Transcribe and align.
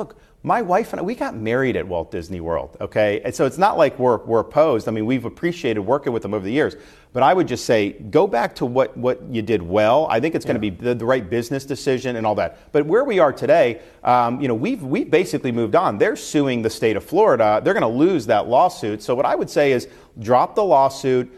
look, 0.00 0.16
my 0.42 0.62
wife 0.62 0.94
and 0.94 1.00
I, 1.00 1.02
we 1.02 1.14
got 1.14 1.36
married 1.36 1.76
at 1.76 1.86
Walt 1.86 2.10
Disney 2.10 2.40
World, 2.40 2.76
okay? 2.80 3.20
And 3.22 3.34
so 3.34 3.44
it's 3.44 3.58
not 3.58 3.76
like 3.76 3.98
we're, 3.98 4.16
we're 4.24 4.40
opposed. 4.40 4.88
I 4.88 4.90
mean, 4.90 5.04
we've 5.04 5.26
appreciated 5.26 5.80
working 5.80 6.14
with 6.14 6.22
them 6.22 6.32
over 6.32 6.42
the 6.42 6.52
years. 6.52 6.76
But 7.12 7.22
I 7.22 7.34
would 7.34 7.46
just 7.46 7.66
say, 7.66 7.92
go 7.92 8.26
back 8.26 8.54
to 8.56 8.64
what, 8.66 8.96
what 8.96 9.20
you 9.30 9.42
did 9.42 9.60
well. 9.60 10.06
I 10.08 10.18
think 10.18 10.34
it's 10.34 10.44
going 10.44 10.54
to 10.54 10.60
be 10.60 10.70
the, 10.70 10.94
the 10.94 11.04
right 11.04 11.28
business 11.28 11.66
decision 11.66 12.16
and 12.16 12.26
all 12.26 12.36
that. 12.36 12.72
But 12.72 12.86
where 12.86 13.04
we 13.04 13.18
are 13.18 13.32
today, 13.32 13.82
um, 14.02 14.40
you 14.40 14.48
know, 14.48 14.54
we've, 14.54 14.82
we've 14.82 15.10
basically 15.10 15.52
moved 15.52 15.74
on. 15.74 15.98
They're 15.98 16.16
suing 16.16 16.62
the 16.62 16.70
state 16.70 16.96
of 16.96 17.04
Florida. 17.04 17.60
They're 17.62 17.74
going 17.74 17.82
to 17.82 17.98
lose 17.98 18.24
that 18.26 18.48
lawsuit. 18.48 19.02
So 19.02 19.14
what 19.14 19.26
I 19.26 19.34
would 19.34 19.50
say 19.50 19.72
is 19.72 19.88
drop 20.20 20.54
the 20.54 20.64
lawsuit. 20.64 21.30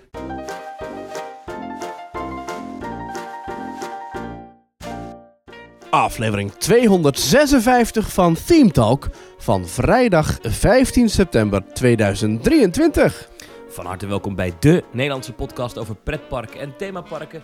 Aflevering 5.92 6.52
256 6.52 8.12
van 8.12 8.36
Theme 8.46 8.70
Talk 8.70 9.08
van 9.38 9.66
vrijdag 9.66 10.38
15 10.42 11.08
september 11.08 11.62
2023. 11.72 13.28
Van 13.68 13.86
harte 13.86 14.06
welkom 14.06 14.34
bij 14.34 14.52
de 14.60 14.84
Nederlandse 14.92 15.32
podcast 15.32 15.78
over 15.78 15.94
pretparken 15.94 16.60
en 16.60 16.76
themaparken. 16.76 17.42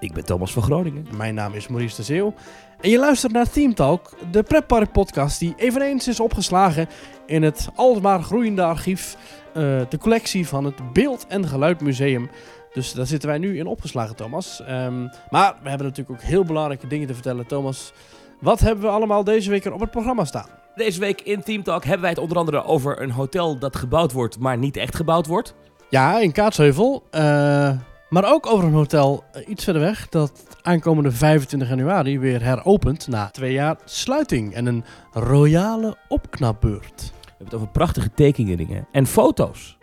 Ik 0.00 0.12
ben 0.12 0.24
Thomas 0.24 0.52
van 0.52 0.62
Groningen. 0.62 1.06
Mijn 1.16 1.34
naam 1.34 1.54
is 1.54 1.68
Maurice 1.68 1.96
de 1.96 2.02
Zeeuw. 2.02 2.34
En 2.80 2.90
je 2.90 2.98
luistert 2.98 3.32
naar 3.32 3.50
Theme 3.50 3.74
Talk, 3.74 4.12
de 4.30 4.42
pretpark 4.42 4.92
podcast 4.92 5.38
die 5.38 5.54
eveneens 5.56 6.08
is 6.08 6.20
opgeslagen 6.20 6.88
in 7.26 7.42
het 7.42 7.68
alsmaar 7.74 8.22
groeiende 8.22 8.62
archief, 8.62 9.16
eh, 9.54 9.62
de 9.88 9.98
collectie 9.98 10.48
van 10.48 10.64
het 10.64 10.92
Beeld- 10.92 11.26
en 11.28 11.48
Geluidmuseum. 11.48 12.30
Dus 12.72 12.92
daar 12.92 13.06
zitten 13.06 13.28
wij 13.28 13.38
nu 13.38 13.58
in 13.58 13.66
opgeslagen, 13.66 14.16
Thomas. 14.16 14.60
Ehm, 14.62 15.00
maar 15.30 15.54
we 15.62 15.68
hebben 15.68 15.86
natuurlijk 15.86 16.22
ook 16.22 16.28
heel 16.28 16.44
belangrijke 16.44 16.86
dingen 16.86 17.06
te 17.06 17.14
vertellen, 17.14 17.46
Thomas. 17.46 17.92
Wat 18.40 18.60
hebben 18.60 18.84
we 18.84 18.90
allemaal 18.90 19.24
deze 19.24 19.50
week 19.50 19.64
er 19.64 19.72
op 19.72 19.80
het 19.80 19.90
programma 19.90 20.24
staan? 20.24 20.48
Deze 20.74 21.00
week 21.00 21.20
in 21.20 21.42
Team 21.42 21.62
Talk 21.62 21.82
hebben 21.82 22.00
wij 22.00 22.10
het 22.10 22.18
onder 22.18 22.38
andere 22.38 22.64
over 22.64 23.02
een 23.02 23.10
hotel 23.10 23.58
dat 23.58 23.76
gebouwd 23.76 24.12
wordt, 24.12 24.38
maar 24.38 24.58
niet 24.58 24.76
echt 24.76 24.96
gebouwd 24.96 25.26
wordt. 25.26 25.54
Ja, 25.88 26.18
in 26.20 26.32
Kaatsheuvel. 26.32 27.02
eh, 27.10 27.70
maar 28.08 28.32
ook 28.32 28.46
over 28.46 28.64
een 28.66 28.72
hotel 28.72 29.24
eh, 29.32 29.48
iets 29.48 29.64
verder 29.64 29.82
weg 29.82 30.08
dat 30.08 30.32
aankomende 30.62 31.12
25 31.12 31.68
januari 31.68 32.18
weer 32.18 32.42
heropent 32.42 33.08
na 33.08 33.28
twee 33.30 33.52
jaar 33.52 33.76
sluiting 33.84 34.54
en 34.54 34.66
een 34.66 34.84
royale 35.12 35.96
opknapbeurt. 36.08 37.00
We 37.00 37.26
hebben 37.28 37.44
het 37.46 37.54
over 37.54 37.68
prachtige 37.68 38.10
tekeningen 38.14 38.86
en 38.92 39.06
foto's 39.06 39.78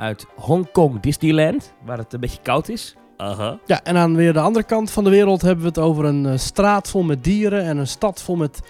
uit 0.00 0.26
Hongkong 0.36 1.00
Disneyland, 1.00 1.72
waar 1.84 1.98
het 1.98 2.12
een 2.12 2.20
beetje 2.20 2.42
koud 2.42 2.68
is. 2.68 2.94
Aha. 3.16 3.58
Ja, 3.66 3.82
en 3.82 3.96
aan 3.96 4.16
weer 4.16 4.32
de 4.32 4.40
andere 4.40 4.64
kant 4.64 4.90
van 4.90 5.04
de 5.04 5.10
wereld 5.10 5.42
hebben 5.42 5.62
we 5.62 5.68
het 5.68 5.78
over 5.78 6.04
een 6.04 6.26
eh, 6.26 6.38
straat 6.38 6.88
vol 6.88 7.02
met 7.02 7.24
dieren 7.24 7.62
en 7.64 7.76
een 7.76 7.86
stad 7.86 8.22
vol 8.22 8.36
met 8.36 8.60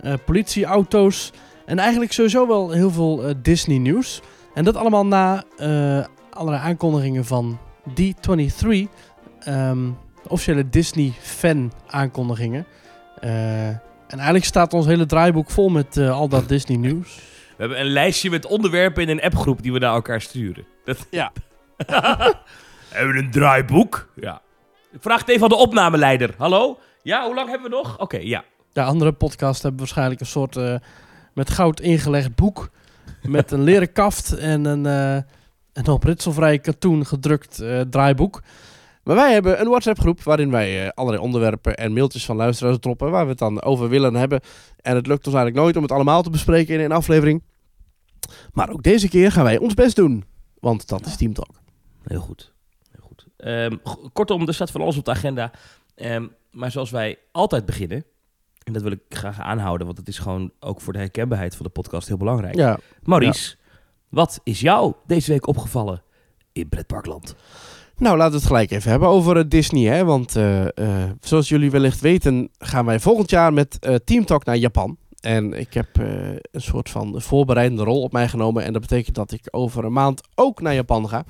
eh, 0.00 0.12
politieauto's. 0.26 1.32
En 1.66 1.78
eigenlijk 1.78 2.12
sowieso 2.12 2.46
wel 2.46 2.70
heel 2.70 2.90
veel 2.90 3.24
eh, 3.24 3.34
Disney 3.42 3.78
nieuws. 3.78 4.20
En 4.54 4.64
dat 4.64 4.76
allemaal 4.76 5.06
na 5.06 5.44
eh, 5.56 6.04
allerlei 6.30 6.62
aankondigingen 6.62 7.24
van 7.24 7.58
D23. 7.90 8.68
ehm, 9.38 9.90
de 10.22 10.28
officiële 10.28 10.68
Disney 10.68 11.12
fan 11.20 11.72
aankondigingen. 11.86 12.66
Eh, 13.20 13.68
en 13.68 14.16
eigenlijk 14.16 14.44
staat 14.44 14.74
ons 14.74 14.86
hele 14.86 15.06
draaiboek 15.06 15.50
vol 15.50 15.68
met 15.68 15.96
eh, 15.96 16.10
al 16.10 16.28
dat 16.28 16.48
Disney 16.54 16.76
nieuws. 16.78 17.14
We 17.14 17.22
hebben 17.58 17.80
een 17.80 17.92
lijstje 17.92 18.30
met 18.30 18.46
onderwerpen 18.46 19.02
in 19.02 19.08
een 19.08 19.22
appgroep 19.22 19.62
die 19.62 19.72
we 19.72 19.78
naar 19.78 19.94
elkaar 19.94 20.20
sturen. 20.20 20.66
Dat... 20.84 21.06
Ja. 21.10 21.32
hebben 22.88 23.14
we 23.14 23.22
een 23.22 23.30
draaiboek? 23.30 24.08
Ja. 24.14 24.42
Ik 24.92 25.02
vraag 25.02 25.20
het 25.20 25.28
even 25.28 25.42
aan 25.42 25.48
de 25.48 25.54
opnameleider. 25.54 26.34
Hallo? 26.36 26.78
Ja, 27.02 27.24
hoe 27.24 27.34
lang 27.34 27.48
hebben 27.48 27.70
we 27.70 27.76
nog? 27.76 27.98
Oké, 27.98 28.16
ja. 28.16 28.44
De 28.72 28.82
andere 28.82 29.12
podcast 29.12 29.62
hebben 29.62 29.80
waarschijnlijk 29.80 30.20
een 30.20 30.26
soort 30.26 30.56
eh, 30.56 30.74
met 31.34 31.50
goud 31.50 31.80
ingelegd 31.80 32.34
boek. 32.34 32.70
Met 33.22 33.50
een 33.50 33.62
leren 33.62 33.92
kaft 33.92 34.36
en 34.36 34.64
een, 34.64 34.86
eh 34.86 35.22
een 35.72 35.88
op 35.88 36.04
ritselvrij 36.04 36.58
katoen 36.58 37.06
gedrukt 37.06 37.60
eh, 37.60 37.80
draaiboek. 37.80 38.42
Maar 39.04 39.16
wij 39.16 39.32
hebben 39.32 39.60
een 39.60 39.68
WhatsApp 39.68 39.98
groep 39.98 40.22
waarin 40.22 40.50
wij 40.50 40.92
allerlei 40.92 41.24
onderwerpen 41.24 41.76
en 41.76 41.92
mailtjes 41.92 42.24
van 42.24 42.36
luisteraars 42.36 42.78
droppen. 42.78 43.10
Waar 43.10 43.24
we 43.24 43.30
het 43.30 43.38
dan 43.38 43.62
over 43.62 43.88
willen 43.88 44.14
hebben. 44.14 44.40
En 44.80 44.94
het 44.94 45.06
lukt 45.06 45.26
ons 45.26 45.34
eigenlijk 45.34 45.64
nooit 45.64 45.76
om 45.76 45.82
het 45.82 45.92
allemaal 45.92 46.22
te 46.22 46.30
bespreken 46.30 46.74
in 46.74 46.80
een 46.80 46.92
aflevering. 46.92 47.42
Maar 48.52 48.70
ook 48.70 48.82
deze 48.82 49.08
keer 49.08 49.32
gaan 49.32 49.44
wij 49.44 49.58
ons 49.58 49.74
best 49.74 49.96
doen. 49.96 50.24
Want 50.60 50.88
dat 50.88 51.06
is 51.06 51.16
Team 51.16 51.32
Talk. 51.32 51.60
Heel 52.02 52.20
goed. 52.20 52.52
Heel 52.90 53.06
goed. 53.06 53.26
Ehm, 53.36 53.76
kortom, 54.12 54.46
er 54.46 54.54
staat 54.54 54.70
van 54.70 54.80
alles 54.80 54.96
op 54.96 55.04
de 55.04 55.10
agenda. 55.10 55.50
Ehm, 55.94 56.26
maar 56.50 56.70
zoals 56.70 56.90
wij 56.90 57.18
altijd 57.32 57.66
beginnen, 57.66 58.04
en 58.64 58.72
dat 58.72 58.82
wil 58.82 58.92
ik 58.92 59.00
graag 59.08 59.40
aanhouden, 59.40 59.86
want 59.86 59.98
het 59.98 60.08
is 60.08 60.18
gewoon 60.18 60.52
ook 60.60 60.80
voor 60.80 60.92
de 60.92 60.98
herkenbaarheid 60.98 61.56
van 61.56 61.66
de 61.66 61.72
podcast 61.72 62.08
heel 62.08 62.16
belangrijk. 62.16 62.54
Ja, 62.54 62.78
Maurice, 63.02 63.56
wat 64.08 64.40
is 64.44 64.60
jou 64.60 64.94
deze 65.06 65.32
week 65.32 65.46
opgevallen 65.46 66.02
in 66.52 66.68
Pretparkland? 66.68 67.34
Nou, 67.98 68.16
laten 68.16 68.32
we 68.32 68.38
het 68.38 68.46
gelijk 68.46 68.70
even 68.70 68.90
hebben 68.90 69.08
over 69.08 69.36
eh, 69.36 69.44
Disney. 69.48 69.94
Hè? 69.94 70.04
Want 70.04 70.36
eh, 70.36 70.66
eh, 70.66 71.10
zoals 71.20 71.48
jullie 71.48 71.70
wellicht 71.70 72.00
weten, 72.00 72.50
gaan 72.58 72.84
wij 72.84 73.00
volgend 73.00 73.30
jaar 73.30 73.52
met 73.52 73.78
eh 73.78 73.94
Team 73.94 74.24
Talk 74.24 74.44
naar 74.44 74.56
Japan. 74.56 74.96
En 75.20 75.52
ik 75.52 75.74
heb 75.74 75.98
eh, 75.98 76.28
een 76.30 76.60
soort 76.60 76.90
van 76.90 77.20
voorbereidende 77.20 77.84
rol 77.84 78.02
op 78.02 78.12
mij 78.12 78.28
genomen. 78.28 78.64
En 78.64 78.72
dat 78.72 78.82
betekent 78.82 79.14
dat 79.14 79.32
ik 79.32 79.40
over 79.50 79.84
een 79.84 79.92
maand 79.92 80.20
ook 80.34 80.60
naar 80.60 80.74
Japan 80.74 81.08
ga. 81.08 81.24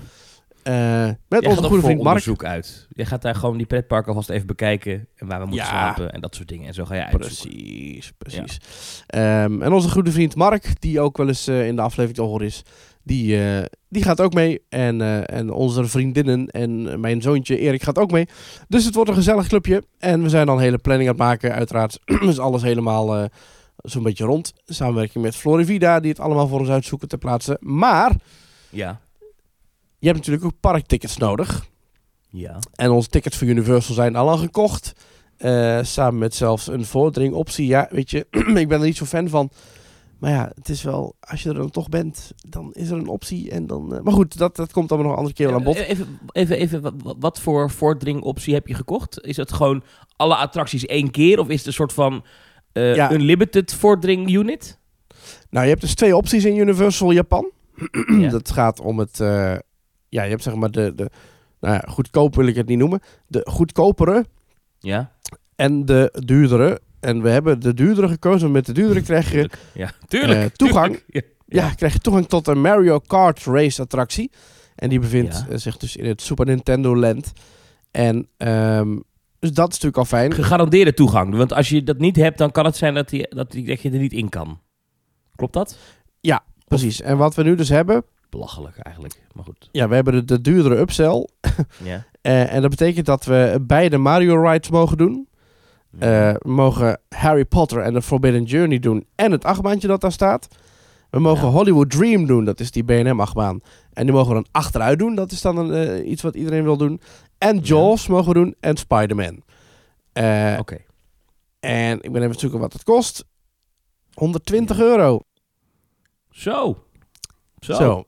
Eh, 0.63 1.09
met 1.29 1.47
onze 1.47 1.63
goede 1.63 1.83
vriend 1.83 2.03
Mark. 2.03 2.09
onderzoek 2.09 2.45
uit. 2.45 2.87
Je 2.91 3.05
gaat 3.05 3.23
daar 3.23 3.35
gewoon 3.35 3.57
die 3.57 3.67
pretparken 3.67 4.09
alvast 4.09 4.31
even 4.31 4.47
bekijken 4.47 5.09
en 5.17 5.27
waar 5.27 5.41
we 5.41 5.47
moeten 5.47 5.65
Ja. 5.65 5.71
slapen 5.71 6.13
en 6.13 6.21
dat 6.21 6.35
soort 6.35 6.49
dingen. 6.49 6.67
En 6.67 6.75
zo 6.75 6.85
ga 6.85 6.95
je 6.95 7.05
uitzoeken. 7.05 7.49
Precies, 7.51 8.13
precies. 8.19 8.59
Ehm, 9.07 9.63
en 9.63 9.73
onze 9.73 9.91
goede 9.91 10.13
vriend 10.13 10.35
Mark, 10.35 10.81
die 10.81 11.01
ook 11.01 11.17
wel 11.17 11.29
eens 11.29 11.47
eh, 11.47 11.67
in 11.67 11.77
de 11.77 11.83
aflevering 11.83 12.15
te 12.15 12.23
horen 12.23 12.47
is, 12.47 12.63
die, 13.03 13.41
die 13.89 14.03
gaat 14.03 14.21
ook 14.21 14.35
mee. 14.35 14.63
En, 14.69 15.27
en 15.27 15.51
onze 15.51 15.85
vriendinnen 15.85 16.47
en 16.47 17.01
mijn 17.01 17.23
zoontje 17.23 17.59
Erik 17.59 17.83
gaat 17.83 17.99
ook 17.99 18.11
mee. 18.11 18.27
Dus 18.69 18.85
het 18.85 18.95
wordt 18.95 19.11
een 19.11 19.17
gezellig 19.17 19.47
clubje. 19.49 19.83
En 19.99 20.23
we 20.23 20.29
zijn 20.29 20.47
dan 20.47 20.57
een 20.57 20.63
hele 20.63 20.79
planning 20.79 21.09
aan 21.09 21.15
het 21.15 21.25
maken. 21.25 21.55
Uiteraard 21.55 21.99
is 22.23 22.39
alles 22.39 22.63
helemaal 22.63 23.29
zo'n 23.83 24.03
beetje 24.03 24.25
rond. 24.25 24.53
Samenwerking 24.67 25.25
met 25.25 25.37
Florivida, 25.37 26.01
die 26.01 26.11
het 26.11 26.21
allemaal 26.21 26.49
voor 26.49 26.61
ons 26.61 26.69
uitzoeken 26.69 27.09
ter 27.09 27.19
plaatse. 27.19 27.57
Maar 27.61 28.17
Ja. 28.71 29.01
je 29.99 30.07
hebt 30.07 30.19
natuurlijk 30.19 30.45
ook 30.45 30.61
parktickets 30.61 31.17
nodig. 31.17 31.67
Ja. 32.31 32.59
En 32.75 32.91
onze 32.91 33.09
tickets 33.09 33.37
voor 33.37 33.47
Universal 33.47 33.95
zijn 33.95 34.17
al 34.17 34.25
lang 34.25 34.41
gekocht. 34.41 34.93
Eh, 35.37 35.79
samen 35.83 36.19
met 36.19 36.35
zelfs 36.35 36.67
een 36.67 36.85
vordering-optie. 36.85 37.67
Ja, 37.67 37.89
weet 37.91 38.11
je, 38.11 38.27
ik 38.63 38.69
ben 38.69 38.81
er 38.81 38.87
niet 38.87 38.97
zo 38.97 39.05
fan 39.05 39.29
van. 39.29 39.51
Maar 40.19 40.31
ja, 40.31 40.53
het 40.55 40.69
is 40.69 40.83
wel, 40.83 41.17
als 41.21 41.43
je 41.43 41.49
er 41.49 41.55
dan 41.55 41.71
toch 41.71 41.89
bent, 41.89 42.33
dan 42.49 42.73
is 42.75 42.91
er 42.91 42.97
een 42.97 43.07
optie. 43.09 43.51
En 43.51 43.67
dan, 43.67 43.95
eh, 43.95 44.01
maar 44.03 44.13
goed, 44.13 44.39
dat, 44.39 44.57
dat 44.57 44.73
komt 44.73 44.91
allemaal 44.93 45.07
nog 45.09 45.13
een 45.13 45.19
andere 45.25 45.35
keer 45.37 45.47
wel 45.49 45.57
aan 45.59 45.65
bod. 45.65 45.77
Even, 45.77 46.19
even, 46.33 46.57
even 46.57 47.01
wat, 47.19 47.41
voor 47.41 47.71
vordringoptie 47.71 48.55
heb 48.55 48.67
je 48.67 48.75
gekocht? 48.75 49.21
Is 49.25 49.37
het 49.37 49.53
gewoon 49.53 49.83
alle 50.17 50.35
attracties 50.37 50.87
één 50.87 51.11
keer 51.11 51.39
of 51.39 51.49
is 51.49 51.59
het 51.59 51.67
een 51.67 51.73
soort 51.73 51.93
van 51.93 52.25
eh 52.73 52.95
Ja. 52.95 53.13
unlimited 53.13 53.75
vordering 53.75 54.35
unit? 54.35 54.79
Nou, 55.51 55.65
je 55.65 55.71
hebt 55.71 55.83
dus 55.83 55.95
twee 55.95 56.17
opties 56.17 56.45
in 56.45 56.57
Universal 56.57 57.11
Japan. 57.13 57.51
Ja. 58.21 58.29
Dat 58.31 58.51
gaat 58.51 58.81
om 58.81 58.99
het, 58.99 59.21
eh, 59.21 59.55
ja, 60.09 60.23
je 60.23 60.31
hebt 60.31 60.43
zeg 60.43 60.55
maar 60.55 60.71
de, 60.71 60.93
de 60.95 61.11
nou 61.61 61.75
ja, 61.75 61.85
goedkoop 61.89 62.35
wil 62.35 62.47
ik 62.47 62.55
het 62.57 62.67
niet 62.69 62.79
noemen. 62.79 63.01
De 63.27 63.47
goedkopere 63.51 64.25
Ja, 64.79 65.13
en 65.57 65.85
de 65.85 66.23
duurdere. 66.25 66.81
En 67.01 67.23
we 67.23 67.29
hebben 67.29 67.61
de 67.61 67.75
duurdere 67.75 68.09
gekozen. 68.09 68.51
Met 68.51 68.67
de 68.67 68.73
duurdere 68.73 69.03
krijg 69.03 69.33
je. 69.33 69.51
Ja, 69.75 69.91
tuurlijk. 70.09 70.41
Eh, 70.41 70.47
toegang. 70.47 70.87
tuurlijk. 71.07 71.37
Ja. 71.51 71.63
Ja, 71.67 71.75
krijg 71.75 71.93
je 71.93 71.99
toegang 71.99 72.27
tot 72.27 72.47
een 72.47 72.61
Mario 72.61 72.99
Kart 72.99 73.45
race 73.45 73.83
attractie. 73.83 74.31
En 74.75 74.89
die 74.89 74.99
bevindt 74.99 75.45
Ja. 75.51 75.57
zich 75.57 75.77
dus 75.77 75.97
in 75.97 76.05
het 76.05 76.21
Super 76.23 76.47
Nintendo 76.47 76.97
Land. 76.97 77.33
En 77.91 78.29
ehm, 78.37 78.97
dus 79.39 79.53
dat 79.53 79.67
is 79.69 79.75
natuurlijk 79.75 79.97
al 79.97 80.05
fijn. 80.05 80.33
Gegarandeerde 80.33 80.95
toegang. 80.95 81.35
Want 81.35 81.53
als 81.53 81.69
je 81.69 81.83
dat 81.83 81.99
niet 81.99 82.17
hebt, 82.17 82.39
dan 82.39 82.51
kan 82.51 82.65
het 82.65 82.77
zijn 82.77 82.95
dat, 82.95 83.09
die, 83.09 83.29
dat, 83.29 83.51
die, 83.51 83.67
dat 83.67 83.81
je 83.81 83.91
er 83.91 83.99
niet 83.99 84.13
in 84.13 84.29
kan. 84.29 84.61
Klopt 85.37 85.53
dat? 85.53 85.77
Precies. 86.69 87.01
En 87.01 87.17
wat 87.17 87.35
we 87.35 87.43
nu 87.43 87.55
dus 87.55 87.69
hebben, 87.69 88.05
Belachelijk 88.31 88.79
eigenlijk. 88.79 89.23
Maar 89.33 89.45
goed. 89.45 89.69
ja, 89.73 89.89
we 89.89 89.95
hebben 89.95 90.13
de, 90.13 90.25
de 90.25 90.41
duurdere 90.41 90.79
upsell. 90.79 91.29
Ja. 91.85 92.05
Eh, 92.21 92.53
en 92.55 92.61
dat 92.61 92.71
betekent 92.71 93.07
dat 93.07 93.25
we 93.25 93.59
beide 93.67 93.99
Mario 93.99 94.43
rides 94.43 94.71
mogen 94.71 94.97
doen. 94.97 95.29
Eh, 95.99 96.33
we 96.33 96.51
mogen 96.51 97.01
Harry 97.09 97.45
Potter 97.45 97.81
en 97.81 97.93
de 97.93 98.03
Forbidden 98.03 98.45
Journey 98.45 98.79
doen. 98.79 99.07
En 99.15 99.33
het 99.33 99.45
achtbaantje 99.45 99.89
dat 99.89 100.01
daar 100.01 100.13
staat. 100.13 100.49
We 101.11 101.19
mogen 101.19 101.47
Ja. 101.47 101.53
Hollywood 101.53 101.91
Dream 101.91 102.27
doen, 102.27 102.45
dat 102.45 102.61
is 102.61 102.71
die 102.71 102.85
B&M 102.85 103.21
achtbaan. 103.21 103.61
En 103.93 104.05
die 104.05 104.15
mogen 104.15 104.29
we 104.29 104.35
dan 104.35 104.47
achteruit 104.51 104.99
doen, 104.99 105.15
dat 105.15 105.33
is 105.33 105.41
dan 105.41 105.57
een, 105.57 105.73
eh, 105.73 106.11
iets 106.11 106.23
wat 106.23 106.35
iedereen 106.35 106.63
wil 106.63 106.77
doen. 106.77 107.01
En 107.39 107.59
Jaws 107.59 108.07
mogen 108.07 108.27
we 108.29 108.35
doen 108.35 108.55
en 108.61 108.77
Spider-Man. 108.77 109.43
Eh, 110.13 110.57
Oké. 110.59 110.77
En 111.61 112.03
ik 112.03 112.13
ben 112.13 112.23
even 112.23 112.39
zoeken 112.39 112.59
wat 112.59 112.73
het 112.73 112.83
kost. 112.83 113.25
120 114.15 114.79
euro. 114.79 115.21
Zo. 116.31 116.79
Zo. 117.61 117.75
Zo. 117.75 118.05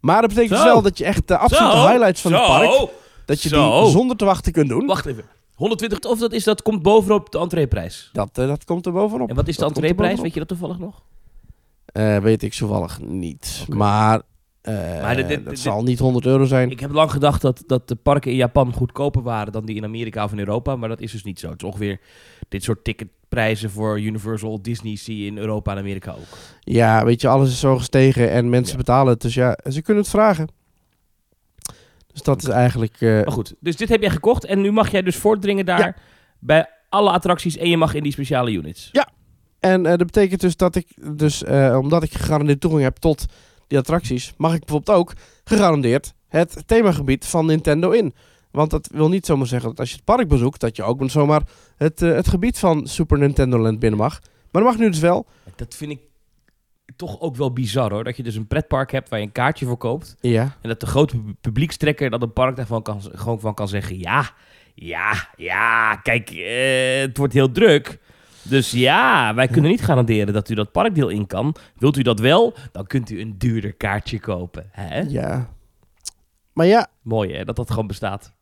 Maar 0.00 0.20
dat 0.20 0.30
betekent 0.30 0.58
Zo. 0.58 0.64
dus 0.64 0.72
wel 0.72 0.82
dat 0.82 0.98
je 0.98 1.04
echt 1.04 1.28
de 1.28 1.36
absolute 1.36 1.76
Zo. 1.76 1.86
highlights 1.86 2.20
van 2.20 2.32
het 2.32 2.46
park... 2.46 2.90
dat 3.26 3.42
je 3.42 3.48
die 3.48 3.90
zonder 3.90 4.16
te 4.16 4.24
wachten 4.24 4.52
kunt 4.52 4.68
doen. 4.68 4.86
Wacht 4.86 5.06
even. 5.06 5.24
120, 5.54 6.10
of 6.10 6.18
dat, 6.18 6.32
is, 6.32 6.44
dat 6.44 6.62
komt 6.62 6.82
bovenop 6.82 7.30
de 7.32 7.38
entreeprijs. 7.38 8.10
Dat, 8.12 8.38
eh, 8.38 8.46
dat 8.46 8.64
komt 8.64 8.86
er 8.86 8.92
bovenop. 8.92 9.28
En 9.28 9.34
wat 9.34 9.48
is 9.48 9.56
de 9.56 9.62
Dat 9.62 9.70
entreeprijs? 9.76 10.20
Weet 10.20 10.32
je 10.32 10.38
dat 10.38 10.48
toevallig 10.48 10.78
nog? 10.78 11.02
Eh, 11.86 12.18
weet 12.18 12.42
ik 12.42 12.52
toevallig 12.52 13.00
niet. 13.00 13.64
Maar, 13.68 14.22
eh 14.62 15.00
Maar 15.02 15.16
dit- 15.16 15.28
dit- 15.28 15.38
dat 15.44 15.48
dit- 15.48 15.58
zal 15.62 15.82
niet 15.82 15.98
100 15.98 16.26
euro 16.26 16.44
zijn. 16.44 16.70
Ik 16.70 16.80
heb 16.80 16.90
lang 16.92 17.10
gedacht 17.10 17.40
dat, 17.42 17.62
dat 17.66 17.88
de 17.88 17.94
parken 17.94 18.30
in 18.30 18.36
Japan 18.36 18.72
goedkoper 18.72 19.22
waren 19.22 19.52
dan 19.52 19.64
die 19.64 19.76
in 19.76 19.84
Amerika 19.84 20.24
of 20.24 20.32
in 20.32 20.38
Europa. 20.38 20.76
Maar 20.76 20.88
dat 20.88 21.00
is 21.00 21.12
dus 21.12 21.24
niet 21.24 21.38
zo. 21.40 21.50
Het 21.50 21.62
is 21.62 21.68
ongeveer 21.68 22.00
dit 22.48 22.62
soort 22.62 22.84
ticketprijzen 22.84 23.70
voor 23.70 24.00
Universal, 24.00 24.62
Disney 24.62 24.96
zie 24.96 25.18
je 25.18 25.26
in 25.26 25.38
Europa 25.38 25.72
en 25.72 25.78
Amerika 25.78 26.10
ook. 26.10 26.38
Ja, 26.60 27.04
weet 27.04 27.20
je, 27.20 27.28
alles 27.28 27.50
is 27.50 27.60
zo 27.60 27.76
gestegen 27.76 28.30
en 28.30 28.50
mensen 28.50 28.72
Ja. 28.72 28.78
betalen 28.78 29.12
het. 29.12 29.20
Dus 29.22 29.34
ja, 29.34 29.58
ze 29.70 29.82
kunnen 29.82 30.02
het 30.02 30.12
vragen. 30.12 30.48
Dus 32.12 32.22
dat 32.22 32.42
is 32.42 32.48
eigenlijk... 32.48 32.96
eh, 33.00 33.08
Maar 33.08 33.32
goed, 33.32 33.54
dus 33.60 33.76
dit 33.76 33.88
heb 33.88 34.00
jij 34.00 34.10
gekocht 34.10 34.44
en 34.44 34.60
nu 34.60 34.72
mag 34.72 34.90
jij 34.90 35.02
dus 35.02 35.16
voortdringen 35.16 35.66
daar 35.66 35.78
Ja. 35.80 35.94
bij 36.38 36.66
alle 36.88 37.10
attracties 37.10 37.56
en 37.56 37.68
je 37.70 37.76
mag 37.76 37.94
in 37.94 38.02
die 38.02 38.12
speciale 38.12 38.50
units. 38.52 38.90
En 39.60 39.86
eh, 39.86 39.90
dat 39.96 40.06
betekent 40.06 40.40
dus 40.40 40.56
dat 40.56 40.76
ik, 40.76 41.16
dus, 41.16 41.44
omdat 41.74 42.02
ik 42.02 42.12
gegarandeerd 42.14 42.60
toegang 42.60 42.82
heb 42.82 42.96
tot 42.96 43.24
die 43.72 43.80
attracties, 43.80 44.32
mag 44.36 44.54
ik 44.54 44.64
bijvoorbeeld 44.64 44.98
ook 44.98 45.12
gegarandeerd 45.44 46.12
het 46.28 46.62
themagebied 46.66 47.26
van 47.26 47.46
Nintendo 47.46 47.90
in. 47.90 48.14
Want 48.50 48.70
dat 48.70 48.88
wil 48.92 49.08
niet 49.08 49.26
zomaar 49.26 49.46
zeggen 49.46 49.68
dat 49.68 49.78
als 49.78 49.88
je 49.90 49.94
het 49.96 50.04
park 50.04 50.28
bezoekt, 50.28 50.60
dat 50.60 50.76
je 50.76 50.82
ook 50.82 51.10
zomaar 51.10 51.42
het, 51.76 52.02
eh, 52.02 52.12
het 52.14 52.28
gebied 52.28 52.58
van 52.58 52.86
Super 52.86 53.18
Nintendo 53.18 53.58
Land 53.58 53.78
binnen 53.78 53.98
mag. 53.98 54.20
Maar 54.50 54.62
dat 54.62 54.70
mag 54.70 54.80
nu 54.80 54.90
dus 54.90 54.98
wel. 55.00 55.26
Dat 55.56 55.74
vind 55.74 55.90
ik 55.90 56.00
toch 56.96 57.20
ook 57.20 57.36
wel 57.36 57.52
bizar 57.52 57.90
hoor. 57.92 58.04
Dat 58.04 58.16
je 58.16 58.22
dus 58.22 58.34
een 58.34 58.46
pretpark 58.46 58.92
hebt 58.92 59.08
waar 59.08 59.18
je 59.18 59.24
een 59.24 59.32
kaartje 59.32 59.66
voor 59.66 59.76
koopt. 59.76 60.16
Ja. 60.20 60.56
En 60.60 60.68
dat 60.68 60.80
de 60.80 60.86
grote 60.86 61.16
pu- 61.18 61.32
publiekstrekker 61.40 62.10
dat 62.10 62.22
een 62.22 62.32
park 62.32 62.56
daarvan 62.56 62.82
kan, 62.82 63.02
gewoon 63.12 63.40
van 63.40 63.54
kan 63.54 63.68
zeggen: 63.68 63.98
ja, 63.98 64.30
ja, 64.74 65.28
ja, 65.36 65.96
kijk, 65.96 66.30
eh, 66.30 67.00
het 67.00 67.16
wordt 67.16 67.32
heel 67.32 67.52
druk. 67.52 67.98
Dus 68.42 68.70
ja, 68.70 69.34
wij 69.34 69.48
kunnen 69.48 69.70
niet 69.70 69.84
garanderen 69.84 70.32
dat 70.32 70.48
u 70.48 70.54
dat 70.54 70.72
parkdeel 70.72 71.08
in 71.08 71.26
kan. 71.26 71.54
Wilt 71.78 71.96
u 71.96 72.02
dat 72.02 72.20
wel, 72.20 72.54
dan 72.72 72.86
kunt 72.86 73.10
u 73.10 73.20
een 73.20 73.38
duurder 73.38 73.72
kaartje 73.72 74.20
kopen. 74.20 74.68
Hè? 74.70 75.00
Ja. 75.00 75.48
Maar 76.52 76.66
ja, 76.66 76.88
Mooi 77.02 77.34
hè, 77.34 77.44
dat 77.44 77.56
dat 77.56 77.70
gewoon 77.70 77.86
bestaat. 77.86 78.32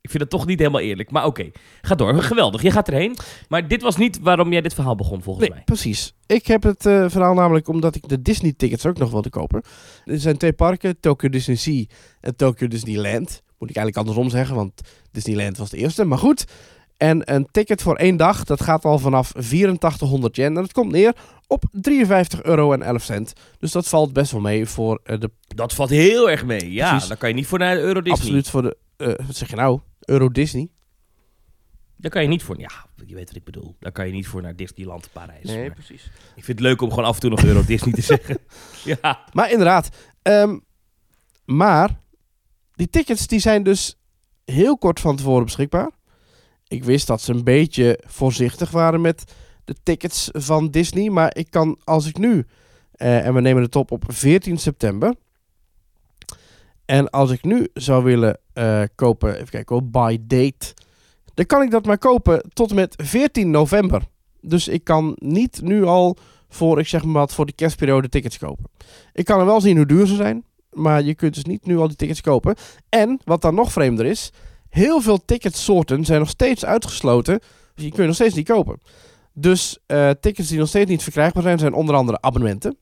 Ik 0.00 0.12
vind 0.12 0.22
het 0.22 0.32
toch 0.32 0.46
niet 0.46 0.58
helemaal 0.58 0.80
eerlijk, 0.80 1.10
maar 1.10 1.24
oké. 1.24 1.50
Ga 1.82 1.94
door, 1.94 2.22
geweldig, 2.22 2.62
je 2.62 2.70
gaat 2.70 2.88
erheen. 2.88 3.16
Maar 3.48 3.68
dit 3.68 3.82
was 3.82 3.96
niet 3.96 4.20
waarom 4.20 4.52
jij 4.52 4.60
dit 4.60 4.74
verhaal 4.74 4.94
begon 4.94 5.22
volgens 5.22 5.46
nee, 5.46 5.54
mij. 5.54 5.64
precies. 5.64 6.14
Ik 6.26 6.46
heb 6.46 6.62
het 6.62 6.86
eh, 6.86 7.08
verhaal 7.08 7.34
namelijk 7.34 7.68
omdat 7.68 7.94
ik 7.94 8.08
de 8.08 8.22
Disney 8.22 8.52
tickets 8.56 8.86
ook 8.86 8.98
nog 8.98 9.10
wilde 9.10 9.30
kopen. 9.30 9.62
Er 10.04 10.20
zijn 10.20 10.36
twee 10.36 10.52
parken, 10.52 11.00
Tokyo 11.00 11.28
Disney 11.28 11.56
Sea 11.56 11.84
en 12.20 12.36
Tokyo 12.36 12.68
Disneyland. 12.68 13.42
Moet 13.58 13.70
ik 13.70 13.76
eigenlijk 13.76 13.96
andersom 13.96 14.30
zeggen, 14.30 14.56
want 14.56 14.80
Disneyland 15.10 15.56
was 15.56 15.70
de 15.70 15.76
eerste. 15.76 16.04
Maar 16.04 16.18
goed. 16.18 16.44
En 16.96 17.34
een 17.34 17.46
ticket 17.50 17.82
voor 17.82 17.96
één 17.96 18.16
dag, 18.16 18.44
dat 18.44 18.62
gaat 18.62 18.84
al 18.84 18.98
vanaf 18.98 19.34
8400 19.34 20.36
yen. 20.36 20.46
En 20.46 20.54
dat 20.54 20.72
komt 20.72 20.92
neer 20.92 21.14
op 21.46 21.64
53,11 21.90 22.40
euro. 22.42 22.76
Dus 23.58 23.72
dat 23.72 23.88
valt 23.88 24.12
best 24.12 24.32
wel 24.32 24.40
mee 24.40 24.66
voor 24.66 25.00
eh, 25.04 25.20
de... 25.20 25.30
Dat 25.46 25.74
valt 25.74 25.90
heel 25.90 26.30
erg 26.30 26.44
mee. 26.44 26.72
Ja, 26.72 26.88
Precies. 26.90 27.08
dan 27.08 27.16
kan 27.18 27.28
je 27.28 27.34
niet 27.34 27.46
voor 27.46 27.58
naar 27.58 27.74
de 27.74 27.80
Euro 27.80 28.00
Disney. 28.00 28.18
Absoluut 28.18 28.48
voor 28.50 28.62
de... 28.62 28.76
eh, 28.96 29.26
wat 29.26 29.36
zeg 29.36 29.50
je 29.50 29.56
nou? 29.56 29.80
Euro 30.00 30.28
Disney? 30.28 30.68
Daar 31.96 32.10
kan 32.10 32.22
je 32.22 32.28
niet 32.28 32.42
voor. 32.42 32.58
Ja, 32.60 32.70
je 33.06 33.14
weet 33.14 33.26
wat 33.26 33.36
ik 33.36 33.44
bedoel. 33.44 33.76
Daar 33.80 33.92
kan 33.92 34.06
je 34.06 34.12
niet 34.12 34.26
voor 34.26 34.42
naar 34.42 34.56
Disneyland 34.56 35.08
Parijs. 35.12 35.44
Maar 35.54 35.70
precies. 35.72 36.04
ik 36.34 36.44
vind 36.44 36.58
het 36.58 36.60
leuk 36.60 36.80
om 36.82 36.88
gewoon 36.90 37.04
af 37.04 37.14
en 37.14 37.20
toe 37.20 37.30
nog 37.30 37.44
Euro 37.44 37.64
Disney 37.64 37.92
te 37.94 38.00
zeggen. 38.12 38.38
Ja. 38.84 39.24
Maar 39.32 39.50
inderdaad. 39.50 39.88
ehm, 40.22 40.58
maar 41.44 42.00
die 42.72 42.90
tickets 42.90 43.26
die 43.26 43.38
zijn 43.38 43.62
dus 43.62 43.98
heel 44.44 44.78
kort 44.78 45.00
van 45.00 45.16
tevoren 45.16 45.44
beschikbaar. 45.44 45.90
Ik 46.68 46.84
wist 46.84 47.06
dat 47.06 47.20
ze 47.20 47.32
een 47.32 47.44
beetje 47.44 48.00
voorzichtig 48.06 48.70
waren 48.70 49.00
met 49.00 49.32
de 49.64 49.74
tickets 49.82 50.28
van 50.32 50.70
Disney. 50.70 51.10
Maar 51.10 51.36
ik 51.36 51.50
kan, 51.50 51.78
als 51.84 52.06
ik 52.06 52.18
nu, 52.18 52.44
eh, 52.92 53.26
en 53.26 53.34
we 53.34 53.40
nemen 53.40 53.62
het 53.62 53.76
op 53.76 53.90
op 53.90 54.04
14 54.06 54.58
september. 54.58 55.14
En 56.84 57.10
als 57.10 57.30
ik 57.30 57.44
nu 57.44 57.68
zou 57.74 58.04
willen 58.04 58.38
eh, 58.52 58.82
kopen, 58.94 59.34
even 59.34 59.48
kijken 59.48 59.74
hoor, 59.74 59.84
by 59.84 60.18
date. 60.20 60.74
Dan 61.34 61.46
kan 61.46 61.62
ik 61.62 61.70
dat 61.70 61.86
maar 61.86 61.98
kopen 61.98 62.42
tot 62.52 62.74
met 62.74 62.94
14 63.02 63.50
november. 63.50 64.02
Dus 64.40 64.68
ik 64.68 64.84
kan 64.84 65.16
niet 65.18 65.60
nu 65.62 65.84
al 65.84 66.16
voor, 66.48 66.78
ik 66.78 66.86
zeg 66.86 67.04
maar 67.04 67.12
wat, 67.12 67.34
voor 67.34 67.46
de 67.46 67.52
kerstperiode 67.52 68.08
tickets 68.08 68.38
kopen. 68.38 68.70
Ik 69.12 69.24
kan 69.24 69.40
er 69.40 69.46
wel 69.46 69.60
zien 69.60 69.76
hoe 69.76 69.86
duur 69.86 70.06
ze 70.06 70.14
zijn. 70.14 70.44
Maar 70.72 71.02
je 71.02 71.14
kunt 71.14 71.34
dus 71.34 71.44
niet 71.44 71.66
nu 71.66 71.78
al 71.78 71.88
die 71.88 71.96
tickets 71.96 72.20
kopen. 72.20 72.54
En, 72.88 73.20
wat 73.24 73.42
dan 73.42 73.54
nog 73.54 73.72
vreemder 73.72 74.06
is... 74.06 74.32
Heel 74.76 75.00
veel 75.00 75.24
ticketsoorten 75.24 76.04
zijn 76.04 76.18
nog 76.18 76.28
steeds 76.28 76.64
uitgesloten. 76.64 77.38
Dus 77.38 77.84
die 77.84 77.90
kun 77.90 78.00
je 78.00 78.06
nog 78.06 78.14
steeds 78.14 78.34
niet 78.34 78.48
kopen. 78.48 78.80
Dus 79.32 79.78
eh, 79.86 80.10
tickets 80.20 80.48
die 80.48 80.58
nog 80.58 80.68
steeds 80.68 80.90
niet 80.90 81.02
verkrijgbaar 81.02 81.42
zijn... 81.42 81.58
zijn 81.58 81.74
onder 81.74 81.94
andere 81.94 82.20
abonnementen. 82.20 82.76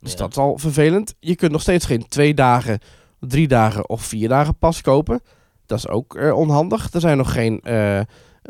Dus 0.00 0.12
Ja. 0.12 0.18
dat 0.18 0.30
is 0.30 0.36
al 0.36 0.58
vervelend. 0.58 1.14
Je 1.20 1.36
kunt 1.36 1.52
nog 1.52 1.60
steeds 1.60 1.86
geen 1.86 2.08
twee 2.08 2.34
dagen, 2.34 2.80
drie 3.20 3.48
dagen 3.48 3.88
of 3.88 4.02
vier 4.02 4.28
dagen 4.28 4.58
pas 4.58 4.80
kopen. 4.80 5.20
Dat 5.66 5.78
is 5.78 5.88
ook 5.88 6.16
eh, 6.16 6.36
onhandig. 6.36 6.92
Er 6.92 7.00
zijn 7.00 7.16
nog 7.16 7.32
geen 7.32 7.60
eh 7.60 8.00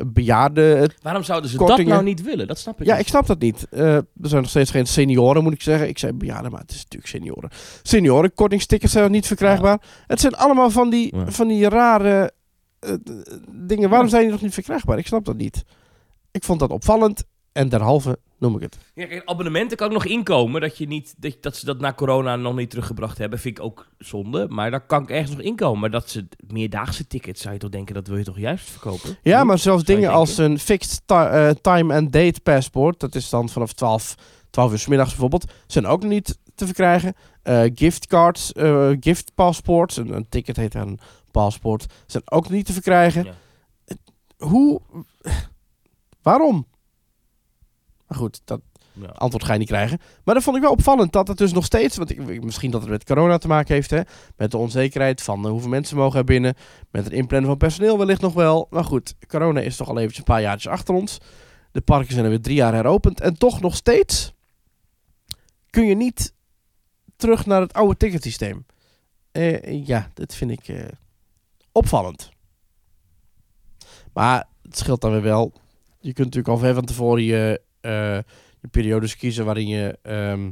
bejaarden 0.07 0.91
Waarom 1.01 1.23
zouden 1.23 1.49
ze 1.49 1.57
Kortingen. 1.57 1.83
dat 1.85 1.93
nou 1.93 2.03
niet 2.03 2.21
willen? 2.21 2.47
Dat 2.47 2.57
snap 2.59 2.81
ik 2.81 2.85
ja, 2.87 2.91
niet. 2.93 3.01
ik 3.01 3.07
snap 3.07 3.27
dat 3.27 3.39
niet. 3.39 3.67
Eh, 3.69 3.95
er 3.95 4.05
zijn 4.21 4.41
nog 4.41 4.49
steeds 4.49 4.71
geen 4.71 4.85
senioren, 4.85 5.43
moet 5.43 5.53
ik 5.53 5.61
zeggen. 5.61 5.87
Ik 5.87 5.97
zei 5.97 6.13
bejaarden, 6.13 6.51
maar 6.51 6.61
het 6.61 6.71
is 6.71 6.83
natuurlijk 6.83 7.11
senioren. 7.11 7.49
Senioren, 7.83 8.33
kortingstickets 8.33 8.91
zijn 8.91 9.03
nog 9.03 9.13
niet 9.13 9.27
verkrijgbaar. 9.27 9.81
Het 10.07 10.19
zijn 10.19 10.35
allemaal 10.35 10.69
van 10.69 10.89
die, 10.89 11.15
Ja. 11.15 11.31
van 11.31 11.47
die 11.47 11.69
rare 11.69 12.31
eh, 12.79 12.93
dingen. 13.51 13.89
Waarom 13.89 14.07
zijn 14.09 14.21
die 14.23 14.31
nog 14.31 14.41
niet 14.41 14.53
verkrijgbaar? 14.53 14.97
Ik 14.97 15.07
snap 15.07 15.25
dat 15.25 15.37
niet. 15.37 15.63
Ik 16.31 16.43
vond 16.43 16.59
dat 16.59 16.69
opvallend 16.71 17.23
en 17.59 17.69
derhalve 17.69 18.19
noem 18.37 18.55
ik 18.55 18.61
het. 18.61 18.77
Ja, 18.93 19.05
kijk, 19.05 19.21
abonnementen 19.25 19.77
kan 19.77 19.87
ook 19.87 19.93
nog 19.93 20.05
inkomen. 20.05 20.61
Dat, 20.61 20.77
je 20.77 20.87
niet, 20.87 21.15
dat, 21.17 21.37
dat 21.41 21.55
ze 21.55 21.65
dat 21.65 21.79
na 21.79 21.93
corona 21.93 22.35
nog 22.35 22.55
niet 22.55 22.69
teruggebracht 22.69 23.17
hebben, 23.17 23.39
vind 23.39 23.57
ik 23.57 23.63
ook 23.63 23.87
zonde. 23.97 24.47
Maar 24.49 24.71
daar 24.71 24.85
kan 24.85 25.03
ik 25.03 25.09
ergens 25.09 25.31
nog 25.31 25.39
inkomen. 25.39 25.79
Maar 25.79 25.89
dat 25.91 26.09
ze 26.09 26.27
meerdaagse 26.47 27.07
tickets, 27.07 27.41
zou 27.41 27.53
je 27.53 27.59
toch 27.59 27.69
denken, 27.69 27.93
dat 27.95 28.07
wil 28.07 28.17
je 28.17 28.23
toch 28.23 28.39
juist 28.39 28.69
verkopen? 28.69 29.17
Ja, 29.21 29.39
Hm? 29.41 29.47
maar 29.47 29.57
zelfs 29.57 29.83
dingen 29.83 30.11
als 30.11 30.37
een 30.37 30.59
fixed 30.59 31.01
eh, 31.05 31.49
time 31.49 31.95
and 31.95 32.11
date 32.11 32.41
passport, 32.41 32.99
dat 32.99 33.15
is 33.15 33.29
dan 33.29 33.49
vanaf 33.49 33.73
12, 33.73 34.15
12 34.49 34.71
uur 34.71 34.79
's 34.79 34.87
middags 34.87 35.09
bijvoorbeeld, 35.09 35.51
zijn 35.67 35.85
ook 35.85 36.01
nog 36.01 36.11
niet 36.11 36.37
te 36.55 36.65
verkrijgen. 36.65 37.13
Eh 37.41 37.63
giftcards, 37.75 38.51
eh 38.53 38.91
gift 38.99 39.31
passports, 39.35 39.97
een, 39.97 40.15
een 40.15 40.29
ticket 40.29 40.55
heet 40.55 40.73
een 40.73 40.99
paspoort, 41.31 41.85
zijn 42.05 42.31
ook 42.31 42.49
niet 42.49 42.65
te 42.65 42.73
verkrijgen. 42.73 43.23
Ja. 43.23 43.33
Hoe? 44.37 44.81
Waarom? 46.21 46.67
Maar 48.09 48.17
goed, 48.17 48.41
dat 48.45 48.61
Ja. 48.93 49.05
antwoord 49.07 49.43
ga 49.43 49.53
je 49.53 49.59
niet 49.59 49.67
krijgen. 49.67 49.99
Maar 50.23 50.33
dat 50.35 50.43
vond 50.43 50.55
ik 50.55 50.61
wel 50.61 50.71
opvallend 50.71 51.11
dat 51.11 51.27
het 51.27 51.37
dus 51.37 51.51
nog 51.53 51.65
steeds, 51.65 51.97
want 51.97 52.09
ik, 52.09 52.43
misschien 52.43 52.71
dat 52.71 52.81
het 52.81 52.89
met 52.89 53.03
corona 53.03 53.37
te 53.37 53.47
maken 53.47 53.73
heeft, 53.73 53.89
hè, 53.89 54.01
met 54.37 54.51
de 54.51 54.57
onzekerheid 54.57 55.21
van 55.21 55.45
eh, 55.45 55.51
hoeveel 55.51 55.69
mensen 55.69 55.97
mogen 55.97 56.19
er 56.19 56.25
binnen, 56.25 56.55
met 56.91 57.03
het 57.03 57.13
inplannen 57.13 57.49
van 57.49 57.57
personeel 57.57 57.97
wellicht 57.97 58.21
nog 58.21 58.33
wel. 58.33 58.67
Maar 58.69 58.83
goed, 58.83 59.15
corona 59.27 59.59
is 59.59 59.75
toch 59.75 59.87
al 59.89 59.95
eventjes 59.97 60.17
een 60.17 60.23
paar 60.33 60.41
jaartjes 60.41 60.71
achter 60.71 60.93
ons. 60.95 61.17
De 61.71 61.81
parken 61.81 62.11
zijn 62.13 62.23
er 62.23 62.29
weer 62.29 62.41
drie 62.41 62.55
jaar 62.55 62.73
heropend 62.73 63.21
en 63.21 63.37
toch 63.37 63.61
nog 63.61 63.75
steeds 63.75 64.33
kun 65.69 65.85
je 65.85 65.95
niet 65.95 66.33
terug 67.15 67.45
naar 67.45 67.61
het 67.61 67.73
oude 67.73 67.97
ticketsysteem. 67.97 68.65
Eh, 69.31 69.85
ja, 69.85 70.11
dat 70.13 70.35
vind 70.35 70.51
ik 70.51 70.67
eh, 70.67 70.85
opvallend. 71.71 72.29
Maar 74.13 74.47
het 74.61 74.77
scheelt 74.77 75.01
dan 75.01 75.11
weer 75.11 75.21
wel. 75.21 75.53
Je 75.99 76.13
kunt 76.13 76.25
natuurlijk 76.27 76.47
al 76.47 76.57
ver 76.57 76.73
van 76.73 76.85
tevoren 76.85 77.23
je, 77.23 77.61
je 77.81 78.67
periodes 78.71 79.15
kiezen 79.15 79.45
waarin 79.45 79.67
je 79.67 79.97
ehm, 80.01 80.51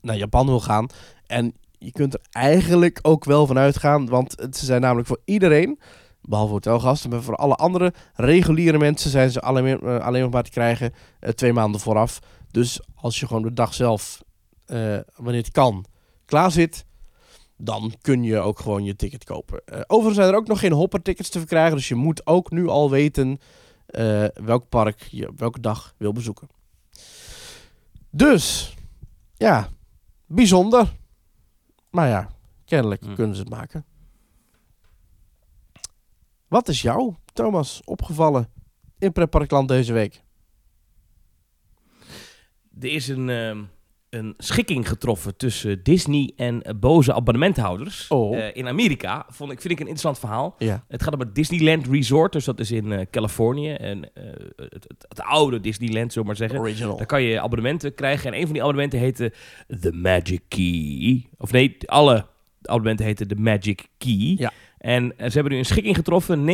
naar 0.00 0.16
Japan 0.16 0.46
wil 0.46 0.60
gaan. 0.60 0.86
En 1.26 1.54
je 1.78 1.92
kunt 1.92 2.14
er 2.14 2.20
eigenlijk 2.30 2.98
ook 3.02 3.24
wel 3.24 3.46
van 3.46 3.58
uitgaan, 3.58 4.08
want 4.08 4.34
ze 4.50 4.64
zijn 4.64 4.80
namelijk 4.80 5.08
voor 5.08 5.20
iedereen, 5.24 5.78
behalve 6.20 6.52
hotelgasten, 6.52 7.10
maar 7.10 7.22
voor 7.22 7.36
alle 7.36 7.54
andere 7.54 7.92
reguliere 8.14 8.78
mensen 8.78 9.10
zijn 9.10 9.30
ze 9.30 9.40
alleen, 9.40 9.80
eh, 9.80 9.98
alleen 9.98 10.30
maar 10.30 10.42
te 10.42 10.50
krijgen 10.50 10.92
eh, 11.20 11.30
twee 11.30 11.52
maanden 11.52 11.80
vooraf. 11.80 12.18
Dus 12.50 12.80
als 12.94 13.20
je 13.20 13.26
gewoon 13.26 13.42
de 13.42 13.52
dag 13.52 13.74
zelf, 13.74 14.22
eh, 14.66 14.98
wanneer 15.16 15.42
het 15.42 15.50
kan, 15.50 15.84
klaar 16.24 16.50
zit, 16.50 16.84
dan 17.56 17.94
kun 18.00 18.22
je 18.22 18.38
ook 18.38 18.58
gewoon 18.58 18.84
je 18.84 18.96
ticket 18.96 19.24
kopen. 19.24 19.62
Eh, 19.64 19.80
overigens 19.86 20.16
zijn 20.16 20.28
er 20.28 20.40
ook 20.40 20.46
nog 20.46 20.58
geen 20.58 20.72
hoppertickets 20.72 21.28
te 21.28 21.38
verkrijgen, 21.38 21.76
dus 21.76 21.88
je 21.88 21.94
moet 21.94 22.26
ook 22.26 22.50
nu 22.50 22.68
al 22.68 22.90
weten 22.90 23.38
eh, 23.94 24.44
welk 24.44 24.68
park 24.68 25.02
je 25.02 25.28
op 25.28 25.38
welke 25.38 25.60
dag 25.60 25.94
wil 25.98 26.12
bezoeken. 26.12 26.48
Dus, 28.10 28.74
ja, 29.34 29.68
bijzonder. 30.26 30.92
Maar 31.90 32.08
ja, 32.08 32.28
kennelijk 32.64 33.04
Hm. 33.04 33.14
kunnen 33.14 33.36
ze 33.36 33.42
het 33.42 33.50
maken. 33.50 33.84
Wat 36.48 36.68
is 36.68 36.82
jou, 36.82 37.14
Thomas, 37.32 37.82
opgevallen 37.84 38.48
in 38.98 39.12
Pretparkland 39.12 39.68
deze 39.68 39.92
week? 39.92 40.22
Er 42.80 42.92
is 42.92 43.08
een, 43.08 43.28
ehm, 43.28 43.64
een 44.14 44.34
schikking 44.38 44.88
getroffen 44.88 45.36
tussen 45.36 45.82
Disney 45.82 46.32
en 46.36 46.62
eh, 46.62 46.74
boze 46.76 47.14
abonnementhouders. 47.14 48.08
Oh. 48.08 48.38
Eh, 48.38 48.56
in 48.56 48.68
Amerika 48.68 49.26
vond 49.28 49.52
ik, 49.52 49.60
vind 49.60 49.72
ik 49.72 49.80
een 49.80 49.86
interessant 49.86 50.18
verhaal. 50.18 50.54
Ja. 50.58 50.84
Het 50.88 51.02
gaat 51.02 51.14
om 51.14 51.20
het 51.20 51.34
Disneyland 51.34 51.86
Resort, 51.86 52.32
dus 52.32 52.44
dat 52.44 52.60
is 52.60 52.70
in 52.70 52.92
eh, 52.92 53.06
Californië. 53.10 53.72
En, 53.72 54.10
het, 54.56 54.72
het, 54.72 55.04
het 55.08 55.20
oude 55.20 55.60
Disneyland, 55.60 56.12
zullen 56.12 56.26
maar 56.26 56.36
zeggen. 56.36 56.58
Original. 56.58 56.96
Daar 56.96 57.06
kan 57.06 57.22
je 57.22 57.40
abonnementen 57.40 57.94
krijgen. 57.94 58.32
En 58.32 58.38
een 58.38 58.44
van 58.44 58.52
die 58.52 58.62
abonnementen 58.62 58.98
heette 58.98 59.32
The 59.80 59.92
Magic 59.92 60.40
Key. 60.48 61.26
Of 61.38 61.52
nee, 61.52 61.76
alle 61.86 62.26
abonnementen 62.62 63.06
heten 63.06 63.28
The 63.28 63.34
Magic 63.34 63.88
Key. 63.98 64.34
Ja. 64.38 64.52
En 64.78 65.12
ze 65.16 65.32
hebben 65.32 65.52
nu 65.52 65.58
een 65.58 65.64
schikking 65.64 65.96
getroffen. 65.96 66.46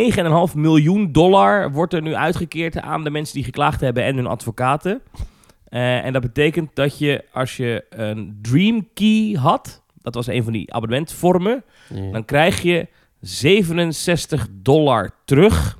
9,5 0.50 0.55
miljoen 0.55 1.12
dollar 1.12 1.73
wordt 1.73 1.93
er 1.93 2.02
nu 2.02 2.14
uitgekeerd 2.14 2.81
aan 2.81 3.05
de 3.05 3.11
mensen 3.11 3.35
die 3.35 3.45
geklaagd 3.45 3.81
hebben 3.81 4.05
en 4.05 4.17
hun 4.17 4.26
advocaten. 4.26 5.02
Eh, 5.71 6.05
en 6.05 6.12
dat 6.12 6.23
betekent 6.23 6.71
dat 6.75 6.99
je 6.99 7.25
als 7.33 7.57
je 7.57 7.85
een 7.91 8.39
Dream 8.43 8.89
Key 8.95 9.37
had, 9.41 9.83
dat 9.95 10.15
was 10.15 10.27
een 10.27 10.43
van 10.45 10.53
die 10.53 10.73
abonnementvormen, 10.75 11.65
Ja. 11.95 12.11
dan 12.11 12.25
krijg 12.25 12.62
je 12.62 12.89
67 13.21 14.47
dollar 14.50 15.11
terug. 15.25 15.79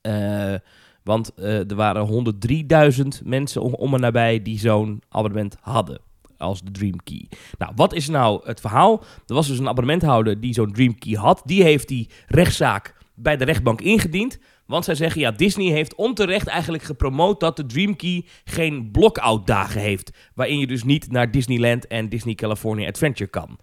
Eh, 0.00 0.54
want 1.02 1.34
eh, 1.34 1.70
er 1.70 1.74
waren 1.74 2.06
103.000 2.06 3.22
mensen 3.24 3.62
om, 3.62 3.74
om 3.74 3.94
en 3.94 4.00
nabij 4.00 4.42
die 4.42 4.58
zo'n 4.58 5.02
abonnement 5.08 5.56
hadden. 5.60 6.00
Als 6.38 6.62
de 6.62 6.70
Dream 6.70 7.02
Key. 7.04 7.28
Nou, 7.58 7.72
wat 7.76 7.92
is 7.94 8.08
nou 8.08 8.40
het 8.46 8.60
verhaal? 8.60 9.04
Er 9.26 9.34
was 9.34 9.48
dus 9.48 9.58
een 9.58 9.68
abonnementhouder 9.68 10.40
die 10.40 10.54
zo'n 10.54 10.72
Dream 10.72 10.98
Key 10.98 11.12
had. 11.12 11.42
Die 11.44 11.62
heeft 11.62 11.88
die 11.88 12.08
rechtszaak 12.26 12.94
bij 13.14 13.36
de 13.36 13.44
rechtbank 13.44 13.80
ingediend. 13.80 14.38
Want 14.66 14.84
zij 14.84 14.94
zeggen, 14.94 15.20
ja, 15.20 15.30
Disney 15.30 15.70
heeft 15.72 15.94
onterecht 15.94 16.46
eigenlijk 16.46 16.82
gepromoot 16.82 17.40
dat 17.40 17.56
de 17.56 17.66
Dream 17.66 17.96
Key 17.96 18.24
geen 18.44 18.90
blockout 18.90 19.46
dagen 19.46 19.80
heeft. 19.80 20.10
Waarin 20.34 20.58
je 20.58 20.66
dus 20.66 20.84
niet 20.84 21.10
naar 21.10 21.30
Disneyland 21.30 21.86
en 21.86 22.08
Disney 22.08 22.34
California 22.34 22.88
Adventure 22.88 23.30
kan. 23.30 23.58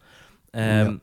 Ehm, 0.52 0.66
Ja. 0.68 1.00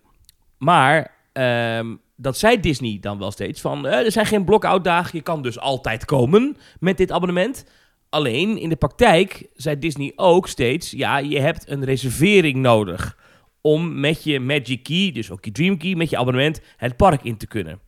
Maar 0.59 1.17
ehm, 1.33 1.95
dat 2.17 2.38
zei 2.38 2.61
Disney 2.61 2.99
dan 3.00 3.19
wel 3.19 3.31
steeds 3.31 3.61
van, 3.61 3.87
eh, 3.87 4.05
er 4.05 4.12
zijn 4.12 4.26
geen 4.26 4.45
blockout 4.45 4.85
dagen, 4.85 5.11
je 5.17 5.23
kan 5.23 5.43
dus 5.43 5.59
altijd 5.59 6.05
komen 6.05 6.57
met 6.81 6.97
dit 6.97 7.12
abonnement. 7.12 7.64
Alleen 8.09 8.59
in 8.59 8.69
de 8.69 8.76
praktijk 8.76 9.47
zei 9.55 9.78
Disney 9.78 10.12
ook 10.17 10.49
steeds, 10.49 10.90
ja, 10.90 11.19
je 11.19 11.40
hebt 11.40 11.69
een 11.71 11.85
reservering 11.85 12.57
nodig 12.57 13.17
om 13.61 14.00
met 14.00 14.25
je 14.25 14.40
Magic 14.40 14.83
Key, 14.83 15.11
dus 15.12 15.31
ook 15.31 15.45
je 15.45 15.52
Dream 15.52 15.76
Key, 15.78 15.95
met 15.95 16.11
je 16.11 16.17
abonnement 16.19 16.61
het 16.76 16.97
park 16.97 17.23
in 17.23 17.37
te 17.37 17.47
kunnen. 17.47 17.81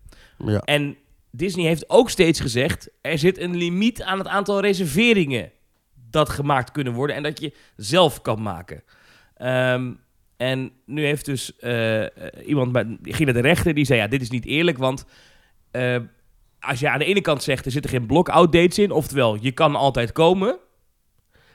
Ja. 0.44 0.60
En 0.60 0.96
Disney 1.30 1.66
heeft 1.66 1.90
ook 1.90 2.10
steeds 2.10 2.40
gezegd: 2.40 2.90
er 3.00 3.18
zit 3.18 3.38
een 3.38 3.56
limiet 3.56 4.02
aan 4.02 4.18
het 4.18 4.26
aantal 4.28 4.60
reserveringen 4.60 5.50
dat 6.10 6.28
gemaakt 6.28 6.70
kunnen 6.70 6.92
worden 6.92 7.16
en 7.16 7.22
dat 7.22 7.40
je 7.40 7.54
zelf 7.76 8.20
kan 8.22 8.42
maken. 8.42 8.82
Ehm, 9.34 9.92
en 10.36 10.72
nu 10.86 11.04
heeft 11.04 11.24
dus 11.24 11.56
eh, 11.56 12.02
eh, 12.02 12.10
iemand 12.46 12.72
bij, 12.72 12.98
ging 13.02 13.24
naar 13.24 13.42
de 13.42 13.48
rechter 13.48 13.74
die 13.74 13.84
zei: 13.84 14.00
ja, 14.00 14.06
dit 14.06 14.22
is 14.22 14.30
niet 14.30 14.44
eerlijk, 14.46 14.78
want 14.78 15.04
eh, 15.70 15.96
als 16.60 16.80
je 16.80 16.90
aan 16.90 16.98
de 16.98 17.04
ene 17.04 17.20
kant 17.20 17.42
zegt 17.42 17.64
er 17.64 17.70
zitten 17.72 17.90
geen 17.90 18.06
block-out 18.06 18.52
dates 18.52 18.78
in, 18.78 18.90
oftewel 18.90 19.36
je 19.40 19.52
kan 19.52 19.74
altijd 19.76 20.12
komen, 20.12 20.58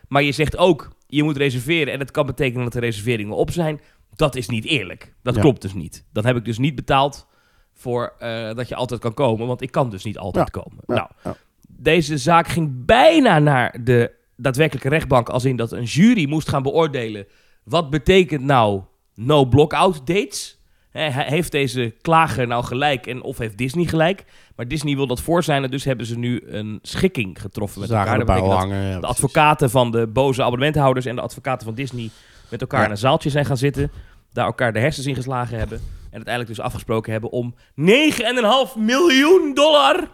maar 0.08 0.24
je 0.24 0.32
zegt 0.32 0.58
ook 0.58 0.94
je 1.08 1.24
moet 1.24 1.38
reserveren 1.38 1.94
en 1.94 2.00
het 2.00 2.12
kan 2.12 2.26
betekenen 2.26 2.64
dat 2.64 2.76
er 2.76 2.82
reserveringen 2.82 3.36
op 3.36 3.52
zijn. 3.52 3.82
Dat 4.16 4.36
is 4.36 4.48
niet 4.48 4.66
eerlijk. 4.66 5.14
Dat 5.24 5.36
Ja. 5.36 5.42
klopt 5.42 5.62
dus 5.62 5.74
niet. 5.74 6.06
Dan 6.14 6.26
heb 6.26 6.36
ik 6.36 6.46
dus 6.46 6.58
niet 6.58 6.76
betaald 6.76 7.28
voor 7.76 8.14
eh, 8.20 8.54
dat 8.56 8.68
je 8.68 8.76
altijd 8.76 9.00
kan 9.00 9.14
komen, 9.14 9.48
want 9.48 9.62
ik 9.62 9.72
kan 9.72 9.90
dus 9.90 10.04
niet 10.04 10.18
altijd 10.18 10.52
komen. 10.52 10.78
Ja. 10.88 11.10
Nou, 11.24 11.36
deze 11.68 12.18
zaak 12.18 12.48
ging 12.48 12.86
bijna 12.86 13.40
naar 13.40 13.78
de 13.84 14.12
daadwerkelijke 14.38 14.90
rechtbank, 14.90 15.30
als 15.30 15.46
in 15.46 15.56
dat 15.56 15.72
een 15.72 15.84
jury 15.84 16.30
moest 16.30 16.50
gaan 16.50 16.64
beoordelen. 16.64 17.26
Wat 17.64 17.90
betekent 17.90 18.42
nou 18.44 18.82
no 19.16 19.46
blockout 19.46 20.08
dates? 20.08 20.60
He- 20.92 21.24
heeft 21.24 21.52
deze 21.52 21.94
klager 22.02 22.48
nou 22.48 22.64
gelijk 22.64 23.08
en 23.08 23.22
of 23.22 23.38
heeft 23.38 23.58
Disney 23.58 23.86
gelijk? 23.86 24.26
Maar 24.56 24.68
Disney 24.68 24.96
wil 24.96 25.08
dat 25.08 25.22
voor 25.22 25.44
zijn 25.44 25.64
en 25.64 25.72
dus 25.72 25.84
hebben 25.84 26.06
ze 26.06 26.18
nu 26.18 26.42
een 26.48 26.80
schikking 26.82 27.42
getroffen 27.42 27.82
met 27.82 27.90
elkaar. 27.90 28.06
Zagen 28.06 28.20
Dat 28.20 28.30
erbij 28.30 28.44
betekent 28.50 28.70
dat 28.70 28.78
hangen. 28.80 28.92
ja, 28.94 29.00
de 29.00 29.08
advocaten 29.08 29.70
van 29.70 29.92
de 29.92 30.08
boze 30.08 30.42
abonnementhouders 30.44 31.06
en 31.06 31.16
de 31.16 31.22
advocaten 31.22 31.66
van 31.66 31.76
Disney 31.76 32.10
met 32.50 32.62
elkaar 32.62 32.80
Ja. 32.80 32.86
in 32.86 32.92
een 32.92 32.98
zaaltje 32.98 33.30
zijn 33.30 33.46
gaan 33.46 33.58
zitten. 33.58 33.92
Daar 34.34 34.46
elkaar 34.46 34.74
de 34.74 34.80
hersens 34.80 35.06
in 35.06 35.16
geslagen 35.16 35.58
hebben. 35.58 35.82
En 36.16 36.22
uiteindelijk 36.26 36.56
dus 36.56 36.66
afgesproken 36.66 37.12
hebben 37.12 37.32
om 37.32 37.56
9,5 37.56 38.78
miljoen 38.78 39.54
dollar. 39.54 39.96
Dat 40.00 40.10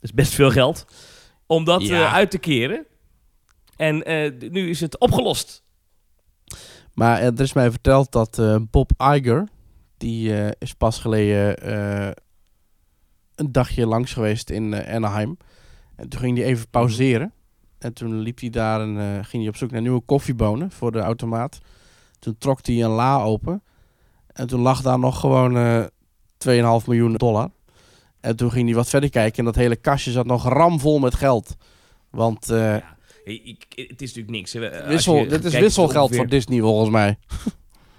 is 0.00 0.12
best 0.12 0.34
veel 0.34 0.50
geld. 0.50 0.86
Om 1.46 1.64
dat 1.64 1.82
Ja. 1.82 2.04
eh, 2.06 2.14
uit 2.14 2.30
te 2.30 2.38
keren. 2.38 2.86
En 3.76 4.02
eh, 4.04 4.50
nu 4.50 4.68
is 4.68 4.80
het 4.80 4.98
opgelost. 4.98 5.62
Maar 6.94 7.18
eh, 7.18 7.26
er 7.26 7.40
is 7.40 7.52
mij 7.52 7.70
verteld 7.70 8.12
dat 8.12 8.40
Bob 8.70 8.90
Iger, 8.98 9.48
die 9.96 10.32
is 10.58 10.74
pas 10.74 10.98
geleden 10.98 11.68
een 13.34 13.52
dagje 13.52 13.86
langs 13.86 14.12
geweest 14.12 14.50
in 14.50 14.74
Anaheim. 14.86 15.36
En 15.96 16.08
toen 16.08 16.20
ging 16.20 16.38
hij 16.38 16.46
even 16.46 16.68
pauzeren. 16.70 17.32
En 17.78 17.92
toen 17.92 18.18
liep 18.18 18.40
hij 18.40 18.50
daar 18.50 18.80
en 18.80 19.24
ging 19.24 19.42
hij 19.42 19.48
op 19.52 19.56
zoek 19.56 19.70
naar 19.70 19.80
nieuwe 19.80 20.00
koffiebonen 20.00 20.70
voor 20.70 20.92
de 20.92 21.00
automaat. 21.00 21.58
Toen 22.18 22.38
trok 22.38 22.66
hij 22.66 22.82
een 22.82 22.90
la 22.90 23.22
open. 23.22 23.62
En 24.38 24.46
toen 24.46 24.60
lag 24.60 24.82
daar 24.82 24.98
nog 24.98 25.20
gewoon 25.20 25.56
eh 25.56 25.84
2,5 26.80 26.86
miljoen 26.86 27.14
dollar. 27.14 27.50
En 28.20 28.36
toen 28.36 28.50
ging 28.50 28.66
hij 28.66 28.74
wat 28.74 28.88
verder 28.88 29.10
kijken 29.10 29.38
en 29.38 29.44
dat 29.44 29.54
hele 29.54 29.76
kastje 29.76 30.10
zat 30.10 30.26
nog 30.26 30.48
ramvol 30.48 30.98
met 30.98 31.14
geld. 31.14 31.56
Want 32.10 32.50
eh, 32.50 32.58
Ja, 32.58 32.96
ik- 33.24 33.66
het 33.74 34.02
is 34.02 34.14
natuurlijk 34.14 34.30
niks. 34.30 34.52
wissel, 34.86 35.16
je 35.16 35.26
dit 35.26 35.44
is 35.44 35.50
kijkt, 35.50 35.64
wisselgeld 35.64 35.96
ongeveer- 36.02 36.16
voor 36.18 36.28
Disney 36.28 36.60
volgens 36.60 36.90
mij. 36.90 37.18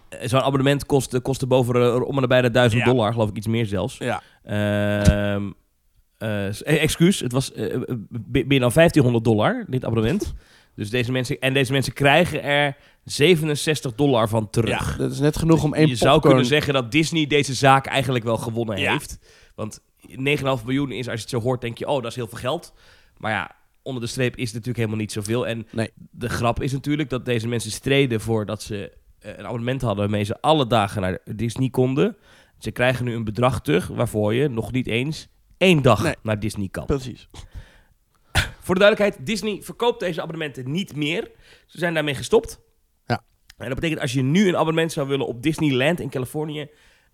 Eh, 0.10 0.27
Zo'n 0.27 0.41
abonnement 0.41 0.86
kost, 0.86 1.22
kost 1.22 1.48
boven 1.48 2.05
om 2.05 2.15
en 2.15 2.22
nabij 2.22 2.41
de 2.41 2.51
1000 2.51 2.81
Ja. 2.86 2.88
dollar, 2.91 3.12
geloof 3.13 3.29
ik, 3.29 3.38
iets 3.38 3.48
meer 3.48 3.65
zelfs. 3.65 3.98
Ja. 3.98 4.22
Ehm 4.43 5.50
eh, 6.17 6.48
eh, 6.48 6.84
excuus, 6.84 7.19
het 7.19 7.31
was 7.31 7.51
bi- 8.10 8.46
meer 8.48 8.60
dan 8.60 8.72
1500 8.72 9.24
dollar, 9.24 9.65
dit 9.67 9.86
abonnement. 9.86 10.34
Dus 10.75 10.89
deze 10.89 11.12
mensen, 11.12 11.39
en 11.39 11.53
deze 11.53 11.72
mensen 11.72 11.93
krijgen 11.93 12.43
er 12.43 12.75
67 13.03 13.96
dollar 13.96 14.29
van 14.29 14.50
terug. 14.50 14.98
Dat 14.98 15.12
is 15.12 15.20
net 15.20 15.38
genoeg 15.38 15.63
om 15.63 15.74
één 15.74 15.88
je 15.88 15.96
zou 15.96 16.22
kunnen 16.22 16.46
zeggen 16.46 16.74
dat 16.74 16.91
Disney 16.91 17.27
deze 17.27 17.53
zaak 17.53 17.86
eigenlijk 17.86 18.25
wel 18.25 18.38
gewonnen 18.38 18.79
Ja. 18.79 18.91
heeft. 18.91 19.20
Want 19.56 19.79
9,5 20.08 20.63
miljoen 20.65 20.91
is, 20.91 21.06
als 21.08 21.15
je 21.15 21.22
het 21.22 21.29
zo 21.29 21.39
hoort, 21.41 21.62
denk 21.62 21.77
je, 21.77 21.88
oh, 21.88 21.96
dat 22.01 22.06
is 22.12 22.15
heel 22.15 22.27
veel 22.27 22.38
geld. 22.38 22.74
Maar 23.18 23.32
ja, 23.32 23.56
onder 23.82 24.01
de 24.01 24.08
streep 24.08 24.36
is 24.36 24.44
het 24.44 24.51
natuurlijk 24.53 24.77
helemaal 24.77 24.98
niet 25.00 25.12
zoveel. 25.12 25.48
En 25.48 25.68
Nee. 25.72 25.89
de 26.12 26.29
grap 26.29 26.62
is 26.62 26.72
natuurlijk 26.72 27.10
dat 27.10 27.25
deze 27.25 27.48
mensen 27.48 27.72
streden 27.72 28.22
voor 28.22 28.46
dat 28.46 28.62
ze 28.62 28.91
eh, 29.20 29.32
een 29.38 29.46
abonnement 29.46 29.82
hadden 29.82 30.00
waarmee 30.10 30.24
ze 30.24 30.41
alle 30.41 30.68
dagen 30.68 31.01
naar 31.01 31.20
Disney 31.36 31.70
konden. 31.70 32.18
Ze 32.60 32.72
krijgen 32.72 33.06
nu 33.06 33.15
een 33.15 33.24
bedrag 33.24 33.62
terug 33.62 33.88
waarvoor 33.88 34.34
je 34.34 34.48
nog 34.48 34.72
niet 34.72 34.88
eens 34.88 35.27
één 35.58 35.82
dag 35.82 36.03
Nee. 36.03 36.15
naar 36.24 36.39
Disney 36.39 36.68
kan. 36.72 36.86
Precies. 36.86 37.29
Voor 38.60 38.75
de 38.75 38.82
duidelijkheid, 38.82 39.25
Disney 39.27 39.62
verkoopt 39.62 40.00
deze 40.00 40.22
abonnementen 40.22 40.72
niet 40.72 40.96
meer. 40.96 41.32
Ze 41.68 41.77
zijn 41.77 41.94
daarmee 41.94 42.15
gestopt. 42.15 42.60
En 43.60 43.66
dat 43.66 43.75
betekent 43.75 44.01
als 44.01 44.13
je 44.13 44.22
nu 44.22 44.48
een 44.48 44.58
abonnement 44.58 44.92
zou 44.92 45.08
willen 45.08 45.28
op 45.28 45.44
Disneyland 45.44 46.00
in 46.00 46.10
Californië, 46.10 46.68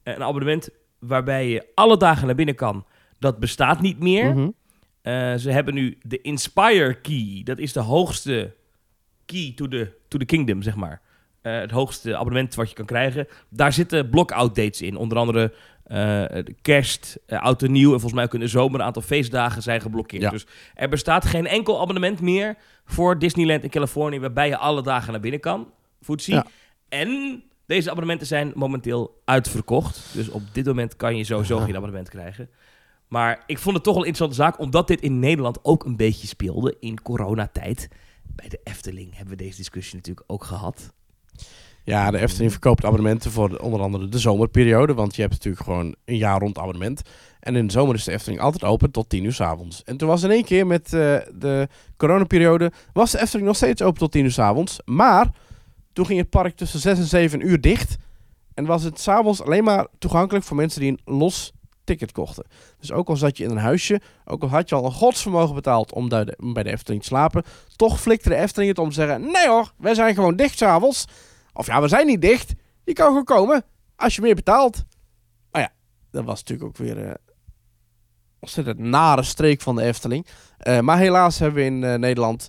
eh, 0.03 0.13
een 0.13 0.23
abonnement 0.23 0.69
waarbij 0.99 1.49
je 1.49 1.65
alle 1.75 1.97
dagen 1.97 2.25
naar 2.25 2.35
binnen 2.35 2.55
kan, 2.55 2.85
dat 3.19 3.39
bestaat 3.39 3.81
niet 3.81 3.99
meer. 3.99 4.35
Mhm. 4.35 4.49
Eh, 5.01 5.35
ze 5.35 5.51
hebben 5.51 5.73
nu 5.73 5.97
de 6.01 6.21
Inspire 6.21 6.93
Key. 7.01 7.41
Dat 7.43 7.57
is 7.57 7.73
de 7.73 7.79
hoogste 7.79 8.53
key 9.25 9.53
to 9.55 9.67
the, 9.67 9.91
to 10.07 10.17
the 10.17 10.25
kingdom, 10.25 10.61
zeg 10.61 10.75
maar. 10.75 11.01
Eh, 11.41 11.59
het 11.59 11.71
hoogste 11.71 12.17
abonnement 12.17 12.55
wat 12.55 12.69
je 12.69 12.75
kan 12.75 12.85
krijgen. 12.85 13.27
Daar 13.49 13.73
zitten 13.73 14.09
block-out 14.09 14.55
dates 14.55 14.81
in. 14.81 14.95
Onder 14.95 15.17
andere 15.17 15.53
de 15.87 16.55
kerst, 16.61 17.19
eh, 17.25 17.41
oud 17.41 17.63
en 17.63 17.71
nieuw. 17.71 17.93
En 17.93 17.99
volgens 17.99 18.13
mij 18.13 18.23
ook 18.23 18.33
in 18.33 18.39
de 18.39 18.47
zomer 18.47 18.79
een 18.79 18.85
aantal 18.85 19.01
feestdagen 19.01 19.61
zijn 19.61 19.81
geblokkeerd. 19.81 20.21
Ja. 20.21 20.29
Dus 20.29 20.45
er 20.73 20.89
bestaat 20.89 21.25
geen 21.25 21.47
enkel 21.47 21.81
abonnement 21.81 22.21
meer 22.21 22.55
voor 22.85 23.19
Disneyland 23.19 23.63
in 23.63 23.69
Californië... 23.69 24.19
waarbij 24.19 24.47
je 24.47 24.57
alle 24.57 24.81
dagen 24.81 25.11
naar 25.11 25.21
binnen 25.21 25.39
kan. 25.39 25.67
Ja. 26.35 26.45
En 26.89 27.43
deze 27.65 27.89
abonnementen 27.89 28.27
zijn 28.27 28.51
momenteel 28.55 29.21
uitverkocht. 29.25 30.01
Dus 30.13 30.29
op 30.29 30.41
dit 30.51 30.65
moment 30.65 30.95
kan 30.95 31.17
je 31.17 31.23
sowieso 31.23 31.57
geen 31.57 31.75
abonnement 31.75 32.09
krijgen. 32.09 32.49
Maar 33.07 33.43
ik 33.47 33.57
vond 33.59 33.75
het 33.75 33.83
toch 33.83 33.93
wel 33.93 34.03
een 34.03 34.09
interessante 34.09 34.43
zaak, 34.43 34.59
omdat 34.59 34.87
dit 34.87 35.01
in 35.01 35.19
Nederland 35.19 35.59
ook 35.63 35.85
een 35.85 35.95
beetje 35.95 36.27
speelde 36.27 36.77
in 36.79 37.01
coronatijd. 37.01 37.87
Bij 38.35 38.49
de 38.49 38.59
Efteling 38.63 39.15
hebben 39.15 39.37
we 39.37 39.43
deze 39.43 39.57
discussie 39.57 39.95
natuurlijk 39.95 40.31
ook 40.31 40.43
gehad. 40.43 40.93
Ja, 41.83 42.11
de 42.11 42.19
Efteling 42.19 42.51
verkoopt 42.51 42.85
abonnementen 42.85 43.31
voor 43.31 43.49
de- 43.49 43.61
onder 43.61 43.81
andere 43.81 44.09
de 44.09 44.19
zomerperiode. 44.19 44.93
Want 44.93 45.15
je 45.15 45.21
hebt 45.21 45.33
natuurlijk 45.33 45.63
gewoon 45.63 45.95
een 46.05 46.17
jaar 46.17 46.39
rond 46.39 46.57
abonnement. 46.57 47.01
En 47.39 47.55
in 47.55 47.65
de 47.67 47.71
zomer 47.73 47.95
is 47.95 48.03
de 48.03 48.11
Efteling 48.11 48.41
altijd 48.41 48.63
open 48.63 48.91
tot 48.91 49.09
10 49.09 49.23
uur 49.23 49.33
s 49.33 49.41
avonds. 49.41 49.83
En 49.83 49.97
toen 49.97 50.07
was 50.07 50.23
in 50.23 50.31
één 50.31 50.43
keer 50.43 50.67
met 50.67 50.85
eh, 50.93 51.17
de 51.33 51.67
coronaperiode... 51.97 52.71
was 52.93 53.11
de 53.11 53.21
Efteling 53.21 53.47
nog 53.47 53.55
steeds 53.55 53.81
open 53.81 53.99
tot 53.99 54.11
10 54.11 54.23
uur 54.23 54.31
s 54.31 54.39
avonds. 54.39 54.77
Maar 54.85 55.31
toen 55.95 56.05
ging 56.05 56.19
het 56.19 56.29
park 56.29 56.55
tussen 56.55 56.79
6 56.79 56.97
en 56.97 57.05
7 57.05 57.47
uur 57.47 57.61
dicht. 57.61 57.95
En 58.53 58.65
was 58.65 58.83
het 58.83 58.99
s'avonds 58.99 59.41
alleen 59.41 59.63
maar 59.63 59.87
toegankelijk 59.97 60.45
voor 60.45 60.55
mensen 60.55 60.81
die 60.81 60.91
een 60.91 61.17
los 61.17 61.53
ticket 61.83 62.11
kochten. 62.11 62.45
Dus 62.79 62.91
ook 62.91 63.09
al 63.09 63.15
zat 63.15 63.37
je 63.37 63.43
in 63.43 63.49
een 63.49 63.57
huisje, 63.57 64.01
ook 64.25 64.41
al 64.41 64.49
had 64.49 64.69
je 64.69 64.75
al 64.75 64.85
een 64.85 64.91
godsvermogen 64.91 65.55
betaald 65.55 65.93
om, 65.93 66.09
bij 66.09 66.63
de 66.63 66.71
Efteling 66.71 67.01
te 67.01 67.07
slapen, 67.07 67.43
toch 67.75 68.01
flikte 68.01 68.29
de 68.29 68.35
Efteling 68.35 68.69
het 68.69 68.79
om 68.79 68.89
te 68.89 68.95
zeggen, 68.95 69.21
nee 69.21 69.47
hoor, 69.47 69.71
wij 69.77 69.93
zijn 69.93 70.15
gewoon 70.15 70.35
dicht 70.35 70.57
s'avonds. 70.57 71.05
Of 71.53 71.67
ja, 71.67 71.81
we 71.81 71.87
zijn 71.87 72.07
niet 72.07 72.21
dicht. 72.21 72.53
Je 72.83 72.93
kan 72.93 73.07
gewoon 73.07 73.23
komen 73.23 73.63
als 73.95 74.15
je 74.15 74.21
meer 74.21 74.35
betaalt. 74.35 74.83
Maar 75.51 75.61
ja, 75.61 75.71
dat 76.11 76.25
was 76.25 76.39
natuurlijk 76.39 76.69
ook 76.69 76.77
weer 76.77 76.97
een 76.97 77.17
ontzettend 78.39 78.79
nare 78.79 79.23
streek 79.23 79.61
van 79.61 79.75
de 79.75 79.81
Efteling. 79.81 80.27
Eh, 80.57 80.79
maar 80.79 80.97
helaas 80.97 81.39
hebben 81.39 81.59
we 81.59 81.65
in 81.65 81.83
eh, 81.83 81.95
Nederland 81.95 82.47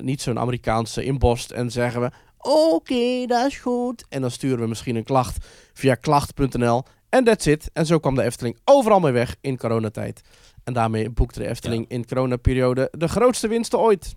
niet 0.00 0.22
zo'n 0.22 0.38
Amerikaanse 0.38 1.04
inborst 1.04 1.50
en 1.50 1.70
zeggen 1.70 2.00
we, 2.00 2.10
oké, 2.42 3.26
dat 3.26 3.46
is 3.46 3.58
goed. 3.58 4.04
En 4.08 4.20
dan 4.20 4.30
sturen 4.30 4.58
we 4.60 4.66
misschien 4.66 4.96
een 4.96 5.04
klacht 5.04 5.46
via 5.72 5.94
klacht.nl. 5.94 6.82
En 7.08 7.24
that's 7.24 7.46
it. 7.46 7.70
En 7.72 7.86
zo 7.86 7.98
kwam 7.98 8.14
de 8.14 8.22
Efteling 8.22 8.58
overal 8.64 9.00
mee 9.00 9.12
weg 9.12 9.36
in 9.40 9.56
coronatijd. 9.56 10.20
En 10.64 10.72
daarmee 10.72 11.10
boekte 11.10 11.38
de 11.38 11.48
Efteling 11.48 11.88
in 11.88 12.06
coronaperiode 12.06 12.88
de 12.98 13.08
grootste 13.08 13.48
winsten 13.48 13.78
ooit. 13.78 14.14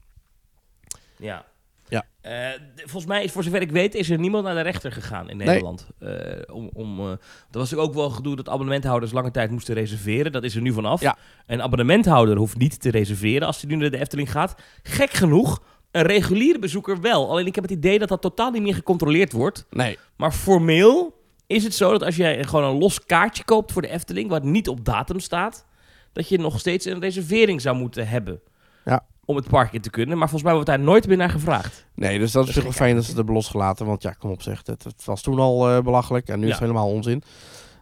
Ja. 1.17 1.46
Ja. 1.88 2.05
Eh, 2.22 2.60
volgens 2.75 3.05
mij 3.05 3.24
is, 3.24 3.32
voor 3.32 3.44
zover 3.44 3.62
ik 3.62 3.72
weet, 3.72 3.96
is 3.96 4.10
er 4.10 4.20
niemand 4.20 4.44
naar 4.44 4.53
de 4.55 4.62
rechter 4.62 4.91
gegaan 4.91 5.29
in 5.29 5.38
Nee. 5.38 5.48
Nederland. 5.48 5.88
Eh, 6.00 6.55
om, 6.55 6.70
om, 6.74 7.00
eh, 7.00 7.10
er 7.12 7.17
was 7.50 7.75
ook 7.75 7.94
wel 7.94 8.10
gedoe 8.10 8.36
dat 8.36 8.50
abonnementhouders 8.50 9.12
lange 9.12 9.32
tijd 9.32 9.51
moesten 9.51 9.74
reserveren. 9.74 10.32
Dat 10.32 10.44
is 10.44 10.55
er 10.55 10.62
nu 10.62 10.74
vanaf. 10.74 11.01
Ja. 11.01 11.17
Een 11.46 11.62
abonnementhouder 11.62 12.38
hoeft 12.38 12.58
niet 12.58 12.82
te 12.82 12.91
reserveren 12.91 13.48
als 13.48 13.62
hij 13.62 13.70
nu 13.70 13.75
naar 13.75 13.89
de 13.91 14.00
Efteling 14.00 14.32
gaat. 14.32 14.55
Gek 14.84 15.12
genoeg, 15.12 15.62
een 15.96 16.02
reguliere 16.02 16.60
bezoeker 16.60 17.02
wel. 17.02 17.30
Alleen 17.30 17.46
ik 17.46 17.56
heb 17.56 17.64
het 17.64 17.74
idee 17.74 18.00
dat 18.00 18.10
dat 18.10 18.22
totaal 18.22 18.52
niet 18.52 18.62
meer 18.62 18.74
gecontroleerd 18.74 19.32
wordt. 19.32 19.66
Nee. 19.70 19.98
Maar 20.16 20.32
formeel 20.32 21.14
is 21.48 21.64
het 21.64 21.75
zo 21.75 21.92
dat 21.92 22.04
als 22.04 22.16
jij 22.16 22.44
gewoon 22.44 22.64
een 22.64 22.78
los 22.78 23.06
kaartje 23.06 23.44
koopt 23.44 23.72
voor 23.72 23.82
de 23.82 23.88
Efteling, 23.88 24.30
wat 24.30 24.44
niet 24.44 24.70
op 24.70 24.86
datum 24.86 25.20
staat, 25.20 25.66
dat 26.14 26.30
je 26.30 26.38
nog 26.40 26.60
steeds 26.60 26.86
een 26.86 27.00
reservering 27.00 27.62
zou 27.62 27.75
moeten 27.75 28.08
hebben. 28.08 28.42
Ja. 28.86 29.06
Om 29.25 29.36
het 29.36 29.48
park 29.48 29.74
in 29.74 29.82
te 29.82 29.90
kunnen. 29.90 30.18
Maar 30.18 30.30
volgens 30.30 30.44
mij 30.44 30.54
wordt 30.54 30.70
daar 30.70 30.80
nooit 30.80 31.08
meer 31.08 31.18
naar 31.18 31.30
gevraagd. 31.30 31.86
Nee, 31.94 32.20
dus 32.20 32.32
dat 32.32 32.48
is 32.48 32.54
gek 32.54 32.72
fijn 32.72 32.94
dat 32.94 33.02
ze 33.04 33.08
het 33.08 33.18
hebben 33.18 33.36
losgelaten. 33.36 33.86
Want 33.86 34.02
ja, 34.02 34.12
kom 34.12 34.32
op 34.32 34.42
zeg, 34.42 34.62
het, 34.66 34.84
het 34.84 35.06
was 35.06 35.22
toen 35.22 35.40
al 35.40 35.70
eh, 35.70 35.82
belachelijk 35.82 36.28
en 36.28 36.40
nu 36.40 36.46
is 36.46 36.52
het 36.52 36.60
helemaal 36.60 36.90
onzin. 36.90 37.24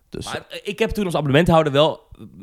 Dus 0.10 0.26
Maar 0.26 0.46
eh, 0.50 0.60
ik 0.64 0.80
heb 0.80 0.90
toen 0.90 1.06
als 1.06 1.16
abonnementhouder 1.16 1.74
wel 1.74 2.02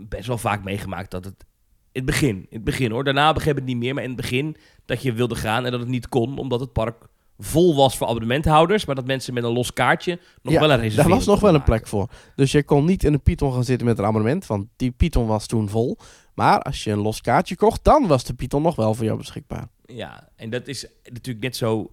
best 0.09 0.27
wel 0.27 0.39
vaak 0.39 0.65
meegemaakt 0.65 1.11
dat 1.11 1.25
het. 1.25 1.45
In 1.93 2.03
het 2.03 2.05
begin, 2.05 2.37
in 2.37 2.47
het 2.51 2.65
begin 2.65 2.91
hoor. 2.91 3.05
Daarna 3.05 3.33
begreep 3.33 3.53
ik 3.53 3.59
het 3.59 3.69
niet 3.69 3.77
meer. 3.77 3.95
Maar 3.95 4.03
in 4.03 4.11
het 4.11 4.21
begin 4.21 4.57
dat 4.85 5.03
je 5.03 5.13
wilde 5.13 5.35
gaan 5.35 5.65
en 5.65 5.71
dat 5.71 5.81
het 5.81 5.89
niet 5.89 6.09
kon. 6.09 6.39
Omdat 6.39 6.61
het 6.61 6.73
park 6.73 7.09
vol 7.39 7.75
was 7.77 7.97
voor 7.97 8.07
abonnementhouders. 8.07 8.85
Maar 8.85 8.95
dat 8.95 9.07
mensen 9.07 9.35
met 9.35 9.45
een 9.45 9.53
los 9.53 9.73
kaartje 9.73 10.19
nog 10.43 10.53
Ja, 10.53 10.61
wel 10.61 10.71
een 10.71 10.77
reservering 10.77 11.09
daar 11.09 11.17
was 11.17 11.27
nog 11.27 11.41
wel 11.41 11.55
een 11.55 11.65
plek 11.65 11.87
voor. 11.87 12.11
Dus 12.35 12.53
je 12.53 12.63
kon 12.63 12.85
niet 12.85 13.05
in 13.05 13.13
een 13.13 13.23
Python 13.23 13.53
gaan 13.53 13.65
zitten 13.65 13.87
met 13.87 13.99
een 13.99 14.05
abonnement, 14.05 14.47
want 14.47 14.67
die 14.77 14.91
Python 14.91 15.27
was 15.27 15.47
toen 15.47 15.69
vol. 15.69 15.99
Maar 16.35 16.63
als 16.63 16.85
je 16.85 16.91
een 16.91 16.99
los 16.99 17.21
kaartje 17.21 17.57
kocht, 17.57 17.85
dan 17.85 18.07
was 18.07 18.25
de 18.25 18.35
Python 18.35 18.63
nog 18.63 18.77
wel 18.77 18.95
voor 18.95 19.05
jou 19.05 19.19
beschikbaar. 19.19 19.69
Ja, 19.85 20.29
en 20.37 20.51
dat 20.51 20.69
is 20.69 20.87
natuurlijk 21.03 21.45
net 21.45 21.57
zo 21.57 21.93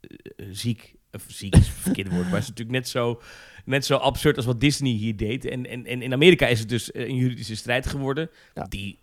eh, 0.00 0.46
ziek. 0.50 0.94
Of 1.12 1.24
ziek 1.28 1.54
is 1.56 1.66
het 1.66 1.76
verkeerde 1.76 2.10
woord, 2.10 2.24
maar 2.24 2.32
het 2.32 2.42
is 2.42 2.48
natuurlijk 2.48 2.78
net 2.78 2.88
zo, 2.88 3.20
net 3.64 3.84
zo 3.86 3.96
absurd 3.96 4.36
als 4.36 4.46
wat 4.46 4.60
Disney 4.60 4.92
hier 4.92 5.16
deed. 5.16 5.44
En, 5.44 5.66
en, 5.66 5.86
en 5.86 6.02
in 6.02 6.12
Amerika 6.12 6.46
is 6.46 6.58
het 6.58 6.68
dus 6.68 6.92
eh, 6.92 7.08
een 7.08 7.16
juridische 7.16 7.56
strijd 7.56 7.86
geworden. 7.86 8.30
Ja. 8.54 8.64
Die 8.68 8.98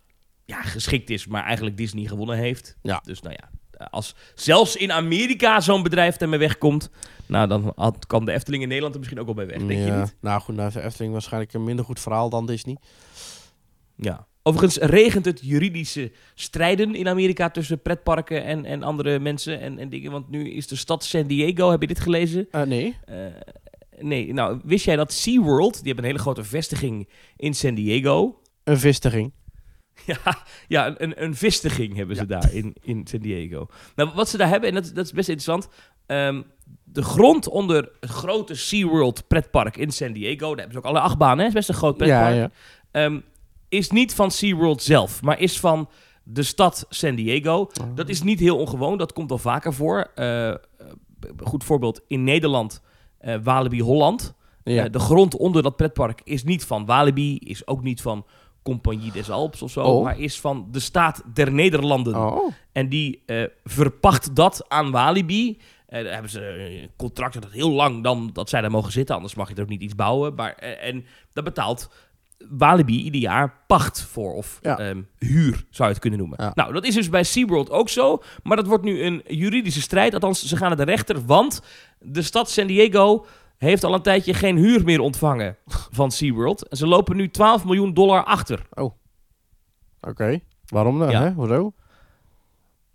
ja, 0.51 0.62
geschikt 0.62 1.10
is, 1.10 1.27
maar 1.27 1.43
eigenlijk 1.43 1.77
Disney 1.77 2.05
gewonnen 2.05 2.38
heeft. 2.38 2.77
Ja. 2.81 3.01
Dus 3.03 3.22
nou 3.22 3.36
ja, 3.39 3.50
als 3.89 4.15
zelfs 4.36 4.75
in 4.75 4.91
Amerika 4.91 5.60
zo'n 5.60 5.84
bedrijf 5.84 6.17
ermee 6.17 6.39
wegkomt, 6.39 6.89
nou 7.25 7.48
dan 7.48 7.74
had, 7.75 8.05
kan 8.08 8.25
de 8.25 8.31
Efteling 8.31 8.62
in 8.62 8.67
Nederland 8.67 8.93
er 8.93 9.00
misschien 9.00 9.20
ook 9.20 9.25
wel 9.25 9.36
bij 9.36 9.48
weg, 9.48 9.58
denk 9.58 9.86
je 9.86 9.91
niet? 9.91 10.15
Nou 10.22 10.41
goed, 10.41 10.55
nou, 10.55 10.72
de 10.72 10.81
Efteling 10.81 11.13
waarschijnlijk 11.13 11.53
een 11.53 11.63
minder 11.63 11.86
goed 11.86 12.00
verhaal 12.00 12.29
dan 12.29 12.46
Disney. 12.46 12.77
Ja. 13.96 14.27
Overigens 14.43 14.77
regent 14.77 15.25
het 15.25 15.39
juridische 15.43 16.12
strijden 16.36 16.96
in 16.96 17.08
Amerika 17.08 17.50
tussen 17.50 17.81
pretparken 17.81 18.43
en, 18.43 18.65
en 18.65 18.84
andere 18.84 19.20
mensen 19.20 19.60
en, 19.60 19.79
en 19.79 19.89
dingen. 19.89 20.12
Want 20.12 20.29
nu 20.29 20.50
is 20.50 20.67
de 20.67 20.75
stad 20.75 21.03
San 21.03 21.27
Diego, 21.27 21.72
heb 21.72 21.81
je 21.81 21.88
dit 21.88 22.00
gelezen? 22.00 22.48
Eh, 22.51 22.62
nee. 22.62 22.98
Eh, 23.05 23.15
nee, 24.00 24.34
nou, 24.34 24.60
wist 24.63 24.86
jij 24.86 24.96
dat 24.96 25.13
SeaWorld, 25.13 25.74
die 25.74 25.86
hebben 25.86 26.03
een 26.03 26.10
hele 26.10 26.24
grote 26.24 26.43
vestiging 26.43 27.10
in 27.36 27.53
San 27.53 27.74
Diego. 27.74 28.41
Een 28.63 28.79
vestiging. 28.79 29.31
ja, 30.24 30.38
ja 30.67 30.93
een, 30.98 31.24
een 31.24 31.36
vestiging 31.36 31.96
hebben 31.96 32.15
ze 32.15 32.25
daar 32.25 32.53
in, 32.53 32.75
in 32.81 33.08
San 33.08 33.20
Diego. 33.20 33.67
Nou, 33.96 34.12
wat 34.15 34.29
ze 34.29 34.38
daar 34.38 34.50
hebben, 34.50 34.70
en 34.70 34.75
dat, 34.75 34.91
dat 34.93 35.05
is 35.05 35.12
best 35.12 35.29
interessant. 35.29 35.67
ehm, 36.05 36.41
de 36.84 37.03
grond 37.03 37.48
onder 37.48 37.89
het 38.00 38.10
grote 38.10 38.55
SeaWorld 38.55 39.28
pretpark 39.28 39.78
in 39.78 39.91
San 39.91 40.13
Diego, 40.13 40.47
daar 40.47 40.58
hebben 40.58 40.71
ze 40.73 40.78
ook 40.78 40.86
alle 40.86 40.99
achtbanen, 40.99 41.39
hè? 41.39 41.45
is 41.45 41.54
best 41.54 41.69
een 41.69 41.76
groot 41.76 41.97
pretpark. 41.97 42.34
Ja, 42.34 42.39
ja. 42.39 42.52
Ehm, 42.91 43.19
is 43.69 43.89
niet 43.89 44.15
van 44.15 44.32
SeaWorld 44.32 44.82
zelf, 44.84 45.21
maar 45.21 45.39
is 45.39 45.60
van 45.60 45.89
de 46.23 46.43
stad 46.43 46.86
San 46.89 47.15
Diego. 47.15 47.69
Oh. 47.82 47.95
Dat 47.95 48.10
is 48.10 48.23
niet 48.23 48.39
heel 48.39 48.58
ongewoon, 48.58 48.97
dat 48.97 49.13
komt 49.13 49.32
al 49.32 49.38
vaker 49.38 49.73
voor. 49.73 50.12
Eh, 50.15 50.54
goed 51.43 51.63
voorbeeld, 51.63 52.02
in 52.08 52.23
Nederland, 52.23 52.82
eh, 53.17 53.36
Walibi 53.43 53.82
Holland. 53.82 54.34
Ja. 54.63 54.89
De 54.89 54.99
grond 54.99 55.38
onder 55.38 55.63
dat 55.63 55.76
pretpark 55.76 56.21
is 56.23 56.43
niet 56.43 56.65
van 56.65 56.86
Walibi, 56.86 57.38
is 57.38 57.67
ook 57.67 57.84
niet 57.84 58.02
van 58.02 58.26
Compagnie 58.63 59.12
des 59.12 59.30
Alpes 59.30 59.62
of 59.62 59.71
zo, 59.71 59.82
Oh. 59.84 60.04
maar 60.04 60.19
is 60.19 60.39
van 60.39 60.67
de 60.71 60.80
staat 60.80 61.24
der 61.34 61.52
Nederlanden. 61.52 62.15
oh. 62.15 62.52
En 62.71 62.89
die 62.89 63.24
eh, 63.26 63.43
verpacht 63.63 64.36
dat 64.36 64.65
aan 64.69 64.91
Walibi. 64.91 65.58
Eh, 65.88 66.04
daar 66.04 66.13
hebben 66.13 66.32
ze 66.32 66.45
een 66.82 66.89
contract 66.97 67.34
dat 67.41 67.52
heel 67.52 67.71
lang 67.71 68.04
dan 68.04 68.30
dat 68.34 68.50
zij 68.50 68.62
daar 68.62 68.71
mogen 68.71 68.91
zitten, 68.91 69.15
anders 69.15 69.36
mag 69.36 69.50
je 69.50 69.56
er 69.56 69.62
ook 69.62 69.69
niet 69.69 69.82
iets 69.82 69.95
bouwen. 69.95 70.36
Maar, 70.36 70.54
eh, 70.54 70.88
en 70.89 71.06
dat 71.34 71.43
betaalt 71.43 71.89
Walibi 72.50 73.02
ieder 73.04 73.21
jaar 73.21 73.63
pacht 73.67 74.02
voor, 74.02 74.34
of 74.34 74.60
Ja. 74.62 74.78
ehm, 74.80 75.02
huur 75.17 75.54
zou 75.69 75.88
je 75.88 75.93
het 75.93 76.00
kunnen 76.00 76.19
noemen. 76.19 76.38
Ja. 76.41 76.52
Nou, 76.56 76.74
dat 76.74 76.86
is 76.86 76.93
dus 76.95 77.10
bij 77.10 77.24
SeaWorld 77.24 77.69
ook 77.69 77.89
zo, 77.89 78.21
maar 78.43 78.58
dat 78.58 78.67
wordt 78.67 78.84
nu 78.84 79.02
een 79.04 79.24
juridische 79.28 79.82
strijd. 79.82 80.13
Althans, 80.13 80.45
ze 80.45 80.58
gaan 80.58 80.67
naar 80.67 80.78
de 80.86 80.91
rechter, 80.91 81.26
want 81.26 81.62
de 82.00 82.21
stad 82.21 82.50
San 82.50 82.67
Diego 82.67 83.26
heeft 83.69 83.84
al 83.84 83.93
een 83.93 84.02
tijdje 84.02 84.34
geen 84.34 84.58
huur 84.58 84.84
meer 84.84 85.00
ontvangen 85.00 85.58
van 85.91 86.12
SeaWorld. 86.12 86.67
En 86.67 86.78
ze 86.78 86.88
lopen 86.88 87.15
nu 87.15 87.30
12 87.30 87.65
miljoen 87.65 87.93
dollar 87.93 88.24
achter. 88.24 88.67
Oké. 90.02 90.39
Waarom 90.65 91.00
dan? 91.00 91.10
Ja. 91.10 91.21
Hè? 91.24 91.32
Hoezo? 91.32 91.74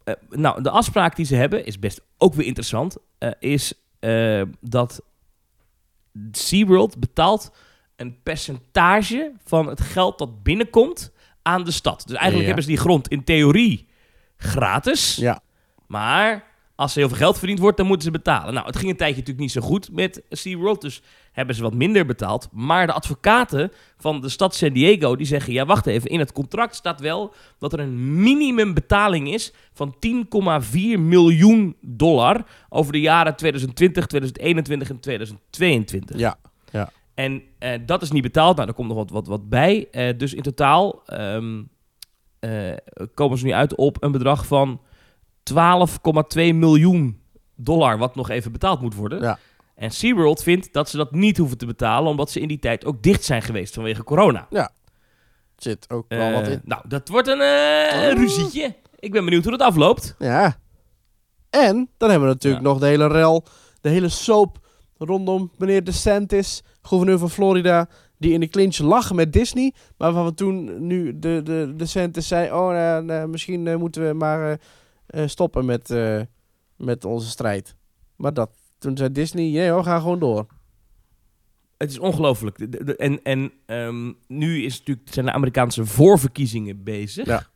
Eh, 0.04 0.14
nou, 0.30 0.62
de 0.62 0.70
afspraak 0.70 1.16
die 1.16 1.24
ze 1.26 1.34
hebben 1.34 1.66
is 1.66 1.78
best 1.78 2.00
ook 2.18 2.34
weer 2.34 2.46
interessant. 2.46 2.96
eh, 3.18 3.30
is 3.38 3.72
eh, 3.98 4.42
dat 4.60 5.02
SeaWorld 6.32 6.98
betaalt 6.98 7.50
een 7.96 8.22
percentage 8.22 9.32
van 9.44 9.66
het 9.66 9.80
geld 9.80 10.18
dat 10.18 10.42
binnenkomt 10.42 11.12
aan 11.42 11.64
de 11.64 11.70
stad. 11.70 12.02
Dus 12.06 12.16
eigenlijk 12.16 12.40
Ja. 12.40 12.46
hebben 12.46 12.62
ze 12.64 12.68
die 12.70 12.78
grond 12.78 13.08
in 13.08 13.24
theorie 13.24 13.88
gratis. 14.36 15.16
Ja. 15.16 15.40
Maar 15.86 16.44
als 16.76 16.92
er 16.92 16.98
heel 16.98 17.08
veel 17.08 17.16
geld 17.16 17.38
verdiend 17.38 17.58
wordt, 17.58 17.76
dan 17.76 17.86
moeten 17.86 18.04
ze 18.04 18.10
betalen. 18.10 18.54
Nou, 18.54 18.66
het 18.66 18.76
ging 18.76 18.90
een 18.90 18.96
tijdje 18.96 19.16
natuurlijk 19.16 19.40
niet 19.40 19.52
zo 19.52 19.60
goed 19.60 19.92
met 19.92 20.22
SeaWorld. 20.30 20.80
Dus 20.80 21.02
hebben 21.32 21.54
ze 21.54 21.62
wat 21.62 21.74
minder 21.74 22.06
betaald. 22.06 22.48
Maar 22.52 22.86
de 22.86 22.92
advocaten 22.92 23.72
van 23.96 24.20
de 24.20 24.28
stad 24.28 24.54
San 24.54 24.72
Diego, 24.72 25.16
die 25.16 25.26
zeggen... 25.26 25.52
Ja, 25.52 25.66
wacht 25.66 25.86
even, 25.86 26.10
in 26.10 26.18
het 26.18 26.32
contract 26.32 26.74
staat 26.74 27.00
wel 27.00 27.34
dat 27.58 27.72
er 27.72 27.80
een 27.80 28.22
minimumbetaling 28.22 29.32
is... 29.32 29.52
van 29.72 29.96
10,4 30.64 30.78
miljoen 30.98 31.76
dollar 31.80 32.46
over 32.68 32.92
de 32.92 33.00
jaren 33.00 33.36
2020, 33.36 34.06
2021 34.06 34.90
en 34.90 35.00
2022. 35.00 36.18
Ja. 36.18 36.38
En 37.16 37.42
eh, 37.58 37.70
dat 37.86 38.02
is 38.02 38.10
niet 38.10 38.22
betaald. 38.22 38.54
Nou, 38.54 38.66
daar 38.66 38.76
komt 38.76 38.88
nog 38.88 38.96
wat, 38.96 39.10
wat, 39.10 39.26
wat 39.26 39.48
bij. 39.48 39.88
Eh, 39.90 40.18
dus 40.18 40.34
in 40.34 40.42
totaal 40.42 41.02
ehm, 41.06 41.62
eh, 42.38 42.74
komen 43.14 43.38
ze 43.38 43.44
nu 43.44 43.52
uit 43.52 43.74
op 43.74 44.02
een 44.02 44.12
bedrag 44.12 44.46
van 44.46 44.80
12,2 45.54 46.54
miljoen 46.54 47.20
dollar... 47.56 47.98
wat 47.98 48.14
nog 48.14 48.30
even 48.30 48.52
betaald 48.52 48.80
moet 48.80 48.94
worden. 48.94 49.20
Ja. 49.22 49.38
En 49.74 49.90
SeaWorld 49.90 50.42
vindt 50.42 50.72
dat 50.72 50.88
ze 50.88 50.96
dat 50.96 51.12
niet 51.12 51.36
hoeven 51.36 51.58
te 51.58 51.66
betalen... 51.66 52.10
omdat 52.10 52.30
ze 52.30 52.40
in 52.40 52.48
die 52.48 52.58
tijd 52.58 52.84
ook 52.84 53.02
dicht 53.02 53.24
zijn 53.24 53.42
geweest 53.42 53.74
vanwege 53.74 54.04
corona. 54.04 54.48
Zit 55.56 55.90
ook 55.90 56.04
wel 56.08 56.32
wat 56.32 56.46
Eh, 56.46 56.52
in. 56.52 56.60
nou, 56.64 56.82
dat 56.88 57.08
wordt 57.08 57.28
een 57.28 57.40
Oh. 57.40 58.12
ruzietje. 58.18 58.74
Ik 58.98 59.12
ben 59.12 59.24
benieuwd 59.24 59.42
hoe 59.44 59.56
dat 59.56 59.68
afloopt. 59.68 60.14
Ja. 60.18 60.56
En 61.50 61.88
dan 61.96 62.10
hebben 62.10 62.28
we 62.28 62.34
natuurlijk 62.34 62.62
Ja. 62.64 62.68
nog 62.68 62.78
de 62.78 62.86
hele 62.86 63.06
rel, 63.06 63.44
de 63.80 63.88
hele 63.88 64.08
soap 64.08 64.58
rondom 64.98 65.50
meneer 65.58 65.84
DeSantis, 65.84 66.62
gouverneur 66.82 67.18
van 67.18 67.30
Florida, 67.30 67.88
die 68.18 68.32
in 68.32 68.40
de 68.40 68.48
clinch 68.48 68.78
lag 68.78 69.12
met 69.12 69.32
Disney, 69.32 69.72
maar 69.74 70.12
waarvan 70.12 70.24
we 70.24 70.34
toen 70.34 70.86
nu 70.86 71.18
de, 71.18 71.40
de 71.44 71.72
DeSantis 71.76 72.28
zei, 72.28 72.50
oh, 72.52 72.68
nou, 72.68 73.04
nou, 73.04 73.28
misschien 73.28 73.66
eh, 73.66 73.76
moeten 73.76 74.06
we 74.08 74.12
maar 74.14 74.60
stoppen 75.06 75.64
met, 75.64 75.90
eh, 75.90 76.20
met 76.76 77.04
onze 77.04 77.28
strijd. 77.28 77.76
Maar 78.16 78.34
dat, 78.34 78.50
toen 78.78 78.96
zei 78.96 79.12
Disney, 79.12 79.50
nee 79.50 79.70
hoor, 79.70 79.84
ga 79.84 79.98
gewoon 79.98 80.18
door. 80.18 80.46
Het 81.76 81.90
is 81.90 81.98
ongelooflijk. 81.98 82.58
En, 82.58 83.22
en 83.22 83.52
ehm, 83.66 84.12
nu 84.26 84.62
is 84.62 84.78
natuurlijk, 84.78 85.08
zijn 85.12 85.26
de 85.26 85.32
Amerikaanse 85.32 85.86
voorverkiezingen 85.86 86.82
bezig. 86.82 87.26
Ja. 87.26 87.46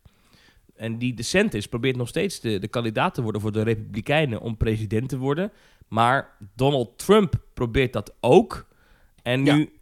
En 0.75 0.99
die 0.99 1.15
DeSantis 1.15 1.67
probeert 1.67 1.97
nog 1.97 2.09
steeds 2.09 2.41
de, 2.41 2.59
de 2.59 2.69
kandidaat 2.69 3.15
te 3.15 3.23
worden 3.23 3.41
voor 3.41 3.53
de 3.53 3.63
Republikeinen 3.63 4.41
om 4.41 4.57
president 4.57 5.09
te 5.09 5.19
worden. 5.19 5.53
Maar 5.89 6.37
Donald 6.55 6.99
Trump 6.99 7.35
probeert 7.55 7.93
dat 7.93 8.15
ook. 8.21 8.69
En 9.23 9.43
nu 9.43 9.80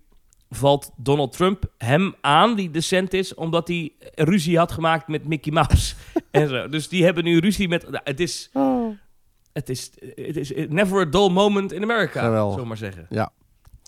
valt 0.50 0.90
Donald 0.96 1.32
Trump 1.32 1.64
hem 1.78 2.14
aan, 2.20 2.56
die 2.56 2.70
decent 2.70 3.12
is, 3.12 3.34
omdat 3.34 3.68
hij 3.68 3.92
ruzie 4.14 4.58
had 4.58 4.72
gemaakt 4.72 5.08
met 5.08 5.28
Mickey 5.28 5.52
Mouse. 5.52 5.94
en 6.30 6.48
zo. 6.48 6.68
Dus 6.68 6.88
die 6.88 7.04
hebben 7.04 7.24
nu 7.24 7.38
ruzie 7.38 7.68
met... 7.68 7.82
nou, 7.90 8.00
Het 8.04 8.20
is... 8.20 8.50
Het 9.52 9.68
is, 9.68 9.90
het 10.14 10.36
is 10.36 10.52
never 10.68 11.00
a 11.00 11.04
dull 11.04 11.28
moment 11.30 11.72
in 11.72 11.82
America, 11.82 12.20
Geweldig. 12.22 12.52
zullen 12.52 12.68
maar 12.68 12.76
zeggen. 12.76 13.06
Ja. 13.08 13.32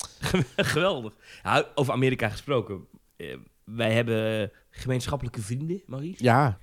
Geweldig. 0.57 1.15
Ja, 1.43 1.67
over 1.75 1.93
Amerika 1.93 2.29
gesproken. 2.29 2.87
Eh, 3.17 3.37
wij 3.65 3.93
hebben 3.93 4.51
gemeenschappelijke 4.71 5.41
vrienden, 5.41 5.83
Maurice. 5.87 6.25
Ja, 6.25 6.59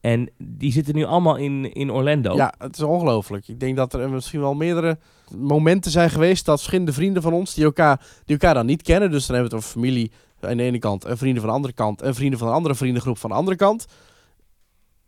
En 0.00 0.30
die 0.38 0.72
zitten 0.72 0.94
nu 0.94 1.04
allemaal 1.04 1.36
in, 1.36 1.72
in 1.72 1.90
Orlando. 1.90 2.34
ja, 2.34 2.54
het 2.58 2.76
is 2.76 2.82
ongelooflijk. 2.82 3.48
Ik 3.48 3.60
denk 3.60 3.76
dat 3.76 3.92
er 3.92 4.10
misschien 4.10 4.40
wel 4.40 4.54
meerdere 4.54 4.98
momenten 5.36 5.90
zijn 5.90 6.10
geweest 6.10 6.44
dat 6.44 6.56
verschillende 6.56 6.92
vrienden 6.92 7.22
van 7.22 7.32
ons, 7.32 7.54
die 7.54 7.64
elkaar, 7.64 8.06
die 8.24 8.38
elkaar 8.38 8.54
dan 8.54 8.66
niet 8.66 8.82
kennen, 8.82 9.10
dus 9.10 9.26
dan 9.26 9.36
hebben 9.36 9.52
we 9.52 9.56
het 9.56 9.66
over 9.66 9.80
familie 9.80 10.10
aan 10.40 10.56
de 10.56 10.62
ene 10.62 10.78
kant 10.78 11.04
en 11.04 11.18
vrienden 11.18 11.40
van 11.40 11.50
de 11.50 11.56
andere 11.56 11.74
kant 11.74 12.02
en 12.02 12.14
vrienden 12.14 12.38
van 12.38 12.48
een 12.48 12.54
andere 12.54 12.74
vriendengroep 12.74 13.18
van 13.18 13.30
de 13.30 13.36
andere 13.36 13.56
kant, 13.56 13.86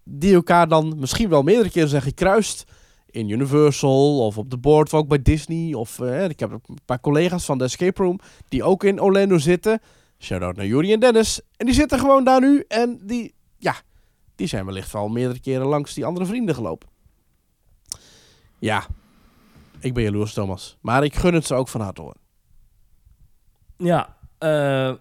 die 0.05 0.35
elkaar 0.35 0.69
dan 0.69 0.95
misschien 0.99 1.29
wel 1.29 1.43
meerdere 1.43 1.71
keren 1.71 1.89
zijn 1.89 2.03
gekruist 2.03 2.65
in 3.13 3.29
Universal 3.29 4.27
of 4.27 4.39
op 4.39 4.51
de 4.51 4.59
board, 4.59 4.93
of 4.93 4.99
ook 4.99 5.09
bij 5.09 5.23
Disney. 5.23 5.75
Of 5.75 6.01
eh, 6.01 6.29
ik 6.29 6.41
heb 6.41 6.51
een 6.51 6.79
paar 6.85 7.01
collega's 7.01 7.45
van 7.45 7.59
de 7.59 7.65
Escape 7.65 8.03
Room 8.03 8.19
die 8.49 8.63
ook 8.63 8.85
in 8.85 9.01
Orlando 9.01 9.39
zitten. 9.39 9.81
Shout-out 10.19 10.57
naar 10.57 10.67
Juri 10.67 10.93
en 10.93 11.01
Dennis. 11.01 11.41
En 11.57 11.67
die 11.67 11.75
zitten 11.75 11.99
gewoon 11.99 12.25
daar 12.25 12.41
nu 12.41 12.65
en 12.69 13.01
die, 13.03 13.35
die 14.43 14.51
zijn 14.51 14.65
wellicht 14.67 14.93
wel 14.93 15.09
meerdere 15.09 15.41
keren 15.41 15.67
langs 15.67 15.95
die 15.95 16.05
andere 16.05 16.27
vrienden 16.27 16.55
gelopen. 16.55 16.89
Ja, 18.59 18.87
ik 19.81 19.95
ben 19.95 20.03
jaloers, 20.03 20.33
Thomas. 20.33 20.77
Maar 20.81 21.05
ik 21.05 21.15
gun 21.15 21.35
het 21.35 21.47
ze 21.47 21.55
ook 21.55 21.69
van 21.69 21.81
harte 21.81 22.03
hoor. 22.03 22.15
Ja, 23.77 24.17
eh, 24.39 24.93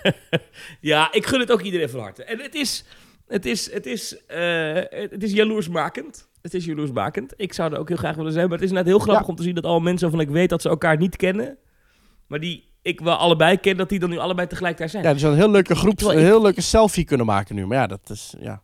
ja, 0.80 1.12
ik 1.12 1.26
gun 1.26 1.40
het 1.40 1.52
ook 1.52 1.60
iedereen 1.60 1.90
van 1.90 2.00
harte. 2.00 2.24
En 2.24 2.38
het 2.40 2.54
is, 2.54 2.84
het 3.26 3.46
is, 3.46 3.72
het 3.72 3.86
is, 3.86 4.26
eh, 4.26 4.74
het 4.90 5.22
is 5.22 5.32
jaloersmakend. 5.32 6.28
Het 6.42 6.54
is 6.54 6.64
jaloersmakend. 6.64 7.34
Ik 7.36 7.52
zou 7.52 7.72
er 7.72 7.78
ook 7.78 7.88
heel 7.88 7.96
graag 7.96 8.16
willen 8.16 8.32
zijn. 8.32 8.48
Maar 8.48 8.58
het 8.58 8.66
is 8.66 8.72
net 8.72 8.86
heel 8.86 8.98
grappig 8.98 9.22
Ja. 9.26 9.30
om 9.30 9.36
te 9.36 9.42
zien 9.42 9.54
dat 9.54 9.64
alle 9.64 9.80
mensen 9.80 10.08
waarvan 10.10 10.28
ik 10.28 10.34
weet 10.34 10.48
dat 10.48 10.62
ze 10.62 10.68
elkaar 10.68 10.96
niet 10.96 11.16
kennen. 11.16 11.58
Maar 12.26 12.40
die 12.40 12.68
ik 12.82 13.00
wel 13.00 13.14
allebei 13.16 13.56
ken, 13.56 13.76
dat 13.76 13.88
die 13.88 13.98
dan 13.98 14.10
nu 14.10 14.18
allebei 14.18 14.46
tegelijk 14.48 14.78
daar 14.78 14.88
zijn. 14.88 15.02
Ja, 15.04 15.14
die 15.14 15.26
een 15.26 15.34
heel 15.34 15.50
leuke 15.50 15.74
groep, 15.74 16.00
een 16.02 16.10
ik- 16.12 16.18
heel 16.18 16.42
leuke 16.42 16.60
selfie 16.60 17.04
kunnen 17.04 17.26
maken 17.26 17.54
nu. 17.54 17.66
Maar 17.66 17.76
ja, 17.78 17.86
dat 17.86 18.10
is, 18.10 18.34
ja. 18.40 18.62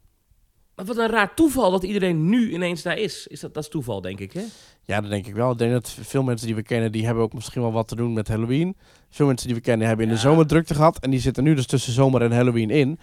Maar 0.76 0.84
wat 0.84 0.96
een 0.96 1.08
raar 1.10 1.34
toeval 1.34 1.70
dat 1.70 1.82
iedereen 1.82 2.28
nu 2.28 2.52
ineens 2.52 2.82
daar 2.82 2.98
is. 2.98 3.26
is 3.26 3.40
dat, 3.40 3.54
dat 3.54 3.62
is 3.62 3.68
toeval, 3.68 4.00
denk 4.00 4.18
ik, 4.20 4.32
hè? 4.32 4.42
Ja, 4.82 5.00
dat 5.00 5.10
denk 5.10 5.26
ik 5.26 5.34
wel. 5.34 5.50
Ik 5.52 5.58
denk 5.58 5.72
dat 5.72 5.90
veel 6.00 6.22
mensen 6.22 6.46
die 6.46 6.56
we 6.56 6.62
kennen, 6.62 6.92
die 6.92 7.04
hebben 7.06 7.22
ook 7.24 7.32
misschien 7.32 7.62
wel 7.62 7.72
wat 7.72 7.88
te 7.88 7.96
doen 7.96 8.12
met 8.12 8.28
Halloween. 8.28 8.76
Veel 9.10 9.26
mensen 9.26 9.46
die 9.46 9.56
we 9.56 9.62
kennen 9.62 9.86
hebben 9.86 10.06
in 10.06 10.12
de 10.12 10.18
zomer 10.18 10.46
drukte 10.46 10.74
gehad. 10.74 10.98
En 10.98 11.10
die 11.10 11.20
zitten 11.20 11.44
nu 11.44 11.54
dus 11.54 11.66
tussen 11.66 11.92
zomer 11.92 12.22
en 12.22 12.32
Halloween 12.32 12.70
in. 12.70 12.98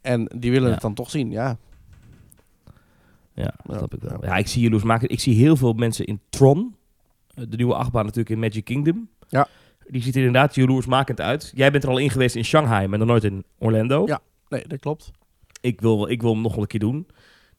En 0.00 0.30
die 0.36 0.50
willen 0.50 0.66
Ja. 0.68 0.72
het 0.74 0.82
dan 0.82 0.94
toch 0.94 1.10
zien, 1.10 1.30
ja. 1.30 1.56
Ja, 3.34 3.54
Ja. 3.68 3.74
snap 3.76 3.94
ik 3.94 4.00
wel. 4.02 4.24
Ja, 4.24 4.36
ik 4.36 4.46
zie 4.46 4.62
jaloersmakend. 4.62 5.10
Ik 5.10 5.20
zie 5.20 5.34
heel 5.34 5.56
veel 5.56 5.72
mensen 5.72 6.04
in 6.04 6.20
Tron. 6.30 6.74
eh, 7.34 7.44
De 7.48 7.56
nieuwe 7.56 7.74
achtbaan 7.74 8.02
natuurlijk 8.04 8.30
in 8.30 8.38
Magic 8.38 8.64
Kingdom. 8.64 9.08
Ja. 9.28 9.48
Die 9.90 10.02
ziet 10.02 10.14
er 10.14 10.24
inderdaad 10.24 10.54
jaloersmakend 10.54 11.20
uit. 11.20 11.52
Jij 11.54 11.70
bent 11.70 11.82
er 11.84 11.90
al 11.90 11.98
in 11.98 12.10
geweest 12.10 12.34
in 12.36 12.44
Shanghai, 12.44 12.86
maar 12.86 12.98
nog 12.98 13.08
nooit 13.08 13.24
in 13.24 13.44
Orlando. 13.58 14.06
Ja. 14.06 14.20
Nee, 14.48 14.64
dat 14.66 14.80
klopt. 14.80 15.10
Ik, 15.60 15.80
wil, 15.80 16.08
ik 16.08 16.22
wil 16.22 16.32
hem 16.32 16.42
nog 16.42 16.52
wel 16.52 16.60
een 16.62 16.66
keer 16.68 16.80
doen. 16.80 17.06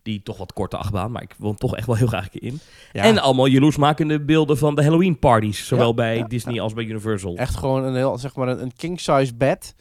Die 0.03 0.23
toch 0.23 0.37
wat 0.37 0.53
korte 0.53 0.77
achtbaan, 0.77 1.11
maar 1.11 1.21
ik 1.21 1.35
wil 1.37 1.47
hem 1.49 1.57
toch 1.57 1.75
echt 1.75 1.87
wel 1.87 1.95
heel 1.95 2.07
graag 2.07 2.23
een 2.23 2.29
keer 2.29 2.43
in. 2.43 2.59
Ja, 2.91 3.03
En 3.03 3.17
allemaal 3.17 3.45
jaloersmakende 3.45 4.19
beelden 4.21 4.57
van 4.57 4.75
de 4.75 4.83
Halloween 4.83 5.19
parties. 5.19 5.67
Zowel 5.67 5.87
Ja, 5.87 5.93
bij 5.93 6.17
ja, 6.17 6.27
Disney 6.27 6.61
als 6.61 6.73
bij 6.73 6.83
Universal. 6.83 7.35
echt 7.35 7.55
gewoon 7.55 7.83
een 7.83 7.95
heel, 7.95 8.17
zeg 8.17 8.35
maar, 8.35 8.47
een, 8.47 8.61
een 8.61 8.73
king-size 8.75 9.35
bed. 9.35 9.75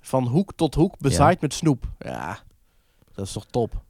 Van 0.00 0.26
hoek 0.26 0.52
tot 0.56 0.74
hoek, 0.74 0.98
bezaaid 0.98 1.40
met 1.40 1.54
snoep. 1.54 1.84
Ja, 1.98 2.38
dat 3.14 3.26
is 3.26 3.32
toch 3.32 3.46
top. 3.46 3.82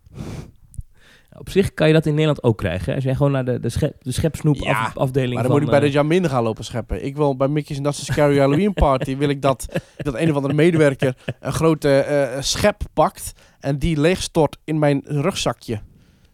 Op 1.39 1.51
zich 1.51 1.75
kan 1.75 1.87
je 1.87 1.93
dat 1.93 2.07
in 2.07 2.13
Nederland 2.13 2.43
ook 2.43 2.59
krijgen. 2.59 2.87
hè. 2.89 2.95
Als 2.95 3.05
jij 3.05 3.15
gewoon 3.15 3.33
naar 3.33 3.45
de, 3.45 3.61
de, 3.61 3.69
schep, 3.69 3.97
de 4.03 4.13
schepsnoep 4.13 4.57
Ja, 4.57 4.85
af- 4.85 4.97
afdeling 4.97 5.33
Maar 5.35 5.43
dan 5.43 5.51
van... 5.53 5.61
moet 5.61 5.63
ik 5.63 5.71
bij 5.71 5.81
de 5.81 5.87
eh, 5.87 5.93
Jamin 5.93 6.29
gaan 6.29 6.43
lopen 6.43 6.65
scheppen. 6.65 7.05
Ik 7.05 7.17
wil 7.17 7.37
bij 7.37 7.49
Mickey's 7.49 7.77
en 7.77 7.83
That's 7.83 8.01
a 8.09 8.13
Scary 8.13 8.39
Halloween 8.39 8.73
Party... 8.73 9.17
wil 9.17 9.29
ik 9.29 9.43
dat, 9.43 9.81
dat 9.97 10.15
een 10.15 10.31
of 10.31 10.37
andere 10.37 10.55
medewerker 10.55 11.17
een 11.41 11.53
grote 11.53 11.99
eh, 11.99 12.41
schep 12.43 12.83
pakt... 12.93 13.33
en 13.61 13.79
die 13.79 14.01
leegstort 14.01 14.57
in 14.65 14.79
mijn 14.79 15.01
rugzakje. 15.05 15.81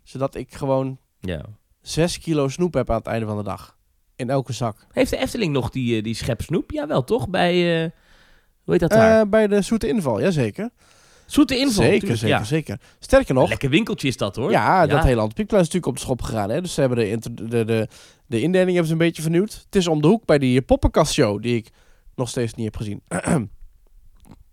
Zodat 0.03 0.35
ik 0.35 0.55
gewoon 0.55 0.99
ja. 1.21 1.41
6 1.81 2.19
kilo 2.19 2.49
snoep 2.49 2.75
heb 2.75 2.91
aan 2.91 2.97
het 2.97 3.07
einde 3.07 3.27
van 3.27 3.37
de 3.37 3.43
dag. 3.43 3.77
In 4.17 4.31
elke 4.31 4.53
zak. 4.53 4.87
Heeft 4.93 5.11
de 5.11 5.17
Efteling 5.17 5.53
nog 5.53 5.71
die, 5.71 5.97
eh, 5.97 6.03
die 6.03 6.15
schepsnoep? 6.15 6.71
Ja, 6.71 6.87
wel 6.87 7.05
toch? 7.05 7.29
Bij, 7.29 7.83
eh, 7.85 7.91
hoe 8.65 8.73
heet 8.73 8.81
dat 8.81 8.91
daar? 8.91 9.21
Eh, 9.21 9.29
bij 9.29 9.47
de 9.47 9.63
zoete 9.63 9.89
inval, 9.89 10.21
jazeker. 10.21 10.71
Zoete 11.27 11.57
inval. 11.59 11.85
zeker, 11.85 12.17
zeker, 12.17 12.29
ja. 12.37 12.45
zeker. 12.45 12.81
Sterker 12.99 13.35
nog, 13.35 13.49
Lekker 13.49 13.71
winkeltje 13.71 14.09
is 14.09 14.17
dat 14.17 14.37
hoor. 14.37 14.51
ja, 14.51 14.87
dat 14.87 15.03
hele 15.05 15.21
Antiekplein 15.21 15.63
is 15.63 15.69
natuurlijk 15.73 15.87
op 15.87 15.95
de 15.95 16.01
schop 16.01 16.23
gegaan. 16.23 16.51
Hè? 16.51 16.61
Dus 16.61 16.75
ze 16.75 16.81
hebben 16.81 16.99
de, 16.99 17.09
inter- 17.11 17.35
de, 17.49 17.65
de, 17.65 17.89
de 18.27 18.41
indeling 18.41 18.69
hebben 18.71 18.87
ze 18.87 18.93
een 18.93 18.99
beetje 18.99 19.23
vernieuwd. 19.23 19.53
Het 19.65 19.77
is 19.77 19.87
om 19.87 20.01
de 20.03 20.09
hoek 20.09 20.25
bij 20.25 20.39
die 20.39 20.63
poppenkastshow... 20.63 21.43
die 21.43 21.57
ik 21.57 21.71
nog 22.15 22.29
steeds 22.29 22.55
niet 22.55 22.65
heb 22.65 22.77
gezien. 22.77 23.03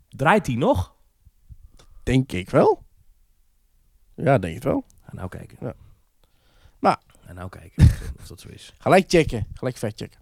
Draait 0.10 0.46
die 0.46 0.58
nog? 0.58 0.96
Denk 2.04 2.32
ik 2.32 2.50
wel. 2.50 2.84
Ja, 4.16 4.38
denk 4.38 4.54
het 4.56 4.64
wel. 4.64 4.86
Ga 5.02 5.12
nou 5.14 5.30
kijken. 5.30 5.58
Ja. 5.62 5.74
Maar- 6.80 7.00
Ga 7.26 7.34
nou 7.34 7.50
kijken 7.50 7.88
of 8.20 8.28
dat 8.28 8.40
zo 8.40 8.50
is. 8.50 8.74
Gelijk 8.80 9.10
checken. 9.10 9.48
Gelijk 9.54 9.78
vet 9.78 9.94
checken. 9.96 10.20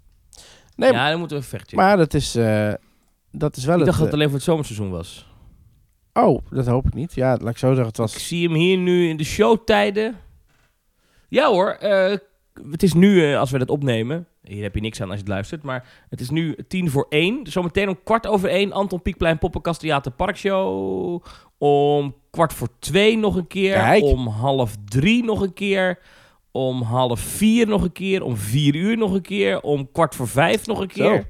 Nee, 0.76 0.92
ja, 0.92 1.10
dan 1.10 1.20
moeten 1.20 1.38
we 1.40 1.44
checken. 1.44 1.78
maar 1.78 1.98
dat 1.98 2.14
is, 2.14 2.36
eh, 2.36 2.74
dat 3.32 3.58
is 3.58 3.66
wel 3.66 3.74
ik 3.74 3.80
het... 3.80 3.88
dacht 3.90 3.98
dat 3.98 3.98
het 3.98 4.08
eh, 4.08 4.14
alleen 4.14 4.26
voor 4.28 4.36
het 4.38 4.44
zomerseizoen 4.44 4.90
was. 4.90 5.30
Oh, 6.14 6.40
dat 6.50 6.68
hoop 6.68 6.86
ik 6.88 6.94
niet. 6.94 7.14
Ja, 7.14 7.38
laat 7.42 7.52
ik 7.52 7.58
zo 7.58 7.68
zeggen. 7.68 7.86
Het 7.86 7.98
Ik 7.98 8.02
was... 8.02 8.28
zie 8.28 8.48
hem 8.48 8.58
hier 8.58 8.78
nu 8.78 9.08
in 9.10 9.18
de 9.18 9.24
showtijden. 9.24 10.16
Ja 11.28 11.48
hoor, 11.48 11.70
eh, 11.70 12.18
het 12.72 12.84
is 12.84 12.94
nu, 12.94 13.26
eh, 13.26 13.40
als 13.40 13.52
we 13.52 13.58
dat 13.58 13.70
opnemen, 13.70 14.28
hier 14.44 14.64
heb 14.64 14.76
je 14.76 14.82
niks 14.82 15.02
aan 15.02 15.08
als 15.08 15.16
je 15.16 15.24
het 15.24 15.32
luistert, 15.34 15.64
maar 15.64 16.06
het 16.10 16.20
is 16.20 16.30
nu 16.30 16.56
tien 16.68 16.90
voor 16.90 17.06
één. 17.10 17.48
Zometeen 17.48 17.90
om 17.90 18.04
kwart 18.04 18.28
over 18.28 18.50
één, 18.50 18.72
Anton 18.72 19.02
Pieckplein 19.02 19.38
Poppenkast 19.38 19.80
Theater 19.80 20.12
Parkshow. 20.12 21.24
Om 21.58 22.16
kwart 22.30 22.54
voor 22.54 22.68
twee 22.80 23.18
nog 23.18 23.36
een 23.36 23.48
keer. 23.48 23.74
Kijk. 23.74 24.04
Om 24.04 24.28
half 24.28 24.76
drie 24.86 25.24
nog 25.24 25.42
een 25.42 25.54
keer. 25.54 26.00
Om 26.52 26.82
half 26.82 27.20
vier 27.20 27.68
nog 27.68 27.84
een 27.84 27.92
keer. 27.92 28.24
Om 28.24 28.38
vier 28.38 28.76
uur 28.76 28.98
nog 28.98 29.14
een 29.14 29.22
keer. 29.22 29.62
Om 29.62 29.92
kwart 29.92 30.16
voor 30.16 30.28
vijf 30.28 30.66
nog 30.66 30.80
een 30.80 30.88
keer. 30.88 31.16
Zo. 31.16 31.24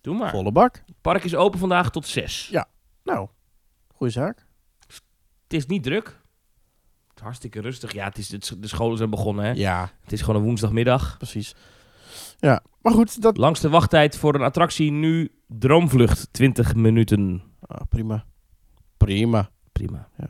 Doe 0.00 0.14
maar. 0.16 0.30
Volle 0.30 0.52
bak. 0.52 0.82
Het 0.86 1.00
park 1.00 1.24
is 1.24 1.34
open 1.34 1.58
vandaag 1.58 1.90
tot 1.90 2.06
zes. 2.06 2.48
Ja. 2.50 2.68
Nou, 3.04 3.28
goeie 3.96 4.12
zaak. 4.12 4.46
Het 5.42 5.52
is 5.52 5.66
niet 5.66 5.82
druk. 5.82 6.06
Het 7.08 7.16
is 7.16 7.22
hartstikke 7.22 7.60
rustig. 7.60 7.92
Ja, 7.92 8.04
het 8.04 8.18
is, 8.18 8.30
het- 8.32 8.56
de 8.58 8.68
scholen 8.68 8.96
zijn 8.96 9.10
begonnen. 9.10 9.44
Hè? 9.44 9.50
Ja, 9.50 9.90
Het 10.02 10.12
is 10.12 10.20
gewoon 10.20 10.36
een 10.36 10.46
woensdagmiddag. 10.46 11.16
precies. 11.16 11.54
Ja, 12.38 12.62
maar 12.82 12.92
goed, 12.92 13.22
dat... 13.22 13.36
Langste 13.36 13.68
wachttijd 13.68 14.16
voor 14.16 14.34
een 14.34 14.42
attractie 14.42 14.90
nu 14.90 15.30
Droomvlucht. 15.46 16.28
20 16.32 16.74
minuten. 16.74 17.42
Ah, 17.60 17.80
prima. 17.88 18.24
Prima. 18.96 19.50
Prima. 19.72 20.08
Ja. 20.18 20.28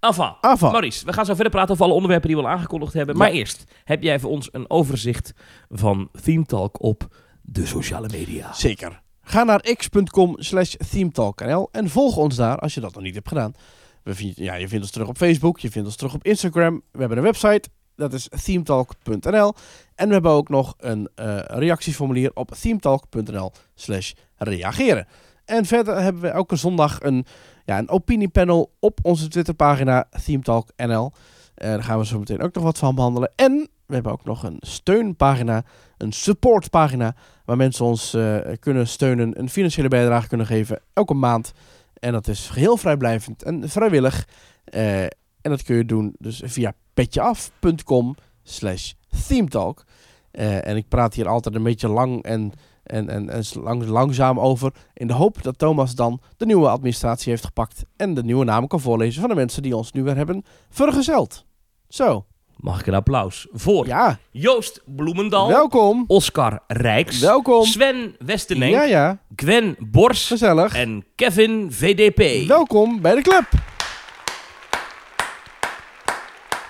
Enfin. 0.00 0.34
Afval. 0.40 0.70
Maurice, 0.70 1.04
we 1.06 1.12
gaan 1.12 1.24
zo 1.24 1.34
verder 1.34 1.52
praten 1.52 1.72
over 1.72 1.84
alle 1.84 1.94
onderwerpen 1.94 2.28
die 2.28 2.36
we 2.36 2.42
al 2.42 2.48
aangekondigd 2.48 2.92
hebben. 2.92 3.14
Ja. 3.16 3.20
Maar 3.22 3.30
eerst, 3.30 3.64
heb 3.84 4.02
jij 4.02 4.20
voor 4.20 4.30
ons 4.30 4.48
een 4.52 4.70
overzicht 4.70 5.32
van 5.68 6.08
Theme 6.22 6.44
Talk 6.44 6.82
op 6.82 7.16
de 7.42 7.66
sociale 7.66 8.08
media? 8.08 8.52
Zeker. 8.52 9.02
Ga 9.30 9.44
naar 9.44 9.60
x.com 9.60 10.34
slash 10.38 10.74
themetalknl 10.90 11.68
en 11.72 11.88
volg 11.88 12.16
ons 12.16 12.36
daar 12.36 12.58
als 12.58 12.74
je 12.74 12.80
dat 12.80 12.94
nog 12.94 13.02
niet 13.02 13.14
hebt 13.14 13.28
gedaan. 13.28 13.54
We 14.02 14.14
vind, 14.14 14.36
ja, 14.36 14.54
je 14.54 14.68
vindt 14.68 14.84
ons 14.84 14.92
terug 14.92 15.08
op 15.08 15.16
Facebook, 15.16 15.58
je 15.58 15.70
vindt 15.70 15.88
ons 15.88 15.96
terug 15.96 16.14
op 16.14 16.24
Instagram. 16.24 16.82
We 16.92 16.98
hebben 16.98 17.18
een 17.18 17.24
website, 17.24 17.68
dat 17.96 18.12
is 18.12 18.28
themetalk.nl. 18.44 19.54
En 19.94 20.06
we 20.06 20.12
hebben 20.12 20.30
ook 20.30 20.48
nog 20.48 20.74
een 20.78 21.08
eh, 21.14 21.38
reactieformulier 21.44 22.30
op 22.34 22.50
themetalk.nl 22.50 23.52
slash 23.74 24.12
reageren. 24.36 25.06
En 25.44 25.64
verder 25.64 26.02
hebben 26.02 26.22
we 26.22 26.28
elke 26.28 26.56
zondag 26.56 26.98
een, 27.00 27.26
ja, 27.64 27.78
een 27.78 27.88
opiniepanel 27.88 28.72
op 28.78 28.98
onze 29.02 29.28
Twitterpagina 29.28 30.08
themetalknl. 30.24 31.12
Eh 31.54 31.70
daar 31.70 31.82
gaan 31.82 31.98
we 31.98 32.06
zo 32.06 32.18
meteen 32.18 32.42
ook 32.42 32.54
nog 32.54 32.64
wat 32.64 32.78
van 32.78 32.94
behandelen. 32.94 33.32
En 33.36 33.68
we 33.86 33.94
hebben 33.94 34.12
ook 34.12 34.24
nog 34.24 34.42
een 34.42 34.56
steunpagina, 34.60 35.64
een 35.96 36.12
supportpagina 36.12 37.14
waar 37.50 37.58
mensen 37.58 37.84
ons 37.84 38.14
eh, 38.14 38.36
kunnen 38.60 38.88
steunen, 38.88 39.38
een 39.38 39.48
financiële 39.48 39.88
bijdrage 39.88 40.28
kunnen 40.28 40.46
geven 40.46 40.80
elke 40.92 41.14
maand. 41.14 41.52
En 41.94 42.12
dat 42.12 42.28
is 42.28 42.48
geheel 42.48 42.76
vrijblijvend 42.76 43.42
en 43.42 43.68
vrijwillig. 43.68 44.28
Eh, 44.64 45.02
en 45.02 45.10
dat 45.40 45.62
kun 45.62 45.76
je 45.76 45.84
doen 45.84 46.14
dus 46.18 46.42
via 46.44 46.72
petjeaf.com 46.94 48.14
slash 48.42 48.92
themetalk. 49.26 49.84
Eh, 50.30 50.66
en 50.66 50.76
ik 50.76 50.88
praat 50.88 51.14
hier 51.14 51.28
altijd 51.28 51.54
een 51.54 51.62
beetje 51.62 51.88
lang 51.88 52.22
en, 52.22 52.52
en, 52.82 53.08
en, 53.08 53.30
en 53.30 53.42
lang, 53.62 53.84
langzaam 53.84 54.40
over. 54.40 54.72
In 54.94 55.06
de 55.06 55.12
hoop 55.12 55.42
dat 55.42 55.58
Thomas 55.58 55.94
dan 55.94 56.20
de 56.36 56.46
nieuwe 56.46 56.68
administratie 56.68 57.30
heeft 57.30 57.44
gepakt. 57.44 57.84
En 57.96 58.14
de 58.14 58.24
nieuwe 58.24 58.44
namen 58.44 58.68
kan 58.68 58.80
voorlezen 58.80 59.20
van 59.20 59.30
de 59.30 59.36
mensen 59.36 59.62
die 59.62 59.76
ons 59.76 59.92
nu 59.92 60.02
weer 60.02 60.16
hebben 60.16 60.44
vergezeld. 60.68 61.44
Zo, 61.88 62.26
Mag 62.60 62.80
ik 62.80 62.86
een 62.86 62.94
applaus 62.94 63.46
voor 63.52 63.86
Ja, 63.86 64.18
Joost 64.30 64.82
Bloemendal, 64.86 65.48
welkom. 65.48 66.04
Oscar 66.06 66.62
Rijks, 66.66 67.18
Welkom. 67.18 67.64
Sven 67.64 68.14
Westenenk, 68.18 68.72
Ja, 68.72 68.82
ja, 68.82 69.18
Gwen 69.36 69.76
Bors 69.78 70.26
gezellig. 70.26 70.74
en 70.74 71.04
Kevin 71.14 71.72
VDP. 71.72 72.48
Welkom 72.48 73.00
bij 73.00 73.14
de 73.14 73.22
club. 73.22 73.48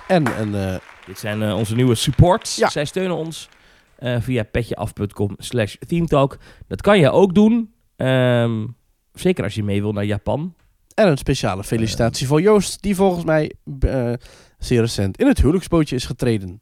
En 0.08 0.40
een, 0.40 0.54
eh, 0.54 0.74
Dit 1.06 1.18
zijn 1.18 1.42
eh, 1.42 1.56
onze 1.56 1.74
nieuwe 1.74 1.94
supports. 1.94 2.56
Ja. 2.56 2.68
Zij 2.68 2.84
steunen 2.84 3.16
ons 3.16 3.48
eh, 3.96 4.16
via 4.20 4.42
petjeaf.com 4.42 5.34
slash 5.38 5.74
themetalk. 5.86 6.38
Dat 6.68 6.80
kan 6.80 6.98
je 6.98 7.10
ook 7.10 7.34
doen. 7.34 7.72
Ehm, 7.96 8.66
zeker 9.12 9.44
als 9.44 9.54
je 9.54 9.62
mee 9.62 9.80
wil 9.82 9.92
naar 9.92 10.04
Japan. 10.04 10.54
en 10.94 11.08
een 11.08 11.18
speciale 11.18 11.64
felicitatie 11.64 12.26
voor 12.26 12.40
Joost, 12.40 12.82
die 12.82 12.94
volgens 12.94 13.24
mij 13.24 13.52
zeer 14.60 14.80
recent 14.80 15.16
in 15.18 15.26
het 15.26 15.38
huwelijksbootje 15.38 15.96
is 15.96 16.04
getreden. 16.04 16.60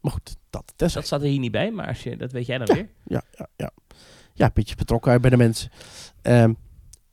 Maar 0.00 0.12
goed, 0.12 0.36
dat 0.50 0.62
Dat 0.66 0.72
test. 0.92 1.06
staat 1.06 1.22
er 1.22 1.28
hier 1.28 1.38
niet 1.38 1.50
bij, 1.52 1.70
maar 1.70 1.86
als 1.86 2.02
je, 2.02 2.16
dat 2.16 2.32
weet 2.32 2.46
jij 2.46 2.58
dan 2.58 2.66
Ja. 2.66 2.74
weer. 2.74 2.88
Ja, 3.04 3.22
ja, 3.38 3.46
ja. 3.56 3.70
Ja, 4.34 4.44
een 4.46 4.50
beetje 4.54 4.74
betrokkenheid 4.76 5.20
bij 5.20 5.30
de 5.30 5.36
mensen. 5.36 5.70
Ehm 6.22 6.52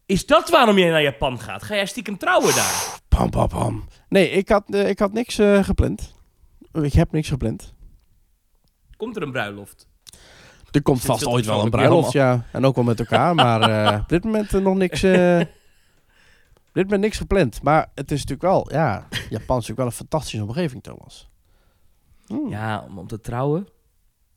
Is 0.06 0.26
dat 0.26 0.50
waarom 0.50 0.78
jij 0.78 0.90
naar 0.90 1.02
Japan 1.02 1.40
gaat? 1.40 1.64
Ga 1.64 1.76
jij 1.76 1.86
stiekem 1.86 2.18
trouwen 2.18 2.56
daar? 2.56 3.00
pam, 3.08 3.30
pam, 3.30 3.48
pam. 3.48 3.84
Nee, 4.10 4.30
ik 4.30 4.50
had, 4.50 4.64
eh, 4.74 4.90
ik 4.90 5.00
had 5.00 5.14
niks 5.14 5.38
eh, 5.38 5.64
gepland. 5.64 6.14
Ik 6.72 6.94
heb 6.94 7.12
niks 7.12 7.28
gepland. 7.28 7.74
Komt 8.98 9.16
er 9.16 9.22
een 9.22 9.32
bruiloft? 9.32 9.88
Er 10.72 10.82
komt 10.82 11.02
vast 11.02 11.26
ooit 11.26 11.46
wel 11.46 11.64
een 11.64 11.70
bruiloft, 11.70 12.12
ja. 12.12 12.46
En 12.52 12.66
ook 12.66 12.76
wel 12.76 12.84
met 12.84 13.00
elkaar. 13.00 13.36
maar 13.36 13.62
eh, 13.94 14.00
op 14.00 14.10
dit 14.10 14.24
moment 14.24 14.52
nog 14.52 14.76
niks... 14.76 15.02
dit 16.76 16.84
moment 16.84 17.02
niks 17.02 17.18
gepland. 17.18 17.64
Maar 17.64 17.92
het 17.96 18.12
is 18.12 18.26
natuurlijk 18.26 18.42
wel... 18.42 18.68
Ja, 18.72 19.08
Japan 19.10 19.58
is 19.60 19.68
natuurlijk 19.68 19.78
wel 19.78 19.86
een 19.86 19.92
fantastische 19.92 20.44
omgeving, 20.44 20.84
Thomas. 20.84 21.30
Hmm. 22.28 22.50
Ja, 22.50 22.86
om, 22.90 22.98
om 22.98 23.08
te 23.08 23.22
trouwen. 23.22 23.68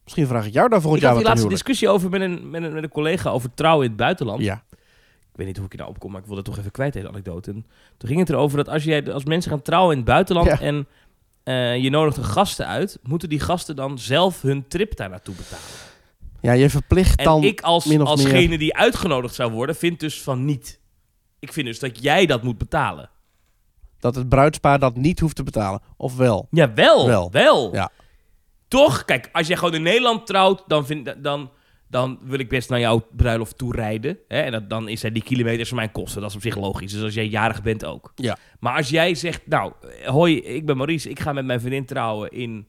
Misschien 0.05 0.27
vraag 0.27 0.47
ik 0.47 0.53
jou 0.53 0.69
daar 0.69 0.81
volgend 0.81 1.03
Ik 1.03 1.09
jaar 1.09 1.17
had 1.17 1.25
wat 1.25 1.35
die 1.35 1.43
laatste 1.43 1.65
discussie 1.65 1.89
over 1.89 2.11
met 2.11 2.21
een, 2.21 2.51
met, 2.51 2.63
een, 2.63 2.73
met 2.73 2.83
een 2.83 2.89
collega 2.89 3.31
over 3.31 3.55
trouwen 3.55 3.85
in 3.85 3.91
het 3.91 4.01
buitenland. 4.01 4.41
Ja. 4.43 4.65
Ik 4.71 5.45
weet 5.45 5.47
niet 5.47 5.57
hoe 5.57 5.65
ik 5.67 5.73
hier 5.73 5.81
nou 5.81 5.95
opkom, 5.95 6.11
maar 6.11 6.21
ik 6.21 6.27
wilde 6.27 6.41
het 6.41 6.51
toch 6.51 6.59
even 6.59 6.71
kwijt, 6.71 6.93
deze 6.93 7.09
anekdote. 7.09 7.51
En 7.51 7.67
toen 7.97 8.09
ging 8.09 8.21
het 8.21 8.31
erover 8.31 8.57
dat 8.57 8.69
als, 8.69 8.85
jij, 8.85 9.13
als 9.13 9.25
mensen 9.25 9.51
gaan 9.51 9.63
trouwen 9.63 9.91
in 9.91 9.97
het 9.97 10.07
buitenland 10.07 10.47
Ja. 10.47 10.61
en 10.61 10.87
eh, 11.43 11.77
je 11.77 11.91
nodigt 11.91 12.17
er 12.17 12.25
gasten 12.25 12.67
uit, 12.67 12.99
moeten 13.03 13.29
die 13.29 13.41
gasten 13.41 13.77
dan 13.77 13.99
zelf 13.99 14.43
hun 14.43 14.69
trip 14.69 14.97
daar 14.97 15.09
naartoe 15.09 15.35
betalen. 15.35 15.65
ja, 16.41 16.53
je 16.53 16.71
verplicht 16.71 17.19
En 17.19 17.25
dan... 17.25 17.45
ik 17.45 17.61
als, 17.61 17.99
alsgene 17.99 18.59
die 18.59 18.77
uitgenodigd 18.77 19.35
zou 19.35 19.53
worden, 19.53 19.77
vind 19.77 20.01
dus 20.01 20.23
van 20.23 20.45
niet. 20.45 20.81
Ik 21.41 21.53
vind 21.53 21.67
dus 21.67 21.79
dat 21.79 22.03
jij 22.03 22.27
dat 22.27 22.43
moet 22.43 22.59
betalen. 22.59 23.11
Dat 23.99 24.15
het 24.15 24.29
bruidspaar 24.29 24.79
dat 24.79 24.97
niet 24.97 25.21
hoeft 25.21 25.37
te 25.37 25.43
betalen. 25.43 25.81
Of 25.97 26.17
wel. 26.17 26.47
Ja, 26.51 26.75
wel. 26.75 27.07
Wel. 27.07 27.31
Wel. 27.31 27.75
Ja. 27.75 27.91
Toch? 28.69 29.05
Kijk, 29.05 29.29
als 29.33 29.47
jij 29.47 29.57
gewoon 29.57 29.75
in 29.75 29.83
Nederland 29.83 30.27
trouwt, 30.27 30.65
dan, 30.67 30.87
vind, 30.87 31.15
dan, 31.23 31.51
dan 31.89 32.19
wil 32.23 32.39
ik 32.39 32.49
best 32.49 32.69
naar 32.69 32.81
jouw 32.81 33.07
bruiloft 33.17 33.59
toe 33.59 33.73
rijden. 33.75 34.19
Hè? 34.29 34.41
En 34.41 34.53
dat, 34.53 34.71
dan 34.71 34.89
is 34.89 35.03
hij 35.03 35.13
die 35.13 35.23
kilometers 35.23 35.69
van 35.69 35.79
mijn 35.79 35.93
kosten. 35.93 36.21
Dat 36.21 36.31
is 36.31 36.37
op 36.37 36.43
zich 36.43 36.57
logisch. 36.57 36.93
Dus 36.93 37.03
als 37.03 37.15
jij 37.15 37.27
jarig 37.27 37.63
bent 37.63 37.85
ook. 37.85 38.13
Ja. 38.15 38.37
Maar 38.61 38.77
als 38.77 38.89
jij 38.89 39.15
zegt, 39.15 39.47
nou, 39.47 39.73
hoi, 40.05 40.41
ik 40.41 40.67
ben 40.67 40.77
Maurice. 40.77 41.11
Ik 41.11 41.21
ga 41.21 41.33
met 41.33 41.45
mijn 41.45 41.61
vriendin 41.61 41.87
trouwen 41.87 42.31
in 42.31 42.69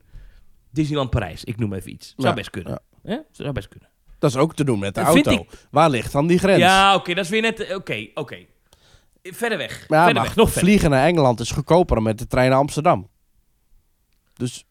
Disneyland 0.72 1.10
Parijs. 1.10 1.44
Ik 1.44 1.58
noem 1.60 1.74
even 1.74 1.92
iets. 1.92 2.14
Zou 2.18 2.28
Ja, 2.28 2.34
best 2.34 2.50
kunnen. 2.50 2.72
ja. 3.04 3.10
Hè? 3.12 3.18
Zou 3.32 3.52
best 3.52 3.68
kunnen. 3.68 3.90
Dat 4.20 4.30
is 4.30 4.36
ook 4.38 4.56
te 4.56 4.64
doen 4.64 4.80
met 4.80 4.96
de 4.96 5.02
Dat 5.04 5.26
auto. 5.26 5.46
Waar 5.72 5.90
ligt 5.90 6.12
dan 6.12 6.28
die 6.28 6.38
grens? 6.40 6.60
Ja, 6.60 6.96
oké. 6.96 7.14
dat 7.14 7.24
is 7.24 7.30
weer 7.30 7.42
net... 7.42 7.76
Oké, 7.76 8.08
oké. 8.14 8.38
Verder 9.22 9.58
weg. 9.58 9.86
Ja, 9.88 10.06
verder 10.06 10.24
weg. 10.24 10.36
Nog 10.36 10.52
verder. 10.52 10.70
vliegen 10.70 10.90
naar 10.90 11.06
Engeland 11.06 11.40
is 11.40 11.52
goedkoper 11.52 11.96
dan 11.96 12.04
met 12.04 12.18
de 12.18 12.28
trein 12.28 12.50
naar 12.50 12.60
Amsterdam. 12.60 13.10
Dus 14.34 14.66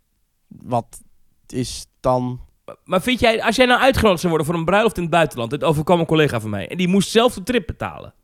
wat 0.49 1.01
is 1.47 1.87
dan... 2.01 2.41
Maar 2.85 3.03
vind 3.03 3.21
jij, 3.21 3.43
als 3.43 3.57
jij 3.57 3.67
nou 3.67 3.81
uitgenodigd 3.81 4.21
zou 4.21 4.33
worden 4.33 4.51
voor 4.51 4.61
een 4.61 4.67
bruiloft 4.67 4.97
in 4.97 5.03
het 5.03 5.11
buitenland, 5.11 5.51
het 5.51 5.65
overkwam 5.65 6.01
een 6.01 6.07
collega 6.07 6.41
van 6.41 6.51
mij, 6.51 6.69
en 6.69 6.77
die 6.77 6.89
moest 6.89 7.11
zelf 7.11 7.35
de 7.35 7.43
trip 7.43 7.67
betalen. 7.67 8.15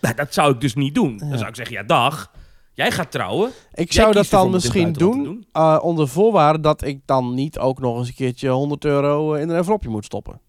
Nou, 0.00 0.14
dat 0.14 0.34
zou 0.34 0.52
ik 0.52 0.60
dus 0.60 0.74
niet 0.74 0.94
doen. 0.94 1.16
Dan 1.16 1.38
zou 1.38 1.48
ik 1.48 1.56
zeggen, 1.56 1.76
ja 1.76 1.82
dag, 1.82 2.32
jij 2.72 2.90
gaat 2.90 3.10
trouwen. 3.10 3.50
Ik 3.72 3.92
zou 3.92 4.12
dat 4.12 4.28
dan 4.28 4.50
misschien 4.50 4.92
doen, 4.92 5.46
eh, 5.52 5.78
onder 5.82 6.08
voorwaarde 6.08 6.60
dat 6.60 6.82
ik 6.82 7.00
dan 7.04 7.34
niet 7.34 7.58
ook 7.58 7.80
nog 7.80 7.98
eens 7.98 8.08
een 8.08 8.14
keertje 8.14 8.48
100 8.48 8.84
euro 8.84 9.34
in 9.34 9.48
een 9.48 9.56
envelopje 9.56 9.88
moet 9.88 10.04
stoppen. 10.04 10.40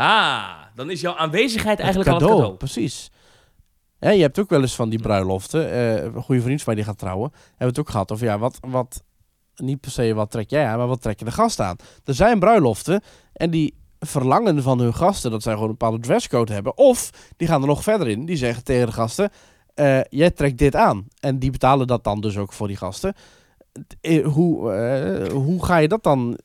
Ah, 0.00 0.50
dan 0.74 0.90
is 0.90 1.00
jouw 1.00 1.14
aanwezigheid 1.16 1.78
eigenlijk 1.78 2.10
Het 2.10 2.22
al 2.22 2.28
het 2.28 2.36
cadeau. 2.38 2.56
Precies. 2.56 3.10
Ja, 3.98 4.10
je 4.10 4.22
hebt 4.22 4.38
ook 4.38 4.50
wel 4.50 4.60
eens 4.60 4.74
van 4.74 4.88
die 4.88 4.98
bruiloften. 5.00 5.70
eh, 5.70 6.02
een 6.02 6.22
goede 6.22 6.42
vriend 6.42 6.62
van 6.62 6.66
mij 6.66 6.82
die 6.82 6.84
gaat 6.84 6.98
trouwen. 6.98 7.30
Hebben 7.32 7.56
we 7.58 7.64
het 7.64 7.78
ook 7.78 7.90
gehad 7.90 8.12
over 8.12 8.26
ja, 8.26 8.38
wat, 8.38 8.58
wat 8.68 9.02
niet 9.54 9.80
per 9.80 9.90
se 9.90 10.14
wat 10.14 10.30
trek 10.30 10.50
jij 10.50 10.66
aan, 10.66 10.78
maar 10.78 10.86
wat 10.86 11.02
trek 11.02 11.18
je 11.18 11.24
de 11.24 11.30
gast 11.30 11.60
aan. 11.60 11.76
Er 12.04 12.14
zijn 12.14 12.38
bruiloften 12.38 13.02
en 13.32 13.50
die 13.50 13.74
verlangen 13.98 14.62
van 14.62 14.78
hun 14.80 14.94
gasten 14.94 15.30
dat 15.30 15.42
zij 15.42 15.52
gewoon 15.52 15.68
een 15.68 15.76
bepaalde 15.78 16.00
dresscode 16.02 16.52
hebben. 16.52 16.76
Of 16.78 17.10
die 17.36 17.48
gaan 17.48 17.60
er 17.60 17.66
nog 17.68 17.82
verder 17.82 18.08
in. 18.08 18.24
Die 18.24 18.36
zeggen 18.36 18.64
tegen 18.64 18.86
de 18.86 18.92
gasten: 18.92 19.30
eh, 19.74 20.00
jij 20.08 20.30
trekt 20.30 20.58
dit 20.58 20.76
aan. 20.76 21.06
En 21.20 21.38
die 21.38 21.50
betalen 21.50 21.86
dat 21.86 22.04
dan 22.04 22.20
dus 22.20 22.36
ook 22.36 22.52
voor 22.52 22.66
die 22.66 22.76
gasten. 22.76 23.14
Eh, 24.00 24.26
Hoe, 24.26 24.72
hoe 25.32 25.64
ga 25.64 25.76
je 25.76 25.88
dat 25.88 26.02
dan 26.02 26.38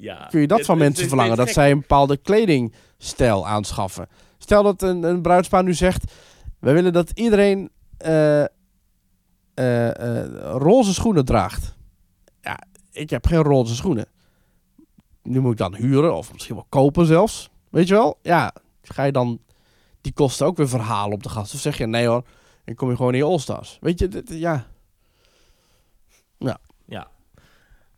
Ja. 0.00 0.26
kun 0.30 0.40
je 0.40 0.46
dat 0.46 0.58
Het- 0.58 0.66
van 0.66 0.74
het- 0.74 0.84
mensen 0.84 1.02
het- 1.02 1.12
verlangen? 1.12 1.36
Dat 1.36 1.48
zij 1.48 1.70
een 1.70 1.80
bepaalde 1.80 2.16
kledingstijl 2.16 3.46
aanschaffen. 3.46 4.08
Stel 4.38 4.62
dat 4.62 4.82
een, 4.82 5.02
een 5.02 5.22
bruidspaar 5.22 5.62
nu 5.64 5.74
zegt... 5.74 6.12
We 6.58 6.72
willen 6.72 6.92
dat 6.92 7.10
iedereen 7.14 7.70
eh, 7.96 8.40
eh, 8.42 8.48
eh, 10.24 10.30
roze 10.56 10.94
schoenen 10.94 11.24
draagt. 11.24 11.74
Ja, 12.40 12.58
ik 12.92 13.10
heb 13.10 13.26
geen 13.26 13.42
roze 13.42 13.74
schoenen. 13.74 14.06
Nu 15.22 15.40
moet 15.40 15.52
ik 15.52 15.58
dan 15.58 15.74
huren 15.74 16.14
of 16.16 16.32
misschien 16.32 16.54
wel 16.54 16.66
kopen 16.68 17.06
zelfs. 17.06 17.50
Weet 17.70 17.88
je 17.88 17.94
wel? 17.94 18.18
Ja, 18.22 18.54
ga 18.82 19.02
je 19.04 19.12
dan 19.12 19.40
die 20.00 20.12
kosten 20.12 20.46
ook 20.46 20.56
weer 20.56 20.68
verhalen 20.68 21.12
op 21.14 21.22
de 21.22 21.28
gast? 21.28 21.54
Of 21.54 21.60
zeg 21.60 21.78
je 21.78 21.86
nee 21.86 22.06
hoor, 22.06 22.24
dan 22.64 22.74
kom 22.74 22.90
je 22.90 22.96
gewoon 22.96 23.12
in 23.12 23.18
je 23.18 23.24
All-Stars. 23.24 23.78
Weet 23.80 23.98
je, 23.98 24.08
dit-. 24.08 24.28
Ja. 24.30 24.66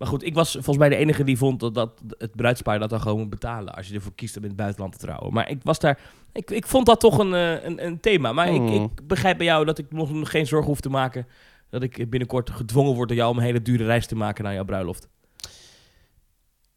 Maar 0.02 0.10
goed, 0.10 0.24
ik 0.24 0.34
was 0.34 0.52
volgens 0.52 0.76
mij 0.76 0.88
de 0.88 0.96
enige 0.96 1.24
die 1.24 1.36
vond 1.36 1.60
dat, 1.60 1.74
dat 1.74 2.02
het 2.18 2.36
bruidspaar 2.36 2.78
dat 2.78 2.90
dan 2.90 3.00
gewoon 3.00 3.18
moet 3.18 3.30
betalen. 3.30 3.74
Als 3.74 3.88
je 3.88 3.94
ervoor 3.94 4.14
kiest 4.14 4.36
om 4.36 4.42
in 4.42 4.48
het 4.48 4.56
buitenland 4.58 4.92
te 4.92 4.98
trouwen. 4.98 5.32
Maar 5.32 5.50
ik 5.50 5.58
was 5.62 5.78
daar. 5.78 5.98
Ik, 6.32 6.50
ik 6.50 6.66
vond 6.66 6.86
dat 6.86 7.00
toch 7.00 7.18
een, 7.18 7.34
eh, 7.34 7.64
een, 7.64 7.84
een 7.86 8.00
thema. 8.00 8.32
Maar 8.32 8.48
ik, 8.48 8.60
Hmm. 8.60 8.68
ik 8.84 9.06
begrijp 9.06 9.36
bij 9.36 9.46
jou 9.46 9.64
dat 9.64 9.78
ik 9.78 9.92
nog 9.92 10.30
geen 10.30 10.46
zorgen 10.46 10.68
hoef 10.68 10.80
te 10.80 10.88
maken. 10.88 11.26
Dat 11.70 11.82
ik 11.82 12.10
binnenkort 12.10 12.50
gedwongen 12.50 12.94
word 12.94 13.08
door 13.08 13.16
jou 13.16 13.30
om 13.30 13.36
een 13.38 13.44
hele 13.44 13.62
dure 13.62 13.84
reis 13.84 14.06
te 14.06 14.14
maken 14.14 14.44
naar 14.44 14.54
jouw 14.54 14.64
bruiloft. 14.64 15.08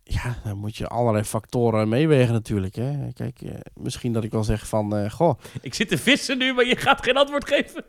Ja, 0.03 0.35
dan 0.43 0.57
moet 0.57 0.75
je 0.77 0.87
allerlei 0.87 1.23
factoren 1.23 1.89
meewegen 1.89 2.33
natuurlijk. 2.33 2.75
Hè. 2.75 3.13
Kijk, 3.13 3.41
eh, 3.41 3.53
misschien 3.73 4.13
dat 4.13 4.23
ik 4.23 4.31
wel 4.31 4.43
zeg 4.43 4.67
van... 4.67 4.95
eh, 4.95 5.09
goh, 5.11 5.39
Ik 5.61 5.73
zit 5.73 5.87
te 5.87 5.97
vissen 5.97 6.37
nu, 6.37 6.53
maar 6.53 6.65
je 6.65 6.75
gaat 6.75 7.03
geen 7.03 7.17
antwoord 7.17 7.47
geven. 7.47 7.83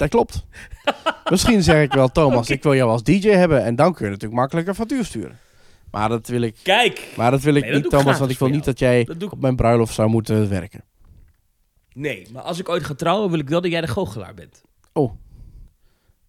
Dat 0.00 0.08
klopt. 0.08 0.44
Misschien 1.30 1.62
zeg 1.62 1.82
ik 1.82 1.92
wel, 1.92 2.08
Thomas, 2.08 2.50
ik 2.50 2.62
wil 2.62 2.74
jou 2.74 2.90
als 2.90 3.02
DJ 3.02 3.28
hebben. 3.28 3.64
En 3.64 3.76
dan 3.76 3.94
kun 3.94 4.04
je 4.04 4.10
natuurlijk 4.10 4.40
makkelijk 4.40 4.68
een 4.68 4.74
factuur 4.74 5.04
sturen. 5.04 5.38
Maar 5.90 6.08
dat 6.08 6.26
wil 6.28 6.40
ik, 6.40 6.56
Kijk. 6.62 7.08
maar 7.16 7.30
dat 7.30 7.40
wil 7.42 7.54
ik 7.54 7.62
Nee, 7.62 7.72
dat 7.72 7.82
niet, 7.82 7.92
ik 7.92 7.98
Thomas, 7.98 8.18
want 8.18 8.30
ik 8.30 8.38
wil 8.38 8.48
niet 8.48 8.64
dat 8.64 8.78
jij 8.78 9.04
Dat 9.04 9.22
ik. 9.22 9.32
op 9.32 9.40
mijn 9.40 9.56
bruiloft 9.56 9.94
zou 9.94 10.08
moeten 10.08 10.48
werken. 10.48 10.84
Nee, 11.94 12.26
maar 12.32 12.42
als 12.42 12.58
ik 12.58 12.68
ooit 12.68 12.84
ga 12.84 12.94
trouwen, 12.94 13.30
wil 13.30 13.38
ik 13.38 13.48
wel 13.48 13.60
dat 13.60 13.70
jij 13.70 13.80
de 13.80 13.86
goochelaar 13.86 14.34
bent. 14.34 14.62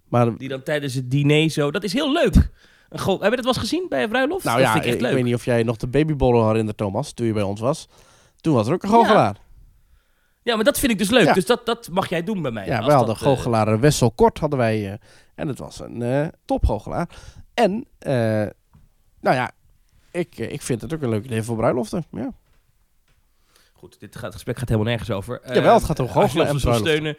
Maar 0.10 0.38
Die 0.38 0.50
dan 0.50 0.64
tijdens 0.64 0.94
het 0.94 1.12
diner 1.12 1.50
zo... 1.50 1.72
Dat 1.72 1.84
is 1.84 1.94
heel 1.94 2.12
leuk. 2.12 2.50
Een 2.90 3.00
go- 3.00 3.20
Heb 3.20 3.30
je 3.30 3.36
dat 3.36 3.46
wel 3.46 3.54
eens 3.54 3.58
gezien 3.58 3.86
bij 3.90 4.04
een 4.04 4.10
bruiloft? 4.10 4.44
nou 4.44 4.58
dat 4.58 4.66
ja, 4.66 4.72
vind 4.72 4.84
ik 4.86 4.90
ik, 4.90 4.96
echt 4.96 5.06
leuk. 5.06 5.14
weet 5.16 5.24
niet 5.24 5.36
of 5.36 5.46
jij 5.46 5.64
nog 5.64 5.78
de 5.78 5.88
babyborrel 5.88 6.48
herinnert, 6.48 6.78
Thomas, 6.78 7.12
toen 7.14 7.26
je 7.28 7.34
bij 7.34 7.44
ons 7.44 7.60
was. 7.60 7.88
Toen 8.42 8.54
was 8.54 8.68
er 8.68 8.74
ook 8.74 8.84
een 8.84 8.90
goochelaar. 8.90 9.36
Ja, 10.44 10.56
maar 10.56 10.64
dat 10.64 10.80
vind 10.80 10.92
ik 10.92 10.98
dus 10.98 11.10
leuk. 11.10 11.26
Ja. 11.26 11.34
Dus 11.34 11.46
dat, 11.46 11.66
dat 11.66 11.90
mag 11.92 12.10
jij 12.10 12.24
doen 12.24 12.42
bij 12.42 12.52
mij. 12.52 12.66
Ja, 12.66 12.86
wij 12.86 12.96
hadden 12.96 13.16
dat, 13.16 13.16
eh, 13.16 13.22
goochelaar 13.28 13.80
Wessel 13.80 14.12
Kort 14.12 14.40
hadden 14.40 14.60
wij. 14.60 14.92
eh, 14.92 14.98
en 15.36 15.48
het 15.48 15.60
was 15.60 15.80
een 15.80 16.02
eh 16.02 16.28
topgoochelaar. 16.46 17.10
En, 17.54 17.86
eh, 18.00 18.14
nou 19.20 19.36
ja, 19.36 19.52
ik, 20.12 20.38
ik 20.38 20.62
vind 20.62 20.82
het 20.82 20.94
ook 20.94 21.02
een 21.02 21.10
leuk 21.10 21.24
idee 21.26 21.44
voor 21.44 21.56
bruiloften. 21.56 22.06
Ja. 22.12 22.32
Goed, 23.74 24.00
dit 24.00 24.14
gaat, 24.16 24.24
het 24.24 24.34
gesprek 24.34 24.58
gaat 24.58 24.70
helemaal 24.70 24.90
nergens 24.90 25.12
over. 25.12 25.42
Jawel, 25.54 25.74
het 25.74 25.84
gaat 25.84 26.00
om 26.00 26.08
goochelen 26.10 26.48
en 26.48 26.58
bruiloften. 26.58 26.88
steunen, 26.92 27.18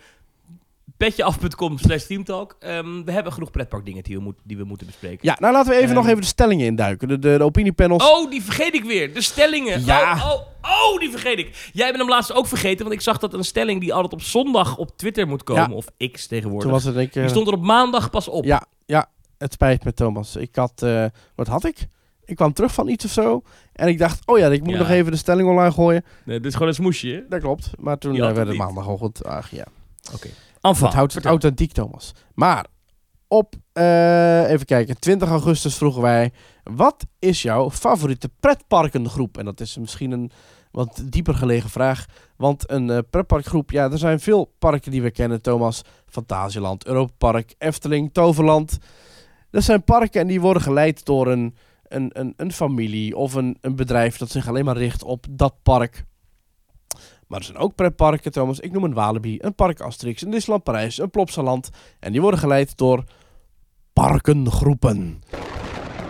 petjeaf.com 1.06 1.78
slash 1.78 2.02
teamtalk. 2.04 2.56
Ehm, 2.58 3.04
we 3.04 3.12
hebben 3.12 3.32
genoeg 3.32 3.50
pretparkdingen 3.50 4.02
die 4.02 4.16
we, 4.16 4.22
moet, 4.22 4.36
die 4.44 4.56
we 4.56 4.64
moeten 4.64 4.86
bespreken. 4.86 5.18
ja, 5.22 5.36
nou 5.40 5.52
laten 5.52 5.70
we 5.70 5.76
even 5.76 5.88
Ehm. 5.88 5.96
nog 5.98 6.06
even 6.06 6.20
de 6.20 6.26
stellingen 6.26 6.66
induiken. 6.66 7.08
De, 7.08 7.18
de, 7.18 7.36
de 7.38 7.44
opiniepanels. 7.44 8.10
Oh, 8.10 8.30
die 8.30 8.42
vergeet 8.42 8.74
ik 8.74 8.84
weer. 8.84 9.14
De 9.14 9.22
stellingen. 9.22 9.84
Ja. 9.84 10.12
Oh, 10.14 10.32
oh, 10.32 10.40
oh, 10.92 10.98
die 11.00 11.10
vergeet 11.10 11.38
ik. 11.38 11.70
Jij 11.72 11.86
bent 11.86 11.98
hem 11.98 12.08
laatst 12.08 12.32
ook 12.34 12.46
vergeten, 12.46 12.82
want 12.84 12.92
ik 12.96 13.00
zag 13.00 13.18
dat 13.18 13.34
een 13.34 13.44
stelling 13.44 13.80
die 13.80 13.94
altijd 13.94 14.12
op 14.12 14.22
zondag 14.22 14.76
op 14.76 14.96
Twitter 14.96 15.26
moet 15.28 15.42
komen, 15.42 15.70
Ja. 15.70 15.76
of 15.76 15.86
X 16.12 16.26
tegenwoordig. 16.26 16.62
Toen 16.62 16.72
was 16.72 16.84
het 16.84 16.96
ik... 16.96 17.14
eh, 17.14 17.20
Die 17.22 17.30
stond 17.30 17.46
er 17.46 17.52
op 17.54 17.62
maandag 17.62 18.10
pas 18.10 18.28
op. 18.28 18.44
Ja, 18.44 18.66
ja, 18.86 19.06
het 19.38 19.52
spijt 19.52 19.84
me 19.84 19.92
Thomas. 19.94 20.36
Ik 20.36 20.56
had, 20.56 20.82
eh, 20.82 21.04
wat 21.34 21.46
had 21.46 21.64
ik? 21.64 21.86
Ik 22.24 22.36
kwam 22.36 22.52
terug 22.52 22.72
van 22.74 22.88
iets 22.88 23.04
of 23.04 23.10
zo. 23.10 23.42
En 23.72 23.88
ik 23.88 23.98
dacht, 23.98 24.26
oh 24.26 24.38
ja, 24.38 24.48
ik 24.48 24.62
moet 24.62 24.72
Ja. 24.72 24.78
nog 24.78 24.88
even 24.90 25.10
de 25.12 25.18
stelling 25.18 25.48
online 25.48 25.72
gooien. 25.72 26.04
Nee, 26.24 26.36
dit 26.36 26.46
is 26.46 26.52
gewoon 26.52 26.68
een 26.68 26.74
smoesje, 26.74 27.08
hè? 27.08 27.20
Dat 27.28 27.40
klopt. 27.40 27.70
Maar 27.78 27.98
toen 27.98 28.14
eh, 28.14 28.18
had 28.22 28.26
werd 28.26 28.38
het 28.46 28.46
het 28.56 28.56
niet. 28.66 28.74
maandagochtend. 28.74 29.24
Ach 29.24 29.50
ja. 29.50 29.64
Oké. 30.14 30.28
Enfin, 30.62 30.86
Het 30.86 30.94
houdt 30.94 31.14
het 31.14 31.24
authentiek, 31.24 31.72
Thomas. 31.72 32.12
Maar 32.34 32.66
op, 33.28 33.54
eh, 33.72 34.50
even 34.50 34.66
kijken, 34.66 34.98
20 34.98 35.28
augustus 35.28 35.76
vroegen 35.76 36.02
wij... 36.02 36.32
Wat 36.62 37.06
is 37.18 37.42
jouw 37.42 37.70
favoriete 37.70 38.30
pretparkengroep? 38.40 39.38
En 39.38 39.44
dat 39.44 39.60
is 39.60 39.76
misschien 39.76 40.10
een 40.10 40.30
wat 40.70 41.02
dieper 41.04 41.34
gelegen 41.34 41.70
vraag. 41.70 42.06
Want 42.36 42.70
een 42.70 42.90
eh, 42.90 42.98
pretparkgroep, 43.10 43.70
ja, 43.70 43.90
er 43.90 43.98
zijn 43.98 44.20
veel 44.20 44.54
parken 44.58 44.90
die 44.90 45.02
we 45.02 45.10
kennen, 45.10 45.42
Thomas. 45.42 45.82
Fantasieland, 46.06 46.86
Europa 46.86 47.12
Park, 47.18 47.54
Efteling, 47.58 48.12
Toverland. 48.12 48.78
Dat 49.50 49.62
zijn 49.62 49.84
parken 49.84 50.20
en 50.20 50.26
die 50.26 50.40
worden 50.40 50.62
geleid 50.62 51.04
door 51.04 51.26
een, 51.26 51.56
een, 51.82 52.10
een, 52.12 52.34
een 52.36 52.52
familie 52.52 53.16
of 53.16 53.34
een, 53.34 53.56
een 53.60 53.76
bedrijf 53.76 54.16
dat 54.16 54.30
zich 54.30 54.48
alleen 54.48 54.64
maar 54.64 54.76
richt 54.76 55.02
op 55.02 55.26
dat 55.30 55.54
park. 55.62 56.04
Maar 57.32 57.40
er 57.40 57.46
zijn 57.46 57.58
ook 57.58 57.74
pretparken, 57.74 58.32
Thomas. 58.32 58.60
Ik 58.60 58.72
noem 58.72 58.84
een 58.84 58.94
Walibi, 58.94 59.38
een 59.40 59.54
Park 59.54 59.80
Asterix, 59.80 60.22
een 60.22 60.30
Disneyland 60.30 60.64
Parijs, 60.64 60.98
een 60.98 61.10
Plopsaland. 61.10 61.70
En 62.00 62.12
die 62.12 62.20
worden 62.20 62.40
geleid 62.40 62.76
door 62.76 63.04
parkengroepen. 63.92 65.22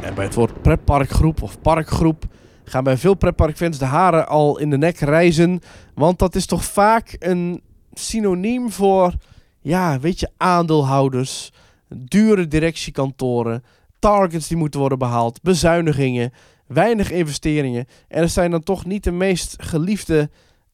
En 0.02 0.14
bij 0.14 0.24
het 0.24 0.34
woord 0.34 0.62
pretparkgroep 0.62 1.42
of 1.42 1.60
parkgroep 1.60 2.24
gaan 2.64 2.84
bij 2.84 2.96
veel 2.96 3.14
pretparkfans 3.14 3.78
de 3.78 3.84
haren 3.84 4.28
al 4.28 4.58
in 4.58 4.70
de 4.70 4.78
nek 4.78 4.98
rijzen. 4.98 5.60
Want 5.94 6.18
dat 6.18 6.34
is 6.34 6.46
toch 6.46 6.64
vaak 6.64 7.16
een 7.18 7.62
synoniem 7.92 8.70
voor, 8.70 9.12
ja, 9.60 10.00
weet 10.00 10.20
je, 10.20 10.30
aandeelhouders, 10.36 11.52
dure 11.88 12.48
directiekantoren, 12.48 13.64
targets 13.98 14.48
die 14.48 14.56
moeten 14.56 14.80
worden 14.80 14.98
behaald, 14.98 15.42
bezuinigingen, 15.42 16.32
weinig 16.66 17.10
investeringen. 17.10 17.86
En 18.08 18.22
er 18.22 18.28
zijn 18.28 18.50
dan 18.50 18.62
toch 18.62 18.84
niet 18.84 19.04
de 19.04 19.12
meest 19.12 19.62
geliefde 19.62 20.30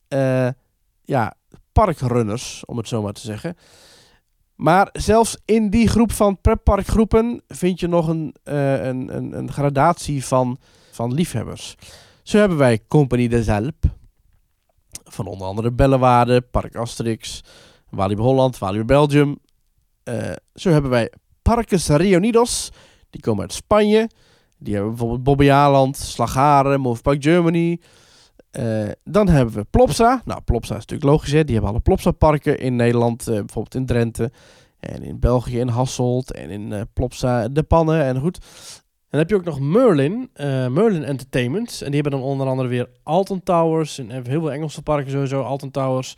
eh, 0.08 0.48
ja, 1.04 1.34
parkrunners, 1.72 2.64
om 2.64 2.76
het 2.76 2.88
zo 2.88 3.02
maar 3.02 3.12
te 3.12 3.20
zeggen. 3.20 3.56
Maar 4.54 4.88
zelfs 4.92 5.38
in 5.44 5.70
die 5.70 5.88
groep 5.88 6.12
van 6.12 6.40
pretparkgroepen 6.40 7.42
vind 7.48 7.80
je 7.80 7.86
nog 7.86 8.08
een, 8.08 8.34
eh, 8.42 8.84
een, 8.84 9.36
een, 9.38 9.52
gradatie 9.52 10.24
van, 10.24 10.58
van 10.90 11.14
liefhebbers. 11.14 11.74
Zo 12.22 12.38
hebben 12.38 12.58
wij 12.58 12.80
Compagnie 12.88 13.28
des 13.28 13.48
Alpes. 13.48 13.90
Van 15.04 15.26
onder 15.26 15.46
andere 15.46 15.72
Bellewaarde, 15.72 16.40
Park 16.40 16.76
Asterix, 16.76 17.44
Walibi 17.90 18.22
Holland, 18.22 18.58
Walibi 18.58 18.84
Belgium. 18.84 19.38
Eh, 20.02 20.32
zo 20.54 20.70
hebben 20.70 20.90
wij 20.90 21.12
Parques 21.42 21.88
Reunidos. 21.88 22.70
Die 23.10 23.20
komen 23.20 23.42
uit 23.42 23.52
Spanje. 23.52 24.10
Die 24.58 24.72
hebben 24.72 24.90
bijvoorbeeld 24.90 25.22
Bobby 25.22 25.50
Aland, 25.50 25.96
Slagharen, 25.96 26.80
Movepark 26.80 27.22
Germany. 27.22 27.80
Eh, 28.50 28.88
dan 29.04 29.28
hebben 29.28 29.54
we 29.54 29.64
Plopsa. 29.70 30.22
Nou, 30.24 30.40
Plopsa 30.40 30.74
is 30.74 30.80
natuurlijk 30.80 31.10
logisch, 31.10 31.32
hè. 31.32 31.44
Die 31.44 31.54
hebben 31.54 31.70
alle 31.72 31.80
Plopsa-parken 31.80 32.58
in 32.58 32.76
Nederland. 32.76 33.20
eh, 33.28 33.34
bijvoorbeeld 33.34 33.74
in 33.74 33.86
Drenthe. 33.86 34.30
En 34.80 35.02
in 35.02 35.18
België 35.18 35.58
in 35.58 35.68
Hasselt. 35.68 36.32
En 36.32 36.50
in 36.50 36.72
eh, 36.72 36.80
Plopsa 36.92 37.48
De 37.48 37.62
Pannen. 37.62 38.04
En 38.04 38.20
goed. 38.20 38.36
En 38.36 39.18
dan 39.18 39.20
heb 39.20 39.28
je 39.28 39.36
ook 39.36 39.44
nog 39.44 39.60
Merlin. 39.60 40.30
Merlin 40.70 41.04
Entertainment. 41.04 41.80
En 41.82 41.90
die 41.90 42.00
hebben 42.00 42.20
dan 42.20 42.30
onder 42.30 42.46
andere 42.46 42.68
weer 42.68 42.88
Alton 43.02 43.42
Towers. 43.42 43.98
En 43.98 44.10
heel 44.10 44.22
veel 44.22 44.52
Engelse 44.52 44.82
parken 44.82 45.10
sowieso. 45.10 45.42
Alton 45.42 45.70
Towers. 45.70 46.16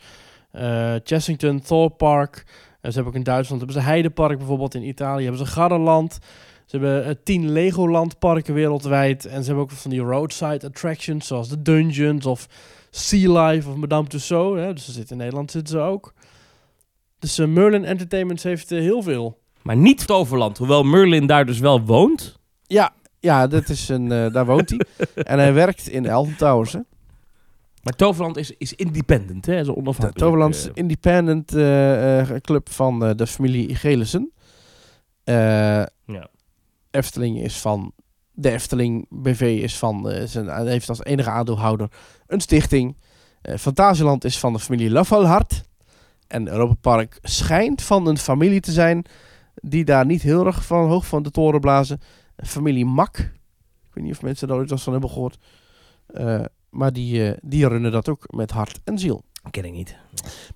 Chessington, 1.03 1.61
Thor 1.61 1.89
Park. 1.89 2.43
En 2.81 2.91
ze 2.91 2.95
hebben 2.95 3.05
ook 3.05 3.19
in 3.19 3.23
Duitsland 3.23 3.61
hebben 3.61 3.81
ze 3.81 3.87
Heidepark 3.87 4.37
bijvoorbeeld. 4.37 4.75
In 4.75 4.87
Italië 4.87 5.23
hebben 5.23 5.45
ze 5.45 5.51
Gardaland. 5.51 6.19
Ze 6.71 6.77
hebben 6.77 7.05
eh, 7.05 7.15
tien 7.23 7.51
Legoland 7.51 8.19
parken 8.19 8.53
wereldwijd. 8.53 9.25
En 9.25 9.39
ze 9.39 9.45
hebben 9.45 9.63
ook 9.63 9.71
van 9.71 9.91
die 9.91 9.99
roadside 9.99 10.67
attractions. 10.67 11.27
Zoals 11.27 11.49
de 11.49 11.61
Dungeons 11.61 12.25
of 12.25 12.47
Sea 12.89 13.43
Life 13.45 13.69
of 13.69 13.75
Madame 13.75 14.07
Tussauds. 14.07 14.59
Hè. 14.59 14.73
Dus 14.73 14.85
ze 14.85 14.91
zitten 14.91 15.11
in 15.11 15.21
Nederland 15.21 15.51
zitten 15.51 15.73
ze 15.73 15.79
ook. 15.79 16.13
Dus 17.19 17.37
eh, 17.37 17.47
Merlin 17.47 17.85
Entertainment 17.85 18.43
heeft 18.43 18.71
eh, 18.71 18.79
heel 18.79 19.01
veel. 19.01 19.39
Maar 19.61 19.77
niet 19.77 20.07
Toverland, 20.07 20.57
hoewel 20.57 20.83
Merlin 20.83 21.25
daar 21.27 21.45
dus 21.45 21.59
wel 21.59 21.81
woont. 21.81 22.39
Ja, 22.61 22.93
ja 23.19 23.47
dat 23.47 23.69
is 23.69 23.89
een, 23.89 24.11
eh, 24.11 24.33
daar 24.33 24.45
woont 24.45 24.69
hij. 24.69 24.79
en 25.31 25.39
hij 25.39 25.53
werkt 25.53 25.87
in 25.87 26.09
Alton 26.09 26.35
Towers. 26.35 26.73
Hè. 26.73 26.79
Maar 27.83 27.93
Toverland 27.93 28.37
is, 28.37 28.53
is 28.57 28.73
independent, 28.73 29.45
hè? 29.45 29.59
Is 29.59 29.65
De 29.65 29.75
onafhankelijk. 29.75 30.17
Toverlands 30.17 30.65
eh. 30.65 30.71
Independent 30.73 31.55
eh, 31.55 32.19
eh, 32.19 32.41
Club 32.41 32.69
van 32.69 33.05
eh, 33.05 33.11
de 33.15 33.27
familie 33.27 33.75
Gelissen. 33.75 34.31
Eh, 35.23 35.35
ja. 36.05 36.29
Efteling 36.91 37.39
is 37.39 37.57
van. 37.57 37.91
De 38.31 38.51
Efteling 38.51 39.05
BV 39.09 39.59
is 39.63 39.77
van. 39.77 40.11
zijn, 40.25 40.47
hij 40.47 40.65
heeft 40.65 40.89
als 40.89 41.03
enige 41.03 41.29
aandeelhouder 41.29 41.91
een 42.27 42.41
stichting. 42.41 42.97
Eh 43.41 43.57
Fantasieland 43.57 44.23
is 44.23 44.39
van 44.39 44.53
de 44.53 44.59
familie 44.59 44.89
Lavalhart. 44.89 45.63
En 46.27 46.47
Europa 46.47 46.75
Park 46.81 47.19
schijnt 47.21 47.81
van 47.81 48.07
een 48.07 48.17
familie 48.17 48.59
te 48.59 48.71
zijn. 48.71 49.05
die 49.55 49.85
daar 49.85 50.05
niet 50.05 50.21
heel 50.21 50.45
erg 50.45 50.65
van 50.65 50.87
hoog 50.87 51.05
van 51.05 51.23
de 51.23 51.31
toren 51.31 51.59
blazen. 51.59 52.01
Familie 52.37 52.85
Mak. 52.85 53.17
Ik 53.17 53.93
weet 53.93 54.03
niet 54.03 54.13
of 54.13 54.21
mensen 54.21 54.47
daar 54.47 54.57
ooit 54.57 54.69
wat 54.69 54.81
van 54.81 54.91
hebben 54.91 55.09
gehoord. 55.09 55.37
Eh, 56.05 56.45
maar 56.69 56.93
die, 56.93 57.33
die 57.41 57.67
runnen 57.67 57.91
dat 57.91 58.09
ook 58.09 58.25
met 58.33 58.51
hart 58.51 58.79
en 58.83 58.99
ziel. 58.99 59.23
Ken 59.49 59.65
ik 59.65 59.71
niet. 59.71 59.95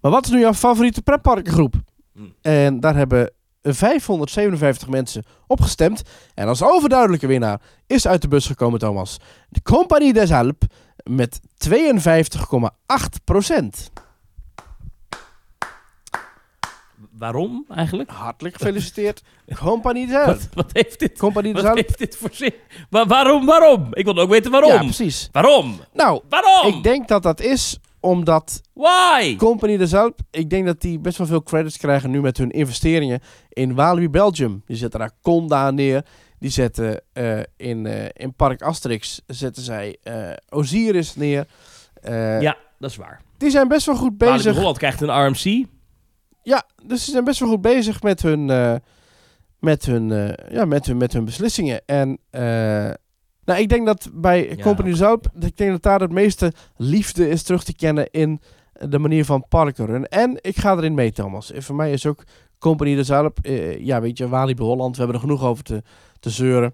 Maar 0.01 0.11
wat 0.11 0.25
is 0.25 0.31
nu 0.31 0.39
jouw 0.39 0.53
favoriete 0.53 1.01
pretparkengroep? 1.01 1.75
Hmm. 2.13 2.33
En 2.41 2.79
daar 2.79 2.95
hebben 2.95 3.31
557 3.73 4.87
mensen 4.87 5.23
op 5.47 5.61
gestemd. 5.61 6.01
En 6.33 6.47
als 6.47 6.63
overduidelijke 6.63 7.27
winnaar 7.27 7.61
is 7.87 8.07
uit 8.07 8.21
de 8.21 8.27
bus 8.27 8.45
gekomen, 8.45 8.79
Thomas. 8.79 9.17
De 9.49 9.61
Compagnie 9.61 10.13
des 10.13 10.31
Alpes 10.31 10.67
met 11.03 11.39
52,8 11.67 12.69
procent. 13.23 13.91
Waarom 17.17 17.65
eigenlijk? 17.69 18.09
Hartelijk 18.09 18.55
gefeliciteerd, 18.55 19.21
Compagnie 19.59 20.07
des 20.07 20.15
Alpes. 20.15 20.43
Wat, 20.43 20.47
wat 20.53 20.69
heeft 20.73 20.99
dit? 20.99 21.17
Compagnie 21.17 21.53
des 21.53 21.61
Wat 21.61 21.71
Alpes. 21.71 21.85
heeft 21.87 21.99
dit 21.99 22.17
voor 22.17 22.29
zin? 22.31 22.53
Wa- 22.89 23.05
waarom? 23.07 23.45
Waarom? 23.45 23.87
Ik 23.91 24.05
wil 24.05 24.17
ook 24.17 24.29
weten 24.29 24.51
waarom. 24.51 24.71
Ja, 24.71 24.77
precies. 24.77 25.29
waarom? 25.31 25.79
Nou, 25.93 26.21
Waarom? 26.29 26.73
ik 26.73 26.83
denk 26.83 27.07
dat 27.07 27.23
dat 27.23 27.41
is 27.41 27.77
omdat 28.05 28.61
Why? 28.73 29.35
Compagnie 29.35 29.77
des 29.77 29.93
Alpes, 29.93 30.25
ik 30.31 30.49
denk 30.49 30.65
dat 30.65 30.81
die 30.81 30.99
best 30.99 31.17
wel 31.17 31.27
veel 31.27 31.43
credits 31.43 31.77
krijgen 31.77 32.11
nu 32.11 32.21
met 32.21 32.37
hun 32.37 32.51
investeringen 32.51 33.19
in 33.49 33.75
Walibi 33.75 34.09
Belgium. 34.09 34.61
Die 34.65 34.75
zetten 34.75 34.99
daar 34.99 35.11
Conda 35.21 35.71
neer. 35.71 36.05
Die 36.39 36.49
zetten 36.49 37.01
eh, 37.13 37.39
in, 37.57 37.85
eh, 37.85 38.05
in 38.13 38.33
Park 38.33 38.61
Asterix 38.61 39.21
zetten 39.27 39.63
zij 39.63 39.97
eh, 40.03 40.31
Osiris 40.49 41.15
neer. 41.15 41.47
Ja, 42.39 42.57
dat 42.79 42.89
is 42.89 42.95
waar. 42.95 43.21
Die 43.37 43.49
zijn 43.49 43.67
best 43.67 43.85
wel 43.85 43.95
goed 43.95 44.13
Walibi 44.17 44.37
bezig. 44.37 44.55
Holland 44.55 44.77
krijgt 44.77 45.01
een 45.01 45.25
RMC. 45.25 45.65
Ja, 46.43 46.63
dus 46.83 47.05
ze 47.05 47.11
zijn 47.11 47.23
best 47.23 47.39
wel 47.39 47.49
goed 47.49 47.61
bezig 47.61 48.01
met 48.01 48.21
hun, 48.21 48.45
met 49.59 49.85
hun, 49.85 50.35
ja, 50.49 50.65
met 50.65 50.85
hun, 50.85 50.97
met 50.97 51.13
hun 51.13 51.25
beslissingen. 51.25 51.81
En 51.85 52.19
eh, 52.29 52.91
nou, 53.45 53.59
ik 53.59 53.69
denk 53.69 53.85
dat 53.85 54.09
bij 54.13 54.49
Ja, 54.49 54.63
Company 54.63 54.89
oké. 54.89 54.97
Zuip, 54.97 55.27
ik 55.39 55.57
denk 55.57 55.71
dat 55.71 55.83
daar 55.83 55.99
het 55.99 56.11
meeste 56.11 56.53
liefde 56.75 57.29
is 57.29 57.43
terug 57.43 57.63
te 57.63 57.75
kennen 57.75 58.11
in 58.11 58.41
de 58.79 58.99
manier 58.99 59.25
van 59.25 59.45
parken. 59.47 60.07
En 60.07 60.37
ik 60.41 60.57
ga 60.57 60.75
erin 60.77 60.93
mee, 60.93 61.11
Thomas. 61.11 61.51
En 61.51 61.63
voor 61.63 61.75
mij 61.75 61.91
is 61.91 62.05
ook 62.05 62.23
Company 62.59 62.95
de 62.95 63.03
Zuip, 63.03 63.39
eh, 63.41 63.79
ja, 63.79 64.01
weet 64.01 64.17
je, 64.17 64.27
Walibi 64.27 64.63
Holland, 64.63 64.91
we 64.91 64.97
hebben 64.97 65.15
er 65.15 65.27
genoeg 65.27 65.43
over 65.43 65.63
te, 65.63 65.83
te 66.19 66.29
zeuren. 66.29 66.73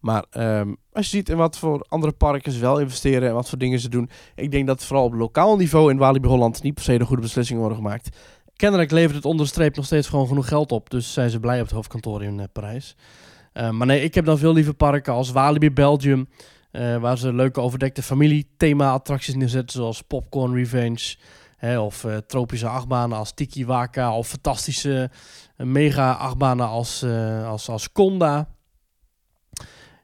Maar 0.00 0.24
ehm, 0.30 0.74
als 0.92 1.10
je 1.10 1.16
ziet 1.16 1.28
in 1.28 1.36
wat 1.36 1.58
voor 1.58 1.86
andere 1.88 2.12
parken 2.12 2.52
ze 2.52 2.60
wel 2.60 2.78
investeren 2.78 3.28
en 3.28 3.34
wat 3.34 3.48
voor 3.48 3.58
dingen 3.58 3.80
ze 3.80 3.88
doen. 3.88 4.10
Ik 4.34 4.50
denk 4.50 4.66
dat 4.66 4.84
vooral 4.84 5.04
op 5.04 5.12
lokaal 5.12 5.56
niveau 5.56 5.90
in 5.90 5.98
Walibi 5.98 6.28
Holland 6.28 6.62
niet 6.62 6.74
per 6.74 6.82
se 6.84 6.98
de 6.98 7.04
goede 7.04 7.22
beslissingen 7.22 7.60
worden 7.60 7.78
gemaakt. 7.78 8.16
Kennelijk 8.56 8.90
levert 8.90 9.14
het 9.14 9.24
onder 9.24 9.44
de 9.44 9.52
streep 9.52 9.76
nog 9.76 9.84
steeds 9.84 10.08
gewoon 10.08 10.26
genoeg 10.26 10.48
geld 10.48 10.72
op. 10.72 10.90
Dus 10.90 11.12
zijn 11.12 11.30
ze 11.30 11.40
blij 11.40 11.58
op 11.58 11.66
het 11.66 11.74
hoofdkantoor 11.74 12.22
in 12.22 12.40
eh, 12.40 12.46
Parijs. 12.52 12.96
Eh, 13.52 13.70
maar 13.70 13.86
nee, 13.86 14.02
ik 14.02 14.14
heb 14.14 14.24
dan 14.24 14.38
veel 14.38 14.52
liever 14.52 14.74
parken 14.74 15.12
als 15.12 15.30
Walibi 15.30 15.70
Belgium. 15.70 16.28
eh, 16.70 16.96
waar 16.96 17.18
ze 17.18 17.32
leuke 17.34 17.60
overdekte 17.60 18.02
familie-thema-attracties 18.02 19.34
neerzetten. 19.34 19.76
Zoals 19.76 20.02
Popcorn 20.02 20.54
Revenge. 20.54 21.16
Hè, 21.56 21.78
of 21.78 22.04
eh, 22.04 22.16
tropische 22.16 22.68
achtbanen 22.68 23.18
als 23.18 23.32
Tiki 23.32 23.66
Waka. 23.66 24.16
Of 24.16 24.28
fantastische 24.28 25.10
mega-achtbanen 25.56 26.68
als, 26.68 27.04
als, 27.46 27.68
als 27.68 27.92
Conda. 27.92 28.48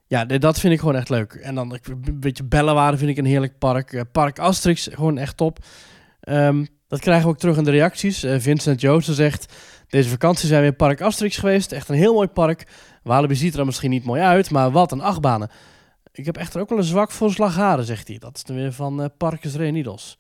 Ja, 0.06 0.24
dat 0.24 0.60
vind 0.60 0.72
ik 0.72 0.78
gewoon 0.78 0.96
echt 0.96 1.08
leuk. 1.08 1.32
En 1.32 1.54
dan 1.54 1.72
een 1.72 2.20
beetje 2.20 2.44
Bellewaarde 2.44 2.98
vind 2.98 3.10
ik 3.10 3.16
een 3.16 3.24
heerlijk 3.24 3.58
park. 3.58 4.04
Park 4.12 4.38
Asterix, 4.38 4.88
gewoon 4.92 5.18
echt 5.18 5.36
top. 5.36 5.58
Ehm, 6.20 6.64
dat 6.88 7.00
krijgen 7.00 7.24
we 7.24 7.30
ook 7.30 7.38
terug 7.38 7.56
in 7.56 7.64
de 7.64 7.70
reacties. 7.70 8.26
Vincent 8.38 8.80
Joosten 8.80 9.14
zegt... 9.14 9.52
Deze 9.88 10.08
vakantie 10.08 10.48
zijn 10.48 10.60
we 10.60 10.66
in 10.66 10.76
Park 10.76 11.00
Asterix 11.00 11.36
geweest. 11.36 11.72
Echt 11.72 11.88
een 11.88 11.94
heel 11.94 12.14
mooi 12.14 12.28
park. 12.28 12.66
Walibi 13.02 13.34
ziet 13.34 13.56
er 13.56 13.64
misschien 13.64 13.90
niet 13.90 14.04
mooi 14.04 14.20
uit, 14.20 14.50
maar 14.50 14.70
wat 14.70 14.92
een 14.92 15.00
achtbanen. 15.00 15.50
Ik 16.12 16.24
heb 16.24 16.36
echter 16.36 16.60
ook 16.60 16.68
wel 16.68 16.78
een 16.78 16.84
zwak 16.84 17.10
voor 17.10 17.30
Slagharen, 17.30 17.84
zegt 17.84 18.08
hij. 18.08 18.18
Dat 18.18 18.36
is 18.36 18.44
dan 18.44 18.56
weer 18.56 18.72
van 18.72 19.02
eh 19.02 19.08
Parkes 19.16 19.54
Reunidos. 19.54 20.18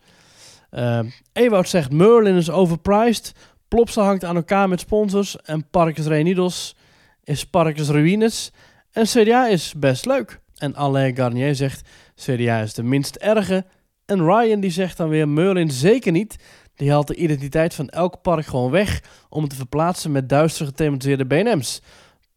Ehm 0.70 1.06
Ewout 1.32 1.68
zegt 1.68 1.92
Merlin 1.92 2.36
is 2.36 2.50
overpriced. 2.50 3.34
Plopsa 3.68 4.02
hangt 4.02 4.24
aan 4.24 4.36
elkaar 4.36 4.68
met 4.68 4.80
sponsors. 4.80 5.36
En 5.36 5.68
Parkes 5.70 6.06
Reunidos 6.06 6.76
is 7.24 7.44
Parkes 7.44 7.88
Ruines. 7.88 8.52
En 8.92 9.04
CDA 9.04 9.48
is 9.48 9.74
best 9.76 10.06
leuk. 10.06 10.40
En 10.56 10.74
Alain 10.74 11.16
Garnier 11.16 11.54
zegt 11.54 11.88
CDA 12.14 12.60
is 12.60 12.74
de 12.74 12.82
minst 12.82 13.16
erge. 13.16 13.64
En 14.06 14.24
Ryan 14.24 14.60
die 14.60 14.70
zegt 14.70 14.96
dan 14.96 15.08
weer 15.08 15.28
Merlin 15.28 15.70
zeker 15.70 16.12
niet. 16.12 16.36
Die 16.74 16.90
haalt 16.90 17.06
de 17.06 17.14
identiteit 17.14 17.74
van 17.74 17.88
elk 17.88 18.22
park 18.22 18.46
gewoon 18.46 18.70
weg 18.70 19.02
om 19.28 19.40
het 19.40 19.50
te 19.50 19.56
verplaatsen 19.56 20.12
met 20.12 20.28
duister 20.28 20.66
gethematiseerde 20.66 21.26
BNM's. 21.26 21.82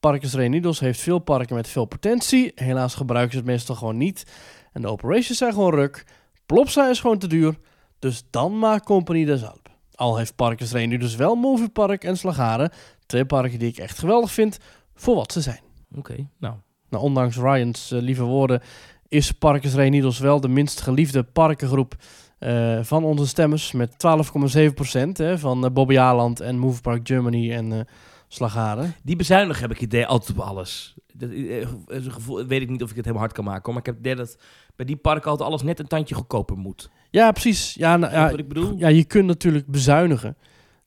Parkers 0.02 0.34
Renidos 0.34 0.80
heeft 0.80 1.00
veel 1.00 1.20
parken 1.20 1.56
met 1.56 1.68
veel 1.68 1.86
potentie. 1.86 2.52
Helaas 2.56 2.96
gebruiken 2.96 3.32
ze 3.32 3.38
het 3.38 3.48
meestal 3.48 3.76
gewoon 3.76 3.98
niet. 3.98 4.26
En 4.72 4.82
de 4.82 4.88
operations 4.88 5.38
zijn 5.38 5.54
gewoon 5.54 5.74
ruk. 5.74 6.06
Plopsa 6.46 6.90
is 6.90 7.00
gewoon 7.00 7.18
te 7.18 7.28
duur. 7.28 7.58
Dus 8.00 8.24
dan 8.30 8.60
maakt 8.60 8.86
Company 8.86 9.26
de 9.26 9.38
zelf. 9.38 9.60
Al 9.96 10.18
heeft 10.18 10.36
Parkers 10.36 10.72
Renidos 10.72 11.16
wel 11.16 11.36
Moviepark 11.36 12.04
en 12.04 12.18
Slagaren. 12.18 12.72
Twee 13.06 13.26
parken 13.26 13.60
die 13.60 13.68
ik 13.68 13.78
echt 13.78 14.00
geweldig 14.00 14.32
vind 14.32 14.58
voor 14.96 15.16
wat 15.16 15.32
ze 15.32 15.42
zijn. 15.42 15.60
Oké, 15.96 16.28
nou. 16.40 16.56
Nou, 16.90 17.04
ondanks 17.04 17.38
Ryan's 17.38 17.92
eh, 17.92 18.02
lieve 18.02 18.24
woorden 18.24 18.62
is 19.08 19.32
Parkers 19.32 19.74
Renidos 19.74 20.20
wel 20.20 20.42
de 20.42 20.48
minst 20.48 20.82
geliefde 20.82 21.24
parkengroep 21.24 21.96
eh, 22.38 22.80
van 22.82 23.04
onze 23.04 23.28
stemmers. 23.28 23.72
Met 23.72 23.92
12,7 23.92 24.74
procent 24.74 25.20
van 25.36 25.66
eh, 25.66 25.72
Bobby 25.72 25.98
Aland 25.98 26.40
en 26.40 26.58
Moviepark 26.58 27.08
Germany 27.08 27.52
en 27.52 27.88
eh 28.32 28.38
Slagaren. 28.38 28.94
Die 29.04 29.16
bezuinigen 29.16 29.62
heb 29.62 29.72
ik 29.72 29.82
idee 29.82 30.06
altijd 30.06 30.38
op 30.38 30.46
alles. 30.46 30.96
Dat, 31.14 31.30
eh, 31.30 31.62
is 31.88 32.06
een 32.06 32.12
gevoel, 32.12 32.46
weet 32.46 32.62
ik 32.62 32.70
niet 32.70 32.84
of 32.84 32.90
ik 32.90 32.96
het 32.96 33.06
helemaal 33.06 33.26
hard 33.26 33.36
kan 33.36 33.46
maken. 33.46 33.64
hoor, 33.64 33.74
Maar 33.74 33.82
ik 33.82 33.86
heb 33.86 33.98
het 33.98 34.06
idee 34.06 34.26
dat 34.26 34.38
bij 34.76 34.86
die 34.86 34.96
parken 34.96 35.30
altijd 35.30 35.50
alles 35.50 35.62
net 35.62 35.80
een 35.80 35.88
tandje 35.88 36.16
goedkoper 36.16 36.58
moet. 36.58 36.90
Ja, 37.10 37.32
precies. 37.32 37.74
Ja, 37.74 37.98
nou, 37.98 38.14
ja, 38.14 38.30
wat 38.30 38.40
ik 38.40 38.48
bedoel? 38.48 38.78
ja, 38.78 38.88
je 38.88 39.04
kunt 39.04 39.26
natuurlijk 39.26 39.68
bezuinigen. 39.68 40.38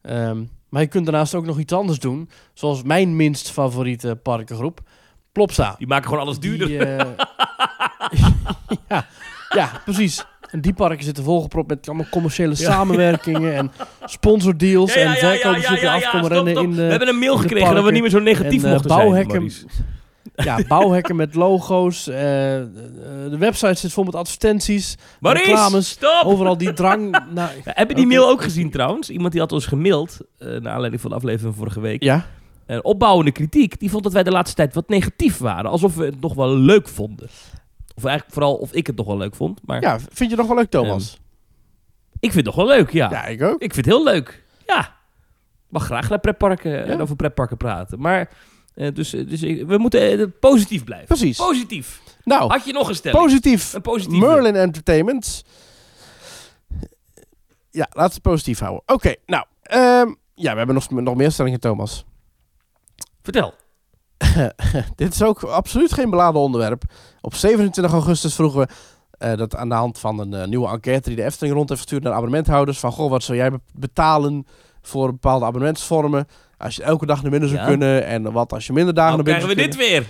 Ehm, 0.02 0.44
maar 0.68 0.82
je 0.82 0.88
kunt 0.88 1.04
daarnaast 1.04 1.34
ook 1.34 1.46
nog 1.46 1.58
iets 1.58 1.72
anders 1.72 1.98
doen. 1.98 2.28
Zoals 2.52 2.82
mijn 2.82 3.16
minst 3.16 3.50
favoriete 3.50 4.16
parkengroep. 4.22 4.80
Plopsa. 5.32 5.74
Die 5.78 5.86
maken 5.86 6.08
gewoon 6.08 6.22
alles 6.22 6.38
duurder. 6.38 6.66
Die, 6.66 6.78
eh, 6.84 7.10
ja, 8.88 9.06
ja, 9.48 9.80
precies. 9.84 10.24
En 10.54 10.60
die 10.60 10.72
parken 10.72 11.04
zitten 11.04 11.24
volgepropt 11.24 11.68
met 11.68 11.88
allemaal 11.88 12.06
commerciële 12.10 12.54
samenwerkingen 12.54 13.54
en 13.56 13.70
sponsordeals 14.04 14.92
en 14.94 15.14
verkopers 15.14 15.68
die 15.80 15.90
af 15.90 16.10
komen 16.10 16.28
rennen 16.28 16.56
in 16.56 16.70
de, 16.70 16.76
We 16.76 16.82
hebben 16.82 17.08
een 17.08 17.18
mail 17.18 17.36
gekregen 17.36 17.74
dat 17.74 17.84
we 17.84 17.90
niet 17.90 18.00
meer 18.02 18.10
zo 18.10 18.18
negatief 18.18 18.60
En, 18.62 18.66
eh, 18.68 18.72
mochten 18.72 18.90
bouwhekken. 18.90 19.50
zijn. 19.50 19.66
Ja, 20.36 20.58
bouwhekken 20.68 21.16
met 21.16 21.34
logo's. 21.34 22.08
eh, 22.08 22.60
eh, 22.60 22.66
de 23.30 23.36
website 23.38 23.74
zit 23.74 23.92
vol 23.92 24.04
met 24.04 24.14
advertenties, 24.14 24.96
Maurice, 25.20 25.44
reclames. 25.44 25.88
stop! 25.88 26.22
Overal 26.24 26.56
die 26.58 26.72
drang 26.72 27.10
naar... 27.34 27.52
Ja, 27.64 27.72
heb 27.74 27.88
je 27.88 27.94
die 27.94 28.06
mail 28.06 28.28
ook 28.28 28.42
gezien 28.42 28.70
trouwens? 28.70 29.10
Iemand 29.10 29.32
die 29.32 29.40
had 29.40 29.52
ons 29.52 29.66
gemaild, 29.66 30.18
eh 30.38 30.48
naar 30.48 30.72
aanleiding 30.72 31.00
van 31.02 31.10
de 31.10 31.16
aflevering 31.16 31.54
van 31.54 31.64
vorige 31.64 31.80
week. 31.80 32.02
Ja, 32.02 32.26
Een 32.66 32.84
opbouwende 32.84 33.32
kritiek. 33.32 33.80
Die 33.80 33.90
vond 33.90 34.02
dat 34.02 34.12
wij 34.12 34.22
de 34.22 34.30
laatste 34.30 34.56
tijd 34.56 34.74
wat 34.74 34.88
negatief 34.88 35.38
waren. 35.38 35.70
Alsof 35.70 35.94
we 35.96 36.04
het 36.04 36.20
nog 36.20 36.34
wel 36.34 36.56
leuk 36.56 36.88
vonden. 36.88 37.28
Of 37.96 38.04
eigenlijk 38.04 38.34
vooral 38.34 38.54
of 38.54 38.72
ik 38.72 38.86
het 38.86 38.96
nog 38.96 39.06
wel 39.06 39.16
leuk 39.16 39.34
vond. 39.34 39.60
Maar 39.64 39.80
ja, 39.80 39.98
vind 40.12 40.30
je 40.30 40.36
nog 40.36 40.46
wel 40.46 40.56
leuk, 40.56 40.70
Thomas? 40.70 41.18
ik 42.20 42.32
vind 42.32 42.46
het 42.46 42.54
nog 42.56 42.66
wel 42.66 42.76
leuk, 42.76 42.90
ja. 42.90 43.10
ja, 43.10 43.24
ik 43.26 43.42
ook. 43.42 43.62
Ik 43.62 43.74
vind 43.74 43.86
het 43.86 43.94
heel 43.94 44.04
leuk. 44.04 44.44
Ja. 44.66 44.96
Mag 45.68 45.84
graag 45.84 46.08
naar 46.08 46.18
pretparken 46.20 46.84
en 46.86 46.96
Ja. 46.96 47.02
over 47.02 47.16
pretparken 47.16 47.56
praten. 47.56 48.00
Maar, 48.00 48.30
eh, 48.74 48.94
dus, 48.94 49.10
dus 49.10 49.42
ik- 49.42 49.66
we 49.66 49.78
moeten 49.78 50.18
eh, 50.20 50.26
positief 50.40 50.84
blijven. 50.84 51.06
Precies. 51.06 51.36
Positief. 51.38 52.00
Nou, 52.24 52.50
Had 52.50 52.64
je 52.64 52.72
nog 52.72 52.88
een 52.88 52.94
stelling? 52.94 53.22
positief. 53.22 53.72
Een. 53.74 54.18
Merlin 54.18 54.54
Entertainment. 54.56 55.44
Ja, 57.70 57.86
laten 57.90 57.98
we 58.08 58.14
het 58.14 58.22
positief 58.22 58.58
houden. 58.58 58.82
Oké, 58.86 59.14
nou. 59.26 59.44
ehm, 59.62 60.12
ja, 60.34 60.50
we 60.52 60.56
hebben 60.58 60.74
nog, 60.74 60.90
nog 60.90 61.14
meer 61.14 61.30
stellingen, 61.32 61.60
Thomas. 61.60 62.04
Vertel. 63.22 63.54
Dit 64.96 65.12
is 65.14 65.22
ook 65.22 65.42
absoluut 65.42 65.92
geen 65.92 66.10
beladen 66.10 66.40
onderwerp. 66.40 66.82
Op 67.20 67.34
27 67.34 67.92
augustus 67.92 68.34
vroegen 68.34 68.60
we 68.60 68.66
eh, 69.18 69.36
dat 69.36 69.56
aan 69.56 69.68
de 69.68 69.74
hand 69.74 69.98
van 69.98 70.18
een 70.18 70.34
eh, 70.34 70.46
nieuwe 70.46 70.68
enquête 70.68 71.08
die 71.08 71.16
de 71.16 71.24
Efteling 71.24 71.54
rond 71.56 71.68
heeft 71.68 71.80
gestuurd 71.80 72.02
naar 72.02 72.12
abonnementhouders. 72.12 72.78
Van, 72.78 72.92
goh, 72.92 73.10
wat 73.10 73.22
zou 73.22 73.38
jij 73.38 73.50
be- 73.50 73.60
betalen 73.72 74.46
voor 74.82 75.10
bepaalde 75.10 75.44
abonnementsvormen 75.44 76.26
als 76.58 76.76
je 76.76 76.82
elke 76.82 77.06
dag 77.06 77.22
naar 77.22 77.30
binnen 77.30 77.48
zou 77.48 77.60
Ja. 77.60 77.66
kunnen 77.68 78.04
en 78.06 78.32
wat 78.32 78.52
als 78.52 78.66
je 78.66 78.72
minder 78.72 78.94
dagen 78.94 79.14
naar 79.14 79.24
binnen 79.24 79.42
krijgen 79.42 79.62
we 79.64 79.76
dit 79.76 79.88
weer. 79.88 80.06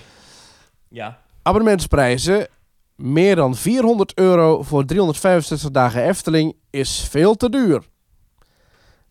Ja. 0.89 1.19
Abonnementsprijzen. 1.41 2.47
Meer 2.95 3.35
dan 3.35 3.55
400 3.55 4.13
euro 4.17 4.63
voor 4.63 4.85
365 4.85 5.71
dagen 5.71 6.03
Efteling 6.03 6.55
is 6.69 7.07
veel 7.09 7.35
te 7.35 7.49
duur. 7.49 7.83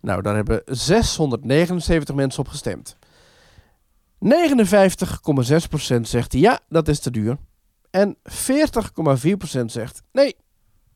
Nou, 0.01 0.22
daar 0.22 0.34
hebben 0.34 0.62
679 0.64 2.14
mensen 2.14 2.40
op 2.40 2.49
gestemd. 2.49 2.97
59,6% 4.25 6.01
zegt 6.01 6.33
ja, 6.33 6.61
dat 6.68 6.89
is 6.89 7.01
te 7.01 7.11
duur. 7.11 7.39
En 7.91 8.16
40,4% 8.31 9.64
zegt 9.64 10.03
nee, 10.12 10.37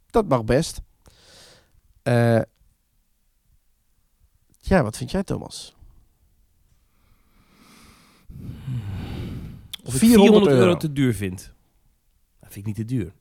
dat 0.07 0.29
mag 0.29 0.45
best. 0.45 0.81
Eh, 2.03 2.41
ja, 4.61 4.83
wat 4.83 4.97
vind 4.97 5.11
jij, 5.11 5.23
Thomas? 5.23 5.77
Of 9.85 9.95
ik 9.95 10.01
400 10.01 10.01
400 10.01 10.53
euro. 10.53 10.65
euro 10.65 10.77
te 10.77 10.93
duur 10.93 11.15
vind. 11.15 11.53
Dat 12.41 12.53
vind 12.53 12.57
ik 12.57 12.77
niet 12.77 12.89
te 12.89 12.95
duur. 12.95 13.13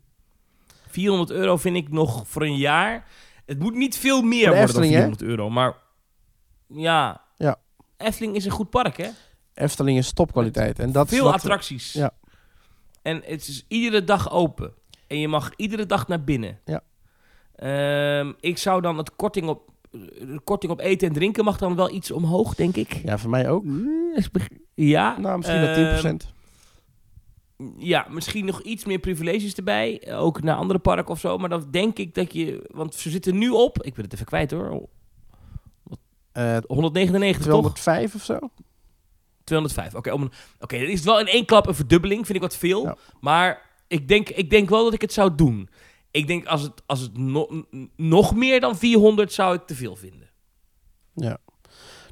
400 0.87 1.29
euro 1.31 1.57
vind 1.57 1.75
ik 1.75 1.91
nog 1.91 2.27
voor 2.27 2.41
een 2.41 2.57
jaar. 2.57 3.07
Het 3.45 3.59
moet 3.59 3.75
niet 3.75 3.97
veel 3.97 4.21
meer 4.21 4.39
worden 4.47 4.55
dan 4.55 4.63
Efteling, 4.67 4.93
hè? 4.93 4.97
400 4.99 5.21
euro. 5.29 5.49
Maar 5.49 5.73
ja. 6.67 7.21
Ja. 7.37 7.59
Efteling 7.97 8.35
is 8.35 8.45
een 8.45 8.51
goed 8.51 8.69
park, 8.69 8.97
hè? 8.97 9.09
Efteling 9.57 9.97
is 9.97 10.11
topkwaliteit. 10.13 10.79
En 10.79 10.91
dat 10.91 11.07
Veel 11.07 11.33
attracties. 11.33 11.93
Ja. 11.93 12.11
En 13.01 13.21
het 13.25 13.47
is 13.47 13.65
iedere 13.67 14.03
dag 14.03 14.31
open. 14.31 14.73
En 15.07 15.19
je 15.19 15.27
mag 15.27 15.51
iedere 15.55 15.85
dag 15.85 16.07
naar 16.07 16.23
binnen. 16.23 16.59
Ja. 16.65 16.81
Ehm, 17.55 18.33
ik 18.39 18.57
zou 18.57 18.81
dan 18.81 18.97
het 18.97 19.15
korting 19.15 19.47
op, 19.47 19.69
de 19.91 20.39
korting 20.43 20.71
op 20.71 20.79
eten 20.79 21.07
en 21.07 21.13
drinken 21.13 21.43
mag 21.43 21.57
dan 21.57 21.75
wel 21.75 21.93
iets 21.93 22.11
omhoog, 22.11 22.55
denk 22.55 22.75
ik. 22.75 22.93
Ja, 22.93 23.17
voor 23.17 23.29
mij 23.29 23.49
ook. 23.49 23.63
Ja. 24.73 25.17
Nou, 25.17 25.37
misschien 25.37 25.61
wel 25.61 25.69
ehm, 25.75 26.17
10%. 26.17 26.35
Ja, 27.77 28.07
misschien 28.09 28.45
nog 28.45 28.61
iets 28.61 28.85
meer 28.85 28.99
privileges 28.99 29.53
erbij. 29.55 29.99
eh, 29.99 30.21
Ook 30.23 30.41
naar 30.41 30.55
andere 30.55 30.79
parken 30.79 31.11
of 31.11 31.19
zo. 31.19 31.37
Maar 31.37 31.49
dan 31.49 31.67
denk 31.71 31.97
ik 31.97 32.15
dat 32.15 32.33
je... 32.33 32.69
Want 32.73 32.95
ze 32.95 33.09
zitten 33.09 33.37
nu 33.37 33.49
op... 33.49 33.83
Ik 33.83 33.93
ben 33.93 34.03
het 34.03 34.13
even 34.13 34.25
kwijt 34.25 34.51
hoor. 34.51 34.87
Eh 36.31 36.57
199 36.67 37.45
toch? 37.51 37.73
205 37.73 38.15
of 38.15 38.23
zo? 38.23 38.39
205. 39.47 39.95
Oké, 39.95 40.11
om 40.11 40.21
een- 40.21 40.31
oké, 40.59 40.79
dat 40.79 40.87
is 40.87 41.01
wel 41.03 41.19
in 41.19 41.27
één 41.27 41.45
klap 41.45 41.67
een 41.67 41.75
verdubbeling. 41.75 42.25
Vind 42.25 42.37
ik 42.37 42.43
wat 42.43 42.57
veel. 42.57 42.83
Ja. 42.83 42.95
Maar 43.21 43.61
ik 43.87 44.07
denk, 44.07 44.29
ik 44.29 44.49
denk 44.49 44.69
wel 44.69 44.83
dat 44.83 44.93
ik 44.93 45.01
het 45.01 45.13
zou 45.13 45.35
doen. 45.35 45.69
Ik 46.11 46.27
denk 46.27 46.45
als 46.45 46.61
het, 46.61 46.71
als 46.85 46.99
het 46.99 47.17
no- 47.17 47.63
nog 47.95 48.35
meer 48.35 48.59
dan 48.59 48.77
400 48.77 49.33
zou 49.33 49.55
ik 49.55 49.61
te 49.65 49.75
veel 49.75 49.95
vinden. 49.95 50.29
Ja. 51.13 51.37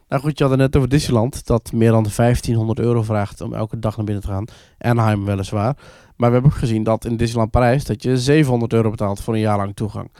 Nou 0.08 0.22
goed, 0.22 0.38
je 0.38 0.44
had 0.44 0.52
het 0.54 0.62
net 0.62 0.76
over 0.76 0.90
Disneyland, 0.90 1.46
dat 1.46 1.72
meer 1.72 1.92
dan 1.92 2.04
1500 2.16 2.80
euro 2.80 3.02
vraagt 3.04 3.42
om 3.42 3.54
elke 3.54 3.80
dag 3.80 3.96
naar 3.98 4.06
binnen 4.06 4.24
te 4.24 4.30
gaan. 4.30 4.46
Anaheim 4.78 5.26
weliswaar. 5.26 5.78
Maar 6.16 6.28
we 6.30 6.34
hebben 6.34 6.52
ook 6.52 6.58
gezien 6.58 6.84
dat 6.84 7.06
in 7.06 7.18
Disneyland 7.18 7.52
Parijs 7.52 7.84
dat 7.86 8.04
je 8.04 8.18
700 8.18 8.74
euro 8.74 8.90
betaalt 8.90 9.22
voor 9.22 9.34
een 9.34 9.40
jaar 9.40 9.58
lang 9.58 9.76
toegang. 9.76 10.12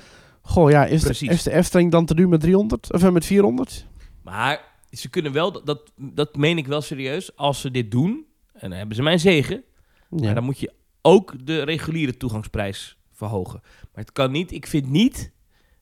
Goh, 0.42 0.70
ja, 0.70 0.86
is 0.86 1.02
de, 1.02 1.26
is 1.28 1.44
de 1.44 1.52
Efteling 1.52 1.92
dan 1.92 2.06
te 2.06 2.16
duur 2.16 2.28
met 2.30 2.40
300? 2.40 2.94
Of 2.94 3.04
eh, 3.04 3.10
met 3.10 3.26
400? 3.26 3.86
Maar 4.24 4.62
ze 4.96 5.10
kunnen 5.10 5.32
wel, 5.32 5.64
dat- 5.64 5.92
dat, 5.96 6.36
meen 6.36 6.58
ik 6.58 6.68
wel 6.68 6.82
serieus, 6.82 7.36
als 7.36 7.62
ze 7.62 7.72
dit 7.72 7.92
doen, 7.92 8.26
en 8.54 8.70
dan 8.70 8.78
hebben 8.78 8.96
ze 8.96 9.02
mijn 9.04 9.20
zegen, 9.20 9.64
Ja. 10.10 10.24
maar 10.26 10.36
dan 10.36 10.44
moet 10.44 10.60
je 10.60 10.72
ook 11.02 11.46
de 11.46 11.62
reguliere 11.64 12.18
toegangsprijs 12.18 12.98
verhogen. 13.12 13.60
Maar 13.64 14.04
het 14.04 14.12
kan 14.12 14.32
niet, 14.32 14.52
ik 14.52 14.68
vind 14.68 14.90
niet, 14.90 15.34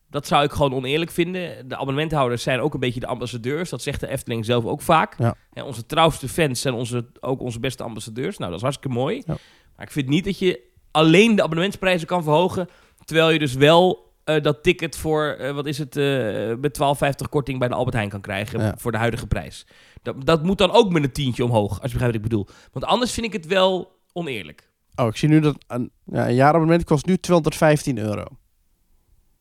dat 0.10 0.28
zou 0.28 0.44
ik 0.44 0.52
gewoon 0.52 0.74
oneerlijk 0.74 1.12
vinden. 1.12 1.68
De 1.68 1.76
abonnementhouders 1.76 2.44
zijn 2.44 2.60
ook 2.60 2.74
een 2.74 2.80
beetje 2.80 3.00
de 3.00 3.08
ambassadeurs, 3.08 3.70
dat 3.70 3.82
zegt 3.82 4.00
de 4.00 4.08
Efteling 4.08 4.46
zelf 4.46 4.66
ook 4.66 4.82
vaak. 4.82 5.18
Ja. 5.20 5.36
Hè, 5.54 5.64
onze 5.64 5.86
trouwste 5.86 6.28
fans 6.30 6.62
zijn 6.62 6.74
onze, 6.74 7.06
ook 7.20 7.40
onze 7.42 7.60
beste 7.60 7.84
ambassadeurs. 7.84 8.38
Nou, 8.38 8.50
dat 8.50 8.58
is 8.60 8.64
hartstikke 8.66 8.98
mooi. 8.98 9.16
Ja. 9.26 9.38
Maar 9.76 9.86
ik 9.86 9.92
vind 9.92 10.08
niet 10.08 10.24
dat 10.26 10.40
je 10.40 10.60
alleen 10.92 11.36
de 11.36 11.42
abonnementsprijzen 11.44 12.08
kan 12.08 12.24
verhogen, 12.24 12.68
terwijl 13.06 13.30
je 13.30 13.40
dus 13.40 13.54
wel 13.54 14.03
eh, 14.24 14.42
dat 14.42 14.64
ticket 14.64 14.96
voor, 14.96 15.26
eh, 15.26 15.54
wat 15.54 15.66
is 15.66 15.78
het, 15.78 15.98
eh 15.98 16.54
met 16.60 16.74
12,50 16.74 17.30
korting 17.30 17.60
bij 17.60 17.68
de 17.68 17.74
Albert 17.74 17.96
Heijn 17.96 18.10
kan 18.10 18.22
krijgen 18.22 18.60
Ja. 18.62 18.74
voor 18.78 18.92
de 18.92 18.98
huidige 18.98 19.28
prijs. 19.28 19.66
Dat, 20.02 20.26
dat 20.26 20.44
moet 20.44 20.58
dan 20.58 20.72
ook 20.72 20.92
met 20.92 21.04
een 21.04 21.12
tientje 21.12 21.44
omhoog, 21.44 21.70
als 21.82 21.92
je 21.92 21.98
begrijpt 21.98 22.16
wat 22.16 22.24
ik 22.24 22.30
bedoel. 22.30 22.48
Want 22.72 22.86
anders 22.86 23.12
vind 23.12 23.26
ik 23.26 23.34
het 23.34 23.46
wel 23.48 24.00
oneerlijk. 24.14 24.72
Oh, 24.96 25.08
ik 25.08 25.16
zie 25.18 25.30
nu 25.30 25.40
dat 25.40 25.56
een, 25.68 25.92
ja, 26.06 26.28
een 26.28 26.36
jaarabonnement 26.36 26.84
kost 26.84 27.06
nu 27.06 27.18
215 27.18 27.98
euro. 27.98 28.26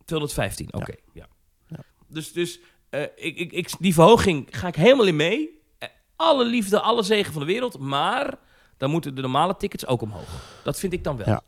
215, 0.05 0.75
oké. 0.75 0.95
Ja. 1.13 1.27
Ja. 1.69 1.79
Dus, 2.09 2.33
dus 2.33 2.61
eh, 2.91 3.03
ik, 3.03 3.37
ik, 3.39 3.53
ik, 3.53 3.71
die 3.79 3.95
verhoging 3.95 4.49
ga 4.51 4.67
ik 4.69 4.77
helemaal 4.77 5.07
in 5.07 5.17
mee. 5.17 5.61
Alle 6.17 6.45
liefde, 6.45 6.81
alle 6.81 7.03
zegen 7.03 7.33
van 7.33 7.43
de 7.43 7.49
wereld. 7.49 7.79
Maar 7.79 8.35
dan 8.77 8.91
moeten 8.91 9.15
de 9.15 9.21
normale 9.21 9.57
tickets 9.57 9.87
ook 9.87 10.03
omhoog. 10.03 10.61
Dat 10.65 10.79
vind 10.79 10.93
ik 10.93 11.05
dan 11.05 11.17
wel. 11.17 11.27
Ja. 11.27 11.43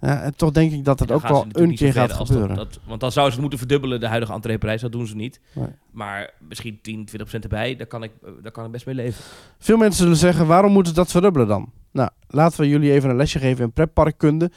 Ja, 0.00 0.22
en 0.22 0.36
toch 0.36 0.50
denk 0.50 0.72
ik 0.72 0.84
dat 0.84 1.00
het 1.00 1.12
ook 1.12 1.22
wel 1.28 1.46
een 1.52 1.74
keer 1.74 1.92
gaat 1.92 2.08
dat- 2.08 2.26
gebeuren. 2.26 2.56
dat- 2.56 2.78
want 2.86 3.00
dan 3.00 3.12
zouden 3.12 3.34
ze 3.34 3.40
het 3.40 3.50
moeten 3.50 3.58
verdubbelen, 3.58 4.00
de 4.00 4.06
huidige 4.08 4.32
entreeprijs. 4.32 4.80
Dat 4.80 4.92
doen 4.92 5.06
ze 5.06 5.16
niet. 5.16 5.40
Nee. 5.54 5.68
Maar 5.90 6.30
misschien 6.48 6.78
10, 6.82 7.04
20 7.04 7.16
procent 7.16 7.42
erbij, 7.44 7.76
daar 7.76 7.86
kan, 7.86 8.02
ik, 8.02 8.10
eh, 8.24 8.30
daar 8.42 8.52
kan 8.52 8.64
ik 8.64 8.70
best 8.70 8.86
mee 8.86 8.94
leven. 8.94 9.24
Veel 9.58 9.76
mensen 9.76 10.02
zullen 10.02 10.16
zeggen, 10.16 10.46
waarom 10.46 10.72
moeten 10.72 10.94
ze 10.94 10.98
dat 11.00 11.10
verdubbelen 11.10 11.48
dan? 11.48 11.72
Nou, 11.92 12.10
laten 12.28 12.60
we 12.60 12.68
jullie 12.68 12.92
even 12.92 13.10
een 13.10 13.16
lesje 13.16 13.38
geven 13.38 13.64
in 13.64 13.72
pretparkkunde. 13.72 14.50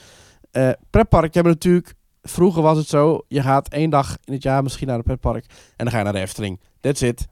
Eh 0.51 0.69
pretparken 0.89 1.31
hebben 1.33 1.51
natuurlijk 1.53 1.93
vroeger 2.21 2.61
was 2.61 2.77
het 2.77 2.87
zo, 2.87 3.21
je 3.27 3.41
gaat 3.41 3.67
één 3.69 3.89
dag 3.89 4.17
in 4.23 4.33
het 4.33 4.43
jaar 4.43 4.63
misschien 4.63 4.87
naar 4.87 4.97
een 4.97 5.03
pretpark 5.03 5.45
en 5.45 5.85
dan 5.85 5.89
ga 5.91 5.97
je 5.97 6.03
naar 6.03 6.13
de 6.13 6.19
Efteling. 6.19 6.59
That's 6.79 7.01
it. 7.01 7.27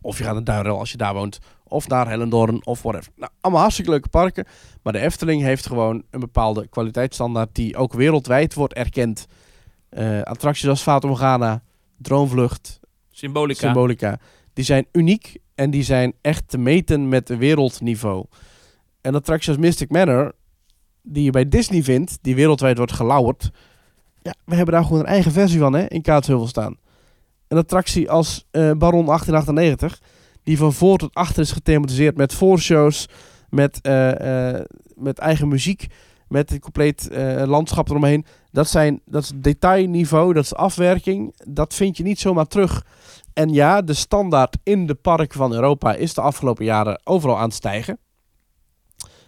Of 0.00 0.18
je 0.18 0.24
gaat 0.24 0.34
naar 0.34 0.44
Duinrel 0.44 0.78
als 0.78 0.90
je 0.90 0.96
daar 0.96 1.14
woont. 1.14 1.38
Of 1.74 1.88
naar 1.88 2.08
Hellendoorn 2.08 2.66
of 2.66 2.82
whatever. 2.82 3.12
Nou, 3.16 3.30
allemaal 3.40 3.60
hartstikke 3.60 3.90
leuke 3.90 4.08
parken. 4.08 4.46
Maar 4.82 4.92
de 4.92 4.98
Efteling 4.98 5.42
heeft 5.42 5.66
gewoon 5.66 6.02
een 6.10 6.20
bepaalde 6.20 6.68
kwaliteitsstandaard 6.68 7.54
die 7.54 7.76
ook 7.76 7.92
wereldwijd 7.92 8.54
wordt 8.54 8.74
erkend. 8.74 9.26
Uh, 9.90 10.22
attracties 10.22 10.68
als 10.68 10.82
Fata 10.82 11.06
Morgana, 11.06 11.62
Droomvlucht, 11.96 12.80
Symbolica. 13.10 13.60
Symbolica. 13.60 14.18
Die 14.52 14.64
zijn 14.64 14.86
uniek 14.92 15.36
en 15.54 15.70
die 15.70 15.82
zijn 15.82 16.14
echt 16.20 16.48
te 16.48 16.58
meten 16.58 17.08
met 17.08 17.28
wereldniveau. 17.28 18.24
En 19.00 19.14
attracties 19.14 19.48
als 19.48 19.58
Mystic 19.58 19.90
Manor, 19.90 20.32
die 21.02 21.24
je 21.24 21.30
bij 21.30 21.48
Disney 21.48 21.82
vindt, 21.82 22.18
die 22.20 22.34
wereldwijd 22.34 22.76
wordt 22.76 22.92
gelauwerd. 22.92 23.50
Ja, 24.22 24.34
we 24.44 24.54
hebben 24.54 24.74
daar 24.74 24.84
gewoon 24.84 25.00
een 25.00 25.06
eigen 25.06 25.32
versie 25.32 25.58
van 25.58 25.72
hè, 25.72 25.86
in 25.86 26.02
Kaatsheuvel 26.02 26.46
staan. 26.46 26.76
Een 27.48 27.58
attractie 27.58 28.10
als 28.10 28.44
uh, 28.52 28.72
Baron 28.72 29.06
1898, 29.06 30.00
die 30.44 30.58
van 30.58 30.72
voor 30.72 30.98
tot 30.98 31.14
achter 31.14 31.42
is 31.42 31.52
gethematiseerd 31.52 32.16
met 32.16 32.34
voorshows, 32.34 33.08
met, 33.48 33.78
uh, 33.82 34.60
met 34.94 35.18
eigen 35.18 35.48
muziek, 35.48 35.86
met 36.28 36.50
een 36.50 36.60
compleet 36.60 37.08
landschap 37.44 37.88
eromheen. 37.88 38.24
Dat, 38.50 38.68
zijn, 38.68 39.00
dat 39.04 39.22
is 39.22 39.32
detailniveau, 39.34 40.32
dat 40.32 40.44
is 40.44 40.54
afwerking. 40.54 41.34
Dat 41.46 41.74
vind 41.74 41.96
je 41.96 42.02
niet 42.02 42.20
zomaar 42.20 42.46
terug. 42.46 42.84
En 43.32 43.52
ja, 43.52 43.82
de 43.82 43.94
standaard 43.94 44.56
in 44.62 44.86
de 44.86 44.94
parken 44.94 45.38
van 45.38 45.52
Europa 45.52 45.94
is 45.94 46.14
de 46.14 46.20
afgelopen 46.20 46.64
jaren 46.64 47.00
overal 47.04 47.36
aan 47.38 47.44
het 47.44 47.54
stijgen. 47.54 47.98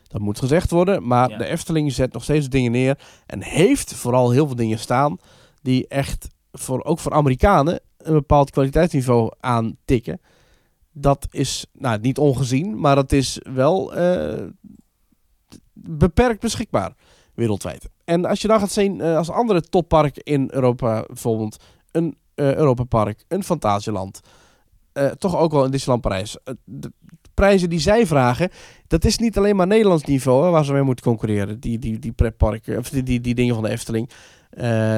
Dat 0.08 0.20
moet 0.20 0.38
gezegd 0.38 0.70
worden, 0.70 1.06
maar 1.06 1.28
de 1.38 1.46
Efteling 1.46 1.92
zet 1.92 2.12
nog 2.12 2.22
steeds 2.22 2.48
dingen 2.48 2.72
neer 2.72 2.98
en 3.26 3.42
heeft 3.42 3.94
vooral 3.94 4.30
heel 4.30 4.46
veel 4.46 4.56
dingen 4.56 4.78
staan 4.78 5.16
die 5.62 5.88
echt 5.88 6.28
voor, 6.52 6.84
ook 6.84 6.98
voor 6.98 7.12
Amerikanen 7.12 7.80
een 7.98 8.12
bepaald 8.12 8.50
kwaliteitsniveau 8.50 9.32
aantikken. 9.40 10.20
Dat 10.98 11.26
is 11.30 11.66
nou, 11.72 11.98
niet 12.00 12.18
ongezien, 12.18 12.80
maar 12.80 12.94
dat 12.94 13.12
is 13.12 13.40
wel 13.54 13.98
uh, 13.98 14.42
beperkt 15.72 16.40
beschikbaar 16.40 16.94
wereldwijd. 17.34 17.88
En 18.04 18.24
als 18.24 18.42
je 18.42 18.48
dan 18.48 18.60
gaat 18.60 18.70
zien, 18.70 18.98
uh, 18.98 19.16
als 19.16 19.30
andere 19.30 19.60
topparken 19.60 20.22
in 20.22 20.48
Europa, 20.52 21.04
bijvoorbeeld 21.06 21.56
een 21.90 22.16
uh, 22.34 22.54
Europa 22.54 22.84
Park, 22.84 23.24
een 23.28 23.44
Fantasieland, 23.44 24.20
toch 25.18 25.36
ook 25.36 25.52
wel 25.52 25.64
een 25.64 25.70
Disneyland 25.70 26.02
Parijs. 26.02 26.36
de 26.64 26.92
prijzen 27.34 27.70
die 27.70 27.80
zij 27.80 28.06
vragen, 28.06 28.50
dat 28.86 29.04
is 29.04 29.18
niet 29.18 29.38
alleen 29.38 29.56
maar 29.56 29.66
Nederlands 29.66 30.04
niveau 30.04 30.50
waar 30.50 30.64
ze 30.64 30.72
mee 30.72 30.82
moeten 30.82 31.04
concurreren. 31.04 31.60
Die, 31.60 31.78
die, 31.78 31.98
die 31.98 32.12
pretparken, 32.12 32.78
of 32.78 32.88
die, 32.88 33.02
die, 33.02 33.20
die 33.20 33.34
dingen 33.34 33.54
van 33.54 33.64
de 33.64 33.70
Efteling. 33.70 34.10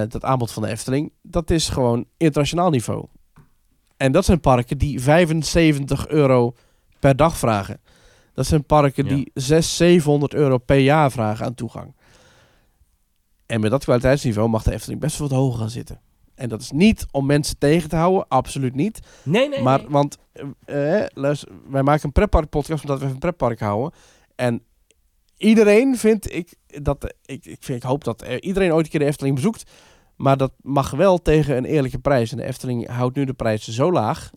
Dat 0.08 0.24
aanbod 0.24 0.50
van 0.50 0.62
de 0.62 0.68
Efteling, 0.68 1.12
dat 1.22 1.50
is 1.50 1.68
gewoon 1.68 2.04
internationaal 2.16 2.70
niveau. 2.70 3.04
En 3.98 4.12
dat 4.12 4.24
zijn 4.24 4.40
parken 4.40 4.78
die 4.78 5.00
75 5.00 6.08
euro 6.08 6.54
per 6.98 7.16
dag 7.16 7.36
vragen. 7.36 7.80
Dat 8.32 8.46
zijn 8.46 8.64
parken 8.64 9.04
die 9.04 9.30
600, 9.34 9.64
700 9.64 10.34
euro 10.34 10.58
per 10.58 10.78
jaar 10.78 11.10
vragen 11.10 11.46
aan 11.46 11.54
toegang. 11.54 11.94
En 13.46 13.60
met 13.60 13.70
dat 13.70 13.84
kwaliteitsniveau 13.84 14.48
mag 14.48 14.62
de 14.62 14.72
Efteling 14.72 15.00
best 15.00 15.18
wel 15.18 15.28
wat 15.28 15.38
hoger 15.38 15.58
gaan 15.58 15.70
zitten. 15.70 16.00
En 16.34 16.48
dat 16.48 16.60
is 16.60 16.70
niet 16.70 17.06
om 17.10 17.26
mensen 17.26 17.58
tegen 17.58 17.88
te 17.88 17.96
houden, 17.96 18.28
absoluut 18.28 18.74
niet. 18.74 19.00
Nee, 19.22 19.48
nee. 19.48 19.62
Maar, 19.62 19.80
want 19.88 20.18
uh, 20.66 21.04
luister, 21.14 21.48
wij 21.68 21.82
maken 21.82 22.04
een 22.04 22.12
pretpark 22.12 22.48
podcast 22.48 22.82
omdat 22.82 23.00
we 23.00 23.06
een 23.06 23.18
pretpark 23.18 23.60
houden. 23.60 23.92
En 24.34 24.62
iedereen 25.36 25.96
vindt 25.96 26.34
ik 26.34 26.54
dat 26.66 27.14
ik, 27.24 27.46
ik, 27.46 27.58
vind, 27.60 27.78
ik 27.78 27.88
hoop 27.88 28.04
dat 28.04 28.22
iedereen 28.40 28.72
ooit 28.72 28.84
een 28.84 28.90
keer 28.90 29.00
de 29.00 29.06
Efteling 29.06 29.34
bezoekt. 29.34 29.70
Maar 30.18 30.36
dat 30.36 30.52
mag 30.62 30.90
wel 30.90 31.22
tegen 31.22 31.56
een 31.56 31.64
eerlijke 31.64 31.98
prijs. 31.98 32.30
En 32.30 32.36
de 32.36 32.44
Efteling 32.44 32.88
houdt 32.88 33.16
nu 33.16 33.24
de 33.24 33.32
prijzen 33.32 33.72
zo 33.72 33.92
laag. 33.92 34.30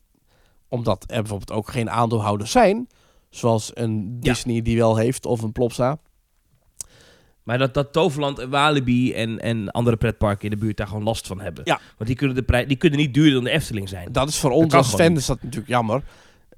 Omdat 0.68 1.04
er 1.08 1.22
bijvoorbeeld 1.22 1.52
ook 1.52 1.72
geen 1.72 1.90
aandeelhouders 1.90 2.52
zijn. 2.52 2.88
Zoals 3.30 3.72
een 3.74 4.20
Disney 4.20 4.62
die 4.62 4.78
wel 4.78 4.96
heeft 4.96 5.26
of 5.26 5.42
een 5.42 5.52
Plopsa. 5.52 6.00
Maar 7.44 7.58
dat, 7.58 7.74
dat 7.74 7.94
Toverland 7.94 8.40
en 8.40 8.50
Walibi 8.50 9.14
en, 9.14 9.40
en 9.40 9.72
andere 9.72 9.98
pretparken 9.98 10.44
in 10.44 10.50
de 10.50 10.66
buurt 10.66 10.78
daar 10.78 10.88
gewoon 10.88 11.04
last 11.04 11.28
van 11.28 11.42
hebben. 11.42 11.64
Ja. 11.66 11.80
Want 11.98 12.10
die 12.10 12.16
kunnen, 12.16 12.36
de 12.36 12.44
prijs, 12.44 12.68
die 12.68 12.78
kunnen 12.78 13.00
niet 13.00 13.14
duurder 13.14 13.34
dan 13.34 13.44
de 13.44 13.50
Efteling 13.50 13.90
zijn. 13.90 14.12
Dat 14.12 14.30
is 14.30 14.38
voor 14.38 14.52
ons 14.52 14.74
als 14.74 14.96
fan 14.96 15.16
is 15.16 15.26
dat 15.26 15.42
natuurlijk 15.42 15.70
jammer. 15.70 16.04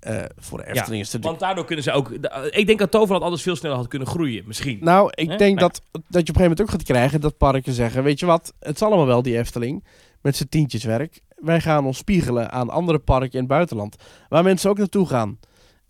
Uh, 0.07 0.23
voor 0.35 0.57
de 0.57 0.67
Efteling 0.67 1.01
is 1.01 1.13
het 1.13 1.23
Want 1.23 1.39
daardoor 1.39 1.65
kunnen 1.65 1.83
ze 1.83 1.91
ook... 1.91 2.11
Ik 2.49 2.67
denk 2.67 2.79
dat 2.79 2.91
Toverland 2.91 3.23
anders 3.23 3.41
veel 3.41 3.55
sneller 3.55 3.77
had 3.77 3.87
kunnen 3.87 4.07
groeien, 4.07 4.43
misschien. 4.47 4.77
Nou, 4.81 5.11
ik 5.15 5.37
denk 5.37 5.59
dat, 5.59 5.81
dat 5.91 6.01
je 6.01 6.01
op 6.01 6.13
een 6.13 6.17
gegeven 6.17 6.41
moment 6.41 6.61
ook 6.61 6.69
gaat 6.69 6.83
krijgen 6.83 7.21
dat 7.21 7.37
parken 7.37 7.73
zeggen... 7.73 8.03
Weet 8.03 8.19
je 8.19 8.25
wat, 8.25 8.53
het 8.59 8.75
is 8.75 8.81
allemaal 8.81 9.05
wel 9.05 9.21
die 9.21 9.37
Efteling 9.37 9.83
met 10.21 10.35
zijn 10.35 10.49
tientjeswerk. 10.49 11.21
Wij 11.35 11.61
gaan 11.61 11.85
ons 11.85 11.97
spiegelen 11.97 12.51
aan 12.51 12.69
andere 12.69 12.99
parken 12.99 13.31
in 13.31 13.39
het 13.39 13.47
buitenland. 13.47 13.95
Waar 14.29 14.43
mensen 14.43 14.69
ook 14.69 14.77
naartoe 14.77 15.07
gaan. 15.07 15.39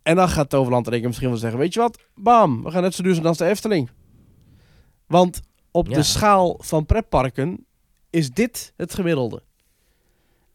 En 0.03 0.15
dan 0.15 0.29
gaat 0.29 0.49
Toverland 0.49 0.87
er 0.87 1.01
misschien 1.01 1.29
wel 1.29 1.37
zeggen... 1.37 1.59
Weet 1.59 1.73
je 1.73 1.79
wat, 1.79 1.99
bam, 2.15 2.63
we 2.63 2.71
gaan 2.71 2.81
net 2.81 2.93
zo 2.93 3.03
duur 3.03 3.13
zijn 3.13 3.25
als 3.25 3.37
de 3.37 3.45
Efteling. 3.45 3.89
Want 5.07 5.41
op 5.71 5.93
de 5.93 6.03
schaal 6.03 6.59
van 6.61 6.85
pretparken 6.85 7.65
is 8.09 8.29
dit 8.29 8.73
het 8.77 8.93
gemiddelde. 8.93 9.43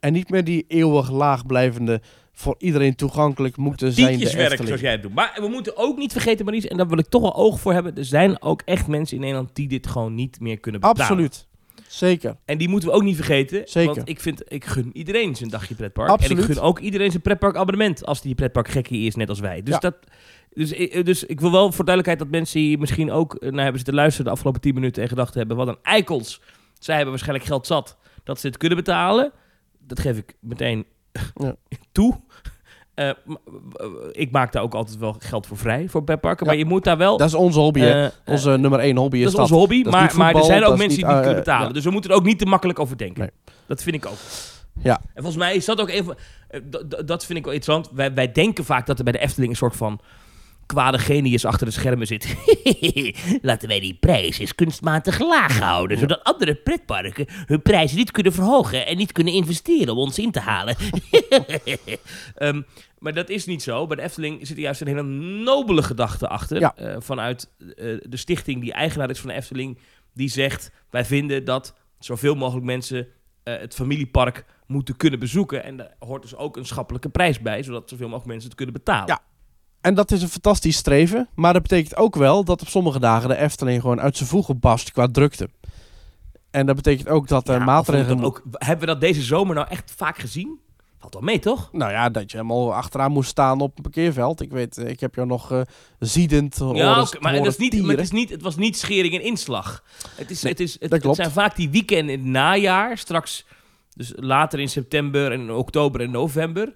En 0.01 0.13
niet 0.13 0.31
meer 0.31 0.45
die 0.45 0.65
eeuwig 0.69 1.11
laag 1.11 1.47
blijvende, 1.47 2.01
voor 2.39 2.55
iedereen 2.59 2.95
toegankelijk 2.95 3.57
moeten 3.57 3.93
zijn 3.93 4.21
Efteling. 4.21 4.67
zoals 4.67 4.81
jij 4.81 4.93
het 4.93 5.03
doet. 5.03 5.15
Maar 5.15 5.39
we 5.41 5.49
moeten 5.49 5.77
ook 5.77 5.97
niet 5.97 6.13
vergeten, 6.13 6.45
Maries, 6.45 6.67
en 6.67 6.77
daar 6.77 6.89
wil 6.89 6.99
ik 6.99 7.07
toch 7.09 7.23
wel 7.23 7.35
oog 7.35 7.61
voor 7.61 7.73
hebben. 7.73 7.97
Er 7.97 8.05
zijn 8.05 8.43
ook 8.43 8.63
echt 8.65 8.87
mensen 8.87 9.17
in 9.17 9.23
Nederland 9.23 9.55
die 9.55 9.69
dit 9.69 9.87
gewoon 9.87 10.15
niet 10.15 10.41
meer 10.41 10.59
kunnen 10.59 10.81
betalen. 10.81 11.03
Absoluut. 11.03 11.47
Zeker. 11.87 12.37
En 12.45 12.59
die 12.59 12.69
moeten 12.69 12.89
we 12.89 12.95
ook 12.95 13.03
niet 13.03 13.17
vergeten. 13.17 13.63
Zeker. 13.65 13.95
Want 13.95 14.09
ik, 14.09 14.21
vind, 14.21 14.53
ik 14.53 14.65
gun 14.65 14.91
iedereen 14.93 15.35
zijn 15.35 15.51
dagje 15.51 15.75
pretpark. 15.75 16.11
Absoluut. 16.11 16.39
En 16.39 16.45
ik 16.45 16.53
gun 16.53 16.63
ook 16.63 16.79
iedereen 16.79 17.11
zijn 17.11 17.23
pretparkabonnement 17.23 18.07
als 18.07 18.23
die 18.23 18.35
pretpark 18.35 18.69
gekkie 18.69 19.07
is, 19.07 19.15
net 19.15 19.29
als 19.29 19.41
wij. 19.41 19.63
Dus 19.63 19.79
dat... 19.79 19.97
Dus, 20.53 20.73
eh, 20.73 21.05
dus 21.05 21.25
ik 21.25 21.41
wil 21.41 21.51
wel 21.51 21.73
voor 21.73 21.85
duidelijkheid 21.85 22.19
dat 22.19 22.39
mensen 22.39 22.61
die 22.61 22.79
misschien 22.79 23.11
ook 23.11 23.35
eh, 23.35 23.51
naar 23.51 23.65
hebben 23.65 23.85
te 23.85 23.93
luisteren 23.93 24.27
de 24.27 24.33
afgelopen 24.33 24.61
10 24.61 24.75
minuten 24.75 25.03
en 25.03 25.09
gedacht 25.09 25.35
hebben: 25.35 25.57
wat 25.57 25.69
een 25.69 25.79
eikels. 25.83 26.41
Zij 26.79 26.95
hebben 26.95 27.13
waarschijnlijk 27.13 27.49
geld 27.49 27.67
zat 27.67 27.97
dat 28.25 28.41
ze 28.41 28.47
het 28.47 28.57
kunnen 28.57 28.79
betalen. 28.79 29.33
Dat 29.79 30.01
geef 30.01 30.17
ik 30.17 30.35
meteen 30.41 30.87
ja. 31.35 31.57
toe. 31.93 32.21
Uh, 32.99 33.11
ik 34.13 34.31
maak 34.31 34.53
daar 34.53 34.63
ook 34.63 34.75
altijd 34.75 34.99
wel 34.99 35.17
geld 35.19 35.47
voor 35.47 35.57
vrij, 35.57 35.89
voor 35.89 36.05
bedparken. 36.05 36.47
Ja. 36.47 36.53
Maar 36.53 36.61
je 36.61 36.67
moet 36.67 36.85
daar 36.85 36.97
wel... 36.97 37.17
Dat 37.17 37.29
is 37.29 37.35
onze 37.35 37.59
hobby, 37.59 37.81
uh, 37.81 38.07
onze 38.25 38.51
nummer 38.51 38.81
één 38.81 38.97
hobby. 38.97 39.23
Dat 39.23 39.33
is, 39.33 39.39
onze 39.39 39.55
hobby, 39.55 39.83
maar, 39.83 40.17
maar 40.17 40.35
er 40.35 40.45
zijn 40.45 40.65
ook 40.65 40.77
mensen 40.77 40.99
die 40.99 41.07
niet 41.07 41.17
kunnen 41.17 41.35
betalen. 41.35 41.73
Dus 41.73 41.85
we 41.85 41.91
moeten 41.91 42.11
er 42.11 42.17
ook 42.17 42.25
niet 42.25 42.39
te 42.39 42.47
makkelijk 42.47 42.79
over 42.79 42.97
denken. 42.97 43.21
Nee. 43.21 43.31
Dat 43.67 43.83
vind 43.83 43.97
ik 43.97 44.07
ook. 44.07 44.19
Ja. 44.83 44.95
En 44.95 45.23
volgens 45.23 45.37
mij 45.37 45.55
is 45.55 45.65
dat 45.65 45.81
ook 45.81 45.89
even... 45.89 46.17
Dat 47.07 47.27
vind 47.27 47.39
ik 47.39 47.45
wel 47.45 47.55
interessant. 47.55 47.91
Wij, 47.93 48.15
wij 48.15 48.33
denken 48.33 48.65
vaak 48.65 48.87
dat 48.87 48.99
er 48.99 49.05
bij 49.05 49.13
de 49.13 49.19
Efteling 49.19 49.51
een 49.51 49.57
soort 49.57 49.77
van 49.77 50.01
kwade 50.69 50.99
genius 50.99 51.45
achter 51.45 51.67
de 51.67 51.73
schermen 51.73 52.07
zit. 52.07 52.37
Laten 53.43 53.69
wij 53.69 53.81
die 53.81 53.95
prijs 53.95 54.39
eens 54.39 54.55
kunstmatig 54.55 55.19
laag 55.21 55.59
houden, 55.59 55.99
zodat 55.99 56.25
andere 56.25 56.55
pretparken 56.55 57.27
hun 57.47 57.63
prijzen 57.63 57.97
niet 57.97 58.11
kunnen 58.11 58.33
verhogen 58.33 58.87
en 58.87 58.97
niet 58.97 59.13
kunnen 59.13 59.33
investeren 59.33 59.93
om 59.95 59.99
ons 59.99 60.19
in 60.19 60.31
te 60.31 60.41
halen. 60.41 60.77
um, 62.39 62.67
maar 62.99 63.15
dat 63.15 63.29
is 63.29 63.47
niet 63.47 63.63
zo. 63.63 63.87
Bij 63.87 63.97
de 63.97 64.03
Efteling 64.03 64.47
zit 64.47 64.57
er 64.57 64.63
juist 64.63 64.81
een 64.81 64.87
hele 64.87 65.03
nobele 65.43 65.83
gedachte 65.83 66.29
achter. 66.29 66.61
Ja. 66.61 66.75
Uh, 66.81 66.97
vanuit 66.99 67.51
uh, 67.59 67.67
de 68.03 68.17
stichting 68.17 68.61
die 68.61 68.73
eigenaar 68.73 69.11
is 69.11 69.21
van 69.21 69.29
de 69.29 69.35
Efteling. 69.35 69.79
Die 70.15 70.29
zegt, 70.29 70.71
wij 70.91 71.05
vinden 71.05 71.45
dat 71.45 71.75
zoveel 71.99 72.35
mogelijk 72.35 72.67
mensen 72.67 72.99
uh, 72.99 73.59
het 73.59 73.75
familiepark 73.75 74.45
moeten 74.67 74.97
kunnen 74.97 75.19
bezoeken. 75.19 75.65
En 75.65 75.77
daar 75.77 75.95
hoort 75.99 76.23
dus 76.23 76.37
ook 76.37 76.57
een 76.57 76.67
schappelijke 76.67 77.09
prijs 77.09 77.41
bij, 77.41 77.63
zodat 77.63 77.89
zoveel 77.89 78.07
mogelijk 78.07 78.29
mensen 78.29 78.49
het 78.49 78.57
kunnen 78.57 78.75
betalen. 78.75 79.07
Ja. 79.07 79.28
En 79.81 79.95
dat 79.95 80.11
is 80.11 80.23
een 80.23 80.29
fantastisch 80.29 80.77
streven. 80.77 81.29
Maar 81.35 81.53
dat 81.53 81.63
betekent 81.63 81.97
ook 81.97 82.17
wel 82.17 82.45
dat 82.45 82.61
op 82.61 82.69
sommige 82.69 83.01
dagen 83.01 83.29
de 83.29 83.37
Efteling 83.37 83.81
gewoon 83.81 84.01
uit 84.01 84.17
zijn 84.17 84.29
voegen 84.29 84.59
bast 84.59 84.93
qua 84.93 85.07
drukte. 85.07 85.49
En 86.51 86.67
dat 86.67 86.77
betekent 86.77 87.09
ook 87.09 87.29
dat 87.29 87.49
er 87.49 87.59
ja, 87.59 87.65
maatregelen... 87.65 88.25
Ook, 88.25 88.43
hebben 88.53 88.87
we 88.87 88.93
dat 88.93 89.01
deze 89.01 89.23
zomer 89.23 89.55
nou 89.55 89.69
echt 89.69 89.93
vaak 89.97 90.19
gezien? 90.19 90.59
Valt 90.99 91.15
wel 91.15 91.23
mee, 91.23 91.39
toch? 91.39 91.69
Nou 91.73 91.93
ja, 91.93 92.11
dat 92.11 92.31
je 92.31 92.37
helemaal 92.37 92.75
achteraan 92.75 93.13
moest 93.13 93.31
staan 93.31 93.61
op 93.61 93.77
een 93.77 93.83
parkeerveld. 93.83 94.41
Ik 94.41 94.51
weet, 94.51 94.77
ik 94.77 95.01
heb 95.01 95.15
jou 95.15 95.27
nog 95.27 95.53
uh, 95.53 95.61
ziedend 95.99 96.57
Ja, 96.59 97.01
okay, 97.01 97.21
maar, 97.21 97.35
het, 97.35 97.47
is 97.47 97.57
niet, 97.57 97.83
maar 97.83 97.91
het, 97.91 98.01
is 98.01 98.11
niet, 98.11 98.31
het 98.31 98.43
was 98.43 98.57
niet 98.57 98.77
schering 98.77 99.15
en 99.15 99.23
inslag. 99.23 99.85
Het, 100.15 100.31
is, 100.31 100.43
nee, 100.43 100.53
het, 100.53 100.61
is, 100.61 100.77
het, 100.81 101.03
het 101.03 101.17
zijn 101.17 101.31
vaak 101.31 101.57
die 101.57 101.71
weekenden 101.71 102.15
in 102.15 102.21
het 102.21 102.29
najaar. 102.29 102.99
Straks, 102.99 103.47
dus 103.95 104.13
later 104.17 104.61
in 104.61 104.69
september 104.69 105.33
en 105.33 105.51
oktober 105.51 106.01
en 106.01 106.11
november 106.11 106.75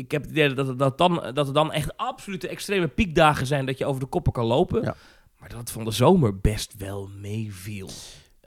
ik 0.00 0.10
heb 0.10 0.22
het 0.22 0.30
idee 0.30 0.54
dat, 0.54 0.78
dat, 0.78 0.98
dan, 0.98 1.30
dat 1.34 1.46
er 1.46 1.54
dan 1.54 1.72
echt 1.72 1.96
absolute 1.96 2.48
extreme 2.48 2.88
piekdagen 2.88 3.46
zijn 3.46 3.66
dat 3.66 3.78
je 3.78 3.86
over 3.86 4.00
de 4.00 4.06
koppen 4.06 4.32
kan 4.32 4.44
lopen. 4.44 4.82
Ja. 4.82 4.94
Maar 5.38 5.48
dat 5.48 5.58
het 5.58 5.70
van 5.70 5.84
de 5.84 5.90
zomer 5.90 6.40
best 6.40 6.74
wel 6.76 7.08
meeviel. 7.20 7.90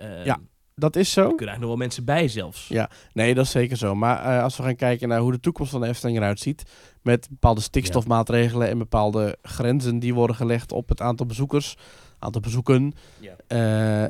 Uh, 0.02 0.26
ja, 0.26 0.40
dat 0.76 0.96
is 0.96 1.12
zo. 1.12 1.22
Er 1.22 1.28
kunnen 1.28 1.48
eigenlijk 1.48 1.60
nog 1.60 1.70
wel 1.70 1.78
mensen 1.78 2.06
bij 2.06 2.28
zelfs. 2.28 2.68
Ja, 2.68 2.90
nee, 3.14 3.34
dat 3.34 3.46
is 3.46 3.52
zeker 3.52 3.78
zo. 3.78 3.96
Maar 3.96 4.36
uh, 4.36 4.44
als 4.44 4.58
we 4.58 4.64
gaan 4.64 4.76
kijken 4.76 5.08
naar 5.08 5.20
hoe 5.20 5.32
de 5.32 5.40
toekomst 5.40 5.72
van 5.72 5.82
de 5.82 5.88
Efteling 5.88 6.18
eruit 6.18 6.40
ziet... 6.40 6.64
met 7.02 7.28
bepaalde 7.30 7.62
stikstofmaatregelen 7.62 8.70
en 8.70 8.78
bepaalde 8.78 9.38
grenzen 9.42 10.00
die 10.00 10.14
worden 10.14 10.36
gelegd 10.36 10.72
op 10.72 10.90
het 10.90 11.02
aantal 11.02 11.26
bezoekers, 11.26 11.78
aantal 12.20 12.42
bezoeken... 12.42 12.94
Ja. 13.20 14.04
Uh, 14.04 14.10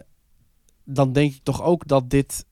dan 0.85 1.13
denk 1.13 1.33
ik 1.33 1.43
toch 1.43 1.63
ook 1.63 1.87
dat 1.87 2.09
dit 2.09 2.45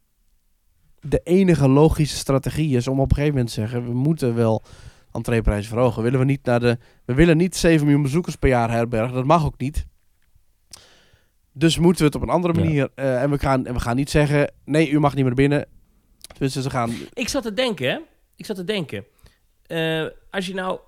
de 1.02 1.22
enige 1.24 1.68
logische 1.70 2.16
strategie 2.18 2.76
is 2.78 2.88
om 2.88 3.00
op 3.00 3.10
een 3.10 3.16
gegeven 3.16 3.36
moment 3.36 3.54
te 3.54 3.60
zeggen, 3.62 3.86
we 3.86 3.94
moeten 3.94 4.36
wel 4.36 4.64
entreeprijs 5.12 5.68
verhogen. 5.68 6.04
Willen 6.04 6.20
we 6.20 6.26
niet 6.26 6.46
naar 6.46 6.60
de, 6.60 6.78
we 7.06 7.14
willen 7.14 7.38
niet 7.38 7.56
7 7.56 7.84
miljoen 7.86 8.02
bezoekers 8.04 8.36
per 8.36 8.50
jaar 8.50 8.72
herbergen, 8.72 9.14
dat 9.14 9.26
mag 9.26 9.46
ook 9.46 9.58
niet. 9.58 9.86
Dus 11.54 11.78
moeten 11.78 12.00
we 12.02 12.06
het 12.06 12.16
op 12.16 12.22
een 12.22 12.30
andere 12.34 12.54
Ja. 12.54 12.60
manier. 12.64 12.90
eh, 12.96 13.22
en, 13.22 13.30
we 13.30 13.40
gaan, 13.40 13.66
en 13.66 13.74
we 13.74 13.80
gaan 13.80 13.96
niet 13.96 14.10
zeggen, 14.10 14.52
nee, 14.66 14.90
u 14.90 15.00
mag 15.00 15.16
niet 15.16 15.26
meer 15.26 15.34
binnen. 15.34 15.66
Dus 16.38 16.54
ze 16.54 16.70
gaan. 16.70 16.92
Ik 17.14 17.28
zat 17.28 17.44
te 17.44 17.54
denken, 17.54 17.90
hè. 17.92 17.98
Ik 18.36 18.46
zat 18.46 18.56
te 18.56 18.64
denken. 18.64 19.06
Eh, 19.66 20.06
als 20.30 20.48
je 20.48 20.54
nou 20.54 20.80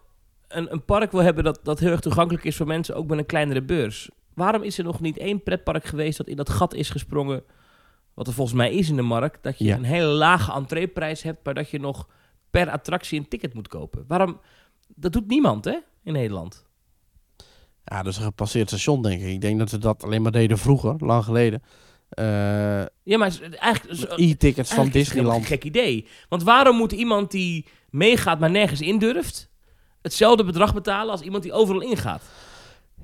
een, 0.47 0.71
een 0.73 0.85
park 0.85 1.11
wil 1.11 1.21
hebben 1.21 1.43
dat, 1.43 1.59
dat 1.63 1.79
heel 1.79 1.91
erg 1.91 1.99
toegankelijk 1.99 2.43
is 2.43 2.55
voor 2.55 2.67
mensen, 2.67 2.95
ook 2.95 3.07
met 3.07 3.17
een 3.17 3.25
kleinere 3.25 3.61
beurs. 3.63 4.09
Waarom 4.33 4.63
is 4.63 4.77
er 4.77 4.83
nog 4.83 4.99
niet 5.01 5.17
één 5.17 5.43
pretpark 5.43 5.85
geweest 5.85 6.17
dat 6.17 6.27
in 6.27 6.35
dat 6.35 6.49
gat 6.49 6.73
is 6.73 6.89
gesprongen, 6.89 7.43
wat 8.13 8.27
er 8.27 8.33
volgens 8.33 8.57
mij 8.57 8.73
is 8.73 8.89
in 8.89 8.95
de 8.95 9.01
markt, 9.01 9.43
dat 9.43 9.57
je 9.57 9.63
Ja. 9.65 9.75
een 9.75 9.83
hele 9.83 10.05
lage 10.05 10.51
entreeprijs 10.53 11.21
hebt, 11.23 11.45
maar 11.45 11.53
dat 11.53 11.69
je 11.69 11.79
nog 11.79 12.07
per 12.49 12.69
attractie 12.69 13.19
een 13.19 13.27
ticket 13.27 13.53
moet 13.53 13.67
kopen? 13.67 14.05
Waarom? 14.07 14.39
Dat 14.95 15.13
doet 15.13 15.27
niemand, 15.27 15.65
hè, 15.65 15.77
in 16.03 16.13
Nederland. 16.13 16.65
Ja, 17.85 18.03
dus 18.03 18.17
een 18.17 18.23
gepasseerd 18.23 18.67
station, 18.67 19.01
denk 19.01 19.21
ik. 19.21 19.27
Ik 19.27 19.41
denk 19.41 19.59
dat 19.59 19.71
we 19.71 19.77
dat 19.77 20.03
alleen 20.03 20.21
maar 20.21 20.31
deden 20.31 20.57
vroeger, 20.57 20.95
lang 20.97 21.23
geleden. 21.23 21.63
Eh, 22.09 22.25
Ja, 23.03 23.17
maar 23.17 23.27
is 23.27 23.39
eigenlijk... 23.41 24.01
is- 24.01 24.31
E-tickets 24.31 24.69
van 24.69 24.77
Eigenlijk 24.77 24.95
is 24.95 25.03
Disneyland. 25.13 25.37
geen 25.45 25.45
gek 25.57 25.63
idee. 25.63 26.07
Want 26.29 26.43
waarom 26.43 26.77
moet 26.77 26.91
iemand 26.91 27.31
die 27.31 27.65
meegaat, 27.89 28.39
maar 28.39 28.51
nergens 28.51 28.81
in 28.81 28.99
durft, 28.99 29.49
hetzelfde 30.01 30.43
bedrag 30.43 30.73
betalen 30.73 31.11
als 31.11 31.21
iemand 31.21 31.43
die 31.43 31.53
overal 31.53 31.81
ingaat? 31.81 32.23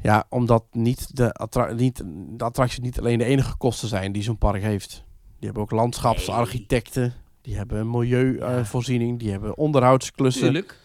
Ja, 0.01 0.25
omdat 0.29 0.63
niet 0.71 1.15
de, 1.15 1.33
attra 1.33 1.73
niet, 1.73 2.03
de 2.37 2.43
attracties 2.43 2.79
niet 2.79 2.99
alleen 2.99 3.17
de 3.17 3.23
enige 3.23 3.57
kosten 3.57 3.87
zijn 3.87 4.11
die 4.11 4.23
zo'n 4.23 4.37
park 4.37 4.61
heeft. 4.61 4.89
Die 5.37 5.45
hebben 5.45 5.61
ook 5.63 5.71
landschapsarchitecten. 5.71 7.13
Die 7.41 7.55
hebben 7.57 7.89
milieuvoorziening. 7.89 9.19
die 9.19 9.31
hebben 9.31 9.57
onderhoudsklussen. 9.57 10.41
Tuurlijk. 10.43 10.77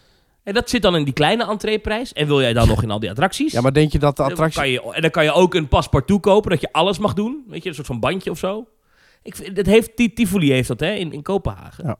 En 0.43 0.53
dat 0.53 0.69
zit 0.69 0.81
dan 0.81 0.95
in 0.95 1.03
die 1.03 1.13
kleine 1.13 1.45
entreeprijs. 1.47 2.13
En 2.13 2.27
wil 2.27 2.41
jij 2.41 2.53
dan 2.53 2.67
nog 2.67 2.83
in 2.83 2.91
al 2.91 2.99
die 2.99 3.09
attracties? 3.09 3.51
Ja, 3.51 3.61
maar 3.61 3.73
denk 3.73 3.91
je 3.91 3.99
dat 3.99 4.15
de 4.17 4.21
Dan 4.21 4.31
attractie... 4.31 4.59
kan 4.61 4.69
je, 4.69 4.93
en 4.93 5.01
dan 5.01 5.11
kan 5.11 5.23
je 5.23 5.31
ook 5.31 5.53
een 5.53 5.67
paspartout 5.67 6.21
kopen, 6.21 6.49
dat 6.51 6.61
je 6.61 6.71
alles 6.71 6.97
mag 6.97 7.13
doen. 7.13 7.43
Weet 7.47 7.63
je, 7.63 7.69
een 7.69 7.75
soort 7.75 7.87
van 7.87 7.99
bandje 7.99 8.31
of 8.31 8.37
zo. 8.37 8.67
Ik 9.23 9.35
vind, 9.35 9.55
dat 9.55 9.65
heeft, 9.65 9.95
Ti- 9.95 10.13
Tivoli 10.13 10.51
heeft 10.51 10.67
dat, 10.67 10.79
hè, 10.79 10.91
in, 10.91 11.11
in 11.11 11.21
Kopenhagen. 11.21 11.85
Ja. 11.85 11.97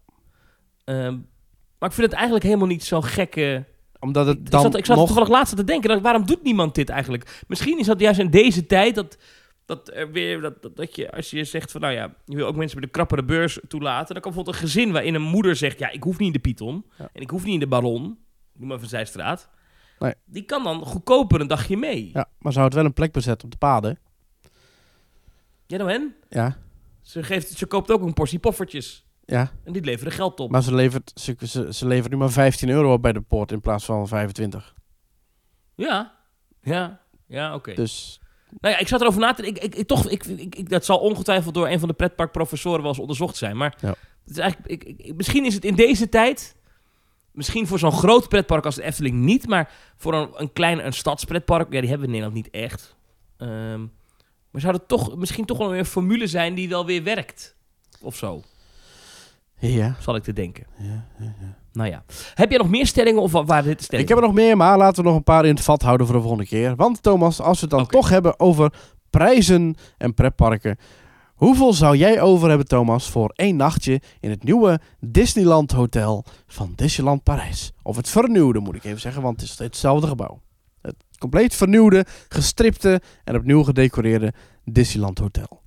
Ehm, 0.84 1.14
maar 1.80 1.90
ik 1.90 1.96
vind 1.96 2.08
het 2.08 2.14
eigenlijk 2.16 2.44
helemaal 2.46 2.68
niet 2.68 2.84
zo'n 2.84 3.04
gekke... 3.04 3.66
Omdat 4.06 4.28
het 4.28 4.38
ik 4.38 4.52
dan 4.52 4.62
zat, 4.62 4.78
ik 4.78 4.86
zat 4.86 4.96
nog... 4.98 5.06
toevallig 5.06 5.30
laatst 5.30 5.56
te 5.56 5.64
denken, 5.64 5.90
dat, 5.90 6.02
waarom 6.02 6.26
doet 6.26 6.44
niemand 6.44 6.76
dit 6.76 6.90
eigenlijk? 6.90 7.44
Misschien 7.48 7.80
is 7.80 7.86
dat 7.86 8.00
juist 8.00 8.20
in 8.20 8.30
deze 8.30 8.66
tijd 8.66 8.96
dat, 8.96 9.18
dat 9.66 9.92
er 9.94 10.12
weer, 10.12 10.42
dat, 10.42 10.62
dat, 10.62 10.76
dat 10.76 10.96
je, 10.96 11.12
als 11.12 11.30
je 11.30 11.44
zegt 11.44 11.72
van, 11.72 11.82
nou 11.82 11.94
ja, 11.94 12.14
je 12.26 12.36
wil 12.36 12.48
ook 12.48 12.56
mensen 12.56 12.78
bij 12.80 12.86
de 12.86 12.92
krappere 12.94 13.24
beurs 13.24 13.60
toelaten, 13.68 14.14
dan 14.14 14.22
kan 14.24 14.32
bijvoorbeeld 14.32 14.56
een 14.56 14.62
gezin 14.62 14.92
waarin 14.92 15.14
een 15.16 15.22
moeder 15.22 15.56
zegt, 15.56 15.80
ja, 15.80 15.90
ik 15.92 16.04
hoef 16.04 16.18
niet 16.18 16.28
in 16.28 16.34
de 16.34 16.40
Python 16.40 16.86
Ja. 16.98 17.10
en 17.14 17.22
ik 17.22 17.30
hoef 17.30 17.44
niet 17.44 17.54
in 17.54 17.60
de 17.60 17.68
Baron, 17.68 18.18
noem 18.54 18.68
maar 18.68 18.80
van 18.80 18.88
Zijstraat. 18.88 19.50
Nee. 20.00 20.14
Die 20.26 20.44
kan 20.44 20.64
dan 20.64 20.86
goedkoper 20.86 21.42
een 21.42 21.48
dagje 21.48 21.78
mee. 21.78 22.10
Ja, 22.14 22.30
maar 22.40 22.52
zou 22.52 22.66
het 22.66 22.74
wel 22.74 22.86
een 22.86 22.94
plek 22.94 23.12
bezetten 23.12 23.46
op 23.46 23.52
de 23.52 23.58
paden? 23.58 24.00
Ja, 25.68 25.78
nou? 25.78 26.12
Ja, 26.30 26.58
Ze, 27.02 27.24
geeft, 27.24 27.52
ze 27.52 27.66
koopt 27.66 27.92
ook 27.92 28.02
een 28.02 28.14
portie 28.14 28.40
poffertjes 28.40 29.05
ja. 29.26 29.52
en 29.64 29.74
die 29.74 29.82
leveren 29.84 30.12
geld 30.14 30.40
op. 30.40 30.52
Maar 30.52 30.64
ze 30.64 30.76
levert, 30.76 31.12
ze, 31.16 31.36
ze, 31.46 31.74
ze 31.74 31.88
levert 31.88 32.12
nu 32.12 32.18
maar 32.18 32.32
15 32.32 32.70
euro 32.70 32.94
op 32.94 33.02
bij 33.02 33.14
de 33.14 33.22
poort 33.22 33.52
in 33.52 33.62
plaats 33.62 33.86
van 33.86 34.08
25. 34.08 34.74
Ja, 35.76 36.16
ja, 36.62 37.00
ja, 37.28 37.56
oké. 37.56 37.74
Dus 37.74 38.20
Nou 38.60 38.74
ja, 38.74 38.80
ik 38.80 38.88
zat 38.88 39.02
erover 39.02 39.20
na 39.20 39.34
te 39.34 39.42
denken. 39.42 39.64
Ik, 39.64 39.74
ik, 39.74 39.80
ik, 39.80 39.88
toch, 39.88 40.10
ik, 40.10 40.26
ik, 40.26 40.56
ik- 40.56 40.70
dat 40.70 40.86
zal 40.86 40.98
ongetwijfeld 41.00 41.54
door 41.54 41.68
een 41.68 41.80
van 41.80 41.88
de 41.88 41.94
pretparkprofessoren 41.94 42.80
wel 42.80 42.90
eens 42.90 43.00
onderzocht 43.00 43.36
zijn. 43.36 43.58
Maar 43.58 43.78
Ja. 43.82 43.88
het 43.90 43.98
is 44.32 44.38
eigenlijk, 44.38 44.72
ik, 44.72 44.84
ik- 44.98 45.16
misschien 45.16 45.46
is 45.46 45.54
het 45.54 45.66
in 45.66 45.76
deze 45.76 46.10
tijd... 46.10 46.56
Misschien 47.32 47.68
voor 47.68 47.80
zo'n 47.80 47.92
groot 47.92 48.30
pretpark 48.30 48.66
als 48.66 48.76
de 48.76 48.84
Efteling 48.84 49.16
niet... 49.16 49.48
maar 49.48 49.72
voor 49.98 50.14
een, 50.14 50.30
een 50.36 50.54
klein 50.54 50.86
een 50.86 50.94
stadspretpark... 50.94 51.74
ja, 51.74 51.80
die 51.80 51.90
hebben 51.90 52.10
we 52.10 52.16
in 52.16 52.22
Nederland 52.22 52.34
niet 52.46 52.50
echt. 52.64 52.96
Ehm, 53.38 53.80
maar 54.52 54.62
zou 54.62 54.74
het 54.76 54.88
toch, 54.88 55.16
misschien 55.16 55.46
toch 55.46 55.58
wel 55.58 55.70
weer 55.70 55.80
een 55.80 55.86
formule 55.86 56.28
zijn... 56.28 56.54
die 56.56 56.70
wel 56.70 56.86
weer 56.86 57.04
werkt? 57.04 57.56
Of 58.02 58.16
zo, 58.16 58.42
ja. 59.72 59.96
zal 60.00 60.16
ik 60.16 60.24
te 60.24 60.34
denken. 60.34 60.64
ja, 60.78 61.06
ja, 61.20 61.34
ja. 61.40 61.56
Nou 61.74 61.90
ja. 61.90 62.04
Heb 62.34 62.50
jij 62.50 62.58
nog 62.60 62.70
meer 62.70 62.88
stellingen 62.88 63.22
of 63.22 63.32
wa- 63.32 63.46
waren 63.46 63.64
dit 63.64 63.74
de 63.74 63.80
Ik 63.80 63.86
stellingen? 63.86 64.12
heb 64.14 64.22
er 64.22 64.28
nog 64.28 64.36
meer, 64.36 64.58
maar 64.58 64.78
laten 64.78 65.04
we 65.04 65.10
nog 65.10 65.18
een 65.18 65.24
paar 65.24 65.46
in 65.46 65.56
het 65.56 65.64
vat 65.64 65.82
houden 65.82 66.06
voor 66.08 66.16
de 66.16 66.22
volgende 66.22 66.46
keer. 66.46 66.76
Want 66.76 67.04
Thomas, 67.04 67.42
als 67.42 67.60
we 67.60 67.68
het 67.68 67.76
dan 67.76 67.88
toch 67.88 68.10
hebben 68.10 68.40
over 68.40 68.74
prijzen 69.10 69.76
en 69.98 70.14
pretparken. 70.14 70.78
Hoeveel 71.36 71.74
zou 71.74 71.98
jij 71.98 72.22
over 72.22 72.48
hebben, 72.50 72.68
Thomas, 72.68 73.10
voor 73.10 73.32
één 73.36 73.56
nachtje 73.56 74.02
in 74.20 74.30
het 74.30 74.44
nieuwe 74.44 74.80
Disneyland 75.00 75.72
Hotel 75.72 76.26
van 76.48 76.74
Disneyland 76.76 77.24
Parijs? 77.24 77.74
Of 77.84 77.96
het 77.96 78.10
vernieuwde, 78.10 78.60
moet 78.60 78.76
ik 78.76 78.84
even 78.84 79.00
zeggen, 79.00 79.22
want 79.22 79.42
het 79.42 79.50
is 79.50 79.58
hetzelfde 79.58 80.08
gebouw. 80.08 80.42
Het 80.82 80.96
compleet 81.20 81.56
vernieuwde, 81.56 82.06
gestripte 82.30 83.02
en 83.24 83.36
opnieuw 83.36 83.64
gedecoreerde 83.64 84.34
Disneyland 84.64 85.20
Hotel. 85.20 85.62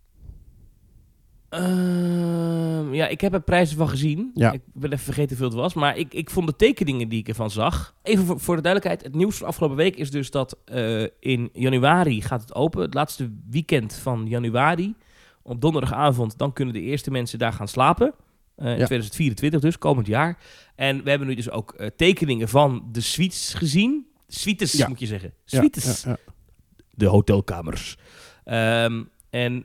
Ehm, 1.48 2.94
ja, 2.94 3.06
ik 3.08 3.20
heb 3.20 3.32
er 3.34 3.40
prijzen 3.40 3.76
van 3.76 3.88
gezien. 3.88 4.30
Ja. 4.34 4.52
Ik 4.52 4.60
ben 4.72 4.92
even 4.92 5.04
vergeten 5.04 5.28
hoeveel 5.28 5.46
het 5.46 5.56
was. 5.56 5.74
Maar 5.74 5.96
ik, 5.96 6.14
ik 6.14 6.30
vond 6.30 6.46
de 6.46 6.56
tekeningen 6.56 7.08
die 7.08 7.18
ik 7.18 7.28
ervan 7.28 7.50
zag... 7.50 7.94
Even 8.02 8.24
voor, 8.24 8.40
voor 8.40 8.56
de 8.56 8.62
duidelijkheid. 8.62 9.06
Het 9.06 9.14
nieuws 9.20 9.36
van 9.36 9.46
afgelopen 9.46 9.76
week 9.76 9.96
is 9.96 10.10
dus 10.10 10.30
dat 10.30 10.58
eh, 10.64 11.02
in 11.20 11.50
januari 11.52 12.22
gaat 12.22 12.40
het 12.40 12.54
open. 12.54 12.82
Het 12.82 12.94
laatste 12.94 13.30
weekend 13.50 13.94
van 13.94 14.26
januari. 14.26 14.94
Op 15.42 15.60
donderdagavond. 15.60 16.38
Dan 16.38 16.52
kunnen 16.52 16.74
de 16.74 16.80
eerste 16.80 17.10
mensen 17.10 17.38
daar 17.38 17.52
gaan 17.52 17.68
slapen. 17.68 18.14
Eh, 18.56 18.66
in 18.66 18.74
2024 18.84 19.60
dus, 19.60 19.78
komend 19.78 20.06
jaar. 20.06 20.38
En 20.74 21.02
we 21.02 21.10
hebben 21.10 21.28
nu 21.28 21.34
dus 21.34 21.50
ook 21.50 21.72
eh, 21.72 21.86
tekeningen 21.96 22.48
van 22.48 22.88
de 22.92 23.00
suites 23.00 23.54
gezien. 23.54 24.06
Suites 24.28 24.72
Ja. 24.72 24.88
moet 24.88 25.00
je 25.00 25.06
zeggen. 25.06 25.32
Suites 25.44 26.04
de 26.90 27.06
hotelkamers. 27.06 27.96
Ehm, 28.44 29.02
en 29.30 29.64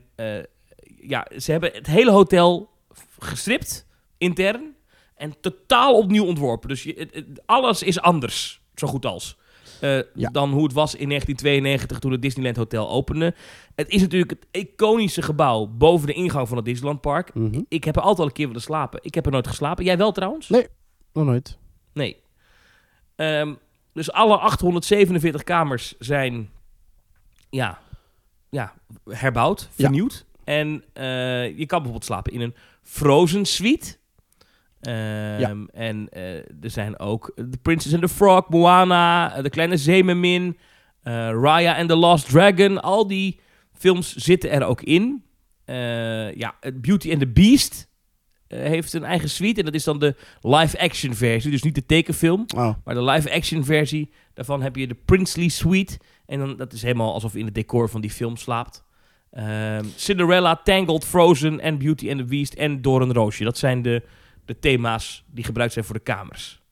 ja, 1.08 1.26
ze 1.38 1.50
hebben 1.50 1.70
het 1.72 1.86
hele 1.86 2.10
hotel 2.10 2.70
gestript, 3.18 3.86
intern, 4.18 4.74
en 5.16 5.40
totaal 5.40 5.96
opnieuw 5.98 6.24
ontworpen. 6.24 6.68
Dus 6.68 6.82
je, 6.82 6.94
het- 6.98 7.14
het- 7.14 7.42
alles 7.46 7.82
is 7.82 8.00
anders, 8.00 8.60
zo 8.74 8.86
goed 8.86 9.06
als. 9.06 9.38
eh, 9.80 9.96
Ja. 10.14 10.30
Dan 10.30 10.50
hoe 10.52 10.62
het 10.62 10.72
was 10.72 10.94
in 10.94 11.08
1992 11.08 11.98
toen 11.98 12.12
het 12.12 12.22
Disneyland 12.22 12.56
Hotel 12.56 12.88
opende. 12.90 13.34
Het 13.74 13.88
is 13.88 14.00
natuurlijk 14.00 14.30
het 14.30 14.46
iconische 14.50 15.22
gebouw 15.22 15.66
boven 15.66 16.06
de 16.06 16.12
ingang 16.12 16.48
van 16.48 16.56
het 16.56 16.66
Disneylandpark. 16.66 17.34
Mhm. 17.34 17.60
Ik 17.68 17.84
heb 17.84 17.96
er 17.96 18.02
altijd 18.02 18.20
al 18.20 18.26
een 18.26 18.32
keer 18.32 18.46
willen 18.46 18.62
slapen. 18.62 18.98
Ik 19.02 19.14
heb 19.14 19.26
er 19.26 19.32
nooit 19.32 19.46
geslapen. 19.46 19.84
Jij 19.84 19.96
wel 19.96 20.12
trouwens? 20.12 20.48
Nee. 20.48 20.66
Nog 21.12 21.24
nooit. 21.24 21.58
Nee. 21.92 22.22
Ehm, 23.16 23.54
dus 23.92 24.12
alle 24.12 24.36
847 24.38 25.42
kamers 25.44 25.94
zijn 25.98 26.50
ja, 27.50 27.78
ja, 28.50 28.74
herbouwd, 29.10 29.68
vernieuwd. 29.72 30.24
En 30.44 30.84
eh, 30.92 31.04
je 31.58 31.66
kan 31.66 31.78
bijvoorbeeld 31.78 32.04
slapen 32.04 32.32
in 32.32 32.40
een 32.40 32.54
Frozen 32.82 33.44
suite. 33.44 33.96
Ehm, 34.80 35.64
En 35.72 36.08
eh, 36.08 36.36
er 36.36 36.70
zijn 36.70 36.98
ook 36.98 37.32
The 37.36 37.58
Princess 37.62 37.94
and 37.94 38.02
the 38.02 38.08
Frog, 38.08 38.48
Moana, 38.48 39.34
eh, 39.36 39.42
De 39.42 39.50
Kleine 39.50 39.76
Zeemermin, 39.76 40.58
Raya 41.02 41.76
and 41.78 41.88
the 41.88 41.96
Lost 41.96 42.28
Dragon. 42.28 42.82
Al 42.82 43.06
die 43.06 43.40
films 43.72 44.14
zitten 44.14 44.50
er 44.50 44.64
ook 44.64 44.82
in. 44.82 45.24
Ja, 46.34 46.54
Beauty 46.74 47.10
and 47.10 47.20
the 47.20 47.26
Beast 47.28 47.88
heeft 48.48 48.92
een 48.92 49.04
eigen 49.04 49.30
suite. 49.30 49.58
En 49.58 49.64
dat 49.64 49.74
is 49.74 49.84
dan 49.84 49.98
de 49.98 50.14
live-action 50.40 51.14
versie. 51.14 51.50
Dus 51.50 51.62
niet 51.62 51.74
de 51.74 51.86
tekenfilm, 51.86 52.44
Oh. 52.56 52.74
maar 52.84 52.94
de 52.94 53.02
live-action 53.02 53.64
versie. 53.64 54.10
Daarvan 54.34 54.62
heb 54.62 54.76
je 54.76 54.86
de 54.86 54.94
Princely 55.04 55.48
Suite. 55.48 55.98
En 56.26 56.38
dan, 56.38 56.56
dat 56.56 56.72
is 56.72 56.82
helemaal 56.82 57.12
alsof 57.12 57.32
je 57.32 57.38
in 57.38 57.44
het 57.44 57.54
decor 57.54 57.88
van 57.90 58.00
die 58.00 58.10
film 58.10 58.36
slaapt. 58.36 58.83
Ehm, 59.34 59.84
Cinderella, 59.96 60.60
Tangled, 60.64 61.04
Frozen 61.04 61.60
en 61.60 61.78
Beauty 61.78 62.10
and 62.10 62.18
the 62.18 62.24
Beast 62.24 62.54
en 62.54 62.82
Door 62.82 63.02
een 63.02 63.12
Roosje. 63.12 63.44
Dat 63.44 63.58
zijn 63.58 63.82
de, 63.82 64.02
de 64.44 64.58
thema's 64.58 65.24
die 65.26 65.44
gebruikt 65.44 65.72
zijn 65.72 65.84
voor 65.84 65.94
de 65.94 66.00
kamers. 66.00 66.62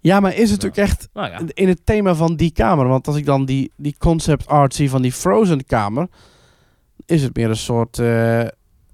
Ja, 0.00 0.20
maar 0.20 0.36
is 0.36 0.50
het 0.50 0.66
ook 0.66 0.76
echt 0.76 1.08
Nou 1.12 1.30
ja, 1.30 1.40
in 1.52 1.68
het 1.68 1.86
thema 1.86 2.14
van 2.14 2.36
die 2.36 2.50
kamer? 2.52 2.88
Want 2.88 3.06
als 3.06 3.16
ik 3.16 3.24
dan 3.24 3.44
die, 3.44 3.72
die 3.76 3.94
concept 3.98 4.46
art 4.46 4.74
zie 4.74 4.90
van 4.90 5.02
die 5.02 5.12
Frozen 5.12 5.66
kamer, 5.66 6.08
is 7.06 7.22
het 7.22 7.36
meer 7.36 7.48
een 7.48 7.56
soort 7.56 7.98
eh 7.98 8.46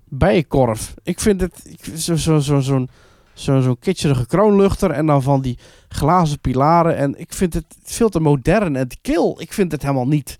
bijenkorf. 0.04 0.94
Ik 1.02 1.20
vind 1.20 1.40
het 1.40 1.60
ik, 1.64 1.96
zo, 1.96 2.16
zo, 2.16 2.38
zo, 2.38 2.60
zo'n 2.60 2.90
zo, 3.32 3.60
zo'n 3.60 3.78
kitscherige 3.78 4.26
kroonluchter 4.26 4.90
en 4.90 5.06
dan 5.06 5.22
van 5.22 5.42
die 5.42 5.58
glazen 5.88 6.40
pilaren. 6.40 6.96
En 6.96 7.18
ik 7.18 7.32
vind 7.32 7.54
het 7.54 7.64
veel 7.82 8.08
te 8.08 8.20
modern 8.20 8.76
en 8.76 8.88
te 8.88 8.96
kil. 9.00 9.36
Ik 9.40 9.52
vind 9.52 9.72
het 9.72 9.82
helemaal 9.82 10.08
niet. 10.08 10.36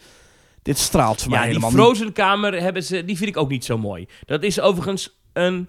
Dit 0.62 0.78
straalt 0.78 1.20
voor 1.20 1.30
mij 1.30 1.38
ja 1.38 1.44
die 1.44 1.54
helemaal 1.54 1.76
niet. 1.76 1.84
Frozen 1.96 2.12
kamer 2.12 2.60
hebben 2.60 2.82
ze, 2.84 3.04
die 3.04 3.16
vind 3.16 3.28
ik 3.28 3.36
ook 3.36 3.48
niet 3.48 3.64
zo 3.64 3.78
mooi. 3.78 4.06
Dat 4.24 4.42
is 4.42 4.60
overigens 4.60 5.20
een, 5.32 5.68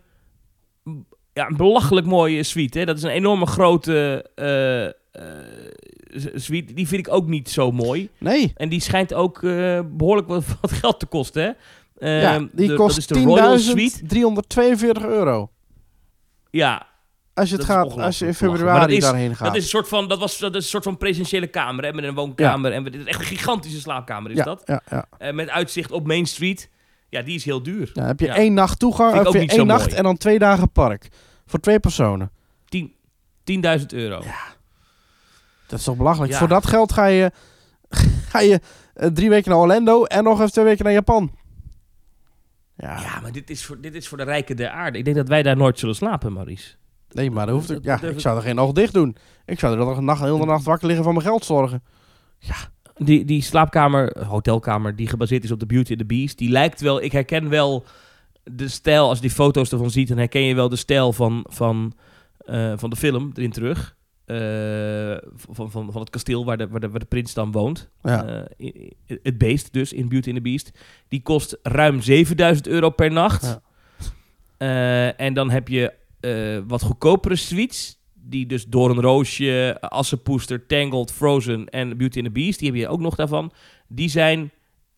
ja, 1.34 1.48
een 1.48 1.58
belachelijk 1.58 2.06
mooie 2.06 2.44
suite. 2.44 2.80
Hè? 2.80 2.86
Dat 2.86 2.98
is 2.98 3.04
een 3.04 3.10
enorme 3.10 3.46
grote 3.46 4.26
eh, 4.36 4.86
eh, 4.86 4.92
suite. 6.36 6.74
Die 6.74 6.88
vind 6.88 7.08
ik 7.08 7.14
ook 7.14 7.28
niet 7.28 7.50
zo 7.50 7.72
mooi. 7.72 8.10
Nee. 8.18 8.54
En 8.56 8.70
die 8.70 8.82
schijnt 8.82 9.14
ook 9.14 9.44
eh, 9.44 9.80
behoorlijk 9.86 10.28
wat, 10.28 10.46
wat 10.62 10.72
geld 10.72 11.00
te 11.00 11.06
kosten. 11.06 11.44
Hè? 11.44 11.50
ja, 12.22 12.34
Ehm, 12.34 12.48
die 12.52 12.68
de- 12.68 12.76
kost 12.76 12.96
dat 12.96 13.18
is 13.18 13.24
de 13.24 13.30
Royal 13.30 13.58
Suite. 13.60 14.00
10.342 15.02 15.06
euro. 15.06 15.50
Ja, 16.50 16.88
Als 17.34 17.50
je 17.50 17.56
het 17.56 17.68
Dat 17.68 17.86
is 17.86 17.94
gaat, 17.94 18.02
als 18.06 18.20
je 18.20 18.26
in 18.26 18.34
februari 18.34 18.96
is- 18.96 19.04
daarheen 19.04 19.36
gaat. 19.36 19.48
dat 19.48 19.56
is 19.56 19.64
een 19.64 19.70
soort 19.70 19.88
van, 19.88 20.08
dat 20.08 20.20
was, 20.20 20.38
dat 20.38 20.56
is 20.56 20.64
een 20.64 20.70
soort 20.70 20.84
van 20.84 20.98
presidentiële 20.98 21.48
kamer, 21.48 21.84
hè, 21.86 21.94
met 21.94 22.04
een 22.04 22.14
woonkamer. 22.14 22.72
En 22.72 22.94
is 22.94 23.04
echt 23.06 23.20
een 23.20 23.26
gigantische 23.26 23.80
slaapkamer 23.80 24.32
is 24.32 24.38
ja, 24.38 24.44
dat. 24.44 24.62
Ja, 24.66 24.82
ja. 24.90 25.06
Eh, 25.18 25.34
met 25.34 25.50
uitzicht 25.50 25.92
op 25.92 26.08
Main 26.08 26.26
Street. 26.26 26.70
Ja, 27.10 27.22
die 27.22 27.36
is 27.36 27.46
heel 27.46 27.64
duur. 27.64 27.90
Dan 27.94 28.06
heb 28.06 28.20
je 28.20 28.26
Ja. 28.26 28.36
één 28.36 28.54
nacht 28.54 28.80
toegang, 28.80 29.26
ook 29.26 29.34
je 29.34 29.46
één 29.48 29.68
nacht 29.68 29.86
mooi. 29.86 29.96
en 29.98 30.04
dan 30.04 30.18
twee 30.18 30.40
dagen 30.40 30.72
park. 30.72 31.08
Voor 31.46 31.60
twee 31.60 31.80
personen. 31.80 32.32
10 32.66 32.94
10.000 33.44 33.94
euro. 33.94 34.24
Dat 35.68 35.80
is 35.80 35.86
toch 35.86 35.98
belachelijk? 35.98 36.32
Ja. 36.32 36.38
Voor 36.38 36.48
dat 36.48 36.68
geld 36.68 36.92
ga 36.94 37.06
je, 37.06 37.32
ga 38.32 38.40
je 38.40 38.60
eh, 38.94 39.08
drie 39.08 39.30
weken 39.30 39.52
naar 39.52 39.60
Orlando 39.60 40.04
en 40.04 40.24
nog 40.24 40.42
eens 40.42 40.52
twee 40.52 40.66
weken 40.66 40.84
naar 40.84 40.94
Japan. 40.94 41.32
Ja, 42.76 43.00
Ja, 43.02 43.20
maar 43.22 43.32
dit 43.32 43.50
is, 43.50 43.66
voor, 43.66 43.82
dit 43.82 43.96
is 43.96 44.08
voor 44.08 44.18
de 44.18 44.24
rijken 44.24 44.56
der 44.56 44.70
aarde. 44.70 44.98
Ik 44.98 45.04
denk 45.06 45.16
dat 45.18 45.28
wij 45.28 45.44
daar 45.44 45.58
nooit 45.58 45.80
zullen 45.80 45.96
slapen, 45.96 46.34
Maurice. 46.34 46.74
Nee, 47.14 47.32
maar 47.32 47.46
dat 47.46 47.56
hoeft 47.56 47.72
ik. 47.72 47.84
Ja, 47.84 48.02
ik 48.02 48.20
zou 48.20 48.38
er 48.38 48.44
geen 48.44 48.60
oog 48.60 48.72
dicht 48.72 48.94
doen. 48.94 49.16
Ik 49.46 49.60
zou 49.60 49.74
er 49.74 49.86
dan 49.86 49.98
een 49.98 50.06
nacht, 50.06 50.22
een 50.22 50.34
hele 50.34 50.46
nacht 50.46 50.64
wakker 50.64 50.88
liggen 50.88 51.06
van 51.06 51.14
mijn 51.14 51.26
geld 51.26 51.46
zorgen. 51.46 51.84
Die, 52.98 53.26
die 53.26 53.42
slaapkamer, 53.42 54.26
hotelkamer, 54.28 54.96
die 54.96 55.08
gebaseerd 55.08 55.44
is 55.44 55.52
op 55.52 55.60
de 55.60 55.66
Beauty 55.66 55.90
and 55.90 56.00
the 56.00 56.06
Beast, 56.06 56.38
die 56.38 56.50
lijkt 56.50 56.82
wel, 56.82 57.02
ik 57.02 57.12
herken 57.12 57.50
wel 57.50 57.84
de 58.44 58.68
stijl, 58.68 59.08
als 59.08 59.18
je 59.18 59.24
die 59.24 59.34
foto's 59.34 59.72
ervan 59.72 59.90
ziet, 59.90 60.08
dan 60.08 60.18
herken 60.18 60.42
je 60.42 60.56
wel 60.56 60.70
de 60.70 60.76
stijl 60.76 61.14
van, 61.14 61.46
van, 61.50 61.94
eh, 62.38 62.74
van 62.76 62.90
de 62.90 62.96
film 62.96 63.32
erin 63.34 63.52
terug. 63.52 63.96
Eh, 64.26 65.18
van, 65.36 65.72
van, 65.72 65.92
van 65.92 66.02
het 66.02 66.10
kasteel 66.10 66.46
waar 66.46 66.58
de, 66.58 66.68
waar, 66.68 66.80
de, 66.80 66.90
waar 66.90 67.00
de 67.00 67.06
prins 67.06 67.34
dan 67.34 67.52
woont. 67.52 67.90
Ja. 68.02 68.46
Eh, 68.58 68.68
het 69.24 69.38
beest 69.38 69.74
dus, 69.74 69.94
in 69.94 70.10
Beauty 70.10 70.28
and 70.28 70.38
the 70.38 70.42
Beast. 70.44 70.72
Die 71.08 71.22
kost 71.22 71.58
ruim 71.64 72.02
7000 72.02 72.68
euro 72.68 72.90
per 72.90 73.12
nacht. 73.12 73.44
Ja. 73.44 73.62
Eh, 74.58 75.20
en 75.26 75.34
dan 75.34 75.50
heb 75.50 75.68
je 75.68 75.94
eh, 76.24 76.60
wat 76.68 76.82
goedkopere 76.82 77.36
suites. 77.36 78.02
Die 78.26 78.46
dus 78.46 78.66
Door 78.66 78.90
een 78.90 79.02
Roosje, 79.02 79.78
Assenpoester, 79.82 80.66
Tangled, 80.66 81.12
Frozen 81.12 81.70
en 81.70 81.98
Beauty 81.98 82.18
and 82.18 82.26
the 82.28 82.32
Beast. 82.32 82.60
Die 82.60 82.68
heb 82.72 82.78
je 82.78 82.88
ook 82.88 83.00
nog 83.00 83.16
daarvan. 83.16 83.52
Die 83.88 84.10
zijn 84.10 84.52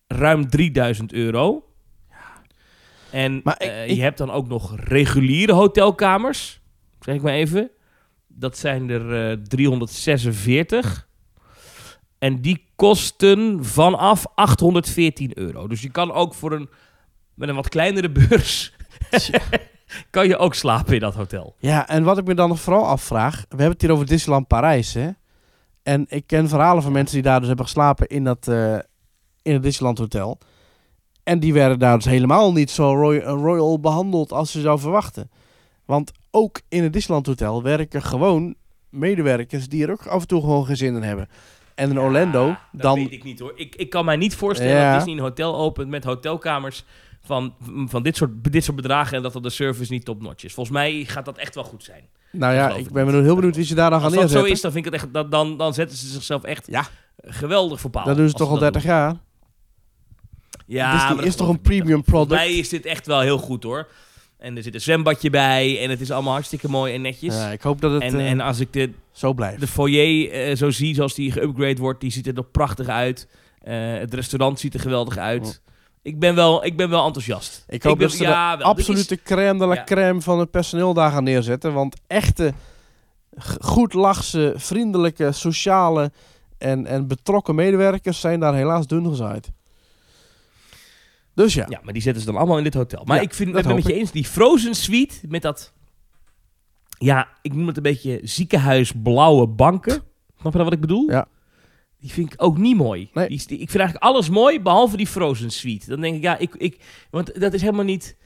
ruim 0.06 0.48
3000 0.50 1.12
euro. 1.12 1.64
En 3.10 3.40
Maar 3.44 3.62
ik- 3.62 3.68
eh, 3.68 3.88
ik- 3.88 3.96
je 3.96 4.02
hebt 4.02 4.18
dan 4.18 4.30
ook 4.30 4.48
nog 4.48 4.76
reguliere 4.80 5.52
hotelkamers. 5.52 6.60
Zeg 7.00 7.14
ik 7.14 7.22
maar 7.22 7.32
even. 7.32 7.70
Dat 8.28 8.58
zijn 8.58 8.90
er 8.90 9.30
eh 9.30 9.36
346. 9.42 11.08
En 12.18 12.40
die 12.40 12.64
kosten 12.76 13.64
vanaf 13.64 14.26
814 14.34 15.38
euro. 15.38 15.66
Dus 15.68 15.82
je 15.82 15.90
kan 15.90 16.12
ook 16.12 16.34
voor 16.34 16.52
een, 16.52 16.68
met 17.34 17.48
een 17.48 17.54
wat 17.54 17.68
kleinere 17.68 18.10
beurs... 18.10 18.72
kan 20.10 20.26
je 20.28 20.36
ook 20.36 20.54
slapen 20.54 20.94
in 20.94 21.00
dat 21.00 21.14
hotel. 21.14 21.54
Ja, 21.58 21.88
en 21.88 22.04
wat 22.04 22.18
ik 22.18 22.24
me 22.26 22.34
dan 22.34 22.48
nog 22.48 22.60
vooral 22.60 22.86
afvraag. 22.86 23.34
We 23.36 23.44
hebben 23.48 23.70
het 23.70 23.80
hier 23.82 23.90
over 23.92 24.06
Disneyland 24.06 24.46
Parijs, 24.46 24.94
hè? 24.94 25.08
En 25.82 26.06
ik 26.08 26.26
ken 26.26 26.48
verhalen 26.48 26.82
van 26.82 26.92
mensen 26.92 27.14
die 27.14 27.22
daar 27.24 27.38
dus 27.38 27.48
hebben 27.48 27.64
geslapen 27.66 28.06
in, 28.06 28.24
dat, 28.24 28.48
eh, 28.48 28.78
in 29.42 29.52
het 29.52 29.62
Disneyland 29.62 29.98
Hotel. 29.98 30.38
En 31.22 31.40
die 31.40 31.52
werden 31.52 31.78
daar 31.78 31.96
dus 31.96 32.04
helemaal 32.04 32.52
niet 32.52 32.70
zo 32.70 32.94
roy- 32.94 33.18
royal 33.24 33.80
behandeld 33.80 34.32
als 34.32 34.52
je 34.52 34.60
zou 34.60 34.78
verwachten. 34.78 35.30
Want 35.84 36.12
ook 36.30 36.60
in 36.68 36.82
het 36.82 36.92
Disneyland 36.92 37.26
Hotel 37.26 37.62
werken 37.62 38.02
gewoon 38.02 38.54
medewerkers 38.90 39.68
die 39.68 39.84
er 39.84 39.90
ook 39.90 40.06
af 40.06 40.20
en 40.20 40.26
toe 40.26 40.40
gewoon 40.40 40.66
geen 40.66 40.76
zin 40.76 40.96
in 40.96 41.02
hebben. 41.02 41.28
En 41.74 41.90
in 41.90 42.00
Orlando, 42.00 42.46
Dat 42.46 42.82
dan... 42.82 42.94
weet 42.94 43.12
ik 43.12 43.24
niet 43.24 43.38
hoor. 43.38 43.52
Ik, 43.56 43.74
ik 43.76 43.90
kan 43.90 44.04
mij 44.04 44.16
niet 44.16 44.34
voorstellen 44.36 44.74
Ja. 44.76 44.88
dat 44.90 44.94
Disney 45.04 45.14
een 45.18 45.28
hotel 45.28 45.56
opent 45.56 45.88
met 45.88 46.04
hotelkamers 46.04 46.84
van, 47.26 47.54
van 47.86 48.02
dit, 48.02 48.16
soort, 48.16 48.30
dit 48.52 48.64
soort 48.64 48.76
bedragen 48.76 49.16
en 49.16 49.22
dat 49.22 49.32
dan 49.32 49.42
de 49.42 49.50
service 49.50 49.92
niet 49.92 50.04
top-notch 50.04 50.44
is. 50.44 50.52
Volgens 50.54 50.76
mij 50.76 51.04
gaat 51.06 51.24
dat 51.24 51.38
echt 51.38 51.54
wel 51.54 51.64
goed 51.64 51.84
zijn. 51.84 52.02
Nou 52.32 52.54
ja, 52.54 52.68
ik 52.70 52.76
ik 52.76 52.92
ben 52.92 52.94
niet. 52.94 53.04
benieuwd- 53.04 53.24
heel 53.24 53.34
benieuwd 53.34 53.56
wie 53.56 53.64
ze 53.64 53.74
daar 53.74 53.90
dan 53.90 54.00
gaan 54.00 54.08
Als 54.08 54.18
dat 54.20 54.30
zo 54.30 54.36
neerzetten. 54.42 54.56
is, 54.56 54.60
dan, 54.60 54.72
vind 54.72 54.86
ik 54.86 54.92
het 54.92 55.02
echt, 55.02 55.12
dan, 55.12 55.30
dan, 55.30 55.56
dan 55.56 55.74
zetten 55.74 55.96
ze 55.96 56.06
zichzelf 56.08 56.42
echt 56.42 56.66
Ja. 56.70 56.86
geweldig 57.16 57.80
voor 57.80 57.90
paal. 57.90 58.04
dat 58.04 58.16
doen 58.16 58.28
ze 58.28 58.34
toch 58.34 58.48
al 58.48 58.58
dat 58.58 58.62
30 58.72 58.82
doen. 58.82 58.90
jaar? 58.90 59.16
Ja, 60.66 60.92
maar 61.08 61.16
dat 61.16 61.24
is 61.24 61.36
toch 61.36 61.48
een 61.48 61.60
premium 61.60 62.02
product? 62.02 62.30
mij 62.40 62.52
is 62.52 62.68
dit 62.68 62.86
echt 62.86 63.06
wel 63.06 63.20
heel 63.20 63.38
goed 63.38 63.62
hoor. 63.62 63.88
En 64.38 64.56
er 64.56 64.62
zit 64.62 64.74
een 64.74 64.80
zwembadje 64.80 65.30
bij 65.30 65.82
en 65.82 65.90
het 65.90 66.00
is 66.00 66.10
allemaal 66.10 66.32
hartstikke 66.32 66.68
mooi 66.68 66.94
en 66.94 67.00
netjes. 67.02 67.34
Ja, 67.34 67.50
ik 67.50 67.60
hoop 67.62 67.80
dat 67.80 67.92
het 67.92 68.02
en, 68.02 68.18
eh, 68.20 68.30
en 68.30 68.40
als 68.40 68.60
ik 68.60 68.72
de, 68.72 68.90
zo 69.12 69.32
blijft. 69.34 69.60
de 69.60 69.66
foyer 69.66 70.30
eh, 70.30 70.56
zo 70.56 70.70
zie, 70.70 70.94
zoals 70.94 71.14
die 71.14 71.32
geüpgrade 71.32 71.78
wordt, 71.78 72.00
die 72.00 72.10
ziet 72.10 72.26
er 72.26 72.34
nog 72.34 72.50
prachtig 72.50 72.88
uit. 72.88 73.28
Eh, 73.62 73.74
het 73.94 74.14
restaurant 74.14 74.60
ziet 74.60 74.74
er 74.74 74.80
geweldig 74.80 75.16
uit. 75.16 75.60
Ik, 76.06 76.18
ben 76.18 76.34
wel, 76.34 76.64
ik 76.64 76.76
ben 76.76 76.88
wel 76.90 77.04
enthousiast. 77.06 77.64
Ik 77.68 77.82
hoop 77.82 77.98
ben, 77.98 78.08
dat 78.08 78.16
ze 78.16 78.22
ja, 78.22 78.56
de 78.56 78.62
is- 78.62 78.68
absolute 78.68 79.22
crème 79.22 79.58
de 79.58 79.66
la 79.66 79.74
Ja. 79.74 79.84
crème 79.84 80.20
van 80.20 80.38
het 80.38 80.50
personeel 80.50 80.94
daar 80.94 81.10
gaan 81.10 81.24
neerzetten. 81.24 81.72
Want 81.72 81.96
echte, 82.06 82.52
goed 83.60 83.92
lachse, 83.92 84.52
vriendelijke, 84.56 85.32
sociale 85.32 86.12
en, 86.58 86.86
en 86.86 87.06
betrokken 87.06 87.54
medewerkers 87.54 88.20
zijn 88.20 88.40
daar 88.40 88.54
helaas 88.54 88.86
dun 88.86 89.06
gezaaid. 89.06 89.50
Dus 91.34 91.54
ja, 91.54 91.66
Ja, 91.68 91.80
maar 91.82 91.92
die 91.92 92.02
zetten 92.02 92.22
ze 92.22 92.28
dan 92.28 92.36
allemaal 92.36 92.58
in 92.58 92.64
dit 92.64 92.74
hotel. 92.74 93.04
Maar 93.04 93.16
Ja, 93.16 93.22
ik 93.22 93.34
vind 93.34 93.52
dat 93.54 93.64
het 93.64 93.74
met 93.74 93.86
je 93.86 93.92
eens, 93.94 94.10
die 94.10 94.24
Frozen 94.24 94.74
Suite 94.74 95.14
met 95.28 95.42
dat... 95.42 95.72
Ja, 96.98 97.28
ik 97.42 97.54
noem 97.54 97.66
het 97.66 97.76
een 97.76 97.82
beetje 97.82 98.20
ziekenhuisblauwe 98.22 99.46
banken. 99.46 100.02
Snap 100.40 100.52
je 100.52 100.62
wat 100.64 100.72
ik 100.72 100.80
bedoel? 100.80 101.10
Ja. 101.10 101.26
Die 102.06 102.14
vind 102.14 102.32
ik 102.32 102.42
ook 102.42 102.58
niet 102.58 102.76
mooi. 102.76 103.10
Nee. 103.12 103.28
Die, 103.28 103.38
ik 103.38 103.46
vind 103.70 103.76
eigenlijk 103.76 104.04
alles 104.04 104.28
mooi, 104.28 104.60
behalve 104.60 104.96
die 104.96 105.06
Frozen 105.06 105.50
Suite. 105.50 105.88
Dan 105.88 106.00
denk 106.00 106.16
ik, 106.16 106.22
ja, 106.22 106.38
ik... 106.38 106.54
ik 106.54 106.80
want 107.10 107.40
dat 107.40 107.52
is 107.52 107.60
helemaal 107.60 107.84
niet... 107.84 108.16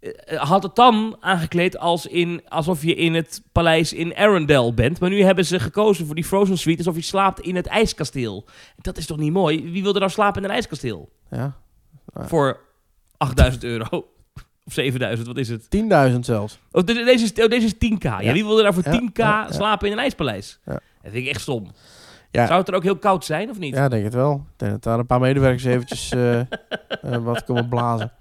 eh, 0.00 0.10
had 0.42 0.62
het 0.62 0.76
dan 0.76 1.16
aangekleed 1.20 1.78
als 1.78 2.06
in, 2.06 2.42
alsof 2.48 2.82
je 2.82 2.94
in 2.94 3.14
het 3.14 3.42
paleis 3.52 3.92
in 3.92 4.16
Arendelle 4.16 4.72
bent. 4.74 5.00
Maar 5.00 5.10
nu 5.10 5.22
hebben 5.22 5.44
ze 5.46 5.60
gekozen 5.60 6.06
voor 6.06 6.14
die 6.14 6.24
Frozen 6.24 6.58
Suite 6.58 6.78
alsof 6.78 6.96
je 6.96 7.02
slaapt 7.08 7.40
in 7.40 7.56
het 7.56 7.66
ijskasteel. 7.66 8.44
Dat 8.76 8.96
is 8.96 9.06
toch 9.06 9.18
niet 9.18 9.32
mooi? 9.32 9.70
Wie 9.70 9.82
wil 9.82 9.92
er 9.94 10.00
nou 10.00 10.12
slapen 10.12 10.42
in 10.42 10.48
een 10.48 10.54
ijskasteel? 10.54 11.08
ja. 11.30 11.56
Ja. 12.14 12.28
Voor 12.28 12.60
8000 13.16 13.64
euro. 13.64 13.86
Of 14.66 14.72
7000, 14.72 15.26
wat 15.26 15.36
is 15.36 15.48
het? 15.48 15.68
10.000 16.12 16.18
zelfs. 16.20 16.58
Oh, 16.72 16.84
de- 16.84 16.92
deze, 17.04 17.24
is, 17.24 17.32
oh, 17.44 17.48
deze 17.50 17.66
is 17.66 17.74
10k. 17.74 17.98
Ja. 18.02 18.20
Ja. 18.20 18.32
wie 18.32 18.44
wil 18.44 18.56
er 18.56 18.62
nou 18.62 18.74
voor 18.74 18.92
Ja, 18.92 19.00
10k 19.00 19.12
ja, 19.12 19.42
ja. 19.46 19.52
slapen 19.52 19.86
in 19.86 19.92
een 19.92 19.98
ijspaleis? 19.98 20.58
Ja. 20.66 20.72
Dat 20.72 21.12
vind 21.12 21.24
ik 21.24 21.26
echt 21.30 21.40
stom. 21.40 21.70
Ja. 22.30 22.46
Zou 22.46 22.58
het 22.58 22.68
er 22.68 22.74
ook 22.74 22.82
heel 22.82 22.98
koud 22.98 23.24
zijn, 23.24 23.50
of 23.50 23.58
niet? 23.58 23.74
Ja, 23.74 23.88
denk 23.88 24.04
het 24.04 24.14
wel. 24.14 24.34
Ik 24.34 24.58
denk 24.58 24.72
dat 24.72 24.82
daar 24.82 24.98
een 24.98 25.06
paar 25.06 25.20
medewerkers 25.20 25.64
eventjes 25.64 26.10
eh, 26.12 26.40
eh, 26.40 26.46
wat 27.00 27.44
komen 27.44 27.68
blazen. 27.68 28.12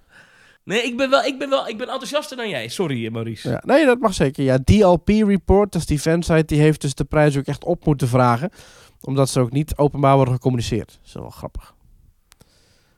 Nee, 0.64 0.84
ik 0.84 0.98
ben, 0.98 1.10
wel, 1.10 1.24
ik, 1.24 1.40
ben 1.40 1.50
wel, 1.50 1.68
ik 1.68 1.78
ben 1.78 1.88
enthousiaster 1.88 2.38
dan 2.38 2.50
jij. 2.50 2.68
Sorry, 2.68 3.06
eh, 3.06 3.12
Maurice. 3.12 3.50
Ja, 3.50 3.62
nee, 3.66 3.86
dat 3.86 4.00
mag 4.00 4.14
zeker. 4.14 4.44
Ja, 4.44 4.60
DLP 4.64 5.08
Report, 5.08 5.72
dat 5.72 5.82
is 5.82 5.88
die 5.88 6.00
fansite, 6.00 6.46
die 6.46 6.60
heeft 6.60 6.82
dus 6.82 6.96
de 6.96 7.04
prijs 7.04 7.38
ook 7.38 7.46
echt 7.46 7.64
op 7.64 7.86
moeten 7.86 8.08
vragen. 8.08 8.50
Omdat 9.02 9.30
ze 9.30 9.40
ook 9.40 9.52
niet 9.52 9.78
openbaar 9.78 10.16
worden 10.16 10.34
gecommuniceerd. 10.34 10.88
Dat 10.88 11.06
is 11.06 11.14
wel 11.14 11.30
grappig. 11.30 11.76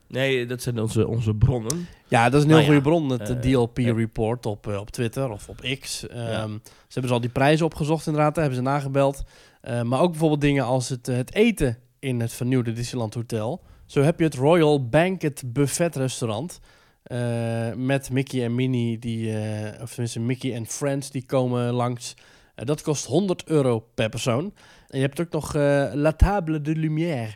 Nee, 0.08 0.46
dat 0.46 0.62
zijn 0.62 0.80
onze, 0.80 1.08
onze 1.08 1.34
bronnen. 1.34 1.86
Ja, 2.08 2.30
dat 2.30 2.34
is 2.34 2.42
een 2.42 2.54
heel 2.54 2.58
Nou 2.58 2.72
ja, 2.72 2.80
goede 2.80 2.80
bron, 2.80 3.10
het 3.10 3.30
eh, 3.30 3.52
DLP 3.52 3.78
ja. 3.78 3.94
Report 3.94 4.46
op, 4.46 4.66
op 4.66 4.90
Twitter 4.90 5.30
of 5.30 5.48
op 5.48 5.60
X. 5.80 6.08
Ehm, 6.08 6.50
Ze 6.62 6.92
hebben 6.92 7.02
dus 7.02 7.10
al 7.10 7.20
die 7.20 7.30
prijzen 7.30 7.66
opgezocht 7.66 8.06
inderdaad, 8.06 8.34
daar 8.34 8.44
hebben 8.44 8.64
ze 8.64 8.70
nagebeld. 8.70 9.22
Eh, 9.60 9.82
maar 9.82 10.00
ook 10.00 10.10
bijvoorbeeld 10.10 10.40
dingen 10.40 10.64
als 10.64 10.88
het, 10.88 11.08
eh, 11.08 11.16
het 11.16 11.34
eten 11.34 11.78
in 11.98 12.20
het 12.20 12.32
vernieuwde 12.32 12.72
Disneyland 12.72 13.14
Hotel. 13.14 13.62
Zo 13.86 14.02
heb 14.02 14.18
je 14.18 14.24
het 14.24 14.34
Royal 14.34 14.88
Banquet 14.88 15.42
Buffet 15.46 15.96
Restaurant. 15.96 16.60
eh, 17.02 17.72
met 17.72 18.10
Mickey 18.10 18.44
en 18.44 18.54
Minnie, 18.54 18.98
die, 18.98 19.32
of 19.80 19.90
tenminste 19.90 20.20
Mickey 20.20 20.54
en 20.54 20.66
Friends, 20.66 21.10
die 21.10 21.26
komen 21.26 21.72
langs. 21.72 22.14
Dat 22.54 22.82
kost 22.82 23.04
100 23.04 23.44
euro 23.44 23.78
per 23.94 24.08
persoon. 24.08 24.54
En 24.88 24.98
je 24.98 25.04
hebt 25.04 25.20
ook 25.20 25.30
nog 25.30 25.54
La 25.94 26.12
Table 26.12 26.60
de 26.60 26.76
Lumière. 26.76 27.34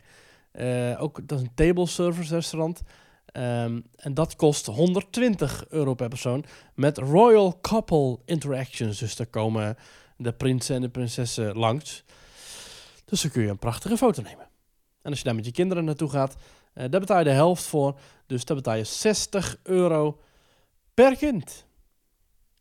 Ook, 0.97 1.27
dat 1.27 1.39
is 1.39 1.45
een 1.45 1.53
table 1.55 1.85
service 1.85 2.35
restaurant. 2.35 2.81
Ehm, 3.25 3.79
en 3.95 4.13
dat 4.13 4.35
kost 4.35 4.65
120 4.65 5.65
euro 5.69 5.93
per 5.93 6.09
persoon. 6.09 6.45
Met 6.75 6.97
Royal 6.97 7.59
Couple 7.61 8.19
Interactions. 8.25 8.99
Dus 8.99 9.15
daar 9.15 9.27
komen 9.27 9.77
de 10.17 10.33
prinsen 10.33 10.75
en 10.75 10.81
de 10.81 10.89
prinsessen 10.89 11.57
langs. 11.57 12.03
Dus 13.05 13.21
dan 13.21 13.31
kun 13.31 13.41
je 13.41 13.49
een 13.49 13.59
prachtige 13.59 13.97
foto 13.97 14.21
nemen. 14.21 14.47
En 15.01 15.09
als 15.09 15.17
je 15.17 15.25
daar 15.25 15.35
met 15.35 15.45
je 15.45 15.51
kinderen 15.51 15.85
naartoe 15.85 16.09
gaat, 16.09 16.35
eh 16.73 16.85
daar 16.89 16.99
betaal 16.99 17.17
je 17.17 17.23
de 17.23 17.29
helft 17.29 17.63
voor. 17.63 17.99
Dus 18.25 18.45
daar 18.45 18.57
betaal 18.57 18.75
je 18.75 18.83
60 18.83 19.57
euro 19.63 20.19
per 20.93 21.15
kind. 21.15 21.65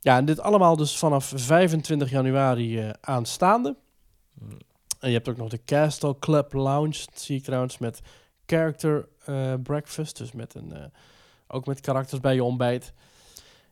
Ja, 0.01 0.17
en 0.17 0.25
dit 0.25 0.41
allemaal 0.41 0.77
dus 0.77 0.99
vanaf 0.99 1.33
25 1.35 2.11
januari 2.11 2.79
eh, 2.79 2.91
aanstaande. 3.01 3.77
En 4.99 5.09
je 5.09 5.15
hebt 5.15 5.29
ook 5.29 5.37
nog 5.37 5.49
de 5.49 5.65
Castle 5.65 6.19
Club 6.19 6.53
Lounge, 6.53 7.07
zie 7.15 7.37
ik 7.37 7.45
trouwens, 7.45 7.79
met 7.79 8.01
character 8.47 9.09
eh, 9.25 9.55
breakfast. 9.63 10.17
Dus 10.17 10.33
met 10.33 10.55
een, 10.55 10.93
ook 11.47 11.67
met 11.67 11.81
karakters 11.81 12.21
bij 12.21 12.35
je 12.35 12.45
ontbijt. 12.45 12.93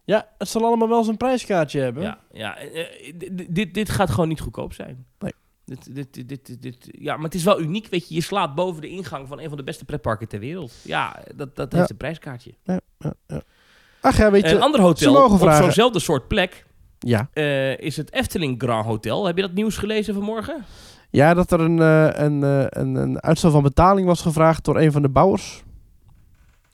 Ja, 0.05 0.29
het 0.39 0.49
zal 0.49 0.65
allemaal 0.65 0.89
wel 0.89 1.05
zijn 1.05 1.17
prijskaartje 1.17 1.81
hebben. 1.81 2.03
Ja, 2.03 2.19
ja 2.33 2.57
eh, 2.59 2.81
eh, 2.81 3.31
dit, 3.49 3.75
dit 3.75 3.91
gaat 3.91 4.11
gewoon 4.11 4.29
niet 4.29 4.41
goedkoop 4.41 4.73
zijn. 4.73 5.07
Nee. 5.19 5.33
Dit, 5.65 5.95
dit, 5.95 6.29
dit, 6.29 6.47
dit, 6.47 6.63
dit- 6.63 6.89
ja, 6.99 7.15
maar 7.15 7.25
het 7.25 7.35
is 7.35 7.45
wel 7.45 7.61
uniek, 7.61 7.87
weet 7.87 8.09
je. 8.09 8.15
Je 8.15 8.21
slaat 8.21 8.55
boven 8.55 8.81
de 8.81 8.89
ingang 8.89 9.29
van 9.29 9.41
een 9.41 9.49
van 9.49 9.57
de 9.57 9.65
beste 9.65 9.85
pretparken 9.85 10.29
ter 10.29 10.39
wereld. 10.41 10.73
Ja, 10.85 11.23
dat, 11.35 11.57
dat 11.57 11.73
Ja. 11.73 11.79
heeft 11.79 11.91
een 11.91 11.97
prijskaartje. 11.97 12.55
Ja, 12.65 12.81
ja, 12.99 13.13
ja. 13.27 13.43
Ach 14.01 14.17
ja, 14.17 14.31
weet 14.31 14.49
je... 14.49 14.55
Een 14.55 14.63
ander 14.63 14.81
hotel 14.81 15.25
op 15.25 15.39
zo'nzelfde 15.39 15.99
soort 15.99 16.29
plek 16.29 16.67
Ja. 16.99 17.29
eh, 17.33 17.79
is 17.79 17.97
het 17.97 18.13
Efteling 18.13 18.63
Grand 18.63 18.87
Hotel. 18.87 19.27
Heb 19.27 19.37
je 19.37 19.43
dat 19.43 19.53
nieuws 19.53 19.77
gelezen 19.77 20.15
vanmorgen? 20.15 20.65
ja, 21.11 21.35
dat 21.35 21.53
er 21.53 21.61
een, 21.61 21.79
een, 22.25 22.43
een, 22.81 22.95
een 22.95 23.23
uitstel 23.23 23.51
van 23.51 23.63
betaling 23.63 24.07
was 24.07 24.21
gevraagd 24.21 24.65
door 24.65 24.79
een 24.81 24.93
van 24.93 25.03
de 25.03 25.09
bouwers. 25.09 25.63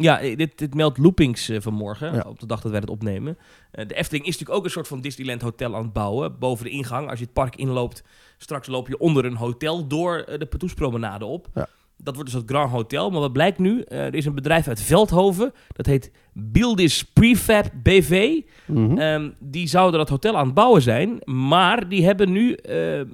Ja, 0.03 0.20
eh, 0.20 0.36
dit, 0.36 0.59
dit 0.59 0.74
meldt 0.74 0.99
Loopings 0.99 1.49
eh, 1.49 1.61
vanmorgen, 1.61 2.14
Ja. 2.14 2.24
op 2.28 2.38
de 2.40 2.46
dag 2.46 2.61
dat 2.61 2.70
wij 2.70 2.80
het 2.80 2.90
opnemen. 2.90 3.38
Eh, 3.70 3.86
de 3.86 3.94
Efteling 3.94 4.24
is 4.26 4.30
natuurlijk 4.32 4.59
ook 4.59 4.64
een 4.64 4.70
soort 4.70 4.88
van 4.88 5.01
Disneyland 5.01 5.42
hotel 5.42 5.76
aan 5.76 5.82
het 5.82 5.92
bouwen. 5.92 6.38
Boven 6.38 6.64
de 6.64 6.70
ingang, 6.70 7.11
als 7.11 7.18
je 7.18 7.24
het 7.24 7.34
park 7.34 7.57
inloopt, 7.57 8.03
straks 8.36 8.66
loop 8.66 8.88
je 8.88 8.99
onder 8.99 9.24
een 9.24 9.36
hotel 9.36 9.86
door 9.86 10.24
de 10.38 10.46
Patoespromenade 10.46 11.24
op. 11.24 11.49
Ja. 11.55 11.68
Dat 11.96 12.14
wordt 12.14 12.30
dus 12.30 12.40
het 12.40 12.51
Grand 12.51 12.70
Hotel. 12.70 13.11
Maar 13.11 13.20
wat 13.20 13.32
blijkt 13.32 13.59
nu? 13.59 13.82
Er 13.82 14.14
is 14.14 14.24
een 14.24 14.34
bedrijf 14.34 14.68
uit 14.68 14.80
Veldhoven, 14.80 15.53
dat 15.72 15.86
heet 15.86 16.12
Buildis 16.32 17.05
Prefab 17.05 17.70
BV. 17.82 18.40
Mhm. 18.66 18.99
Ehm, 18.99 19.30
die 19.40 19.66
zouden 19.66 19.99
dat 19.99 20.09
hotel 20.09 20.36
aan 20.36 20.44
het 20.46 20.55
bouwen 20.55 20.82
zijn. 20.82 21.18
Maar 21.24 21.88
die 21.88 22.05
hebben 22.05 22.32
nu 22.32 22.59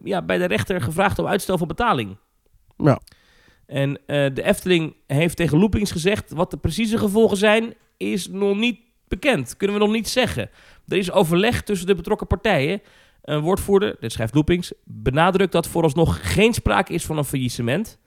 ja, 0.05 0.23
bij 0.23 0.39
de 0.39 0.45
rechter 0.45 0.81
gevraagd 0.83 1.19
om 1.19 1.27
uitstel 1.27 1.59
van 1.59 1.69
betaling. 1.69 2.17
Ja. 2.77 3.01
En 3.67 4.01
eh, 4.07 4.35
de 4.35 4.43
Efteling 4.43 4.97
heeft 5.07 5.37
tegen 5.37 5.59
Loopings 5.59 5.91
gezegd... 5.91 6.33
wat 6.33 6.51
de 6.51 6.57
precieze 6.57 6.99
gevolgen 6.99 7.37
zijn, 7.37 7.75
is 7.97 8.29
nog 8.29 8.57
niet 8.57 8.81
bekend. 9.09 9.57
Kunnen 9.57 9.77
we 9.77 9.85
nog 9.85 9.93
niet 9.93 10.09
zeggen. 10.09 10.51
Er 10.89 10.97
is 10.97 11.11
overleg 11.11 11.63
tussen 11.63 11.87
de 11.87 11.95
betrokken 11.95 12.27
partijen. 12.27 12.83
Een 13.23 13.41
woordvoerder, 13.41 13.97
dit 14.01 14.13
schrijft 14.13 14.35
Loopings... 14.35 14.73
benadrukt 14.85 15.53
dat 15.53 15.69
vooralsnog 15.69 16.35
geen 16.35 16.55
sprake 16.55 16.93
is 16.93 17.05
van 17.05 17.19
een 17.19 17.25
faillissement. 17.25 17.99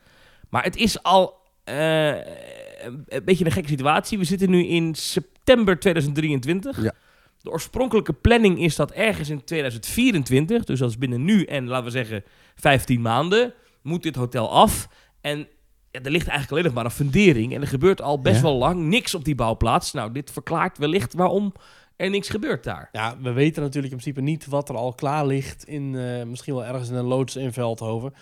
Maar 0.49 0.64
het 0.64 0.76
is 0.76 1.03
al 1.03 1.34
eh, 1.64 2.08
een 2.08 3.05
een 3.08 3.24
beetje 3.24 3.45
een 3.45 3.51
gekke 3.51 3.70
situatie. 3.70 4.18
We 4.18 4.24
zitten 4.24 4.49
nu 4.49 4.66
in 4.66 4.95
september 4.95 5.80
2023. 5.80 6.84
Ja. 6.84 6.93
De 7.41 7.49
oorspronkelijke 7.49 8.14
planning 8.14 8.60
is 8.60 8.76
dat 8.76 8.91
ergens 8.91 9.30
in 9.30 9.43
2024... 9.43 10.64
dus 10.64 10.80
dat 10.80 10.89
is 10.89 10.97
binnen 10.97 11.24
nu 11.24 11.43
en 11.43 11.68
laten 11.68 11.86
we 11.86 11.91
zeggen 11.91 12.24
15 12.55 13.01
maanden... 13.01 13.53
moet 13.82 14.03
dit 14.03 14.16
hotel 14.16 14.51
af... 14.51 14.88
En 15.32 15.47
ja, 15.91 15.99
er 16.01 16.11
ligt 16.11 16.28
eigenlijk 16.28 16.51
alleen 16.51 16.63
nog 16.63 16.73
maar 16.73 16.86
een 16.86 16.91
fundering. 17.07 17.53
En 17.55 17.61
er 17.61 17.67
gebeurt 17.67 18.01
al 18.01 18.19
best 18.21 18.36
Ja. 18.36 18.41
wel 18.41 18.55
lang 18.55 18.82
niks 18.82 19.15
op 19.15 19.23
die 19.25 19.36
bouwplaats. 19.36 19.91
Nou, 19.93 20.11
dit 20.11 20.32
verklaart 20.32 20.78
wellicht 20.78 21.13
waarom 21.13 21.53
er 21.95 22.09
niks 22.09 22.30
gebeurt 22.30 22.63
daar. 22.63 22.89
Ja, 22.91 23.17
we 23.21 23.32
weten 23.32 23.61
natuurlijk 23.61 23.93
in 23.93 23.99
principe 23.99 24.21
niet 24.30 24.45
wat 24.45 24.69
er 24.69 24.75
al 24.75 24.93
klaar 24.93 25.25
ligt 25.25 25.63
in 25.67 25.95
eh, 25.95 26.23
misschien 26.23 26.53
wel 26.53 26.65
ergens 26.65 26.89
in 26.89 26.95
een 26.95 27.05
loods 27.05 27.36
in 27.36 27.53
Veldhoven. 27.53 28.13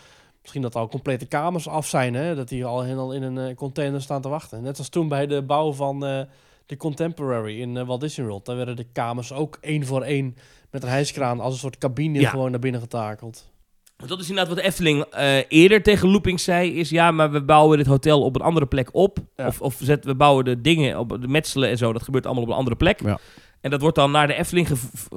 Misschien 0.42 0.62
dat 0.62 0.76
al 0.76 0.88
complete 0.88 1.26
kamers 1.26 1.68
af 1.68 1.88
zijn, 1.88 2.14
hè? 2.14 2.36
dat 2.36 2.48
die 2.50 2.66
al 2.66 2.82
helemaal 2.82 3.14
in 3.14 3.24
een 3.24 3.38
eh, 3.50 3.56
container 3.56 4.02
staan 4.02 4.22
te 4.22 4.30
wachten. 4.30 4.62
Net 4.62 4.78
als 4.78 4.90
toen 4.90 5.08
bij 5.08 5.28
de 5.28 5.42
bouw 5.44 5.74
van 5.74 6.06
eh, 6.06 6.22
de 6.66 6.78
Contemporary 6.78 7.62
in 7.62 7.86
Walt 7.86 8.02
Disney 8.02 8.26
World. 8.28 8.46
Daar 8.46 8.56
werden 8.56 8.76
de 8.76 8.88
kamers 8.92 9.34
ook 9.34 9.58
één 9.62 9.86
voor 9.86 10.02
één 10.02 10.36
met 10.72 10.84
een 10.84 10.90
hijskraan 10.90 11.40
als 11.40 11.54
een 11.54 11.60
soort 11.60 11.78
cabine 11.78 12.20
Ja. 12.20 12.30
gewoon 12.30 12.52
naar 12.52 12.60
binnen 12.60 12.82
getakeld. 12.82 13.54
Dat 13.98 14.20
is 14.20 14.30
inderdaad 14.30 14.54
wat 14.54 14.58
de 14.58 14.64
Efteling 14.64 15.04
eh, 15.04 15.38
eerder 15.48 15.84
tegen 15.84 16.10
Looping 16.10 16.40
zei. 16.40 16.74
Is 16.74 16.90
ja, 16.90 17.12
maar 17.12 17.32
we 17.32 17.42
bouwen 17.42 17.78
dit 17.78 17.88
hotel 17.88 18.22
op 18.22 18.36
een 18.36 18.42
andere 18.42 18.66
plek 18.66 18.90
op. 18.92 19.18
Ja. 19.36 19.48
Of, 19.48 19.62
of 19.62 19.78
zet, 19.80 20.06
we 20.06 20.16
bouwen 20.16 20.46
de 20.46 20.62
dingen 20.62 21.00
op 21.00 21.22
de 21.22 21.28
metselen 21.28 21.70
en 21.70 21.78
zo. 21.78 21.94
Dat 21.94 22.04
gebeurt 22.04 22.26
allemaal 22.26 22.44
op 22.44 22.50
een 22.50 22.56
andere 22.56 22.76
plek. 22.76 23.02
Ja. 23.02 23.20
En 23.62 23.70
dat 23.70 23.82
wordt 23.82 23.96
dan 23.96 24.12
naar 24.12 24.28
de 24.28 24.34
Efteling... 24.34 24.68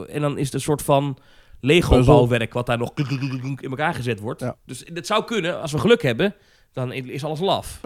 En 0.09 0.21
dan 0.21 0.39
is 0.39 0.45
het 0.45 0.55
een 0.55 0.61
soort 0.61 0.83
van. 0.83 1.19
Lego-bouwwerk... 1.61 2.53
wat 2.53 2.67
daar 2.67 2.79
nog 2.79 2.93
in 2.95 3.71
elkaar 3.71 3.95
gezet 3.95 4.21
wordt. 4.21 4.41
Ja. 4.41 4.57
Dus 4.67 4.85
dat 4.93 5.07
zou 5.07 5.25
kunnen. 5.25 5.61
Als 5.61 5.73
we 5.73 5.79
geluk 5.79 6.03
hebben, 6.03 6.35
dan 6.73 6.93
is 6.93 7.25
alles 7.25 7.41
laf. 7.41 7.81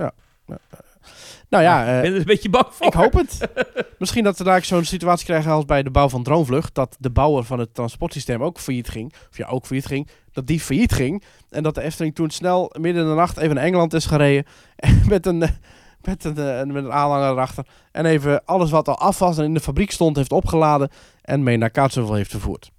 Nou 1.49 1.65
ja, 1.65 1.83
Ik 1.83 1.89
eh, 1.97 2.01
ben 2.01 2.13
er 2.13 2.19
een 2.19 2.25
beetje 2.25 2.51
bang 2.51 2.67
voor. 2.71 2.87
ik 2.87 2.93
hoop 2.93 3.13
het. 3.13 3.49
Misschien 3.99 4.25
dat 4.25 4.39
we 4.39 4.45
daar 4.45 4.65
zo'n 4.65 4.85
situatie 4.85 5.27
krijgen 5.27 5.51
als 5.51 5.65
bij 5.65 5.83
de 5.83 5.91
bouw 5.91 6.09
van 6.09 6.23
Droomvlucht. 6.23 6.75
Dat 6.75 6.97
de 6.99 7.11
bouwer 7.11 7.45
van 7.45 7.59
het 7.59 7.75
transportsysteem 7.75 8.43
ook 8.43 8.59
failliet 8.59 8.89
ging. 8.89 9.13
Of 9.31 9.37
ja, 9.37 9.47
ook 9.47 9.67
failliet 9.67 9.87
ging. 9.87 10.09
Dat 10.33 10.47
die 10.47 10.61
failliet 10.61 10.93
ging. 10.93 11.23
En 11.51 11.63
dat 11.63 11.75
de 11.75 11.83
Efteling 11.83 12.15
toen 12.15 12.31
snel 12.31 12.75
midden 12.81 13.03
in 13.03 13.09
de 13.09 13.15
nacht 13.15 13.37
even 13.37 13.55
naar 13.55 13.65
Engeland 13.65 13.95
is 13.95 14.07
gereden. 14.07 14.45
En 14.77 15.03
met 15.09 15.27
een, 15.27 15.43
eh, 15.43 15.49
met 16.03 16.25
een, 16.25 16.39
eh, 16.39 16.67
met 16.67 16.85
een 16.85 16.93
aanhanger 16.93 17.31
erachter. 17.31 17.67
En 17.93 18.07
even 18.07 18.45
alles 18.45 18.71
wat 18.71 18.89
al 18.89 18.99
af 18.99 19.19
was 19.19 19.39
en 19.39 19.45
in 19.45 19.55
de 19.55 19.61
fabriek 19.61 19.91
stond 19.91 20.17
heeft 20.17 20.33
opgeladen. 20.33 20.89
En 21.23 21.43
mee 21.43 21.57
naar 21.57 21.71
Kaatsheuvel 21.71 22.15
heeft 22.15 22.31
vervoerd. 22.31 22.71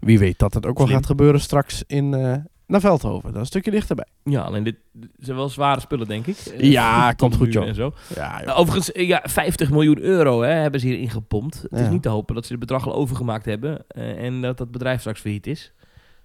Wie 0.00 0.18
weet 0.18 0.38
dat 0.38 0.54
het 0.54 0.66
ook 0.66 0.78
wel 0.78 0.86
gaat 0.86 1.06
gebeuren 1.06 1.40
straks 1.40 1.82
in, 1.86 2.14
eh, 2.14 2.34
naar 2.66 2.80
Veldhoven. 2.80 3.22
Dat 3.24 3.34
is 3.34 3.40
een 3.40 3.46
stukje 3.46 3.70
dichterbij. 3.70 4.06
Ja, 4.24 4.40
alleen 4.40 4.64
dit 4.64 4.76
zijn 5.18 5.36
wel 5.36 5.48
zware 5.48 5.80
spullen, 5.80 6.06
denk 6.06 6.26
ik. 6.26 6.36
Eh, 6.36 6.70
Ja, 6.70 7.12
komt 7.12 7.36
goed, 7.36 7.52
joh. 7.52 7.66
En 7.66 7.74
zo. 7.74 7.92
Ja, 8.14 8.36
joh. 8.36 8.46
Nou, 8.46 8.58
overigens, 8.58 8.92
eh, 8.92 9.06
ja, 9.08 9.20
50 9.24 9.70
miljoen 9.70 10.00
euro 10.00 10.42
hè, 10.42 10.52
hebben 10.52 10.80
ze 10.80 10.86
hierin 10.86 11.10
gepompt. 11.10 11.66
Het 11.70 11.80
is 11.80 11.88
niet 11.88 12.02
te 12.02 12.08
hopen 12.08 12.34
dat 12.34 12.44
ze 12.46 12.50
het 12.50 12.60
bedrag 12.60 12.86
al 12.86 12.94
overgemaakt 12.94 13.44
hebben. 13.44 13.84
eh, 13.88 14.24
en 14.24 14.40
dat 14.40 14.58
dat 14.58 14.70
bedrijf 14.70 15.00
straks 15.00 15.20
failliet 15.20 15.46
is. 15.46 15.72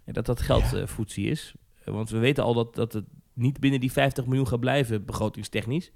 En 0.05 0.13
dat 0.13 0.25
dat 0.25 0.41
geld 0.41 0.69
Ja. 0.71 0.77
eh, 0.77 1.25
is. 1.25 1.53
Eh, 1.83 1.93
want 1.93 2.09
we 2.09 2.17
weten 2.17 2.43
al 2.43 2.53
dat, 2.53 2.75
dat 2.75 2.93
het 2.93 3.05
niet 3.33 3.59
binnen 3.59 3.79
die 3.79 3.91
50 3.91 4.25
miljoen 4.25 4.47
gaat 4.47 4.59
blijven, 4.59 5.05
begrotingstechnisch. 5.05 5.91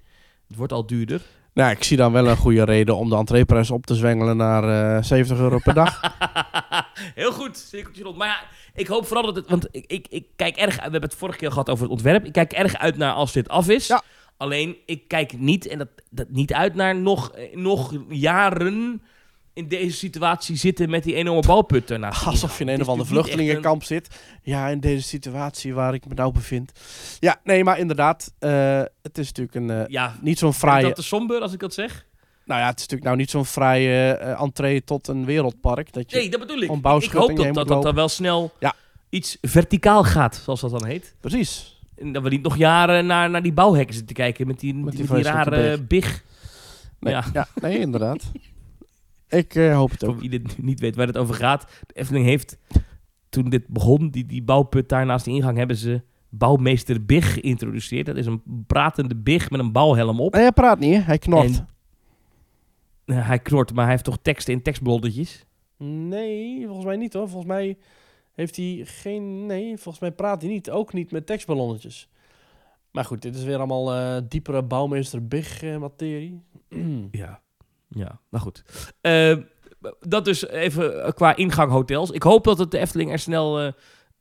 Het 0.47 0.57
wordt 0.57 0.73
al 0.73 0.85
duurder. 0.85 1.21
Nou, 1.53 1.71
ik 1.71 1.83
zie 1.83 1.97
dan 1.97 2.11
wel 2.11 2.27
een 2.27 2.37
goede 2.37 2.63
reden 2.63 2.95
om 2.97 3.09
de 3.09 3.15
entreeprijs 3.15 3.71
op 3.71 3.85
te 3.85 3.95
zwengelen 3.95 4.37
naar 4.37 4.95
eh 4.97 5.03
70 5.03 5.37
euro 5.39 5.59
per 5.63 5.73
dag. 5.73 6.01
Heel 7.15 7.31
goed, 7.31 7.57
cirkeltje 7.57 8.03
rond. 8.03 8.17
Maar 8.17 8.27
ja, 8.27 8.39
ik 8.73 8.87
hoop 8.87 9.05
vooral 9.05 9.25
dat 9.25 9.35
het... 9.35 9.49
Want 9.49 9.67
ik, 9.71 9.85
ik, 9.87 10.07
ik 10.09 10.27
kijk 10.35 10.57
erg... 10.57 10.75
We 10.75 10.81
hebben 10.81 11.01
het 11.01 11.15
vorige 11.15 11.37
keer 11.37 11.51
gehad 11.51 11.69
over 11.69 11.83
het 11.83 11.91
ontwerp. 11.91 12.25
Ik 12.25 12.31
kijk 12.31 12.53
erg 12.53 12.77
uit 12.77 12.97
naar 12.97 13.13
als 13.13 13.31
dit 13.31 13.49
af 13.49 13.69
is. 13.69 13.87
Ja. 13.87 14.03
Alleen, 14.37 14.75
ik 14.85 15.07
kijk 15.07 15.37
niet, 15.37 15.67
en 15.67 15.77
dat, 15.77 15.87
dat 16.09 16.29
niet 16.29 16.53
uit 16.53 16.75
naar 16.75 16.95
nog, 16.95 17.31
eh, 17.31 17.55
nog 17.55 17.93
jaren 18.09 19.01
in 19.53 19.67
deze 19.67 19.97
situatie 19.97 20.55
zitten 20.55 20.89
met 20.89 21.03
die 21.03 21.15
enorme 21.15 21.41
balput 21.41 21.91
ernaast. 21.91 22.25
Alsof 22.27 22.57
je 22.57 22.63
in 22.63 22.69
een 22.69 22.75
of 22.75 22.81
is 22.81 22.87
ander 22.87 23.05
vluchtelingenkamp 23.05 23.83
zit. 23.83 24.19
Ja, 24.43 24.67
in 24.67 24.79
deze 24.79 25.07
situatie 25.07 25.73
waar 25.73 25.93
ik 25.93 26.07
me 26.07 26.13
nou 26.13 26.33
bevind. 26.33 26.71
Ja, 27.19 27.39
nee, 27.43 27.63
maar 27.63 27.79
inderdaad. 27.79 28.33
eh, 28.39 28.81
het 29.01 29.17
is 29.17 29.27
natuurlijk 29.27 29.55
een, 29.55 29.69
eh, 29.69 29.87
Ja, 29.87 30.15
niet 30.21 30.39
zo'n 30.39 30.49
is 30.49 30.57
fraaie... 30.57 30.83
dat 30.85 30.95
te 30.95 31.03
somber 31.03 31.41
als 31.41 31.53
ik 31.53 31.59
dat 31.59 31.73
zeg? 31.73 32.05
Nou 32.45 32.59
ja, 32.61 32.65
het 32.67 32.75
is 32.75 32.81
natuurlijk 32.81 33.03
nou 33.03 33.17
niet 33.17 33.29
zo'n 33.29 33.45
fraaie 33.45 34.13
eh, 34.13 34.41
entree 34.41 34.83
tot 34.83 35.07
een 35.07 35.25
wereldpark. 35.25 35.93
Dat 35.93 36.11
je, 36.11 36.17
Nee, 36.17 36.29
dat 36.29 36.39
bedoel 36.39 36.57
ik. 36.57 36.71
Ik 37.03 37.11
hoop 37.11 37.35
dat 37.35 37.53
dat, 37.53 37.67
dat 37.67 37.83
dan 37.83 37.95
wel 37.95 38.09
snel 38.09 38.51
Ja. 38.59 38.73
iets 39.09 39.37
verticaal 39.41 40.03
gaat, 40.03 40.35
zoals 40.43 40.61
dat 40.61 40.71
dan 40.71 40.85
heet. 40.85 41.15
Precies. 41.19 41.81
En 41.95 42.11
dat 42.11 42.23
we 42.23 42.29
niet 42.29 42.41
nog 42.41 42.57
jaren 42.57 43.05
naar, 43.05 43.29
naar 43.29 43.41
die 43.41 43.53
bouwhekken 43.53 43.95
zitten 43.95 44.15
kijken 44.15 44.47
met 44.47 44.59
die, 44.59 44.73
Met 44.73 44.95
die 44.95 45.21
rare 45.21 45.81
big. 45.81 46.23
Nee, 46.99 47.13
Ja. 47.13 47.23
ja. 47.33 47.47
nee 47.61 47.79
inderdaad. 47.79 48.23
ik 49.29 49.55
eh, 49.55 49.75
hoop 49.75 49.91
het 49.91 50.03
ook. 50.03 50.11
Voor 50.11 50.19
wie 50.19 50.29
dit 50.29 50.61
niet 50.63 50.79
weet 50.79 50.95
waar 50.95 51.07
het 51.07 51.17
over 51.17 51.35
gaat. 51.35 51.65
De 51.87 51.93
Efteling 51.93 52.25
heeft, 52.25 52.57
toen 53.29 53.49
dit 53.49 53.67
begon, 53.67 54.09
die, 54.09 54.25
die 54.25 54.43
bouwput 54.43 54.89
daar 54.89 55.05
naast 55.05 55.25
de 55.25 55.31
ingang, 55.31 55.57
hebben 55.57 55.75
ze 55.77 56.01
bouwmeester 56.29 57.05
Big 57.05 57.33
geïntroduceerd. 57.33 58.05
Dat 58.05 58.15
is 58.17 58.25
een 58.25 58.41
pratende 58.67 59.15
Big 59.15 59.49
met 59.49 59.59
een 59.59 59.71
bouwhelm 59.71 60.19
op. 60.19 60.33
Nee, 60.33 60.41
hij 60.41 60.51
praat 60.51 60.79
niet, 60.79 61.05
hij 61.05 61.17
knort. 61.17 61.45
En- 61.57 61.67
hij 63.05 63.39
knort, 63.39 63.73
maar 63.73 63.83
hij 63.83 63.91
heeft 63.91 64.03
toch 64.03 64.17
teksten 64.21 64.53
in 64.53 64.61
tekstblondetjes. 64.61 65.45
Nee, 65.77 66.63
volgens 66.65 66.85
mij 66.85 66.95
niet 66.95 67.13
hoor. 67.13 67.29
Volgens 67.29 67.51
mij 67.51 67.77
heeft 68.31 68.55
hij 68.55 68.81
geen... 68.85 69.45
Nee, 69.45 69.77
volgens 69.77 69.99
mij 69.99 70.11
praat 70.11 70.41
hij 70.41 70.51
niet. 70.51 70.69
Ook 70.69 70.93
niet 70.93 71.11
met 71.11 71.25
tekstballonnetjes. 71.25 72.09
Maar 72.91 73.05
goed, 73.05 73.21
dit 73.21 73.35
is 73.35 73.43
weer 73.43 73.57
allemaal 73.57 73.93
eh, 73.93 74.21
diepere 74.27 74.63
bouwmeester 74.63 75.27
Big 75.27 75.63
eh, 75.63 75.77
materie. 75.77 76.41
Ja. 77.11 77.41
Ja, 77.87 78.19
nou 78.29 78.43
goed. 78.43 78.63
Eh, 79.01 79.37
dat 79.99 80.25
dus 80.25 80.47
even 80.47 81.03
eh, 81.03 81.11
qua 81.11 81.35
ingang 81.35 81.71
hotels. 81.71 82.11
Ik 82.11 82.23
hoop 82.23 82.43
dat 82.43 82.57
het 82.57 82.71
de 82.71 82.77
Efteling 82.77 83.11
er 83.11 83.19
snel 83.19 83.73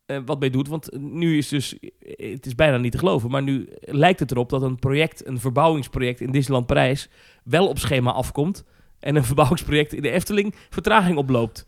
eh, 0.07 0.19
wat 0.25 0.41
mee 0.41 0.51
doet. 0.51 0.69
Want 0.69 0.99
nu 0.99 1.37
is 1.37 1.49
dus... 1.49 1.77
Het 2.17 2.47
is 2.47 2.55
bijna 2.55 2.77
niet 2.77 2.93
te 2.93 2.99
geloven. 2.99 3.31
Maar 3.31 3.43
nu 3.43 3.69
lijkt 3.81 4.21
het 4.21 4.31
erop 4.31 4.51
dat 4.51 4.63
een 4.63 4.79
project, 4.79 5.27
een 5.27 5.41
verbouwingsproject 5.41 6.21
in 6.21 6.31
Disneyland 6.31 6.67
Parijs... 6.67 7.09
wel 7.45 7.69
op 7.69 7.79
schema 7.79 8.13
afkomt. 8.13 8.65
En 9.01 9.17
een 9.17 9.25
verbouwingsproject 9.33 9.93
in 9.93 10.03
de 10.03 10.11
Efteling 10.11 10.55
vertraging 10.71 11.17
oploopt. 11.17 11.67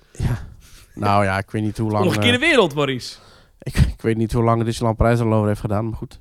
Nou 0.95 1.25
ja, 1.25 1.39
ik 1.39 1.51
weet 1.51 1.63
niet 1.63 1.79
hoe 1.79 1.91
lang... 1.91 2.05
Omgekeerde 2.05 2.39
eh, 2.39 2.49
wereld, 2.49 2.75
Maurice. 2.75 3.19
ik, 3.63 3.77
ik 3.77 4.01
weet 4.01 4.17
niet 4.17 4.33
hoe 4.33 4.43
lang 4.43 4.65
Disneyland 4.65 4.97
Parijs 4.97 5.21
al 5.21 5.33
over 5.33 5.49
heeft 5.49 5.61
gedaan, 5.61 5.85
maar 5.89 5.97
goed. 5.99 6.21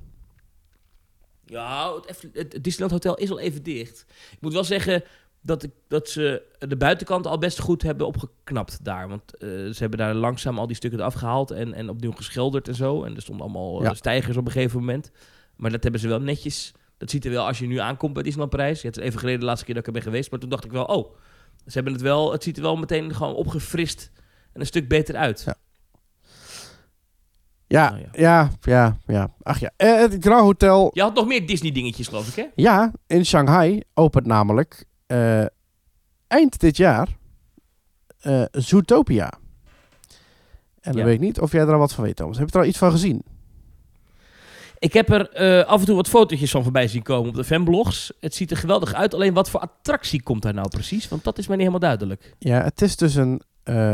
Ja, 1.45 1.93
het, 2.05 2.30
het 2.34 2.64
Disneyland 2.64 2.91
Hotel 2.91 3.16
is 3.16 3.32
al 3.32 3.39
even 3.39 3.64
dicht. 3.64 4.05
Ik 4.32 4.38
moet 4.41 4.53
wel 4.53 4.64
zeggen 4.64 5.03
dat, 5.46 5.64
ik, 5.64 5.72
dat 5.88 6.10
ze 6.10 6.41
de 6.60 6.78
buitenkant 6.78 7.28
al 7.28 7.38
best 7.38 7.60
goed 7.60 7.82
hebben 7.82 8.08
opgeknapt 8.08 8.80
daar. 8.86 9.08
Want 9.08 9.38
eh, 9.38 9.50
ze 9.50 9.76
hebben 9.78 10.00
daar 10.00 10.14
langzaam 10.14 10.58
al 10.60 10.68
die 10.68 10.76
stukken 10.76 11.00
eraf 11.00 11.14
gehaald 11.14 11.52
en, 11.52 11.74
en 11.74 11.89
opnieuw 11.89 12.12
geschilderd 12.12 12.68
en 12.68 12.76
zo. 12.76 13.04
En 13.04 13.16
er 13.16 13.22
stonden 13.22 13.46
allemaal 13.46 13.80
eh, 13.80 13.86
Ja. 13.86 13.94
stijgers 13.94 14.38
op 14.38 14.46
een 14.46 14.52
gegeven 14.52 14.80
moment. 14.80 15.12
Maar 15.56 15.72
dat 15.72 15.84
hebben 15.84 16.02
ze 16.02 16.08
wel 16.08 16.20
netjes. 16.22 16.74
Dat 16.98 17.10
ziet 17.10 17.26
er 17.26 17.32
wel 17.32 17.46
als 17.48 17.60
je 17.60 17.68
nu 17.68 17.78
aankomt 17.78 18.14
bij 18.14 18.24
Disneyland 18.24 18.56
Parijs. 18.56 18.82
Ja, 18.82 18.88
het 18.88 18.98
is 18.98 19.04
even 19.04 19.20
geleden 19.20 19.39
de 19.39 19.46
laatste 19.46 19.66
keer 19.66 19.74
dat 19.76 19.84
ik 19.88 19.94
er 19.94 20.02
ben 20.02 20.12
geweest. 20.12 20.32
Maar 20.32 20.39
toen 20.39 20.50
dacht 20.50 20.66
ik 20.66 20.72
wel, 20.72 20.86
oh, 20.86 21.16
ze 21.66 21.72
hebben 21.74 21.94
het 21.94 22.02
wel. 22.02 22.32
Het 22.32 22.44
ziet 22.44 22.56
er 22.58 22.64
wel 22.64 22.76
meteen 22.76 23.16
gewoon 23.16 23.36
opgefrist 23.36 24.12
en 24.54 24.60
een 24.60 24.66
stuk 24.68 24.88
beter 24.88 25.16
uit. 25.16 25.44
Ja. 25.46 25.56
Ja, 27.68 27.89
Nou 27.89 28.02
ja. 28.02 28.10
ja, 28.12 28.52
ja, 28.62 28.98
ja. 29.08 29.34
Ach 29.41 29.60
ja, 29.60 29.72
Eh, 29.78 29.96
het 29.98 30.16
Grand 30.20 30.41
Hotel. 30.41 30.91
Je 30.94 31.02
had 31.02 31.14
nog 31.16 31.28
meer 31.28 31.48
Disney-dingetjes, 31.48 32.08
geloof 32.08 32.28
ik, 32.28 32.36
hè? 32.36 32.46
Ja, 32.56 32.91
in 33.08 33.26
Shanghai 33.26 33.82
opent 33.94 34.26
namelijk 34.26 34.86
eh, 35.08 35.45
eind 36.28 36.60
dit 36.60 36.78
jaar 36.78 37.08
eh 38.20 38.43
Zootopia. 38.51 39.32
En 40.82 40.91
dan 40.91 40.95
Ja. 41.01 41.04
weet 41.06 41.14
ik 41.16 41.20
niet 41.20 41.39
of 41.39 41.51
jij 41.51 41.62
er 41.62 41.74
al 41.74 41.80
wat 41.80 41.93
van 41.93 42.04
weet, 42.04 42.16
Thomas. 42.16 42.38
Heb 42.38 42.47
je 42.49 42.54
er 42.54 42.62
al 42.62 42.68
iets 42.68 42.78
van 42.78 42.91
gezien? 42.91 43.24
Ik 44.80 44.93
heb 44.93 45.10
er 45.10 45.30
eh, 45.30 45.66
af 45.68 45.80
en 45.80 45.86
toe 45.86 45.95
wat 45.95 46.08
fotootjes 46.10 46.51
van 46.51 46.64
voorbij 46.64 46.88
zien 46.88 47.01
komen 47.04 47.30
op 47.30 47.36
de 47.36 47.43
fanblogs. 47.43 48.12
Het 48.20 48.36
ziet 48.36 48.51
er 48.51 48.58
geweldig 48.58 48.93
uit. 48.93 49.14
Alleen 49.14 49.34
wat 49.34 49.49
voor 49.49 49.60
attractie 49.60 50.24
komt 50.24 50.41
daar 50.41 50.54
nou 50.54 50.68
precies? 50.68 51.08
Want 51.08 51.24
dat 51.24 51.38
is 51.38 51.47
mij 51.47 51.58
niet 51.58 51.66
helemaal 51.68 51.89
duidelijk. 51.89 52.36
Ja, 52.39 52.64
het 52.64 52.82
is 52.82 52.95
dus 52.95 53.16
een. 53.16 53.41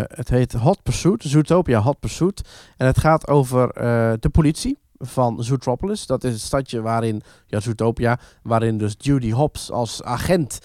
het 0.07 0.29
heet 0.29 0.53
Hot 0.53 0.83
Pursuit, 0.83 1.23
Zootopia 1.23 1.79
Hot 1.81 1.99
Pursuit. 1.99 2.41
En 2.77 2.85
het 2.85 2.97
gaat 2.99 3.27
over 3.27 3.73
de 4.19 4.29
politie 4.31 4.77
van 4.97 5.43
Zootropolis. 5.43 6.05
Dat 6.05 6.23
is 6.23 6.31
het 6.33 6.41
stadje 6.41 6.81
waarin, 6.81 7.21
ja, 7.47 7.59
Zootopia, 7.59 8.19
waarin 8.43 8.77
dus 8.77 8.95
Judy 8.97 9.31
Hopps 9.31 9.71
als 9.71 10.03
agent 10.03 10.59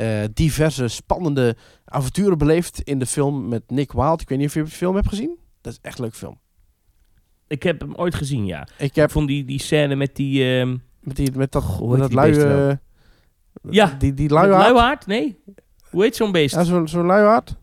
eh, 0.00 0.28
diverse 0.34 0.88
spannende 0.88 1.56
avonturen 1.84 2.38
beleeft 2.38 2.80
in 2.82 2.98
de 2.98 3.06
film 3.06 3.48
met 3.48 3.62
Nick 3.70 3.92
Wilde. 3.92 4.22
Ik 4.22 4.28
weet 4.28 4.38
niet 4.38 4.46
of 4.48 4.54
je 4.54 4.62
de 4.62 4.70
film 4.70 4.94
hebt 4.94 5.08
gezien. 5.08 5.38
Dat 5.60 5.72
is 5.72 5.78
echt 5.82 5.98
een 5.98 6.04
leuk 6.04 6.14
film. 6.14 6.38
Ik 7.46 7.62
heb 7.62 7.80
hem 7.80 7.94
ooit 7.94 8.14
gezien, 8.14 8.46
ja. 8.46 8.62
Ik 8.62 8.86
Ik 8.86 8.94
heb 8.94 9.10
vond 9.10 9.28
die, 9.28 9.44
die 9.44 9.60
scène 9.60 9.94
met 9.96 10.16
die... 10.16 10.58
ehm 10.60 10.76
met, 11.00 11.16
die, 11.16 11.32
met 11.32 11.52
dat, 11.52 11.62
Goh, 11.62 11.78
hoe 11.78 11.90
met 11.90 12.00
dat 12.00 12.12
lui... 12.12 12.36
nou? 12.36 12.70
eh, 12.70 12.76
Ja, 13.70 13.94
die, 13.98 14.14
die 14.14 14.28
luiaard. 14.28 14.62
luiaard? 14.72 15.06
Nee? 15.06 15.38
Hoe 15.90 16.02
heet 16.02 16.16
zo'n 16.16 16.32
beest? 16.32 16.54
Ja, 16.54 16.64
zo'n 16.64 16.88
zo'n 16.88 17.06
luiaard. 17.06 17.56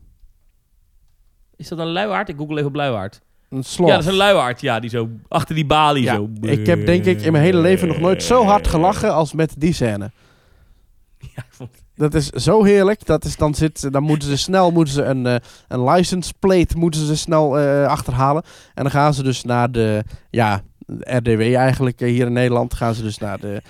Is 1.56 1.68
dat 1.68 1.80
een 1.80 1.92
luiaard? 1.92 2.30
Ik 2.30 2.38
google 2.38 2.56
even 2.56 2.68
op 2.68 2.76
luiaard. 2.76 3.22
Een 3.50 3.64
sloth. 3.64 3.88
Ja, 3.90 3.96
dat 3.96 4.04
is 4.04 4.10
een 4.12 4.18
luiaard. 4.18 4.62
Ja, 4.62 4.80
die 4.80 4.90
zo 4.90 5.10
achter 5.28 5.56
die 5.56 5.66
balie 5.66 6.04
Ja, 6.04 6.16
zo... 6.16 6.30
ik 6.42 6.66
heb 6.66 6.86
denk 6.86 7.06
ik 7.06 7.22
in 7.22 7.32
mijn 7.32 7.44
hele 7.44 7.60
leven 7.62 7.88
nog 7.88 8.00
nooit 8.00 8.24
zo 8.24 8.44
hard 8.44 8.68
gelachen 8.68 9.14
als 9.14 9.34
met 9.34 9.54
die 9.58 9.74
scène. 9.74 10.12
Ja, 11.36 11.44
ik 11.44 11.46
vond- 11.50 11.86
Dat 11.98 12.14
is 12.14 12.30
zo 12.30 12.64
heerlijk. 12.64 13.06
Dat 13.06 13.26
is, 13.26 13.36
dan, 13.36 13.56
zit, 13.56 13.92
dan 13.94 14.04
moeten 14.04 14.30
ze 14.30 14.38
snel 14.38 14.72
moeten 14.72 14.94
ze 14.94 15.04
een, 15.04 15.26
eh, 15.26 15.36
een 15.68 15.84
license 15.90 16.34
plate 16.40 16.78
moeten 16.78 17.06
ze 17.06 17.18
snel 17.18 17.60
eh, 17.60 17.88
achterhalen. 17.88 18.44
En 18.74 18.84
dan 18.84 18.92
gaan 18.92 19.14
ze 19.14 19.24
dus 19.24 19.44
naar 19.44 19.72
de 19.72 20.04
ja, 20.30 20.62
RDW 21.00 21.42
eigenlijk 21.42 22.02
eh, 22.02 22.10
hier 22.10 22.26
in 22.26 22.34
Nederland. 22.34 22.74
Gaan 22.74 22.94
ze 22.94 23.02
dus 23.02 23.18
naar 23.18 23.40
de, 23.40 23.62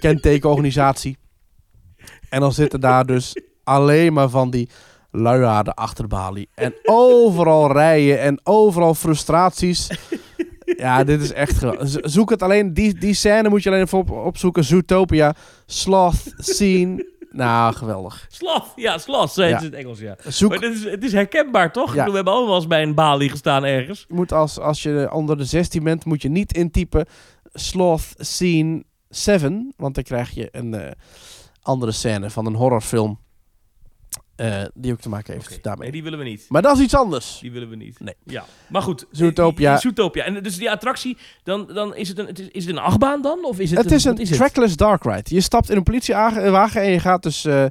kentekenorganisatie. 0.00 1.16
En 2.28 2.40
dan 2.40 2.52
zitten 2.52 2.80
daar 2.80 3.06
dus 3.06 3.36
alleen 3.64 4.12
maar 4.12 4.28
van 4.28 4.50
die 4.50 4.68
luiaarden 5.10 5.74
achter 5.74 6.06
balie. 6.06 6.48
En 6.54 6.74
overal 6.84 7.72
rijden 7.72 8.20
en 8.20 8.40
overal 8.42 8.94
frustraties. 8.94 9.90
Ja, 10.76 11.04
dit 11.04 11.20
is 11.20 11.32
echt 11.32 11.62
Zoek 12.02 12.30
het 12.30 12.42
alleen, 12.42 12.74
die, 12.74 12.98
die 12.98 13.14
scène 13.14 13.48
moet 13.48 13.62
je 13.62 13.70
alleen 13.70 13.82
even 13.82 13.98
op, 13.98 14.10
opzoeken. 14.10 14.64
Zootopia, 14.64 15.34
sloth, 15.66 16.34
scene. 16.36 17.06
Nou, 17.36 17.74
geweldig. 17.74 18.26
Sloth, 18.30 18.72
ja, 18.76 18.98
sloth, 18.98 19.34
Ja. 19.34 19.42
het 19.44 19.58
in 19.58 19.64
het 19.64 19.74
Engels, 19.74 19.98
ja. 19.98 20.16
Zoek, 20.26 20.50
Maar 20.50 20.58
dit 20.58 20.74
is, 20.74 20.84
het 20.84 21.04
is 21.04 21.12
herkenbaar, 21.12 21.72
toch? 21.72 21.94
Ja. 21.94 22.04
We 22.04 22.12
hebben 22.12 22.32
allemaal 22.32 22.46
wel 22.50 22.56
eens 22.58 22.66
bij 22.66 22.82
een 22.82 22.94
balie 22.94 23.28
gestaan 23.30 23.64
ergens. 23.64 24.04
je 24.08 24.14
moet 24.14 24.32
als, 24.32 24.58
als 24.58 24.82
je 24.82 25.08
onder 25.12 25.36
de 25.36 25.44
16 25.44 25.82
bent, 25.84 26.04
moet 26.04 26.22
je 26.22 26.28
niet 26.28 26.56
intypen 26.56 27.06
sloth 27.52 28.14
scene 28.16 28.84
7. 29.08 29.72
Want 29.76 29.94
dan 29.94 30.04
krijg 30.04 30.30
je 30.30 30.48
een 30.52 30.74
eh, 30.74 30.90
andere 31.62 31.92
scène 31.92 32.30
van 32.30 32.46
een 32.46 32.54
horrorfilm. 32.54 33.18
Eh, 34.36 34.62
die 34.74 34.92
ook 34.92 35.00
te 35.00 35.08
maken 35.08 35.34
heeft 35.34 35.62
daarmee. 35.62 35.82
Nee, 35.82 35.92
die 35.92 36.02
willen 36.02 36.18
we 36.18 36.24
niet. 36.24 36.46
Maar 36.48 36.62
dat 36.62 36.76
is 36.76 36.82
iets 36.82 36.94
anders. 36.94 37.38
Die 37.40 37.52
willen 37.52 37.68
we 37.68 37.76
niet. 37.76 38.00
Nee. 38.00 38.14
Ja. 38.24 38.44
Maar 38.68 38.82
goed. 38.82 39.06
Zootopia. 39.10 39.70
die 39.70 39.80
Zootopia. 39.80 40.24
En 40.24 40.42
dus 40.42 40.56
die 40.56 40.70
attractie, 40.70 41.16
dan, 41.42 41.66
dan 41.74 41.96
is, 41.96 42.08
het 42.08 42.18
een, 42.18 42.28
is, 42.52 42.64
het 42.66 42.76
een 42.76 42.82
achtbaan 42.82 43.22
dan? 43.22 43.44
Of 43.44 43.58
is 43.58 43.70
het, 43.70 43.78
Het 43.82 43.92
is 43.92 44.04
een 44.04 44.18
het? 44.18 44.32
trackless 44.32 44.76
dark 44.76 45.04
ride. 45.04 45.34
Je 45.34 45.40
stapt 45.40 45.70
in 45.70 45.76
een 45.76 45.82
politiewagen 45.82 46.82
en 46.82 46.90
je 46.90 47.00
gaat 47.00 47.22
dus... 47.22 47.44
eh, 47.44 47.66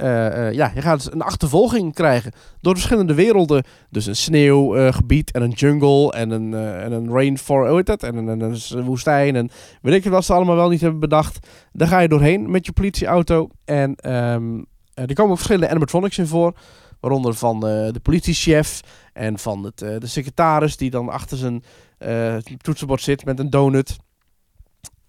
eh, 0.00 0.46
eh, 0.48 0.54
ja, 0.54 0.70
je 0.74 0.82
gaat 0.82 1.04
dus 1.04 1.12
een 1.12 1.22
achtervolging 1.22 1.94
krijgen 1.94 2.32
door 2.60 2.74
verschillende 2.74 3.14
werelden. 3.14 3.64
Dus 3.90 4.06
een 4.06 4.16
sneeuwgebied 4.16 5.30
en 5.30 5.42
een 5.42 5.50
jungle 5.50 6.12
en 6.12 6.30
een, 6.30 6.54
eh, 6.54 6.84
en 6.84 6.92
een 6.92 7.10
rainforest, 7.10 7.86
dat? 7.86 8.02
En 8.02 8.16
een, 8.16 8.84
woestijn 8.84 9.36
en 9.36 9.50
weet 9.82 10.04
ik 10.04 10.10
wat 10.10 10.24
ze 10.24 10.32
allemaal 10.32 10.56
wel 10.56 10.68
niet 10.68 10.80
hebben 10.80 11.00
bedacht. 11.00 11.46
Daar 11.72 11.88
ga 11.88 11.98
je 11.98 12.08
doorheen 12.08 12.50
met 12.50 12.66
je 12.66 12.72
politieauto 12.72 13.48
en 13.64 13.94
ehm, 13.94 14.56
eh, 14.56 14.62
er 14.94 15.14
komen 15.14 15.36
verschillende 15.36 15.68
animatronics 15.68 16.18
in 16.18 16.26
voor. 16.26 16.54
Waaronder 17.00 17.34
van 17.34 17.54
eh, 17.54 17.92
de 17.92 18.00
politiechef 18.02 18.80
en 19.12 19.38
van 19.38 19.64
het, 19.64 19.82
eh, 19.82 19.98
de 19.98 20.06
secretaris 20.06 20.76
die 20.76 20.90
dan 20.90 21.08
achter 21.08 21.36
zijn 21.36 21.64
eh, 21.98 22.36
toetsenbord 22.36 23.02
zit 23.02 23.24
met 23.24 23.38
een 23.38 23.50
donut. 23.50 23.96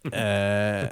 Eh, 0.10 0.84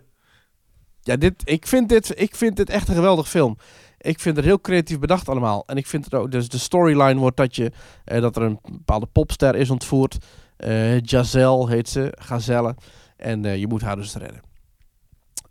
ja, 1.01 1.15
dit, 1.15 1.33
ik, 1.43 1.67
vind 1.67 1.89
dit, 1.89 2.19
ik 2.21 2.35
vind 2.35 2.55
dit 2.55 2.69
echt 2.69 2.87
een 2.87 2.95
geweldig 2.95 3.29
film. 3.29 3.57
Ik 3.97 4.19
vind 4.19 4.35
het 4.35 4.45
heel 4.45 4.61
creatief 4.61 4.99
bedacht 4.99 5.29
allemaal. 5.29 5.63
En 5.65 5.77
ik 5.77 5.87
vind 5.87 6.05
het 6.05 6.13
ook, 6.13 6.31
dus 6.31 6.49
de 6.49 6.57
storyline 6.57 7.19
wordt 7.19 7.37
dat, 7.37 7.55
je, 7.55 7.71
eh, 8.05 8.21
dat 8.21 8.35
er 8.35 8.41
een 8.41 8.59
bepaalde 8.71 9.05
popster 9.05 9.55
is 9.55 9.69
ontvoerd. 9.69 10.17
Eh 10.57 11.01
Jazelle 11.01 11.69
heet 11.69 11.89
ze, 11.89 12.13
Gazelle. 12.19 12.75
En 13.17 13.45
eh, 13.45 13.57
je 13.57 13.67
moet 13.67 13.81
haar 13.81 13.95
dus 13.95 14.15
redden. 14.15 14.41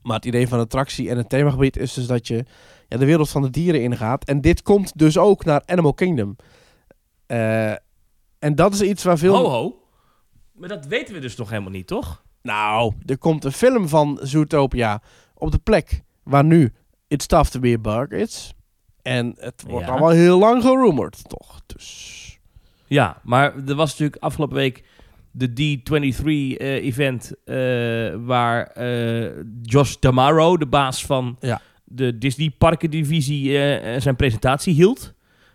Maar 0.02 0.16
het 0.16 0.24
idee 0.24 0.48
van 0.48 0.58
de 0.58 0.64
attractie 0.64 1.10
en 1.10 1.16
het 1.16 1.28
themagebied 1.28 1.76
is 1.76 1.92
dus 1.92 2.06
dat 2.06 2.26
je 2.26 2.44
ja, 2.88 2.96
de 2.96 3.04
wereld 3.04 3.28
van 3.28 3.42
de 3.42 3.50
dieren 3.50 3.82
ingaat. 3.82 4.24
En 4.24 4.40
dit 4.40 4.62
komt 4.62 4.98
dus 4.98 5.18
ook 5.18 5.44
naar 5.44 5.62
Animal 5.66 5.94
Kingdom. 5.94 6.36
Eh, 7.26 7.70
en 8.38 8.54
dat 8.54 8.74
is 8.74 8.82
iets 8.82 9.04
waar 9.04 9.18
veel... 9.18 9.34
Ho, 9.36 9.48
ho. 9.48 9.82
Maar 10.52 10.68
dat 10.68 10.86
weten 10.86 11.14
we 11.14 11.20
dus 11.20 11.36
nog 11.36 11.50
helemaal 11.50 11.70
niet, 11.70 11.86
toch? 11.86 12.22
Nou, 12.42 12.92
er 13.06 13.18
komt 13.18 13.44
een 13.44 13.52
film 13.52 13.88
van 13.88 14.18
Zootopia 14.22 15.02
op 15.34 15.50
de 15.52 15.58
plek 15.58 16.02
waar 16.22 16.44
nu 16.44 16.72
It's 17.08 17.26
Tough 17.26 17.50
to 17.50 17.60
be 17.60 17.72
a 17.72 17.78
Bug 17.78 18.08
is. 18.08 18.52
En 19.02 19.34
het 19.38 19.64
wordt 19.66 19.86
Ja. 19.86 19.90
allemaal 19.92 20.10
heel 20.10 20.38
lang 20.38 20.62
gerumored, 20.62 21.28
toch? 21.28 21.60
Dus... 21.66 22.38
Ja, 22.86 23.20
maar 23.22 23.54
er 23.66 23.74
was 23.74 23.90
natuurlijk 23.90 24.22
afgelopen 24.22 24.56
week 24.56 24.84
de 25.30 25.48
D23-event... 25.50 27.30
eh, 27.44 28.26
waar 28.26 28.66
eh, 28.66 29.44
Josh 29.62 29.94
Damaro, 30.00 30.56
de 30.56 30.66
baas 30.66 31.06
van 31.06 31.36
Ja. 31.40 31.60
De 31.90 32.18
Disney 32.18 32.50
Parken-divisie, 32.58 33.58
eh, 33.58 34.00
zijn 34.00 34.16
presentatie 34.16 34.74
hield. 34.74 35.14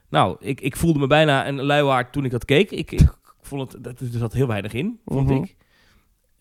Nou, 0.09 0.36
ik, 0.39 0.61
ik 0.61 0.75
voelde 0.77 0.99
me 0.99 1.07
bijna 1.07 1.47
een 1.47 1.61
luiaard 1.61 2.13
toen 2.13 2.25
ik 2.25 2.31
dat 2.31 2.45
keek. 2.45 2.71
Ik, 2.71 2.91
ik 2.91 3.01
vond 3.41 3.71
het, 3.71 3.84
dat, 3.84 3.99
er 3.99 4.07
zat 4.11 4.34
heel 4.34 4.47
weinig 4.47 4.73
in, 4.73 4.99
vond 5.05 5.29
Mhm. 5.29 5.43
ik. 5.43 5.55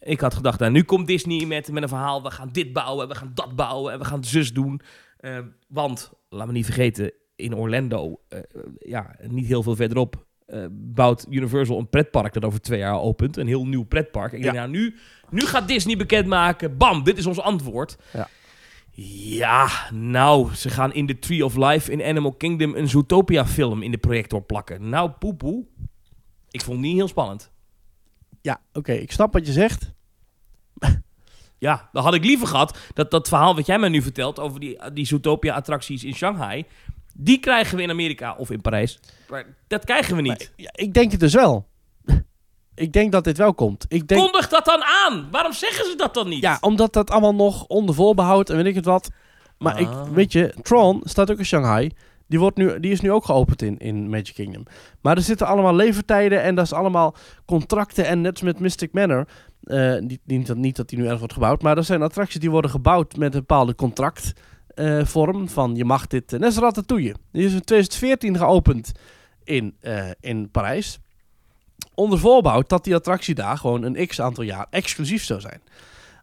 Ik 0.01 0.21
had 0.21 0.35
gedacht, 0.35 0.59
nou, 0.61 0.73
nu 0.73 0.83
komt 0.83 1.07
Disney 1.07 1.47
met, 1.47 1.73
met 1.73 1.83
een 1.83 1.89
verhaal. 1.89 2.23
We 2.23 2.31
gaan 2.31 2.49
dit 2.53 2.73
bouwen, 2.73 3.09
we 3.09 3.15
gaan 3.15 3.31
dat 3.35 3.57
bouwen 3.57 3.93
en 3.93 3.99
we 3.99 4.05
gaan 4.05 4.25
zus 4.25 4.53
doen. 4.53 4.81
Eh, 5.19 5.39
want, 5.69 6.13
laat 6.29 6.47
me 6.47 6.53
niet 6.53 6.65
vergeten, 6.65 7.13
in 7.37 7.55
Orlando, 7.55 8.21
ja, 8.79 9.17
niet 9.29 9.47
heel 9.47 9.63
veel 9.63 9.77
verderop, 9.77 10.25
bouwt 10.71 11.27
Universal 11.31 11.79
een 11.79 11.89
pretpark 11.89 12.33
dat 12.33 12.45
over 12.45 12.61
twee 12.61 12.79
jaar 12.79 13.01
opent. 13.01 13.37
Een 13.37 13.47
heel 13.47 13.67
nieuw 13.67 13.85
pretpark. 13.85 14.33
Ik 14.33 14.39
Ja. 14.39 14.45
denk, 14.45 14.55
nou, 14.57 14.71
nu, 14.71 14.95
nu 15.31 15.41
gaat 15.41 15.69
Disney 15.69 15.97
bekendmaken. 15.97 16.77
Bam, 16.77 17.05
dit 17.05 17.19
is 17.19 17.27
ons 17.27 17.41
antwoord. 17.41 17.97
Ja. 18.13 18.29
Ja, 18.95 19.91
nou, 19.91 20.55
ze 20.55 20.71
gaan 20.71 20.95
in 20.95 21.07
The 21.07 21.19
Tree 21.19 21.45
of 21.45 21.57
Life 21.57 21.93
in 21.93 22.03
Animal 22.03 22.33
Kingdom 22.33 22.75
een 22.75 22.89
Zootopia 22.89 23.47
film 23.47 23.83
in 23.83 23.91
de 23.91 23.99
projector 23.99 24.43
plakken. 24.43 24.89
Nou, 24.89 25.11
poepoe. 25.11 25.65
Ik 26.51 26.61
vond 26.61 26.77
het 26.77 26.87
niet 26.87 26.97
heel 26.97 27.09
spannend. 27.09 27.51
Ja, 28.41 28.61
oké, 28.73 28.93
ik 28.93 29.13
snap 29.13 29.33
wat 29.33 29.47
je 29.47 29.53
zegt. 29.53 29.93
Ja, 31.59 31.89
dan 31.93 32.03
had 32.03 32.15
ik 32.15 32.25
liever 32.25 32.47
gehad 32.47 32.79
dat 32.95 33.11
dat 33.11 33.29
verhaal 33.29 33.55
wat 33.55 33.67
jij 33.67 33.79
mij 33.79 33.89
nu 33.89 34.03
vertelt 34.03 34.39
over 34.39 34.61
die, 34.61 34.79
die 34.93 35.07
Zootopia-attracties 35.07 36.05
in 36.05 36.15
Shanghai, 36.15 36.65
die 37.15 37.41
krijgen 37.41 37.77
we 37.77 37.83
in 37.83 37.91
Amerika 37.91 38.35
of 38.35 38.51
in 38.51 38.61
Parijs. 38.61 39.01
Maar 39.29 39.57
dat 39.67 39.85
krijgen 39.85 40.17
we 40.17 40.23
niet. 40.23 40.39
Maar, 40.39 40.49
ja, 40.57 40.71
ik 40.73 40.95
denk 40.95 41.11
het 41.11 41.21
dus 41.21 41.35
wel. 41.35 41.69
Ik 42.75 42.93
denk 42.93 43.13
dat 43.13 43.25
dit 43.25 43.37
wel 43.39 43.55
komt. 43.55 43.85
Ik 43.89 44.09
denk, 44.09 44.21
Kondig 44.21 44.49
dat 44.49 44.65
dan 44.65 44.83
aan! 44.83 45.29
Waarom 45.31 45.53
zeggen 45.53 45.85
ze 45.91 45.97
dat 45.97 46.15
dan 46.15 46.29
niet? 46.29 46.43
ja, 46.43 46.59
omdat 46.61 46.93
dat 46.93 47.11
allemaal 47.11 47.35
nog 47.35 47.65
onder 47.67 47.95
voorbehoud 47.95 48.51
en 48.51 48.57
weet 48.57 48.67
ik 48.67 48.75
het 48.75 48.85
wat. 48.85 49.11
Maar 49.59 49.75
Ah. 49.75 49.81
ik, 49.81 49.89
weet 50.15 50.33
je, 50.33 50.55
Tron 50.63 51.01
staat 51.05 51.31
ook 51.31 51.39
in 51.39 51.45
Shanghai. 51.45 51.91
Die, 52.27 52.39
wordt 52.41 52.57
nu, 52.57 52.81
die 52.81 52.93
is 52.93 53.01
nu 53.01 53.13
ook 53.13 53.25
geopend 53.25 53.63
in, 53.63 53.79
in 53.79 54.09
Magic 54.11 54.35
Kingdom. 54.35 54.63
Maar 55.01 55.17
er 55.17 55.23
zitten 55.23 55.47
allemaal 55.47 55.75
levertijden 55.75 56.43
en 56.43 56.55
dat 56.55 56.65
is 56.65 56.73
allemaal 56.73 57.15
contracten. 57.47 58.07
En 58.07 58.21
net 58.21 58.33
als 58.33 58.43
met 58.43 58.59
Mystic 58.61 58.93
Manor, 58.93 59.27
eh, 59.63 59.99
niet, 59.99 60.21
niet, 60.25 60.47
dat- 60.47 60.57
niet 60.57 60.77
dat 60.77 60.89
die 60.89 60.99
nu 60.99 61.07
erg 61.07 61.19
wordt 61.19 61.33
gebouwd, 61.33 61.63
maar 61.63 61.77
er 61.77 61.85
zijn 61.85 62.03
attracties 62.03 62.41
die 62.41 62.51
worden 62.51 62.71
gebouwd 62.71 63.17
met 63.17 63.35
een 63.35 63.41
bepaalde 63.41 63.75
contractvorm. 63.75 65.49
van 65.49 65.75
je 65.77 65.85
mag 65.85 66.07
dit, 66.07 66.33
eh, 66.33 66.39
net 66.39 66.49
als 66.49 66.59
Ratatouille. 66.59 67.15
Die 67.33 67.45
is 67.47 67.53
in 67.53 67.61
2014 67.65 68.37
geopend 68.39 68.93
in, 69.45 69.77
eh, 69.81 70.11
in 70.21 70.51
Parijs. 70.51 70.99
Onder 71.95 72.19
voorbouw 72.19 72.63
dat 72.67 72.85
die 72.85 72.95
attractie 72.95 73.35
daar 73.35 73.59
gewoon 73.59 73.83
een 73.83 74.07
x 74.07 74.21
aantal 74.21 74.45
jaar 74.45 74.67
exclusief 74.71 75.25
zou 75.25 75.41
zijn. 75.41 75.63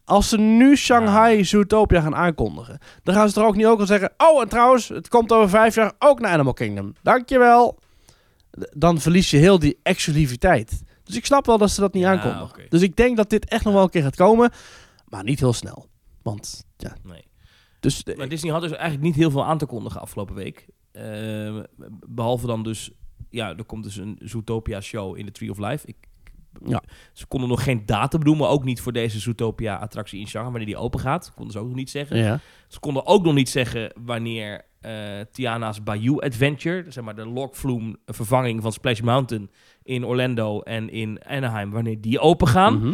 Als 0.05 0.29
ze 0.29 0.37
nu 0.37 0.77
Shanghai 0.77 1.45
Zootopia 1.45 2.01
gaan 2.01 2.15
aankondigen, 2.15 2.79
dan 3.03 3.15
gaan 3.15 3.29
ze 3.29 3.39
er 3.39 3.45
ook 3.45 3.55
niet 3.55 3.65
ook 3.65 3.79
al 3.79 3.85
zeggen... 3.85 4.13
Oh, 4.17 4.41
en 4.41 4.49
trouwens, 4.49 4.87
het 4.87 5.07
komt 5.07 5.31
over 5.31 5.49
vijf 5.49 5.75
jaar 5.75 5.93
ook 5.99 6.19
naar 6.19 6.31
Animal 6.31 6.53
Kingdom. 6.53 6.93
Dankjewel. 7.01 7.79
Dan 8.71 8.99
verlies 8.99 9.31
je 9.31 9.37
heel 9.37 9.59
die 9.59 9.79
exclusiviteit. 9.83 10.83
Dus 11.03 11.15
ik 11.15 11.25
snap 11.25 11.45
wel 11.45 11.57
dat 11.57 11.71
ze 11.71 11.81
dat 11.81 11.93
niet 11.93 12.03
Ja, 12.03 12.11
aankondigen. 12.11 12.69
Dus 12.69 12.81
ik 12.81 12.95
denk 12.95 13.17
dat 13.17 13.29
dit 13.29 13.45
echt 13.45 13.63
nog 13.63 13.73
wel 13.73 13.83
een 13.83 13.89
keer 13.89 14.03
gaat 14.03 14.15
komen. 14.15 14.51
Maar 15.07 15.23
niet 15.23 15.39
heel 15.39 15.53
snel. 15.53 15.87
Want, 16.21 16.65
ja. 16.77 16.95
Nee. 17.03 17.27
Dus, 17.79 18.03
eh, 18.03 18.17
Maar 18.17 18.29
Disney 18.29 18.51
had 18.51 18.61
dus 18.61 18.71
eigenlijk 18.71 19.01
niet 19.01 19.15
heel 19.15 19.31
veel 19.31 19.45
aan 19.45 19.57
te 19.57 19.65
kondigen 19.65 20.01
afgelopen 20.01 20.35
week. 20.35 20.67
Eh, 20.91 21.59
behalve 22.07 22.47
dan 22.47 22.63
dus, 22.63 22.91
ja, 23.29 23.55
er 23.57 23.63
komt 23.65 23.83
dus 23.83 23.95
een 23.97 24.19
Zootopia 24.23 24.81
show 24.81 25.17
in 25.17 25.25
de 25.25 25.31
Tree 25.31 25.51
of 25.51 25.57
Life. 25.57 25.87
Ik, 25.87 25.95
Ja. 26.65 26.81
Ze 27.13 27.25
konden 27.25 27.49
nog 27.49 27.63
geen 27.63 27.85
datum 27.85 28.23
noemen, 28.23 28.49
ook 28.49 28.63
niet 28.63 28.81
voor 28.81 28.91
deze 28.93 29.19
Zootopia 29.19 29.75
attractie 29.75 30.19
in 30.19 30.27
Shanghai, 30.27 30.51
wanneer 30.51 30.73
die 30.75 30.83
open 30.83 30.99
gaat. 30.99 31.31
Konden 31.35 31.53
ze 31.53 31.59
ook 31.59 31.67
nog 31.67 31.75
niet 31.75 31.89
zeggen. 31.89 32.17
ja. 32.17 32.39
Ze 32.67 32.79
konden 32.79 33.05
ook 33.05 33.23
nog 33.23 33.33
niet 33.33 33.49
zeggen 33.49 33.93
wanneer 34.03 34.61
eh, 34.81 34.91
Tiana's 35.31 35.83
Bayou 35.83 36.21
Adventure, 36.23 36.85
zeg 36.91 37.03
maar 37.03 37.15
de 37.15 37.25
Log 37.25 37.57
Flume 37.57 37.95
vervanging 38.05 38.61
van 38.61 38.71
Splash 38.71 38.99
Mountain 38.99 39.49
in 39.83 40.05
Orlando 40.05 40.61
en 40.61 40.89
in 40.89 41.19
Anaheim, 41.25 41.71
wanneer 41.71 42.01
die 42.01 42.19
open 42.19 42.47
gaan. 42.47 42.79
Mhm. 42.79 42.93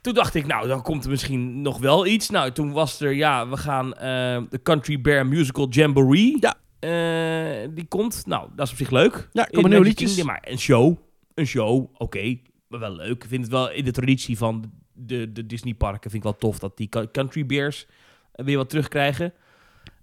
Toen 0.00 0.14
dacht 0.14 0.34
ik, 0.34 0.46
nou, 0.46 0.68
dan 0.68 0.82
komt 0.82 1.04
er 1.04 1.10
misschien 1.10 1.62
nog 1.62 1.78
wel 1.78 2.06
iets. 2.06 2.30
Nou, 2.30 2.52
toen 2.52 2.72
was 2.72 3.00
er, 3.00 3.14
ja, 3.14 3.48
we 3.48 3.56
gaan 3.56 3.94
eh, 3.94 4.42
de 4.50 4.60
Country 4.62 5.00
Bear 5.00 5.26
Musical 5.26 5.68
Jamboree. 5.68 6.36
Ja. 6.40 6.54
Eh, 6.78 7.68
die 7.74 7.84
komt. 7.88 8.26
Nou, 8.26 8.48
dat 8.56 8.66
is 8.66 8.72
op 8.72 8.78
zich 8.78 8.90
leuk. 8.90 9.28
Ja, 9.32 9.44
komen 9.44 9.70
nieuwe 9.70 9.84
Magic 9.84 9.84
liedjes. 9.98 10.14
Kingdom, 10.14 10.26
maar 10.26 10.52
een 10.52 10.58
show. 10.58 10.96
Een 11.34 11.46
show, 11.46 11.86
oké. 11.96 12.38
maar 12.68 12.80
wel 12.80 12.92
leuk. 12.96 13.22
Ik 13.22 13.28
vind 13.28 13.42
het 13.42 13.50
wel 13.52 13.70
in 13.70 13.84
de 13.84 13.90
traditie 13.90 14.36
van 14.36 14.72
de, 14.92 15.32
de 15.32 15.46
Disney 15.46 15.74
parken 15.74 16.10
vind 16.10 16.24
ik 16.24 16.30
wel 16.30 16.38
tof 16.38 16.58
dat 16.58 16.76
die 16.76 16.88
Cou- 16.88 17.10
Country 17.12 17.46
Bears 17.46 17.86
weer 18.32 18.56
wat 18.56 18.68
terugkrijgen. 18.70 19.32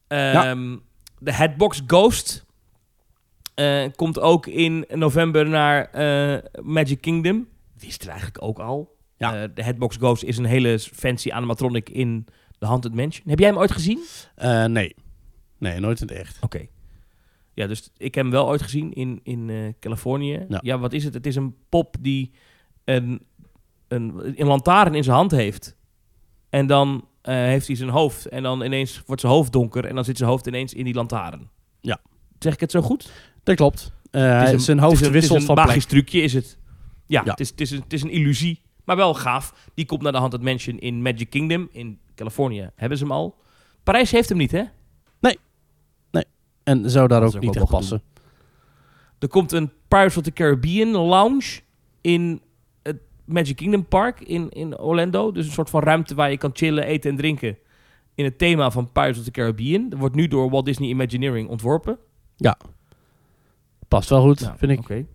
Ehm, 0.07 0.78
De 1.19 1.34
Headbox 1.34 1.82
Ghost 1.88 2.45
eh, 3.55 3.86
komt 3.95 4.19
ook 4.19 4.47
in 4.47 4.86
november 4.93 5.49
naar 5.49 5.86
eh, 5.91 6.38
Magic 6.61 7.01
Kingdom. 7.01 7.47
Wist 7.80 8.01
er 8.03 8.09
eigenlijk 8.09 8.43
ook 8.43 8.59
al. 8.59 8.95
Ja. 9.17 9.47
De 9.47 9.63
Headbox 9.63 9.95
Ghost 9.95 10.23
is 10.23 10.38
een 10.38 10.45
hele 10.45 10.80
fancy 10.80 11.32
animatronic 11.32 11.89
in 11.89 12.26
de 12.59 12.65
Haunted 12.65 12.93
Mansion. 12.95 13.30
Heb 13.30 13.39
jij 13.39 13.47
hem 13.47 13.57
ooit 13.57 13.71
gezien? 13.71 13.99
Nee. 14.67 14.95
Nee, 15.72 15.80
nooit 15.80 16.01
in 16.01 16.07
het 16.07 16.18
echt. 16.18 16.38
Oké. 16.41 16.66
Ja, 17.53 17.68
dus 17.68 17.91
ik 17.97 18.16
heb 18.16 18.24
hem 18.24 18.34
wel 18.34 18.47
ooit 18.47 18.61
gezien 18.61 18.93
in, 18.93 19.20
in 19.24 19.49
eh, 19.49 19.55
Californië. 19.80 20.45
Ja. 20.49 20.59
Ja. 20.63 20.80
wat 20.80 20.93
is 20.93 21.03
het? 21.03 21.13
Het 21.13 21.26
is 21.26 21.36
een 21.36 21.55
pop 21.70 21.95
die 21.99 22.32
een, 22.84 23.22
een, 23.88 24.34
een 24.41 24.47
lantaarn 24.47 24.95
in 24.95 25.03
zijn 25.03 25.16
hand 25.16 25.32
heeft. 25.32 25.76
En 26.49 26.68
dan 26.68 27.07
eh, 27.22 27.36
heeft 27.36 27.68
hij 27.68 27.76
zijn 27.76 27.89
hoofd. 27.89 28.26
En 28.26 28.43
dan 28.43 28.63
ineens 28.63 29.03
wordt 29.05 29.22
zijn 29.22 29.34
hoofd 29.34 29.51
donker. 29.51 29.86
En 29.86 29.95
dan 29.95 30.03
zit 30.03 30.18
zijn 30.18 30.30
hoofd 30.30 30.47
ineens 30.47 30.74
in 30.74 30.84
die 30.86 30.93
lantaarn. 30.93 31.49
Ja. 31.82 31.99
Zeg 32.39 32.53
ik 32.53 32.59
het 32.59 32.72
zo 32.72 32.82
goed? 32.82 33.11
Dat 33.43 33.55
klopt. 33.55 33.91
Eh, 34.11 34.39
Het 34.39 34.47
is 34.47 34.53
een- 34.53 34.59
zijn 34.59 34.78
het 34.78 34.86
hoofd 34.88 35.01
is 35.01 35.07
wisselt 35.09 35.32
het 35.34 35.41
is 35.41 35.45
van 35.47 35.57
een 35.57 35.66
magisch 35.66 35.86
trucje 35.86 36.22
is 36.22 36.34
het. 36.34 36.57
Ja, 37.07 37.22
Ja. 37.26 37.32
Het, 37.32 37.39
is, 37.39 37.49
het, 37.49 37.61
is 37.61 37.72
een, 37.72 37.80
het 37.82 37.93
is 37.93 38.03
een 38.03 38.11
illusie. 38.11 38.61
Maar 38.84 38.95
wel 38.95 39.13
gaaf. 39.13 39.70
Die 39.74 39.86
komt 39.86 40.01
naar 40.01 40.11
de 40.11 40.18
Haunted 40.18 40.41
Mansion 40.41 40.80
in 40.80 41.01
Magic 41.01 41.30
Kingdom. 41.30 41.70
In 41.72 41.99
Californië 42.16 42.70
hebben 42.76 42.97
ze 42.97 43.03
hem 43.03 43.13
al. 43.13 43.36
Parijs 43.84 44.11
heeft 44.11 44.30
hem 44.30 44.38
niet, 44.38 44.51
hè? 44.51 44.63
En 46.66 46.89
zou 46.89 47.07
daar 47.07 47.24
ook 47.24 47.36
ook 47.36 47.41
niet 47.41 47.55
echt 47.55 47.70
passen. 47.70 48.01
Er 49.20 49.28
komt 49.28 49.51
een 49.51 49.72
Pirates 49.88 50.18
of 50.18 50.24
the 50.24 50.32
Caribbean 50.32 50.89
lounge 50.89 51.59
in 52.01 52.41
het 52.84 52.97
Magic 53.26 53.55
Kingdom 53.55 53.86
Park 53.86 54.20
in, 54.22 54.49
in 54.49 54.78
Orlando. 54.78 55.32
Dus 55.32 55.45
een 55.45 55.51
soort 55.51 55.70
van 55.70 55.84
ruimte 55.84 56.16
waar 56.16 56.32
je 56.32 56.38
kan 56.38 56.49
chillen, 56.53 56.86
eten 56.86 57.09
en 57.09 57.18
drinken. 57.18 57.57
In 58.16 58.24
het 58.24 58.38
thema 58.38 58.72
van 58.72 58.91
Pirates 58.91 59.18
of 59.18 59.24
the 59.24 59.32
Caribbean. 59.32 59.89
Dat 59.89 59.99
wordt 59.99 60.16
nu 60.16 60.28
door 60.28 60.49
Walt 60.49 60.66
Disney 60.66 60.89
Imagineering 60.89 61.49
ontworpen. 61.49 61.97
Past 63.88 64.09
wel 64.09 64.22
goed, 64.22 64.39
Ja, 64.39 64.57
vind 64.57 64.72
ik. 64.72 64.80
Oké. 64.80 65.05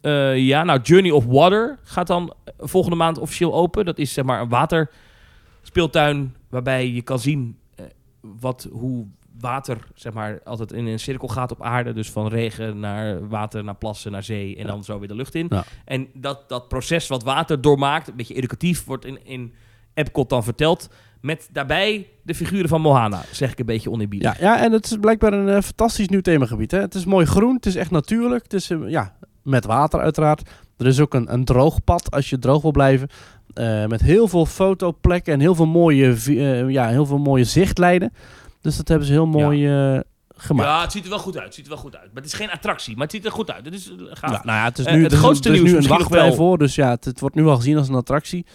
Eh, 0.00 0.36
ja, 0.46 0.64
nou, 0.64 0.80
Journey 0.82 1.10
of 1.10 1.24
Water 1.24 1.78
gaat 1.82 2.06
dan 2.06 2.34
volgende 2.58 2.96
maand 2.96 3.18
officieel 3.18 3.54
open. 3.54 3.84
Dat 3.84 3.98
is 3.98 4.12
zeg 4.12 4.24
maar 4.24 4.40
een 4.40 4.48
waterspeeltuin 4.48 6.34
waarbij 6.48 6.90
je 6.90 7.02
kan 7.02 7.18
zien 7.18 7.58
eh, 7.74 7.84
wat, 8.20 8.68
hoe 8.70 9.06
water 9.40 9.78
zeg 9.94 10.12
maar 10.12 10.40
altijd 10.44 10.72
in 10.72 10.86
een 10.86 10.98
cirkel 10.98 11.28
gaat 11.28 11.50
op 11.50 11.62
aarde. 11.62 11.92
Dus 11.92 12.10
van 12.10 12.28
regen 12.28 12.80
naar 12.80 13.28
water, 13.28 13.64
naar 13.64 13.74
plassen, 13.74 14.12
naar 14.12 14.22
zee 14.22 14.56
en 14.56 14.66
dan 14.66 14.84
zo 14.84 14.98
weer 14.98 15.08
de 15.08 15.14
lucht 15.14 15.34
in. 15.34 15.46
Ja. 15.50 15.64
En 15.84 16.08
dat, 16.14 16.48
dat 16.48 16.68
proces 16.68 17.06
wat 17.08 17.22
water 17.22 17.60
doormaakt, 17.60 18.08
een 18.08 18.16
beetje 18.16 18.34
educatief, 18.34 18.84
wordt 18.84 19.04
in, 19.04 19.24
in 19.24 19.54
Epcot 19.94 20.28
dan 20.28 20.44
verteld. 20.44 20.88
Met 21.20 21.48
daarbij 21.52 22.06
de 22.22 22.34
figuren 22.34 22.68
van 22.68 22.80
Mohana, 22.80 23.22
zeg 23.32 23.52
ik 23.52 23.58
een 23.58 23.66
beetje 23.66 23.90
oneerbiedig. 23.90 24.38
Ja, 24.38 24.54
ja, 24.54 24.62
en 24.62 24.72
het 24.72 24.84
is 24.84 24.96
blijkbaar 25.00 25.32
een 25.32 25.48
eh, 25.48 25.62
fantastisch 25.62 26.08
nieuw 26.08 26.20
themagebied. 26.20 26.70
Hè? 26.70 26.80
Het 26.80 26.94
is 26.94 27.04
mooi 27.04 27.26
groen, 27.26 27.54
het 27.54 27.66
is 27.66 27.76
echt 27.76 27.90
natuurlijk. 27.90 28.42
Het 28.42 28.52
is 28.52 28.70
eh, 28.70 28.78
ja, 28.88 29.16
met 29.42 29.64
water 29.64 30.00
uiteraard. 30.00 30.50
Er 30.76 30.86
is 30.86 31.00
ook 31.00 31.14
een, 31.14 31.32
een 31.32 31.44
droogpad 31.44 32.10
als 32.10 32.30
je 32.30 32.38
droog 32.38 32.62
wil 32.62 32.70
blijven. 32.70 33.08
Eh, 33.54 33.86
met 33.86 34.00
heel 34.00 34.28
veel 34.28 34.46
fotoplekken 34.46 35.32
en 35.32 35.40
heel 35.40 35.54
veel 35.54 35.66
mooie, 35.66 36.16
ja, 36.72 36.88
heel 36.88 37.06
veel 37.06 37.18
mooie 37.18 37.44
zichtlijnen. 37.44 38.12
Dus 38.68 38.76
dat 38.76 38.88
hebben 38.88 39.06
ze 39.06 39.12
heel 39.12 39.26
mooi 39.26 39.66
eh, 39.66 40.00
gemaakt. 40.36 40.68
Ja, 40.68 40.80
het 40.80 40.92
ziet 40.92 41.04
er 41.04 41.10
wel 41.10 41.18
goed 41.18 41.34
uit. 41.36 41.44
Het 41.44 41.54
ziet 41.54 41.64
er 41.64 41.70
wel 41.70 41.80
goed 41.80 41.96
uit. 41.96 42.06
Maar 42.12 42.22
het 42.22 42.32
is 42.32 42.38
geen 42.38 42.50
attractie, 42.50 42.94
maar 42.94 43.02
het 43.02 43.12
ziet 43.14 43.24
er 43.24 43.30
goed 43.32 43.50
uit. 43.50 43.64
Het 43.64 43.74
is 43.74 43.90
eh, 43.90 43.96
gaaf. 44.10 44.30
Ja, 44.30 44.40
nou 44.44 44.58
ja, 44.58 44.64
het 44.64 44.78
is 44.78 44.84
Eh, 44.84 44.94
nu, 44.94 45.02
het 45.02 45.12
grootste 45.12 45.48
er 45.48 45.54
is 45.54 45.60
nieuws 45.60 45.72
nu 45.72 45.78
een 45.82 45.88
wachtrij 45.98 46.32
voor. 46.32 46.58
Dus 46.58 46.74
ja, 46.74 46.90
het, 46.90 47.04
het 47.04 47.20
wordt 47.20 47.34
nu 47.34 47.46
al 47.46 47.56
gezien 47.56 47.76
als 47.76 47.88
een 47.88 47.94
attractie. 47.94 48.46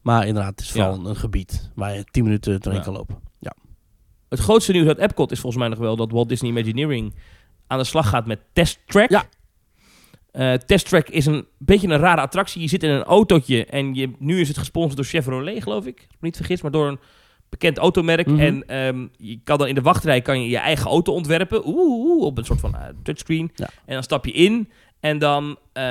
Maar 0.00 0.26
inderdaad, 0.26 0.50
het 0.50 0.60
is 0.60 0.70
vooral 0.70 0.92
Ja. 0.92 0.98
een, 0.98 1.04
een 1.04 1.16
gebied 1.16 1.70
waar 1.74 1.94
je 1.94 2.04
10 2.04 2.24
minuten 2.24 2.60
doorheen 2.60 2.80
Ja. 2.80 2.86
kan 2.86 2.94
lopen. 2.96 3.30
Het 4.28 4.40
grootste 4.40 4.72
nieuws 4.72 4.86
uit 4.86 4.98
Epcot 4.98 5.30
is 5.30 5.40
volgens 5.40 5.62
mij 5.62 5.70
nog 5.70 5.78
wel 5.78 5.96
dat 5.96 6.10
Walt 6.10 6.28
Disney 6.28 6.50
Imagineering 6.50 7.14
aan 7.66 7.78
de 7.78 7.84
slag 7.84 8.08
gaat 8.08 8.26
met 8.26 8.38
Test 8.52 8.78
Track. 8.86 9.10
Ja. 9.10 9.24
Test 10.58 10.88
Track 10.88 11.08
is 11.08 11.26
een 11.26 11.46
beetje 11.58 11.88
een 11.88 11.98
rare 11.98 12.20
attractie. 12.20 12.60
Je 12.62 12.68
zit 12.68 12.82
in 12.82 12.90
een 12.90 13.02
autootje 13.02 13.66
en 13.66 13.94
je, 13.94 14.12
nu 14.18 14.40
is 14.40 14.48
het 14.48 14.58
gesponsord 14.58 14.96
door 14.96 15.04
Chevrolet, 15.04 15.62
geloof 15.62 15.86
ik. 15.86 15.94
Als 15.96 16.04
ik 16.04 16.10
me 16.20 16.26
niet 16.26 16.36
vergis, 16.36 16.62
maar 16.62 16.70
door 16.70 16.88
een 16.88 16.98
bekend 17.52 17.78
automerk. 17.78 18.26
Mhm. 18.26 18.40
En 18.40 18.66
ehm, 18.66 19.06
je 19.16 19.40
kan 19.44 19.58
dan 19.58 19.68
in 19.68 19.74
de 19.74 19.80
wachtrij 19.80 20.20
kan 20.20 20.42
je, 20.42 20.48
je 20.48 20.56
eigen 20.56 20.90
auto 20.90 21.12
ontwerpen. 21.12 21.66
Oeh, 21.66 22.06
oeh, 22.06 22.24
op 22.24 22.38
een 22.38 22.44
soort 22.44 22.60
van 22.60 22.74
eh, 22.74 22.88
touchscreen. 23.02 23.50
Ja. 23.54 23.68
En 23.84 23.94
dan 23.94 24.02
stap 24.02 24.24
je 24.24 24.32
in 24.32 24.70
en 25.00 25.18
dan 25.18 25.56
eh, 25.72 25.82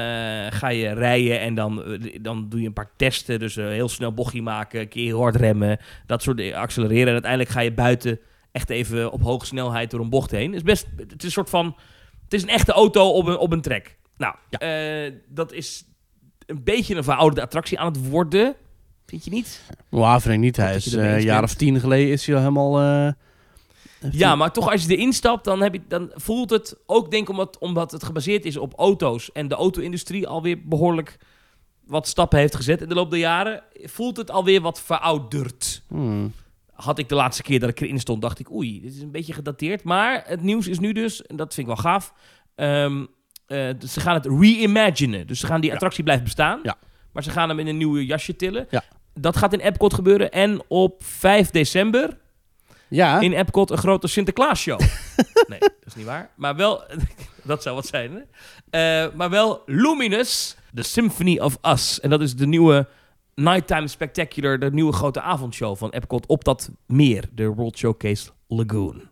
ga 0.50 0.70
je 0.70 0.94
rijden 0.94 1.40
en 1.40 1.56
dan, 1.56 1.84
eh, 1.84 2.18
dan 2.22 2.50
doe 2.50 2.60
je 2.62 2.68
een 2.68 2.74
paar 2.74 2.92
testen. 2.96 3.40
Dus 3.40 3.56
heel 3.56 3.90
snel 3.90 4.14
bochtje 4.14 4.42
maken, 4.42 4.80
een 4.80 4.88
keer 4.88 5.16
hard 5.16 5.36
remmen, 5.36 5.80
dat 6.06 6.22
soort 6.22 6.38
dingen, 6.38 6.56
accelereren. 6.56 7.08
En 7.08 7.14
uiteindelijk 7.14 7.52
ga 7.52 7.60
je 7.60 7.74
buiten 7.74 8.20
echt 8.52 8.70
even 8.70 9.12
op 9.12 9.22
hoge 9.22 9.46
snelheid 9.46 9.92
door 9.92 10.00
een 10.00 10.10
bocht 10.10 10.32
heen. 10.32 10.48
Het 10.48 10.56
is 10.56 10.64
best, 10.64 10.88
het 10.98 11.18
is 11.18 11.24
een 11.24 11.32
soort 11.32 11.50
van, 11.50 11.76
het 12.24 12.34
is 12.34 12.42
een 12.42 12.50
echte 12.50 12.72
auto 12.72 13.10
op 13.10 13.28
een, 13.28 13.38
op 13.38 13.52
een 13.52 13.62
trek. 13.62 13.98
Nou, 14.18 14.36
eh, 14.50 15.14
dat 15.28 15.52
is 15.52 15.86
een 16.46 16.64
beetje 16.64 16.96
een 16.96 17.04
verouderde 17.04 17.42
attractie 17.42 17.80
aan 17.80 17.92
het 17.92 18.10
worden. 18.10 18.56
Vind 19.12 19.24
je 19.24 19.32
niet? 19.32 19.62
Ik 20.26 20.38
niet. 20.38 20.56
Hij 20.58 20.76
is 20.76 20.94
eh, 20.94 21.14
een 21.14 21.22
jaar 21.22 21.44
of 21.44 21.54
tien 21.54 21.80
geleden 21.80 22.12
is 22.12 22.26
hij 22.26 22.36
al 22.36 22.42
helemaal... 22.42 22.80
eh, 22.80 23.14
Ja, 24.12 24.28
hij- 24.28 24.36
maar 24.36 24.52
toch 24.52 24.72
als 24.72 24.84
je 24.86 24.96
erin 24.96 25.14
stapt, 25.14 25.44
dan, 25.44 25.62
heb 25.62 25.74
je, 25.74 25.82
dan 25.88 26.12
voelt 26.16 26.50
het 26.50 26.76
ook, 26.86 27.12
denk 27.12 27.24
ik, 27.24 27.30
omdat, 27.30 27.58
omdat 27.58 27.92
het 27.92 28.04
gebaseerd 28.04 28.46
is 28.46 28.58
op 28.58 28.74
auto's 28.78 29.32
en 29.32 29.48
de 29.48 29.56
auto-industrie 29.56 30.28
alweer 30.28 30.58
behoorlijk 30.68 31.18
wat 31.86 32.08
stappen 32.08 32.40
heeft 32.40 32.56
gezet 32.56 32.82
in 32.82 32.90
de 32.90 32.96
loop 32.96 33.10
der 33.10 33.20
jaren, 33.20 33.64
voelt 33.74 34.18
het 34.18 34.32
alweer 34.32 34.62
wat 34.62 34.82
verouderd. 34.82 35.82
Hmm. 35.88 36.34
Had 36.74 37.00
ik 37.00 37.10
de 37.10 37.16
laatste 37.16 37.44
keer 37.44 37.60
dat 37.60 37.70
ik 37.70 37.80
erin 37.80 38.00
stond, 38.00 38.22
dacht 38.22 38.40
ik, 38.40 38.52
oei, 38.52 38.82
dit 38.82 38.94
is 38.94 39.02
een 39.02 39.12
beetje 39.12 39.34
gedateerd. 39.34 39.84
Maar 39.84 40.24
het 40.26 40.42
nieuws 40.42 40.68
is 40.68 40.80
nu 40.80 40.92
dus, 40.94 41.26
en 41.26 41.36
dat 41.36 41.54
vind 41.54 41.68
ik 41.68 41.74
wel 41.74 41.84
gaaf, 41.84 42.14
ehm, 42.56 43.06
eh, 43.46 43.70
dus 43.80 43.94
ze 43.94 44.00
gaan 44.00 44.14
het 44.14 44.26
reimaginen. 44.26 45.28
Dus 45.28 45.40
ze 45.40 45.46
gaan 45.46 45.60
die 45.62 45.70
Ja. 45.70 45.76
attractie 45.76 46.04
blijven 46.04 46.26
bestaan, 46.26 46.60
Ja. 46.64 46.76
maar 47.12 47.24
ze 47.24 47.30
gaan 47.30 47.50
hem 47.50 47.60
in 47.60 47.68
een 47.68 47.78
nieuwe 47.78 48.06
jasje 48.06 48.36
tillen. 48.36 48.68
Ja. 48.70 48.84
Dat 49.14 49.38
gaat 49.38 49.54
in 49.54 49.60
Epcot 49.60 49.94
gebeuren. 49.94 50.32
En 50.32 50.62
op 50.68 51.04
5 51.04 51.50
december 51.50 52.18
Ja, 52.88 53.20
in 53.20 53.34
Epcot 53.34 53.72
een 53.72 53.78
grote 53.78 54.08
Sinterklaas-show. 54.08 54.80
nee, 55.48 55.60
dat 55.60 55.72
is 55.86 55.96
niet 55.96 56.06
waar. 56.06 56.30
Maar 56.36 56.56
wel, 56.56 56.84
dat 57.44 57.62
zou 57.64 57.76
wat 57.76 57.88
zijn, 57.88 58.12
hè? 58.12 58.22
Eh, 59.04 59.14
maar 59.16 59.30
wel 59.30 59.62
Luminous, 59.66 60.56
The 60.74 60.84
Symphony 60.84 61.40
of 61.40 61.58
Us. 61.62 62.00
En 62.00 62.10
dat 62.10 62.22
is 62.22 62.36
de 62.36 62.48
nieuwe 62.48 62.88
Nighttime 63.36 63.88
Spectacular, 63.88 64.60
de 64.60 64.72
nieuwe 64.72 64.94
grote 64.94 65.22
avondshow 65.22 65.78
van 65.78 65.90
Epcot 65.90 66.26
op 66.26 66.44
dat 66.44 66.70
meer, 66.86 67.30
de 67.34 67.48
World 67.48 67.78
Showcase 67.78 68.30
Lagoon. 68.48 69.10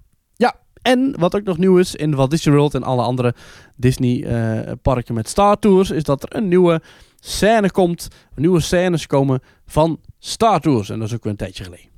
en 0.82 1.16
wat 1.20 1.36
ook 1.36 1.44
nog 1.44 1.58
nieuw 1.58 1.78
is 1.78 1.96
in 1.96 2.16
Walt 2.16 2.30
Disney 2.30 2.56
World 2.56 2.74
en 2.74 2.84
alle 2.84 3.02
andere 3.02 3.34
Disney 3.76 4.24
eh, 4.24 4.72
parken 4.82 5.14
met 5.14 5.30
Star 5.30 5.60
Tours, 5.60 5.92
is 5.92 6.04
dat 6.04 6.24
er 6.24 6.36
een 6.36 6.48
nieuwe 6.48 6.82
scène 7.20 7.72
komt, 7.72 8.08
nieuwe 8.36 8.60
scènes 8.62 9.08
komen 9.08 9.42
van 9.66 10.00
Star 10.20 10.60
Tours. 10.60 10.90
En 10.90 11.00
dat 11.00 11.08
is 11.08 11.14
ook 11.14 11.24
weer 11.24 11.32
een 11.32 11.38
tijdje 11.38 11.64
geleden. 11.64 11.90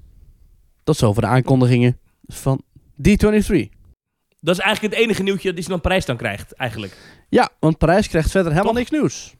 Tot 0.83 0.97
zover 0.97 1.21
de 1.21 1.27
aankondigingen 1.27 1.97
van 2.25 2.61
D23. 2.95 3.69
Dat 4.39 4.55
is 4.55 4.61
eigenlijk 4.61 4.93
het 4.93 5.03
enige 5.03 5.23
nieuwtje 5.23 5.47
dat 5.47 5.55
Disneyland 5.55 5.81
Parijs 5.81 6.05
dan 6.05 6.17
krijgt, 6.17 6.51
eigenlijk. 6.53 7.23
Ja, 7.29 7.49
want 7.59 7.77
Parijs 7.77 8.07
krijgt 8.07 8.31
verder 8.31 8.51
helemaal 8.51 8.73
Toch? 8.73 8.81
niks 8.81 8.91
nieuws. 9.01 9.35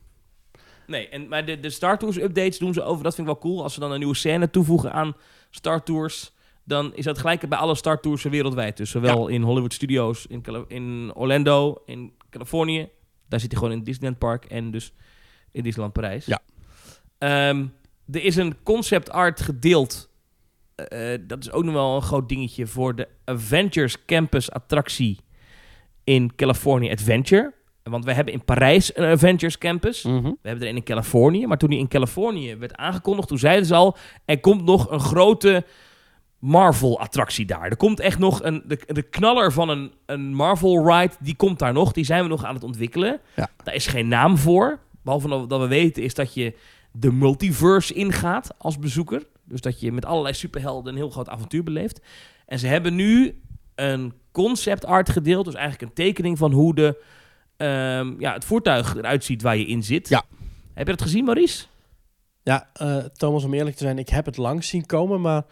Nee, 0.88 1.10
en, 1.10 1.28
maar 1.28 1.45
de, 1.45 1.60
de 1.60 1.70
Star 1.70 1.99
Tours 1.99 2.18
updates 2.18 2.58
doen 2.58 2.74
ze 2.74 2.84
over. 2.84 3.03
Dat 3.03 3.16
vind 3.16 3.28
ik 3.28 3.34
wel 3.34 3.41
cool. 3.41 3.64
Als 3.64 3.74
ze 3.74 3.80
dan 3.80 3.91
een 3.91 3.98
nieuwe 3.99 4.16
scène 4.16 4.49
toevoegen 4.49 4.94
aan 4.94 5.16
Star 5.49 5.84
Tours, 5.84 6.34
dan 6.64 6.95
is 6.95 7.03
dat 7.06 7.18
gelijk 7.18 7.49
bij 7.49 7.58
alle 7.58 7.76
Star 7.76 7.99
Tours 7.99 8.24
wereldwijd. 8.24 8.78
Dus 8.78 8.90
zowel 8.90 9.28
in 9.28 9.41
Hollywood 9.41 9.74
Studios, 9.74 10.26
in, 10.28 10.41
Cali- 10.41 10.66
in 10.68 11.12
Orlando, 11.14 11.82
in 11.86 12.14
Californië, 12.30 12.90
Daar 13.30 13.40
zit 13.40 13.49
hij 13.52 13.58
gewoon 13.60 13.72
in 13.74 13.78
het 13.80 13.88
Disneyland 13.88 14.20
Park 14.20 14.45
en 14.45 14.72
dus 14.72 14.94
in 15.52 15.64
Disneyland 15.64 15.94
Parijs. 15.94 16.26
Ja. 16.26 16.40
Ehm, 17.18 17.65
er 18.11 18.23
is 18.23 18.36
een 18.36 18.56
concept 18.64 19.10
art 19.10 19.41
gedeeld. 19.41 20.10
Eh, 20.76 21.14
eh, 21.14 21.22
dat 21.28 21.40
is 21.40 21.52
ook 21.52 21.64
nog 21.64 21.73
wel 21.73 21.95
een 21.95 22.02
groot 22.02 22.30
dingetje 22.30 22.68
voor 22.68 22.95
de 22.95 23.07
Avengers 23.26 24.06
Campus 24.06 24.52
attractie 24.52 25.19
in 26.03 26.36
California 26.36 26.91
Adventure. 26.91 27.53
Want 27.84 28.06
we 28.06 28.14
hebben 28.14 28.34
in 28.34 28.45
Parijs 28.45 28.98
een 28.98 29.06
Avengers 29.06 29.57
Campus. 29.57 30.03
Mhm. 30.03 30.23
We 30.23 30.38
hebben 30.41 30.64
er 30.64 30.69
een 30.69 30.76
in 30.76 30.84
Californië. 30.84 31.48
Maar 31.48 31.57
toen 31.57 31.69
die 31.69 31.80
in 31.80 31.88
Californië 31.88 32.56
werd 32.56 32.76
aangekondigd, 32.76 33.28
toen 33.28 33.38
zeiden 33.38 33.65
ze 33.65 33.76
al... 33.76 33.98
er 34.26 34.40
komt 34.40 34.64
nog 34.64 34.91
een 34.91 34.99
grote 34.99 35.65
Marvel-attractie 36.40 37.45
daar. 37.45 37.69
Er 37.69 37.78
komt 37.78 37.99
echt 37.99 38.19
nog 38.19 38.44
een... 38.44 38.64
De, 38.65 38.80
de 38.88 39.02
knaller 39.02 39.52
van 39.52 39.69
een, 39.69 39.94
een 40.06 40.34
Marvel-ride, 40.34 41.14
die 41.19 41.36
komt 41.36 41.60
daar 41.60 41.73
nog. 41.73 41.91
Die 41.91 42.06
zijn 42.06 42.23
we 42.23 42.30
nog 42.30 42.44
aan 42.44 42.53
het 42.53 42.64
ontwikkelen. 42.64 43.19
Ja. 43.36 43.49
Daar 43.64 43.76
is 43.76 43.88
geen 43.88 44.07
naam 44.07 44.38
voor. 44.38 44.80
Behalve 45.03 45.48
dat- 45.48 45.61
we 45.61 45.68
weten 45.68 46.03
is 46.03 46.14
dat 46.14 46.34
je 46.34 46.53
de 46.91 47.11
multiverse 47.11 47.94
ingaat 47.94 48.52
als 48.57 48.80
bezoeker. 48.80 49.28
Dus 49.44 49.61
dat 49.61 49.80
je 49.80 49.91
met 49.91 50.06
allerlei 50.06 50.34
superhelden 50.34 50.91
een 50.91 50.99
heel 50.99 51.10
groot 51.10 51.30
avontuur 51.30 51.64
beleeft. 51.64 52.02
En 52.45 52.60
ze 52.60 52.68
hebben 52.68 52.95
nu 52.95 53.41
een 53.76 54.14
concept 54.32 54.86
art 54.86 55.10
gedeeld. 55.10 55.45
Dus 55.45 55.53
eigenlijk 55.53 55.84
een 55.84 56.06
tekening 56.06 56.38
van 56.38 56.52
hoe 56.52 56.76
de, 56.76 57.03
ehm, 57.57 58.19
ja, 58.19 58.34
het 58.34 58.45
voertuig 58.45 58.95
eruit 58.95 59.23
ziet 59.23 59.41
waar 59.41 59.57
je 59.57 59.65
in 59.65 59.84
zit. 59.84 60.10
Ja. 60.10 60.23
Heb 60.73 60.88
je 60.88 60.94
dat 60.94 61.02
gezien, 61.02 61.26
Maurice? 61.26 61.65
Ja, 62.44 62.69
eh, 62.73 62.98
Thomas, 62.98 63.44
om 63.44 63.53
eerlijk 63.53 63.76
te 63.76 63.84
zijn, 63.84 63.98
ik 63.99 64.10
heb 64.10 64.26
het 64.26 64.38
langs 64.38 64.68
zien 64.68 64.86
komen, 64.86 65.22
maar 65.22 65.44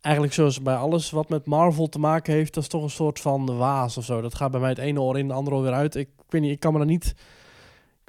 eigenlijk 0.00 0.34
zoals 0.34 0.62
bij 0.62 0.74
alles 0.74 1.10
wat 1.10 1.28
met 1.28 1.46
Marvel 1.46 1.88
te 1.88 1.98
maken 1.98 2.32
heeft, 2.32 2.54
dat 2.54 2.62
is 2.62 2.68
toch 2.68 2.82
een 2.82 2.90
soort 2.90 3.20
van 3.20 3.56
waas 3.56 3.96
of 3.96 4.04
zo. 4.04 4.20
Dat 4.20 4.34
gaat 4.34 4.50
bij 4.50 4.60
mij 4.60 4.68
het 4.68 4.78
ene 4.78 5.00
oor 5.00 5.18
in, 5.18 5.26
het 5.28 5.36
andere 5.36 5.56
oor 5.56 5.62
weer 5.62 5.72
uit. 5.72 5.94
Ik, 5.94 6.08
weet 6.28 6.40
niet, 6.40 6.50
ik 6.50 6.60
kan 6.60 6.72
me 6.72 6.78
er 6.80 6.86
niet... 6.86 7.14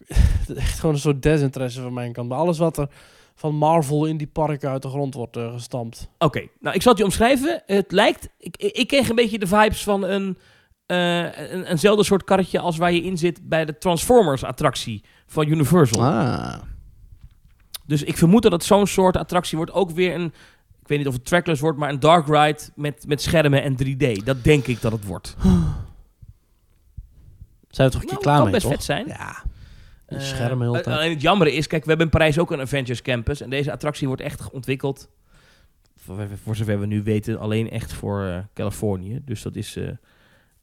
Het 0.39 0.49
is 0.49 0.55
echt 0.55 0.79
gewoon 0.79 0.95
een 0.95 1.01
soort 1.01 1.21
desinteresse 1.21 1.81
van 1.81 1.93
mijn 1.93 2.13
kant. 2.13 2.29
Maar 2.29 2.37
alles 2.37 2.57
wat 2.57 2.77
er 2.77 2.89
van 3.35 3.55
Marvel 3.55 4.05
in 4.05 4.17
die 4.17 4.27
parken 4.27 4.69
uit 4.69 4.81
de 4.81 4.89
grond 4.89 5.13
wordt 5.13 5.37
eh, 5.37 5.53
gestampt. 5.53 6.09
Oké, 6.17 6.47
nou 6.59 6.75
ik 6.75 6.81
zal 6.81 6.91
het 6.91 6.99
je 6.99 7.07
omschrijven. 7.07 7.63
Het 7.65 7.91
lijkt, 7.91 8.29
ik, 8.37 8.57
ik 8.57 8.87
kreeg 8.87 9.09
een 9.09 9.15
beetje 9.15 9.39
de 9.39 9.47
vibes 9.47 9.83
van 9.83 10.03
een, 10.03 10.37
eh, 10.85 11.51
een, 11.51 11.63
eenzelfde 11.63 12.03
soort 12.03 12.23
karretje 12.23 12.59
als 12.59 12.77
waar 12.77 12.91
je 12.91 13.03
in 13.03 13.17
zit 13.17 13.49
bij 13.49 13.65
de 13.65 13.77
Transformers 13.77 14.43
attractie 14.43 15.03
van 15.27 15.47
Universal. 15.47 16.03
Ah. 16.03 16.55
Dus 17.85 18.03
ik 18.03 18.17
vermoed 18.17 18.43
dat 18.43 18.51
het 18.51 18.63
zo'n 18.63 18.87
soort 18.87 19.17
attractie 19.17 19.57
wordt. 19.57 19.71
Ook 19.71 19.91
weer 19.91 20.15
een, 20.15 20.25
ik 20.81 20.87
weet 20.87 20.97
niet 20.97 21.07
of 21.07 21.13
het 21.13 21.25
trackless 21.25 21.61
wordt, 21.61 21.77
maar 21.77 21.89
een 21.89 21.99
dark 21.99 22.27
ride 22.27 22.59
met, 22.75 23.03
met 23.07 23.21
schermen 23.21 23.63
en 23.63 23.75
3D. 23.85 24.23
Dat 24.23 24.43
denk 24.43 24.67
ik 24.67 24.81
dat 24.81 24.91
het 24.91 25.05
wordt. 25.05 25.35
Zijn 27.69 27.87
we 27.87 27.93
toch 27.93 28.01
een 28.01 28.07
keer 28.07 28.11
Nou, 28.11 28.21
klaar 28.21 28.35
kan 28.35 28.43
mee, 28.43 28.53
best 28.53 28.65
toch? 28.65 28.73
vet 28.73 28.83
zijn. 28.83 29.07
Ja. 29.07 29.43
Die 30.07 30.17
Eh, 30.17 30.23
schermen 30.23 30.71
heel 30.71 30.81
tijd. 30.81 30.97
Alleen 30.97 31.09
het 31.09 31.21
jammer 31.21 31.47
is, 31.47 31.67
kijk, 31.67 31.81
we 31.83 31.87
hebben 31.89 32.05
in 32.07 32.11
Parijs 32.11 32.39
ook 32.39 32.51
een 32.51 32.61
Avengers 32.61 33.01
Campus. 33.01 33.41
En 33.41 33.49
deze 33.49 33.71
attractie 33.71 34.07
wordt 34.07 34.21
echt 34.21 34.51
ontwikkeld, 34.51 35.09
voor, 35.97 36.27
voor 36.43 36.55
zover 36.55 36.79
we 36.79 36.85
nu 36.85 37.03
weten, 37.03 37.39
alleen 37.39 37.69
echt 37.69 37.93
voor 37.93 38.25
eh, 38.25 38.37
Californië. 38.53 39.21
Dus 39.25 39.41
dat 39.41 39.55
is 39.55 39.75
eh, 39.75 39.87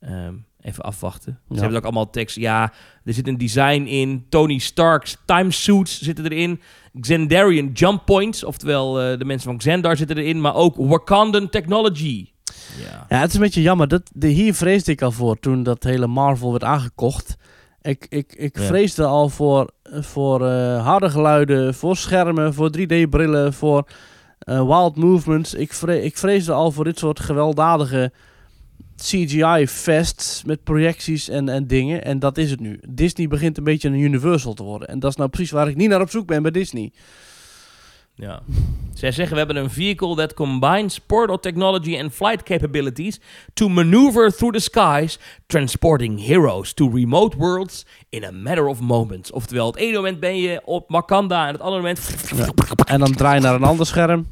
ehm, 0.01 0.35
even 0.61 0.85
afwachten. 0.85 1.39
Ze 1.49 1.55
Ja. 1.55 1.61
hebben 1.61 1.79
ook 1.79 1.85
allemaal 1.85 2.11
tekst. 2.11 2.37
Ja, 2.37 2.73
er 3.05 3.13
zit 3.15 3.29
een 3.29 3.39
design 3.39 3.83
in. 3.87 4.27
Tony 4.29 4.59
Stark's 4.59 5.17
time 5.25 5.51
suits 5.51 6.01
zitten 6.03 6.25
erin. 6.25 6.61
Xandarian 7.01 7.71
jump 7.73 8.05
points, 8.07 8.45
oftewel 8.45 8.93
de 8.93 9.25
mensen 9.25 9.49
van 9.51 9.59
Xandar 9.59 9.97
zitten 9.97 10.19
erin. 10.19 10.41
Maar 10.41 10.55
ook 10.55 10.77
Wakandan 10.77 11.49
technology. 11.49 12.29
Ja. 12.79 13.07
Ja, 13.09 13.19
het 13.21 13.29
is 13.29 13.35
een 13.35 13.41
beetje 13.41 13.63
jammer. 13.63 13.89
Dat, 13.89 14.11
de, 14.15 14.27
hier 14.29 14.55
vreesde 14.55 14.93
ik 14.93 15.03
al 15.03 15.13
voor 15.13 15.39
toen 15.41 15.63
dat 15.63 15.83
hele 15.85 16.07
Marvel 16.07 16.51
werd 16.51 16.65
aangekocht. 16.65 17.37
Ik, 17.85 18.07
ik, 18.09 18.33
ik 18.37 18.59
Ja. 18.59 18.65
vreesde 18.65 19.05
al 19.05 19.29
voor, 19.29 19.71
voor 19.85 20.47
eh, 20.49 20.85
harde 20.87 21.11
geluiden, 21.11 21.75
voor 21.75 21.97
schermen, 21.97 22.55
voor 22.55 22.71
3D-brillen, 22.79 23.53
voor 23.53 23.89
eh, 24.39 24.67
wild 24.67 24.97
movements. 24.97 25.55
Ik, 25.55 25.73
vre 25.73 26.03
ik 26.03 26.17
vreesde 26.19 26.53
al 26.53 26.71
voor 26.71 26.85
dit 26.85 26.99
soort 26.99 27.21
gewelddadige 27.21 28.13
CGI-fests 28.97 30.45
met 30.45 30.65
projecties 30.65 31.29
en, 31.29 31.49
en 31.49 31.67
dingen. 31.67 32.05
En 32.05 32.19
dat 32.19 32.39
is 32.39 32.51
het 32.51 32.61
nu. 32.61 32.81
Disney 32.89 33.29
begint 33.29 33.59
een 33.59 33.65
beetje 33.65 33.89
een 33.89 33.99
Universal 34.01 34.55
te 34.55 34.63
worden. 34.63 34.89
En 34.89 34.99
dat 34.99 35.11
is 35.11 35.17
nou 35.17 35.31
precies 35.31 35.51
waar 35.51 35.69
ik 35.69 35.77
niet 35.77 35.89
naar 35.89 36.01
op 36.01 36.11
zoek 36.11 36.27
ben 36.27 36.43
bij 36.43 36.51
Disney. 36.51 36.93
Ja. 38.17 38.43
Zij 38.95 39.13
zeggen 39.13 39.33
we 39.33 39.39
hebben 39.39 39.57
een 39.57 39.71
vehicle 39.71 40.17
that 40.17 40.35
combines 40.35 40.99
portal 40.99 41.39
technology 41.41 41.99
and 42.01 42.13
flight 42.13 42.43
capabilities 42.43 43.21
to 43.55 43.69
maneuver 43.69 44.33
through 44.37 44.55
the 44.55 44.61
skies, 44.61 45.19
transporting 45.47 46.27
heroes 46.27 46.73
to 46.73 46.91
remote 46.91 47.37
worlds 47.37 47.87
in 48.09 48.25
a 48.25 48.31
matter 48.31 48.67
of 48.67 48.81
moments. 48.81 49.31
Oftewel, 49.33 49.67
het 49.67 49.77
ene 49.77 49.97
moment 49.97 50.21
ben 50.21 50.37
je 50.37 50.61
op 50.65 50.91
Wakanda 50.91 51.47
en 51.47 51.53
het 51.53 51.61
andere 51.61 51.83
moment... 51.83 52.15
En 52.85 52.99
dan 52.99 53.13
draai 53.13 53.35
je 53.35 53.41
naar 53.41 53.55
een 53.55 53.63
ander 53.63 53.87
scherm. 53.87 54.27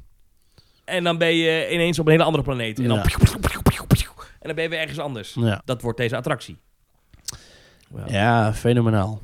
En 0.85 1.05
dan 1.05 1.19
ben 1.19 1.35
je 1.37 1.69
ineens 1.73 1.99
op 1.99 2.05
een 2.07 2.13
hele 2.13 2.25
andere 2.25 2.45
planeet. 2.45 2.79
En 2.79 2.89
dan, 2.89 2.97
Ja. 2.97 3.03
en 3.03 4.47
dan 4.47 4.55
ben 4.55 4.63
je 4.65 4.71
weer 4.71 4.79
ergens 4.81 4.99
anders. 4.99 5.35
Ja, 5.35 5.63
Dat 5.65 5.83
wordt 5.83 5.99
deze 5.99 6.17
attractie. 6.17 6.57
Ja. 7.97 8.05
ja 8.07 8.55
fenomenaal. 8.55 9.21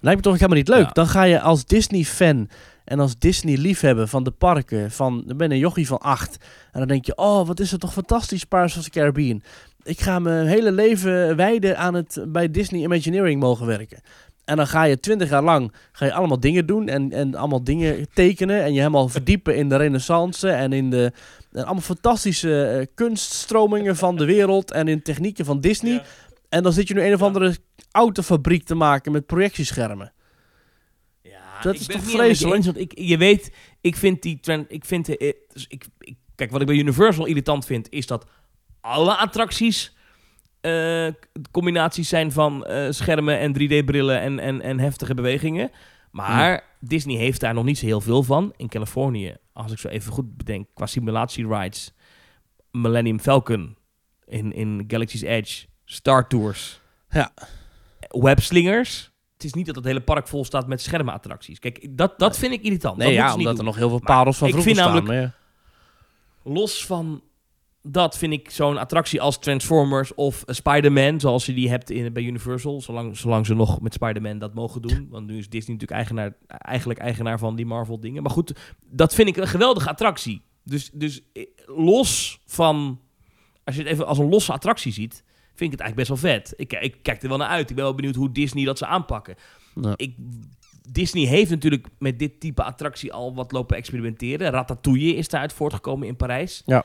Lijkt 0.00 0.18
me 0.18 0.24
toch 0.24 0.34
helemaal 0.34 0.56
niet 0.56 0.68
leuk. 0.68 0.94
Dan 0.94 1.06
ga 1.06 1.22
je 1.22 1.40
als 1.40 1.64
Disney-fan 1.64 2.48
en 2.84 3.00
als 3.00 3.18
Disney-liefhebber 3.18 4.08
van 4.08 4.24
de 4.24 4.30
parken, 4.30 4.90
van, 4.90 5.22
dan 5.26 5.36
ben 5.36 5.50
een 5.50 5.58
jochie 5.58 5.86
van 5.86 5.98
acht. 5.98 6.36
En 6.72 6.78
dan 6.78 6.88
denk 6.88 7.04
je, 7.04 7.16
oh, 7.16 7.46
wat 7.46 7.60
is 7.60 7.70
het 7.70 7.80
toch 7.80 7.92
fantastisch, 7.92 8.44
Pirates 8.44 8.76
of 8.76 8.84
the 8.84 8.90
Caribbean. 8.90 9.42
Ik 9.82 10.00
ga 10.00 10.18
mijn 10.18 10.46
hele 10.46 10.72
leven 10.72 11.36
wijden 11.36 11.78
aan 11.78 11.94
het 11.94 12.24
bij 12.28 12.50
Disney 12.50 12.82
Imagineering 12.82 13.40
mogen 13.40 13.66
werken. 13.66 14.00
En 14.44 14.56
dan 14.56 14.66
ga 14.66 14.82
je 14.82 15.00
twintig 15.00 15.30
jaar 15.30 15.42
lang 15.42 15.72
ga 15.92 16.04
je 16.04 16.12
allemaal 16.12 16.40
dingen 16.40 16.66
doen 16.66 16.88
en, 16.88 17.12
en 17.12 17.34
allemaal 17.34 17.64
dingen 17.64 18.06
tekenen. 18.14 18.62
En 18.62 18.72
je 18.72 18.78
helemaal 18.78 19.08
verdiepen 19.18 19.56
in 19.56 19.68
de 19.68 19.76
renaissance 19.76 20.50
en 20.50 20.72
in 20.72 20.90
de 20.90 21.12
en 21.52 21.64
allemaal 21.64 21.82
fantastische 21.82 22.64
eh, 22.64 22.86
kunststromingen 22.94 23.96
van 23.96 24.16
de 24.16 24.24
wereld 24.24 24.70
en 24.70 24.88
in 24.88 25.02
technieken 25.02 25.44
van 25.44 25.60
Disney. 25.60 25.92
Ja. 25.92 26.02
En 26.48 26.62
dan 26.62 26.72
zit 26.72 26.88
je 26.88 26.94
nu 26.94 27.02
een 27.02 27.14
of 27.14 27.22
andere 27.22 27.56
autofabriek 27.90 28.64
te 28.64 28.74
maken 28.74 29.12
met 29.12 29.26
projectieschermen. 29.26 30.12
Dat 31.62 31.74
is 31.74 31.86
toch 31.86 32.02
vreselijk? 32.02 32.64
want 32.64 32.78
ik, 32.78 32.98
je 32.98 33.16
weet, 33.16 33.52
ik 33.80 33.96
vind 33.96 34.22
die 34.22 34.40
trend, 34.40 34.72
ik 34.72 34.84
vind, 34.84 35.16
eh, 35.16 35.32
dus 35.52 35.66
ik, 35.68 35.86
ik, 35.98 36.16
kijk, 36.34 36.50
wat 36.50 36.60
ik 36.60 36.66
bij 36.66 36.76
Universal 36.76 37.26
irritant 37.26 37.66
vind, 37.66 37.90
is 37.90 38.06
dat 38.06 38.26
alle 38.80 39.16
attracties 39.16 39.96
eh, 40.60 41.08
combinaties 41.50 42.08
zijn 42.08 42.32
van 42.32 42.64
eh, 42.64 42.86
schermen 42.90 43.38
en 43.38 43.52
3D-brillen 43.58 44.20
en, 44.20 44.38
en, 44.38 44.60
en 44.60 44.78
heftige 44.78 45.14
bewegingen. 45.14 45.70
Maar 46.10 46.64
Disney 46.80 47.16
heeft 47.16 47.40
daar 47.40 47.54
nog 47.54 47.64
niet 47.64 47.78
zo 47.78 47.86
heel 47.86 48.00
veel 48.00 48.22
van. 48.22 48.52
In 48.56 48.68
Californië, 48.68 49.36
als 49.52 49.72
ik 49.72 49.78
zo 49.78 49.88
even 49.88 50.12
goed 50.12 50.36
bedenk, 50.36 50.66
qua 50.74 50.86
simulatie 50.86 51.46
rides, 51.48 51.92
Millennium 52.70 53.20
Falcon 53.20 53.76
in, 54.26 54.52
in 54.52 54.84
Galaxy's 54.88 55.22
Edge, 55.22 55.66
Star 55.84 56.28
Tours, 56.28 56.80
Ja. 57.10 57.32
webslingers. 58.08 59.11
Het 59.42 59.50
is 59.50 59.56
niet 59.56 59.66
dat 59.66 59.76
het 59.76 59.84
hele 59.84 60.00
park 60.00 60.28
vol 60.28 60.44
staat 60.44 60.66
met 60.66 60.80
schermenattracties. 60.80 61.58
Kijk, 61.58 61.88
dat, 61.90 62.18
dat 62.18 62.38
vind 62.38 62.52
ik 62.52 62.62
irritant. 62.62 62.96
Nee, 62.96 63.06
dat 63.06 63.16
ja, 63.16 63.34
omdat 63.34 63.58
er 63.58 63.64
nog 63.64 63.76
heel 63.76 63.88
veel 63.88 63.98
Maar 63.98 64.16
parels 64.16 64.36
van 64.36 64.48
vroeger 64.48 64.74
staan. 64.74 64.84
namelijk- 64.84 65.06
maar 65.06 65.16
ja. 65.16 65.34
Los 66.44 66.86
van 66.86 67.22
dat 67.82 68.18
vind 68.18 68.32
ik 68.32 68.50
zo'n 68.50 68.78
attractie 68.78 69.20
als 69.20 69.38
Transformers 69.38 70.14
of 70.14 70.42
eh, 70.42 70.54
Spider-Man, 70.54 71.20
zoals 71.20 71.46
je 71.46 71.54
die 71.54 71.68
hebt 71.68 71.90
in, 71.90 72.12
bij 72.12 72.22
Universal, 72.22 72.80
zolang, 72.80 73.16
zolang 73.16 73.46
ze 73.46 73.54
nog 73.54 73.80
met 73.80 73.94
Spider-Man 73.94 74.38
dat 74.38 74.54
mogen 74.54 74.82
doen. 74.82 75.06
Want 75.10 75.26
nu 75.26 75.38
is 75.38 75.48
Disney 75.48 75.76
natuurlijk 75.76 75.90
eigenaar, 75.90 76.36
eigenlijk 76.46 77.00
eigenaar 77.00 77.38
van 77.38 77.56
die 77.56 77.66
Marvel 77.66 78.00
dingen. 78.00 78.22
Maar 78.22 78.32
goed, 78.32 78.52
dat 78.90 79.14
vind 79.14 79.28
ik 79.28 79.36
een 79.36 79.48
geweldige 79.48 79.88
attractie. 79.88 80.42
Dus, 80.64 80.90
dus 80.92 81.20
eh, 81.32 81.46
los 81.66 82.40
van, 82.46 83.00
als 83.64 83.74
je 83.76 83.82
het 83.82 83.90
even 83.90 84.06
als 84.06 84.18
een 84.18 84.28
losse 84.28 84.52
attractie 84.52 84.92
ziet, 84.92 85.24
vind 85.54 85.72
ik 85.72 85.78
het 85.78 85.80
eigenlijk 85.80 86.08
best 86.08 86.22
wel 86.22 86.32
vet. 86.32 86.54
Ik, 86.56 86.72
ik 86.72 86.96
kijk 87.02 87.22
er 87.22 87.28
wel 87.28 87.38
naar 87.38 87.48
uit. 87.48 87.70
Ik 87.70 87.76
ben 87.76 87.84
wel 87.84 87.94
benieuwd 87.94 88.14
hoe 88.14 88.32
Disney 88.32 88.64
dat 88.64 88.78
ze 88.78 88.86
aanpakken. 88.86 89.34
Ja. 89.80 89.92
Ik, 89.96 90.14
Disney 90.88 91.26
heeft 91.26 91.50
natuurlijk 91.50 91.86
met 91.98 92.18
dit 92.18 92.40
type 92.40 92.62
attractie 92.62 93.12
al 93.12 93.34
wat 93.34 93.52
lopen 93.52 93.76
experimenteren. 93.76 94.50
Ratatouille 94.50 95.14
is 95.14 95.28
daaruit 95.28 95.52
voortgekomen 95.52 96.06
in 96.08 96.16
Parijs. 96.16 96.62
Ja. 96.66 96.84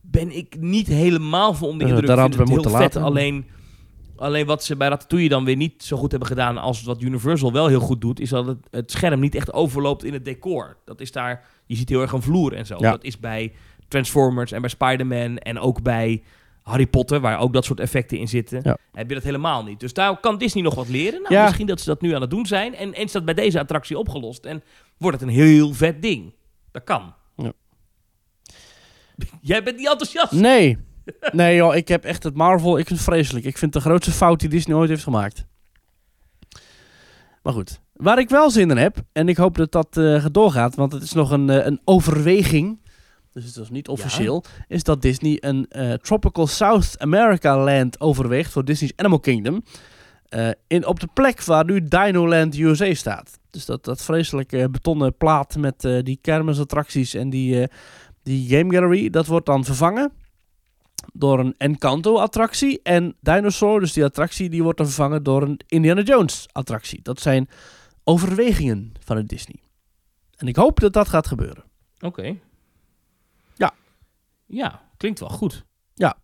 Ben 0.00 0.36
ik 0.36 0.56
niet 0.60 0.86
helemaal 0.86 1.54
van 1.54 1.68
onder 1.68 1.78
de 1.78 1.84
Ja, 1.84 1.90
indruk. 1.90 2.08
daar 2.08 2.18
hadden 2.18 2.44
we 2.46 2.52
moeten 2.52 2.70
vet. 2.70 2.80
laten. 2.80 3.02
Alleen, 3.02 3.46
alleen 4.16 4.46
wat 4.46 4.64
ze 4.64 4.76
bij 4.76 4.88
Ratatouille 4.88 5.28
dan 5.28 5.44
weer 5.44 5.56
niet 5.56 5.82
zo 5.82 5.96
goed 5.96 6.10
hebben 6.10 6.28
gedaan 6.28 6.58
als 6.58 6.82
wat 6.82 7.02
Universal 7.02 7.52
wel 7.52 7.66
heel 7.66 7.80
goed 7.80 8.00
doet, 8.00 8.20
is 8.20 8.28
dat 8.28 8.46
het, 8.46 8.58
het 8.70 8.90
scherm 8.90 9.20
niet 9.20 9.34
echt 9.34 9.52
overloopt 9.52 10.04
in 10.04 10.12
het 10.12 10.24
decor. 10.24 10.76
Dat 10.84 11.00
is 11.00 11.12
daar, 11.12 11.44
je 11.66 11.76
ziet 11.76 11.88
heel 11.88 12.00
erg 12.00 12.12
een 12.12 12.22
vloer 12.22 12.52
en 12.52 12.66
zo. 12.66 12.76
Ja. 12.78 12.90
Dat 12.90 13.04
is 13.04 13.18
bij 13.18 13.52
Transformers 13.88 14.52
en 14.52 14.60
bij 14.60 14.70
Spider-Man 14.70 15.38
en 15.38 15.58
ook 15.58 15.82
bij 15.82 16.22
Harry 16.62 16.86
Potter, 16.86 17.20
waar 17.20 17.38
ook 17.38 17.52
dat 17.52 17.64
soort 17.64 17.80
effecten 17.80 18.18
in 18.18 18.28
zitten, 18.28 18.60
Ja. 18.62 18.76
heb 18.92 19.08
je 19.08 19.14
dat 19.14 19.24
helemaal 19.24 19.64
niet. 19.64 19.80
Dus 19.80 19.92
daar 19.92 20.20
kan 20.20 20.38
Disney 20.38 20.62
nog 20.62 20.74
wat 20.74 20.88
leren. 20.88 21.22
Nou, 21.22 21.34
Ja. 21.34 21.44
misschien 21.44 21.66
dat 21.66 21.80
ze 21.80 21.86
dat 21.86 22.00
nu 22.00 22.14
aan 22.14 22.20
het 22.20 22.30
doen 22.30 22.46
zijn. 22.46 22.74
En, 22.74 22.94
en 22.94 23.02
is 23.02 23.12
dat 23.12 23.24
bij 23.24 23.34
deze 23.34 23.58
attractie 23.58 23.98
opgelost. 23.98 24.44
En 24.44 24.62
wordt 24.98 25.20
het 25.20 25.28
een 25.28 25.34
heel 25.34 25.74
vet 25.74 26.02
ding. 26.02 26.34
Dat 26.70 26.84
kan. 26.84 27.14
Ja. 27.36 27.52
Jij 29.40 29.62
bent 29.62 29.76
niet 29.76 29.88
enthousiast. 29.88 30.32
Nee. 30.32 30.78
Nee 31.32 31.56
joh, 31.56 31.74
ik 31.74 31.88
heb 31.88 32.04
echt 32.04 32.22
het 32.22 32.34
Marvel, 32.34 32.78
ik 32.78 32.86
vind 32.86 32.98
het 32.98 33.08
vreselijk. 33.08 33.44
Ik 33.44 33.58
vind 33.58 33.74
het 33.74 33.82
de 33.82 33.88
grootste 33.88 34.12
fout 34.12 34.40
die 34.40 34.48
Disney 34.48 34.76
ooit 34.76 34.88
heeft 34.88 35.02
gemaakt. 35.02 35.46
Maar 37.42 37.52
goed, 37.52 37.80
waar 37.92 38.18
ik 38.18 38.28
wel 38.28 38.50
zin 38.50 38.70
in 38.70 38.76
heb, 38.76 38.96
en 39.12 39.28
ik 39.28 39.36
hoop 39.36 39.56
dat 39.56 39.72
dat 39.72 39.96
uh, 39.96 40.26
doorgaat, 40.32 40.74
want 40.74 40.92
het 40.92 41.02
is 41.02 41.12
nog 41.12 41.30
een, 41.30 41.48
uh, 41.48 41.66
een 41.66 41.80
overweging, 41.84 42.78
dus 43.32 43.44
het 43.44 43.56
is 43.56 43.70
niet 43.70 43.88
officieel, 43.88 44.44
ja. 44.44 44.64
is 44.68 44.82
dat 44.82 45.02
Disney 45.02 45.36
een 45.40 45.70
uh, 45.76 45.92
Tropical 45.92 46.46
South 46.46 46.94
America 46.98 47.64
Land 47.64 48.00
overweegt 48.00 48.52
voor 48.52 48.64
Disney's 48.64 48.92
Animal 48.96 49.20
Kingdom. 49.20 49.62
in, 50.66 50.86
op 50.86 51.00
de 51.00 51.08
plek 51.14 51.44
waar 51.44 51.64
nu 51.64 51.88
Dino 51.88 52.28
Land 52.28 52.58
USA 52.58 52.94
staat. 52.94 53.38
Dus 53.50 53.66
dat, 53.66 53.84
dat 53.84 54.02
vreselijke 54.02 54.68
betonnen 54.70 55.16
plaat 55.16 55.56
met 55.56 55.80
die 55.80 56.18
kermisattracties 56.20 57.14
en 57.14 57.30
die, 57.30 57.68
die 58.22 58.48
game 58.48 58.74
gallery, 58.74 59.10
dat 59.10 59.26
wordt 59.26 59.46
dan 59.46 59.64
vervangen 59.64 60.12
door 61.12 61.38
een 61.38 61.54
Encanto-attractie. 61.58 62.80
En 62.82 63.16
Dinosaur, 63.20 63.80
dus 63.80 63.92
die 63.92 64.04
attractie, 64.04 64.50
die 64.50 64.62
wordt 64.62 64.78
dan 64.78 64.86
vervangen 64.86 65.22
door 65.22 65.42
een 65.42 65.60
Indiana 65.66 66.02
Jones-attractie. 66.02 67.02
Dat 67.02 67.20
zijn 67.20 67.48
overwegingen 68.04 68.92
van 69.00 69.16
het 69.16 69.28
Disney. 69.28 69.60
En 70.36 70.46
ik 70.46 70.56
hoop 70.56 70.80
dat 70.80 70.92
dat 70.92 71.08
gaat 71.08 71.26
gebeuren. 71.26 71.64
Oké. 72.00 72.36
Ja, 74.52 74.82
klinkt 74.96 75.20
wel 75.20 75.28
goed. 75.28 75.64
Ja. 75.94 76.16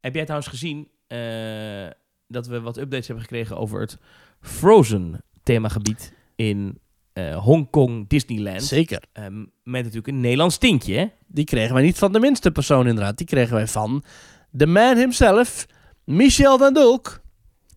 Heb 0.00 0.14
jij 0.14 0.22
trouwens 0.22 0.50
gezien 0.50 0.88
uh, 1.08 1.86
dat 2.26 2.46
we 2.46 2.60
wat 2.60 2.76
updates 2.76 3.06
hebben 3.06 3.24
gekregen 3.24 3.56
over 3.56 3.80
het 3.80 3.98
Frozen 4.40 5.24
themagebied 5.42 6.12
in 6.36 6.80
uh, 7.14 7.36
Hongkong 7.36 8.08
Disneyland. 8.08 8.62
Zeker. 8.62 9.02
Um, 9.12 9.52
met 9.62 9.82
natuurlijk 9.82 10.06
een 10.06 10.20
Nederlands 10.20 10.58
tintje, 10.58 10.94
hè? 10.94 11.06
Die 11.26 11.44
kregen 11.44 11.74
wij 11.74 11.82
niet 11.82 11.98
van 11.98 12.12
de 12.12 12.20
minste 12.20 12.50
persoon 12.50 12.86
inderdaad. 12.86 13.16
Die 13.16 13.26
kregen 13.26 13.54
wij 13.54 13.66
van 13.66 14.04
de 14.50 14.66
man 14.66 14.96
himself, 14.96 15.66
Michel 16.04 16.58
van 16.58 16.74
Dulk. 16.74 17.20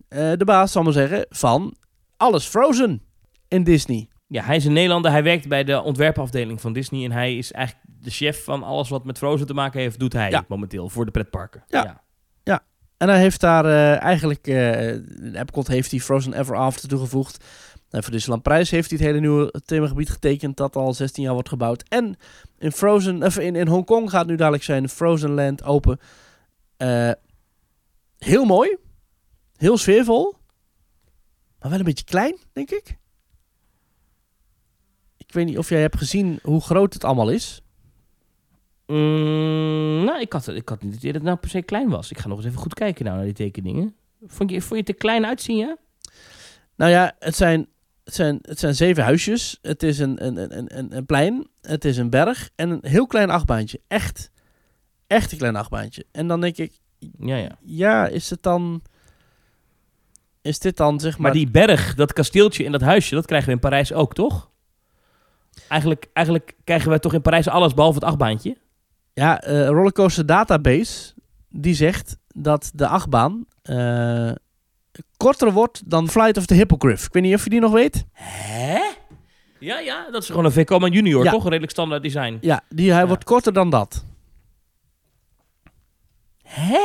Uh, 0.08 0.32
de 0.36 0.44
baas, 0.44 0.72
zal 0.72 0.82
maar 0.82 0.92
zeggen, 0.92 1.26
van 1.28 1.76
alles 2.16 2.44
Frozen 2.44 3.02
in 3.48 3.64
Disney. 3.64 4.08
Ja, 4.26 4.44
hij 4.44 4.56
is 4.56 4.64
een 4.64 4.72
Nederlander. 4.72 5.10
Hij 5.10 5.22
werkt 5.22 5.48
bij 5.48 5.64
de 5.64 5.82
ontwerpafdeling 5.82 6.60
van 6.60 6.72
Disney. 6.72 7.04
En 7.04 7.12
hij 7.12 7.36
is 7.36 7.52
eigenlijk 7.52 7.85
de 8.06 8.12
chef 8.12 8.44
van 8.44 8.62
alles 8.62 8.88
wat 8.88 9.04
met 9.04 9.18
Frozen 9.18 9.46
te 9.46 9.54
maken 9.54 9.80
heeft, 9.80 9.98
doet 9.98 10.12
hij 10.12 10.30
ja. 10.30 10.44
momenteel 10.48 10.88
voor 10.88 11.04
de 11.04 11.10
pretparken. 11.10 11.64
Ja. 11.68 11.84
ja. 11.84 12.02
ja. 12.42 12.62
En 12.96 13.08
hij 13.08 13.18
heeft 13.18 13.40
daar 13.40 13.64
uh, 13.64 14.02
eigenlijk, 14.02 14.46
uh, 14.46 15.40
Epcot 15.40 15.66
heeft 15.66 15.90
hij 15.90 16.00
Frozen 16.00 16.32
Ever 16.32 16.56
After 16.56 16.88
toegevoegd. 16.88 17.44
En 17.90 18.02
voor 18.02 18.12
Disneyland 18.12 18.42
Prijs 18.42 18.70
heeft 18.70 18.90
hij 18.90 18.98
het 18.98 19.06
hele 19.06 19.20
nieuwe 19.20 19.62
themagebied 19.64 20.10
getekend 20.10 20.56
dat 20.56 20.76
al 20.76 20.94
16 20.94 21.22
jaar 21.22 21.32
wordt 21.32 21.48
gebouwd. 21.48 21.82
En 21.88 22.16
in, 22.58 22.72
Frozen, 22.72 23.22
of 23.22 23.38
in, 23.38 23.56
in 23.56 23.68
Hongkong 23.68 24.10
gaat 24.10 24.26
nu 24.26 24.36
dadelijk 24.36 24.62
zijn 24.62 24.88
Frozen 24.88 25.30
Land 25.30 25.62
open. 25.62 26.00
Uh, 26.78 27.10
heel 28.18 28.44
mooi. 28.44 28.76
Heel 29.56 29.78
sfeervol. 29.78 30.34
Maar 31.58 31.70
wel 31.70 31.78
een 31.78 31.84
beetje 31.84 32.04
klein, 32.04 32.36
denk 32.52 32.70
ik. 32.70 32.98
Ik 35.16 35.32
weet 35.32 35.46
niet 35.46 35.58
of 35.58 35.68
jij 35.68 35.80
hebt 35.80 35.98
gezien 35.98 36.38
hoe 36.42 36.60
groot 36.60 36.94
het 36.94 37.04
allemaal 37.04 37.30
is. 37.30 37.62
Mm, 38.86 40.04
nou, 40.04 40.20
ik 40.20 40.32
had, 40.32 40.48
ik 40.48 40.68
had 40.68 40.82
niet 40.82 41.02
dat 41.02 41.14
het 41.14 41.22
nou 41.22 41.36
per 41.36 41.50
se 41.50 41.62
klein 41.62 41.88
was. 41.88 42.10
Ik 42.10 42.18
ga 42.18 42.28
nog 42.28 42.36
eens 42.36 42.46
even 42.46 42.58
goed 42.58 42.74
kijken 42.74 43.04
nou 43.04 43.16
naar 43.16 43.24
die 43.24 43.34
tekeningen. 43.34 43.94
Vond 44.26 44.50
je, 44.50 44.60
vond 44.60 44.70
je 44.70 44.76
het 44.76 44.86
te 44.86 44.92
klein 44.92 45.26
uitzien, 45.26 45.56
ja? 45.56 45.76
Nou 46.76 46.90
ja, 46.90 47.14
het 47.18 47.36
zijn 47.36 47.68
het 48.06 48.14
zijn, 48.14 48.38
het 48.42 48.58
zijn 48.58 48.74
zeven 48.74 49.04
huisjes. 49.04 49.58
Het 49.62 49.82
is 49.82 49.98
een, 49.98 50.26
een, 50.26 50.58
een, 50.58 50.78
een, 50.78 50.96
een 50.96 51.06
plein. 51.06 51.46
Het 51.60 51.84
is 51.84 51.96
een 51.96 52.10
berg. 52.10 52.50
En 52.54 52.70
een 52.70 52.78
heel 52.82 53.06
klein 53.06 53.30
achtbaantje. 53.30 53.80
Echt. 53.88 54.30
Echt 55.06 55.32
een 55.32 55.38
klein 55.38 55.56
achtbaantje. 55.56 56.06
En 56.12 56.28
dan 56.28 56.40
denk 56.40 56.56
ik... 56.56 56.72
Ja, 57.18 57.36
ja. 57.36 57.58
Ja, 57.60 58.06
is 58.06 58.30
het 58.30 58.42
dan... 58.42 58.82
Is 60.42 60.58
dit 60.58 60.76
dan, 60.76 61.00
zeg 61.00 61.12
maar... 61.12 61.22
Maar 61.22 61.32
die 61.32 61.50
berg, 61.50 61.94
dat 61.94 62.12
kasteeltje 62.12 62.64
en 62.64 62.72
dat 62.72 62.80
huisje... 62.80 63.14
dat 63.14 63.26
krijgen 63.26 63.48
we 63.48 63.54
in 63.54 63.60
Parijs 63.60 63.92
ook, 63.92 64.14
toch? 64.14 64.50
Eigenlijk, 65.68 66.06
eigenlijk 66.12 66.56
krijgen 66.64 66.90
we 66.90 66.98
toch 66.98 67.14
in 67.14 67.22
Parijs 67.22 67.48
alles 67.48 67.74
behalve 67.74 67.98
het 67.98 68.08
achtbaantje? 68.08 68.56
Ja, 69.18 69.48
uh, 69.48 69.66
Rollercoaster 69.66 70.26
Database... 70.26 71.12
die 71.48 71.74
zegt 71.74 72.16
dat 72.34 72.70
de 72.74 72.86
achtbaan... 72.86 73.44
Uh, 73.70 74.30
korter 75.16 75.52
wordt 75.52 75.90
dan 75.90 76.08
Flight 76.08 76.36
of 76.36 76.46
the 76.46 76.54
Hippogriff. 76.54 77.06
Ik 77.06 77.12
weet 77.12 77.22
niet 77.22 77.34
of 77.34 77.44
je 77.44 77.50
die 77.50 77.60
nog 77.60 77.72
weet. 77.72 78.04
Hè? 78.12 78.78
Ja, 79.58 79.78
ja, 79.78 80.10
dat 80.10 80.22
is 80.22 80.28
gewoon 80.28 80.44
een 80.44 80.52
Vekoma 80.52 80.88
Junior, 80.88 81.24
Ja. 81.24 81.30
toch? 81.30 81.40
Een 81.42 81.48
redelijk 81.48 81.72
standaard 81.72 82.02
design. 82.02 82.38
Ja, 82.40 82.60
die, 82.68 82.90
hij 82.92 83.00
Ja. 83.00 83.06
wordt 83.06 83.24
korter 83.24 83.52
dan 83.52 83.70
dat. 83.70 84.04
Hè? 86.42 86.78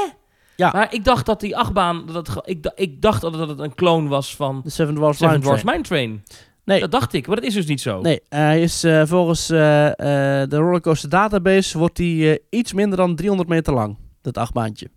Ja. 0.55 0.71
Maar 0.71 0.93
ik 0.93 1.03
dacht 1.03 1.25
dat 1.25 1.39
die 1.39 1.57
achtbaan... 1.57 2.05
Dat 2.05 2.41
ik, 2.43 2.71
ik 2.75 3.01
dacht 3.01 3.21
dat 3.21 3.33
het 3.47 3.59
een 3.59 3.75
kloon 3.75 4.07
was 4.07 4.35
van 4.35 4.61
De 4.63 4.69
Seven 4.69 4.95
Dwarfs 4.95 5.17
Seven 5.17 5.33
Mine 5.33 5.45
Dwarfs 5.45 5.61
Train. 5.63 5.75
Mine 5.77 5.87
Train. 5.87 6.23
Nee. 6.71 6.79
Dat 6.79 6.91
dacht 6.91 7.13
ik, 7.13 7.27
maar 7.27 7.35
dat 7.35 7.45
is 7.45 7.53
dus 7.53 7.65
niet 7.65 7.81
zo. 7.81 8.01
Nee, 8.01 8.21
hij 8.29 8.61
is 8.61 8.83
eh, 8.83 9.05
volgens 9.05 9.49
eh, 9.49 9.87
eh, 9.87 10.49
de 10.49 10.55
Rollercoaster 10.55 11.09
Database 11.09 11.77
wordt 11.77 11.99
eh, 11.99 12.35
iets 12.49 12.73
minder 12.73 12.97
dan 12.97 13.15
300 13.15 13.49
meter 13.49 13.73
lang. 13.73 13.97
Dat 14.21 14.37
achtbaantje. 14.37 14.89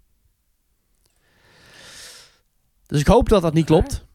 Dus 2.86 3.00
ik 3.00 3.06
hoop 3.06 3.28
dat 3.28 3.42
dat 3.42 3.54
niet 3.54 3.66
klopt. 3.66 4.06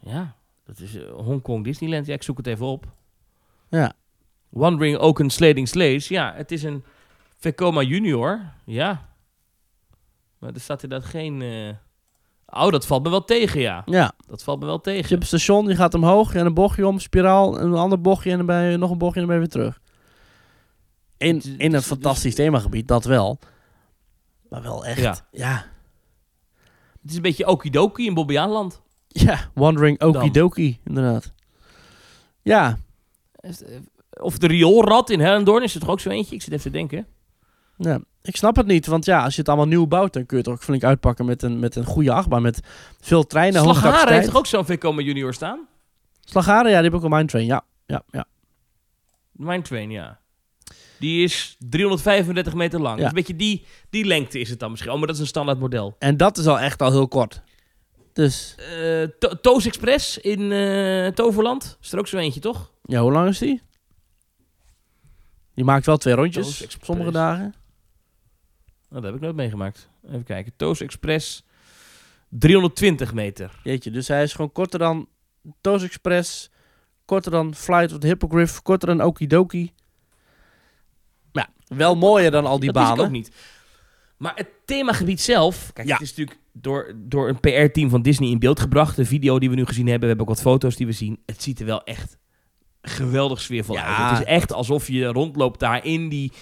Ja, 0.00 0.36
dat 0.64 0.78
is 0.78 0.96
Hongkong 1.12 1.64
Disneyland. 1.64 2.06
Ja, 2.06 2.14
ik 2.14 2.22
zoek 2.22 2.36
het 2.36 2.46
even 2.46 2.66
op. 2.66 2.86
Ja. 3.68 3.92
Wandering 4.48 4.98
Oaken 4.98 5.30
Slading 5.30 5.68
Slays. 5.68 6.08
Ja, 6.08 6.34
het 6.34 6.52
is 6.52 6.62
een 6.62 6.84
Vekoma 7.38 7.82
Junior. 7.82 8.40
Ja. 8.64 9.08
Maar 10.38 10.52
er 10.52 10.60
staat 10.60 10.82
inderdaad 10.82 11.08
geen... 11.08 11.42
Oh, 12.54 12.70
dat 12.70 12.86
valt 12.86 13.02
me 13.02 13.10
wel 13.10 13.24
tegen, 13.24 13.60
ja. 13.60 13.82
Ja. 13.84 14.12
Dat 14.26 14.42
valt 14.42 14.60
me 14.60 14.66
wel 14.66 14.76
Dus 14.80 14.84
je 14.84 14.90
tegen. 14.92 15.08
hebt 15.10 15.22
een 15.22 15.28
station, 15.38 15.68
je 15.68 15.74
gaat 15.76 15.94
omhoog 15.94 16.34
en 16.34 16.46
een 16.46 16.54
bochtje 16.54 16.86
om, 16.86 16.98
spiraal, 16.98 17.60
een 17.60 17.74
ander 17.74 18.00
bochtje 18.00 18.30
en 18.30 18.36
dan 18.36 18.46
ben 18.46 18.62
je 18.62 18.76
nog 18.76 18.90
een 18.90 18.98
bochtje 18.98 19.20
en 19.20 19.26
dan 19.26 19.36
ben 19.38 19.44
je 19.44 19.50
weer 19.54 19.62
terug. 19.64 19.80
In, 21.16 21.42
in 21.58 21.72
een 21.72 21.80
is- 21.80 21.86
fantastisch 21.86 22.34
themagebied, 22.34 22.88
dat 22.88 23.04
wel. 23.04 23.38
Maar 24.48 24.62
wel 24.62 24.84
echt. 24.86 25.00
Ja. 25.00 25.16
Ja. 25.30 25.64
Het 27.02 27.10
is 27.10 27.16
een 27.16 27.22
beetje 27.22 27.46
Okidoki 27.46 28.06
in 28.06 28.14
Bobbejaanland. 28.14 28.82
Ja, 29.08 29.50
Wandering 29.54 30.00
Okidoki, 30.02 30.80
inderdaad. 30.84 31.32
Ja, 32.42 32.78
Of 34.20 34.38
de 34.38 34.46
rioolrat 34.46 35.10
in 35.10 35.20
Hellendoorn 35.20 35.62
is 35.62 35.74
er 35.74 35.80
toch 35.80 35.88
ook 35.88 36.00
zo 36.00 36.08
eentje? 36.10 36.34
Ik 36.34 36.42
zit 36.42 36.52
even 36.52 36.64
te 36.64 36.70
denken. 36.78 37.06
Ja, 37.84 38.00
ik 38.22 38.36
snap 38.36 38.56
het 38.56 38.66
niet. 38.66 38.86
Want 38.86 39.04
ja, 39.04 39.24
als 39.24 39.34
je 39.34 39.40
het 39.40 39.48
allemaal 39.48 39.66
nieuw 39.66 39.86
bouwt, 39.86 40.12
dan 40.12 40.26
kun 40.26 40.36
je 40.36 40.42
het 40.42 40.52
ook 40.52 40.62
flink 40.62 40.84
uitpakken 40.84 41.24
met 41.24 41.42
een, 41.42 41.58
met 41.58 41.76
een 41.76 41.84
goede 41.84 42.12
achtbaan. 42.12 42.42
Met 42.42 42.60
veel 43.00 43.26
treinen, 43.26 43.62
Slagharen 43.62 44.14
heeft 44.14 44.26
toch 44.26 44.36
ook 44.36 44.46
zo'n 44.46 44.64
Vekoma 44.64 45.02
Junior 45.02 45.34
staan? 45.34 45.66
Slagharen, 46.20 46.70
ja, 46.70 46.80
die 46.80 46.90
hebben 46.90 47.10
ook 47.10 47.18
een 47.18 47.26
Train. 47.26 47.46
Ja, 47.46 47.64
ja, 47.86 48.02
ja. 48.10 48.24
Mine 49.32 49.62
Train, 49.62 49.90
ja. 49.90 50.20
Die 50.98 51.24
is 51.24 51.56
335 51.58 52.54
meter 52.54 52.80
lang. 52.80 52.94
Ja. 52.96 53.00
Dus 53.00 53.08
een 53.08 53.14
beetje 53.14 53.36
die, 53.36 53.66
die 53.90 54.04
lengte 54.04 54.40
is 54.40 54.50
het 54.50 54.58
dan 54.58 54.70
misschien. 54.70 54.92
Oh, 54.92 54.98
maar 54.98 55.06
dat 55.06 55.16
is 55.16 55.22
een 55.22 55.28
standaard 55.28 55.58
model. 55.58 55.96
En 55.98 56.16
dat 56.16 56.38
is 56.38 56.46
al 56.46 56.58
echt 56.60 56.82
al 56.82 56.90
heel 56.90 57.08
kort. 57.08 57.42
Dus, 58.12 58.54
To- 59.18 59.40
Toos 59.40 59.66
Express 59.66 60.18
in 60.18 60.52
eh, 60.52 61.06
Toverland. 61.06 61.78
Is 61.80 61.92
er 61.92 61.98
ook 61.98 62.06
zo 62.06 62.16
eentje, 62.16 62.40
toch? 62.40 62.70
ja, 62.82 63.00
hoe 63.00 63.12
lang 63.12 63.28
is 63.28 63.38
die? 63.38 63.62
Die 65.54 65.64
maakt 65.64 65.86
wel 65.86 65.96
twee 65.96 66.14
rondjes, 66.14 66.62
Express. 66.62 66.86
sommige 66.86 67.10
dagen. 67.10 67.54
Oh, 68.92 68.98
dat 68.98 69.02
heb 69.04 69.14
ik 69.14 69.20
nooit 69.20 69.34
meegemaakt. 69.34 69.88
Even 70.06 70.24
kijken. 70.24 70.52
Toos 70.56 70.80
Express 70.80 71.44
320 72.28 73.14
meter. 73.14 73.60
Jeetje, 73.62 73.90
dus 73.90 74.08
hij 74.08 74.22
is 74.22 74.32
gewoon 74.32 74.52
korter 74.52 74.78
dan 74.78 75.08
Toast 75.60 75.84
Express, 75.84 76.50
korter 77.04 77.30
dan 77.30 77.54
Flight 77.54 77.92
of 77.92 77.98
the 77.98 78.06
Hippogriff, 78.06 78.62
korter 78.62 78.88
dan 78.88 79.02
Okidoki. 79.06 79.72
Maar 81.32 81.48
ja, 81.68 81.76
wel 81.76 81.94
mooier 81.96 82.30
dan 82.30 82.46
al 82.46 82.58
die 82.58 82.72
dat 82.72 82.82
banen. 82.82 82.98
ik 82.98 83.04
ook 83.04 83.10
niet. 83.10 83.30
Maar 84.16 84.32
het 84.36 84.48
themagebied 84.64 85.20
zelf... 85.20 85.70
Kijk, 85.72 85.86
Ja. 85.88 85.92
het 85.94 86.02
is 86.02 86.08
natuurlijk 86.14 86.38
door, 86.52 86.92
door 86.96 87.28
een 87.28 87.40
PR-team 87.40 87.90
van 87.90 88.02
Disney 88.02 88.28
in 88.30 88.38
beeld 88.38 88.60
gebracht. 88.60 88.96
De 88.96 89.04
video 89.04 89.38
die 89.38 89.50
we 89.50 89.54
nu 89.56 89.64
gezien 89.66 89.86
hebben. 89.86 90.00
We 90.00 90.06
hebben 90.06 90.26
ook 90.26 90.34
wat 90.34 90.42
foto's 90.52 90.76
die 90.76 90.86
we 90.86 90.92
zien. 90.92 91.22
Het 91.26 91.42
ziet 91.42 91.60
er 91.60 91.66
wel 91.66 91.84
echt 91.84 92.18
geweldig 92.82 93.40
sfeervol 93.40 93.74
Ja. 93.74 93.96
uit. 93.96 94.10
Het 94.18 94.28
is 94.28 94.34
echt 94.34 94.52
alsof 94.52 94.88
je 94.88 95.04
rondloopt 95.06 95.60
daar 95.60 95.84
in 95.84 96.08
die 96.08 96.32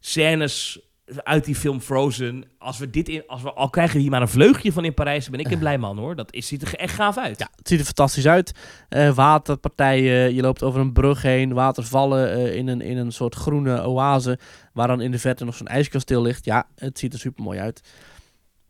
scènes 0.00 0.80
uit 1.16 1.44
die 1.44 1.54
film 1.54 1.80
Frozen. 1.80 2.44
Als 2.58 2.78
we 2.78 2.90
dit 2.90 3.08
in, 3.08 3.22
als 3.26 3.42
we 3.42 3.52
al 3.52 3.70
krijgen 3.70 3.94
we 3.96 4.00
hier 4.02 4.10
maar 4.10 4.20
een 4.22 4.28
vleugje 4.28 4.72
van 4.72 4.84
in 4.84 4.94
Parijs, 4.94 5.30
ben 5.30 5.40
ik 5.40 5.50
een 5.50 5.58
blij 5.58 5.78
man 5.78 5.98
hoor. 5.98 6.16
Dat 6.16 6.32
is, 6.32 6.46
ziet 6.46 6.62
er 6.62 6.74
echt 6.74 6.94
gaaf 6.94 7.16
uit. 7.18 7.38
Ja, 7.38 7.48
het 7.56 7.68
ziet 7.68 7.78
er 7.78 7.84
fantastisch 7.84 8.26
uit. 8.26 8.52
Eh, 8.88 9.14
waterpartijen, 9.14 10.34
je 10.34 10.42
loopt 10.42 10.62
over 10.62 10.80
een 10.80 10.92
brug 10.92 11.22
heen, 11.22 11.52
watervallen 11.52 12.32
eh, 12.32 12.54
in, 12.56 12.68
een, 12.68 12.80
in 12.80 12.96
een 12.96 13.12
soort 13.12 13.34
groene 13.34 13.86
oase, 13.86 14.38
waar 14.72 14.86
dan 14.88 15.00
in 15.00 15.10
de 15.10 15.18
verte 15.18 15.44
nog 15.44 15.54
zo'n 15.54 15.66
ijskasteel 15.66 16.22
ligt. 16.22 16.44
Ja, 16.44 16.66
het 16.74 16.98
ziet 16.98 17.12
er 17.12 17.18
super 17.18 17.44
mooi 17.44 17.58
uit. 17.58 17.80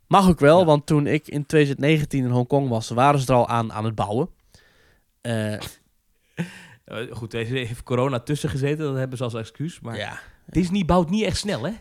Mag 0.07 0.29
ook 0.29 0.41
wel, 0.41 0.59
Ja. 0.59 0.65
want 0.65 0.87
toen 0.87 1.07
ik 1.07 1.29
in 1.29 1.47
2019 1.47 2.25
in 2.25 2.31
Hongkong 2.31 2.69
was, 2.69 2.89
waren 2.89 3.21
ze 3.21 3.27
er 3.27 3.35
al 3.39 3.49
aan 3.49 3.73
aan 3.73 3.85
het 3.85 3.95
bouwen. 3.95 4.29
Eh, 5.21 5.55
Eh, 6.89 6.97
goed, 7.11 7.31
deze 7.31 7.55
heeft 7.55 7.83
corona 7.83 8.21
tussen 8.21 8.49
gezeten, 8.51 8.85
dat 8.85 8.97
hebben 8.97 9.19
ze 9.19 9.25
als 9.25 9.35
excuus. 9.35 9.81
Maar 9.81 9.97
ja. 9.97 10.19
Disney 10.47 10.85
bouwt 10.85 11.11
niet 11.11 11.25
echt 11.25 11.37
snel, 11.37 11.63
hè? 11.63 11.73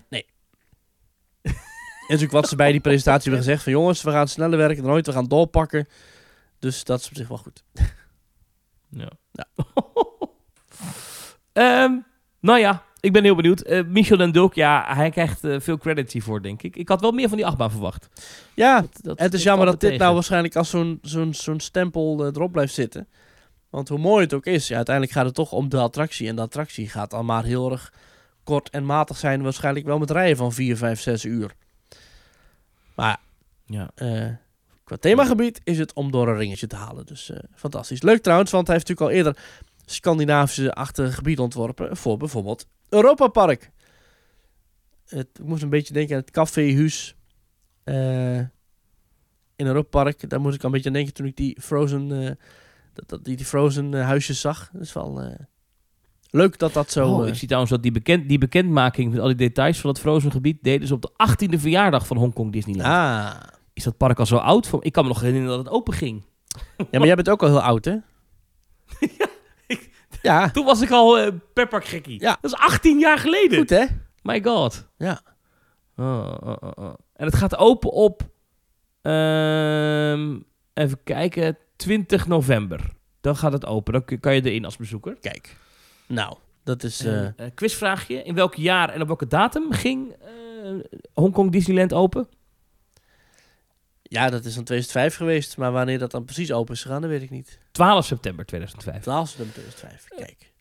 En 2.07 2.13
natuurlijk 2.13 2.41
wat 2.41 2.49
ze 2.49 2.55
bij 2.55 2.71
die 2.71 2.81
presentatie 2.81 3.23
hebben 3.23 3.43
gezegd 3.43 3.63
van 3.63 3.71
jongens, 3.71 4.01
we 4.01 4.11
gaan 4.11 4.27
sneller 4.27 4.57
werken 4.57 4.83
dan 4.83 4.91
ooit, 4.91 5.05
we 5.05 5.11
gaan 5.11 5.27
doorpakken. 5.27 5.87
Dus 6.59 6.83
dat 6.83 6.99
is 6.99 7.07
op 7.07 7.15
zich 7.15 7.27
wel 7.27 7.37
goed. 7.37 7.63
Ja. 8.89 9.09
Ja. 9.31 9.45
Ehm, 11.53 11.91
nou 12.39 12.59
ja, 12.59 12.83
ik 12.99 13.11
ben 13.13 13.23
heel 13.23 13.35
benieuwd. 13.35 13.61
Eh, 13.61 13.83
Michel 13.85 14.17
den 14.17 14.31
Dulk, 14.31 14.53
ja, 14.53 14.85
hij 14.95 15.09
krijgt 15.09 15.43
eh, 15.43 15.59
veel 15.59 15.77
credit 15.77 16.11
hiervoor, 16.11 16.41
denk 16.41 16.61
ik. 16.61 16.75
Ik 16.75 16.89
had 16.89 17.01
wel 17.01 17.11
meer 17.11 17.27
van 17.27 17.37
die 17.37 17.45
achtbaan 17.45 17.71
verwacht. 17.71 18.09
Ja, 18.53 18.85
Dat, 19.01 19.19
het 19.19 19.33
is 19.33 19.43
jammer 19.43 19.65
dat 19.65 19.79
dit 19.79 19.97
nou 19.99 20.13
waarschijnlijk 20.13 20.55
als 20.55 20.69
zo'n 20.69 20.99
zo'n 21.01 21.33
zo'n 21.33 21.59
stempel 21.59 22.25
eh, 22.25 22.27
erop 22.35 22.51
blijft 22.51 22.73
zitten. 22.73 23.07
Want 23.69 23.89
hoe 23.89 23.99
mooi 23.99 24.23
het 24.23 24.33
ook 24.33 24.45
is, 24.45 24.67
ja, 24.67 24.75
uiteindelijk 24.75 25.15
gaat 25.15 25.25
het 25.25 25.35
toch 25.35 25.51
om 25.51 25.69
de 25.69 25.79
attractie. 25.79 26.27
En 26.27 26.35
de 26.35 26.41
attractie 26.41 26.89
gaat 26.89 27.09
dan 27.09 27.25
maar 27.25 27.43
heel 27.43 27.71
erg 27.71 27.93
kort 28.43 28.69
en 28.69 28.85
matig 28.85 29.17
zijn. 29.17 29.41
Waarschijnlijk 29.41 29.85
wel 29.85 29.97
met 29.97 30.11
rijden 30.11 30.37
van 30.37 30.53
4, 30.53 30.77
5, 30.77 30.99
6 30.99 31.25
uur. 31.25 31.55
Maar 32.97 33.19
Ja. 33.65 33.91
eh, 33.95 34.29
qua 34.83 34.95
themagebied 34.97 35.61
is 35.63 35.77
het 35.79 35.93
om 35.93 36.11
door 36.11 36.27
een 36.27 36.37
ringetje 36.37 36.67
te 36.67 36.75
halen. 36.75 37.05
Dus 37.05 37.29
eh, 37.29 37.39
fantastisch. 37.55 38.01
Leuk 38.01 38.21
trouwens, 38.21 38.51
want 38.51 38.67
hij 38.67 38.75
heeft 38.75 38.87
natuurlijk 38.87 39.15
al 39.17 39.23
eerder 39.23 39.43
Scandinavische-achtige 39.85 41.11
gebied 41.11 41.39
ontworpen. 41.39 41.97
Voor 41.97 42.17
bijvoorbeeld 42.17 42.67
Europa 42.89 43.27
Park. 43.27 43.71
Het, 45.07 45.27
ik 45.39 45.45
moest 45.45 45.63
een 45.63 45.69
beetje 45.69 45.93
denken 45.93 46.15
aan 46.15 46.21
het 46.21 46.31
Café 46.31 46.61
Huus. 46.61 47.15
eh, 47.83 48.37
in 49.55 49.65
Europa 49.65 49.89
Park. 50.03 50.29
Daar 50.29 50.41
moest 50.41 50.55
ik 50.55 50.59
al 50.61 50.65
een 50.65 50.71
beetje 50.71 50.87
aan 50.87 50.95
denken 50.95 51.13
toen 51.13 51.25
ik 51.25 51.35
die 51.35 51.61
Frozen, 51.61 52.07
dat, 52.93 53.09
dat, 53.09 53.23
die, 53.25 53.35
die 53.35 53.45
Frozen 53.45 53.93
huisjes 53.93 54.41
zag. 54.41 54.69
Dat 54.73 54.81
is 54.81 54.93
wel 54.93 55.21
leuk 56.37 56.59
dat 56.59 56.73
dat 56.73 56.91
zo... 56.91 57.07
oh, 57.09 57.21
eh, 57.23 57.27
ik 57.27 57.35
zie 57.35 57.45
trouwens 57.47 57.71
dat 57.73 57.83
die, 57.83 57.91
bekend, 57.91 58.27
die 58.29 58.37
bekendmaking 58.37 59.11
met 59.11 59.19
al 59.21 59.27
die 59.27 59.35
details 59.35 59.79
van 59.79 59.89
het 59.89 59.99
Frozen 59.99 60.31
gebied 60.31 60.57
deden 60.61 60.87
ze 60.87 60.93
op 60.93 61.01
de 61.01 61.11
18e 61.11 61.59
verjaardag 61.59 62.07
van 62.07 62.17
Hongkong 62.17 62.51
Disneyland. 62.51 62.87
ah. 62.87 63.33
Is 63.73 63.83
dat 63.83 63.97
park 63.97 64.19
al 64.19 64.25
zo 64.25 64.37
oud? 64.37 64.69
Ik 64.79 64.91
kan 64.91 65.03
me 65.03 65.09
nog 65.09 65.21
herinneren 65.21 65.55
dat 65.57 65.65
het 65.65 65.73
open 65.73 65.93
ging. 65.93 66.23
Ja, 66.77 66.85
maar 66.91 67.05
jij 67.05 67.15
bent 67.15 67.29
ook 67.29 67.41
al 67.43 67.47
heel 67.47 67.61
oud, 67.61 67.85
hè? 67.85 67.91
Ja, 69.17 69.27
ik- 69.67 69.89
Ja, 70.21 70.49
Toen 70.49 70.65
was 70.65 70.81
ik 70.81 70.91
al 70.91 71.19
eh 71.19 71.27
perpak 71.53 71.85
gekkie. 71.85 72.19
Ja. 72.21 72.37
Dat 72.41 72.51
is 72.51 72.57
18 72.57 72.99
jaar 72.99 73.17
geleden. 73.17 73.57
goed 73.57 73.69
hè? 73.69 73.85
My 74.21 74.43
god. 74.43 74.87
Ja. 74.97 75.21
Oh, 75.95 76.33
oh, 76.43 76.53
oh, 76.59 76.71
oh. 76.75 76.93
En 77.13 77.25
het 77.25 77.35
gaat 77.35 77.57
open 77.57 77.91
op... 77.91 78.21
ehm, 79.01 80.37
even 80.73 81.03
kijken. 81.03 81.57
20 81.75 82.27
november. 82.27 82.81
Dan 83.21 83.35
gaat 83.35 83.51
het 83.53 83.65
open. 83.65 83.93
Dan 83.93 84.19
kan 84.19 84.35
je 84.35 84.41
erin 84.41 84.65
als 84.65 84.77
bezoeker. 84.77 85.17
Kijk. 85.21 85.57
Nou, 86.07 86.37
dat 86.63 86.83
is... 86.83 87.05
eh, 87.05 87.27
quizvraagje. 87.55 88.23
In 88.23 88.35
welk 88.35 88.55
jaar 88.55 88.89
en 88.89 89.01
op 89.01 89.07
welke 89.07 89.27
datum 89.27 89.71
ging 89.71 90.11
eh 90.11 90.29
Hongkong 91.13 91.51
Disneyland 91.51 91.93
open? 91.93 92.27
ja, 94.09 94.29
dat 94.29 94.45
is 94.45 94.55
dan 94.55 94.63
2005 94.63 95.15
geweest. 95.15 95.57
Maar 95.57 95.71
wanneer 95.71 95.99
dat 95.99 96.11
dan 96.11 96.25
precies 96.25 96.51
open 96.51 96.73
is 96.73 96.81
gegaan, 96.81 97.01
dat 97.01 97.09
weet 97.09 97.21
ik 97.21 97.29
niet. 97.29 97.59
12 97.71 98.05
september 98.05 98.45
2005. 98.45 99.01
12 99.01 99.27
september 99.29 99.53
2005. 99.55 100.07
Kijk. 100.07 100.51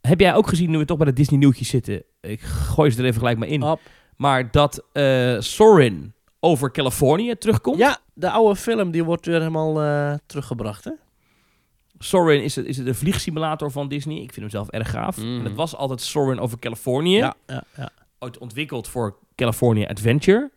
Heb 0.00 0.20
jij 0.20 0.34
ook 0.34 0.48
gezien, 0.48 0.70
nu 0.70 0.78
we 0.78 0.84
toch 0.84 0.96
bij 0.96 1.06
de 1.06 1.12
Disney 1.12 1.38
nieuwtjes 1.38 1.68
zitten... 1.68 2.02
Ik 2.20 2.40
gooi 2.40 2.90
ze 2.90 2.98
er 2.98 3.04
even 3.04 3.18
gelijk 3.18 3.38
maar 3.38 3.48
in. 3.48 3.78
Maar 4.16 4.50
dat 4.50 4.84
eh 4.92 5.36
Sorin 5.40 6.12
over 6.40 6.70
Californië 6.70 7.36
terugkomt. 7.36 7.78
Ja, 7.78 7.98
de 8.14 8.30
oude 8.30 8.56
film 8.56 8.90
die 8.90 9.04
wordt 9.04 9.26
weer 9.26 9.38
helemaal 9.38 10.18
teruggebracht, 10.26 10.84
hè? 10.84 10.92
Sorin 12.02 12.42
is 12.42 12.56
het, 12.56 12.66
is 12.66 12.76
het 12.76 12.86
een 12.86 12.94
vliegsimulator 12.94 13.70
van 13.70 13.88
Disney. 13.88 14.16
Ik 14.16 14.32
vind 14.32 14.36
hem 14.36 14.50
zelf 14.50 14.68
erg 14.68 14.90
gaaf. 14.90 15.16
Mhm. 15.16 15.26
En 15.38 15.44
het 15.44 15.54
was 15.54 15.74
altijd 15.76 16.00
Sorin 16.00 16.38
over 16.40 16.58
Californië. 16.58 17.16
ja, 17.16 17.34
ja. 17.46 17.64
ja. 17.76 17.90
Ooit 18.18 18.38
ontwikkeld 18.38 18.88
voor 18.88 19.18
California 19.34 19.86
Adventure. 19.88 20.50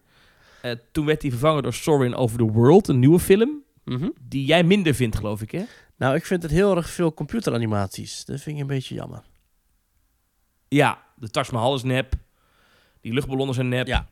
Eh, 0.62 0.72
toen 0.92 1.06
werd 1.06 1.22
hij 1.22 1.32
vervangen 1.32 1.64
door 1.64 1.74
Sorin 1.74 2.16
over 2.16 2.38
the 2.38 2.44
World, 2.44 2.88
een 2.88 3.00
nieuwe 3.00 3.20
film. 3.20 3.64
Mhm. 3.86 4.10
Die 4.22 4.46
jij 4.46 4.64
minder 4.64 4.94
vindt, 4.94 5.16
geloof 5.16 5.42
ik, 5.42 5.52
hè? 5.52 5.64
Nou, 5.98 6.16
ik 6.16 6.26
vind 6.26 6.44
het 6.44 6.52
heel 6.52 6.76
erg 6.76 6.90
veel 6.90 7.14
computeranimaties. 7.14 8.26
Dat 8.26 8.42
vind 8.42 8.56
ik 8.56 8.62
een 8.62 8.68
beetje 8.68 8.96
jammer. 8.96 9.22
Ja, 10.68 11.04
de 11.16 11.30
Taj 11.30 11.46
Mahal 11.52 11.76
is 11.76 11.84
nep. 11.84 12.14
Die 13.02 13.14
luchtballonnen 13.14 13.56
zijn 13.56 13.70
nep. 13.70 13.88
Ja. 13.88 14.08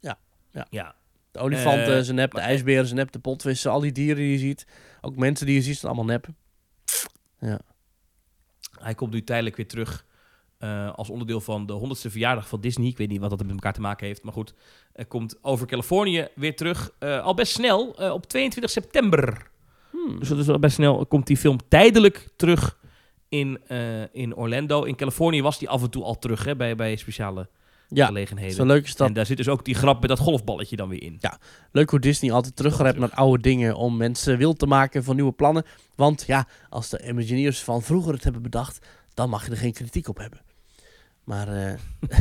Ja. 0.00 0.18
Ja. 0.50 0.66
ja. 0.70 0.94
De 1.30 1.38
olifanten 1.38 1.96
Eh, 1.96 2.02
zijn 2.02 2.16
nep, 2.16 2.32
de 2.32 2.40
ijsberen 2.40 2.84
zijn 2.84 2.98
nep, 2.98 3.12
de 3.12 3.18
potvissen, 3.18 3.70
al 3.70 3.80
die 3.80 3.92
dieren 3.92 4.16
die 4.16 4.32
je 4.32 4.38
ziet. 4.38 4.66
Ook 5.00 5.16
mensen 5.16 5.46
die 5.46 5.54
je 5.54 5.62
ziet, 5.62 5.76
zijn 5.78 5.92
allemaal 5.92 6.12
nep. 6.14 6.28
Hij 8.80 8.94
komt 8.94 9.12
nu 9.12 9.24
tijdelijk 9.24 9.56
weer 9.56 9.68
terug 9.68 10.06
eh, 10.58 10.94
als 10.94 11.10
onderdeel 11.10 11.40
van 11.40 11.66
de 11.66 11.72
100ste 11.72 12.10
verjaardag 12.10 12.48
van 12.48 12.60
Disney. 12.60 12.86
Ik 12.88 12.96
weet 12.96 13.08
niet 13.08 13.20
wat 13.20 13.30
dat 13.30 13.42
met 13.42 13.50
elkaar 13.50 13.72
te 13.72 13.80
maken 13.80 14.06
heeft, 14.06 14.22
maar 14.22 14.32
goed. 14.32 14.54
Hij 14.92 15.04
komt 15.04 15.38
over 15.42 15.66
Californië 15.66 16.28
weer 16.34 16.56
terug. 16.56 16.90
eh, 16.98 17.22
al 17.22 17.34
best 17.34 17.52
snel, 17.52 17.98
eh, 17.98 18.12
op 18.12 18.26
22 18.26 18.70
september. 18.70 19.50
Hmm. 19.90 20.18
Dus 20.18 20.28
dat 20.28 20.38
is 20.38 20.48
al 20.48 20.58
best 20.58 20.74
snel. 20.74 21.06
Komt 21.06 21.26
die 21.26 21.36
film 21.36 21.58
tijdelijk 21.68 22.28
terug 22.36 22.78
in, 23.28 23.60
in 24.12 24.36
Orlando. 24.36 24.82
In 24.82 24.96
Californië 24.96 25.42
was 25.42 25.58
die 25.58 25.68
af 25.68 25.82
en 25.82 25.90
toe 25.90 26.02
al 26.04 26.18
terug 26.18 26.44
hè, 26.44 26.56
bij, 26.56 26.76
bij 26.76 26.96
speciale 26.96 27.48
Ja, 27.90 28.06
gelegenheden. 28.06 28.54
Zo 28.54 28.64
leuk 28.64 28.84
is 28.84 28.96
dat. 28.96 29.08
En 29.08 29.12
daar 29.12 29.26
zit 29.26 29.36
dus 29.36 29.48
ook 29.48 29.64
die 29.64 29.74
grap 29.74 30.00
met 30.00 30.08
dat 30.08 30.18
golfballetje 30.18 30.76
dan 30.76 30.88
weer 30.88 31.02
in. 31.02 31.20
Leuk 31.72 31.90
hoe 31.90 32.00
Disney 32.00 32.32
altijd 32.32 32.56
teruggrijpt 32.56 32.98
naar 32.98 33.10
oude 33.10 33.42
dingen 33.42 33.76
om 33.76 33.96
mensen 33.96 34.38
wild 34.38 34.58
te 34.58 34.66
maken 34.66 35.04
van 35.04 35.14
nieuwe 35.14 35.32
plannen. 35.32 35.64
Want 35.94 36.24
ja, 36.26 36.46
als 36.68 36.88
de 36.88 37.08
Imagineers 37.08 37.62
van 37.62 37.82
vroeger 37.82 38.12
het 38.12 38.24
hebben 38.24 38.42
bedacht, 38.42 38.86
dan 39.14 39.30
mag 39.30 39.44
je 39.44 39.50
er 39.50 39.56
geen 39.56 39.72
kritiek 39.72 40.08
op 40.08 40.18
hebben. 40.18 40.40
Maar 41.24 41.48
eh 41.48 41.72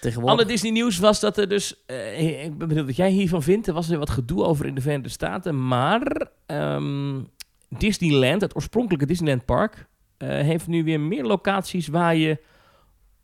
tegenwoordig... 0.00 0.30
Ander 0.30 0.46
Disney 0.46 0.70
nieuws 0.70 0.98
was 0.98 1.20
dat 1.20 1.38
er 1.38 1.48
dus... 1.48 1.84
eh, 1.86 2.44
ik 2.44 2.58
ben 2.58 2.68
benieuwd 2.68 2.86
wat 2.86 2.96
jij 2.96 3.10
hiervan 3.10 3.42
vindt. 3.42 3.66
Er 3.66 3.74
was 3.74 3.88
er 3.88 3.98
wat 3.98 4.10
gedoe 4.10 4.44
over 4.44 4.66
in 4.66 4.74
de 4.74 4.80
Verenigde 4.80 5.08
Staten. 5.08 5.66
Maar 5.66 6.28
ehm, 6.46 7.20
Disneyland, 7.68 8.40
het 8.40 8.56
oorspronkelijke 8.56 9.06
Disneyland 9.06 9.44
Park... 9.44 9.86
eh, 10.16 10.28
heeft 10.28 10.66
nu 10.66 10.84
weer 10.84 11.00
meer 11.00 11.24
locaties 11.24 11.88
waar 11.88 12.16
je 12.16 12.40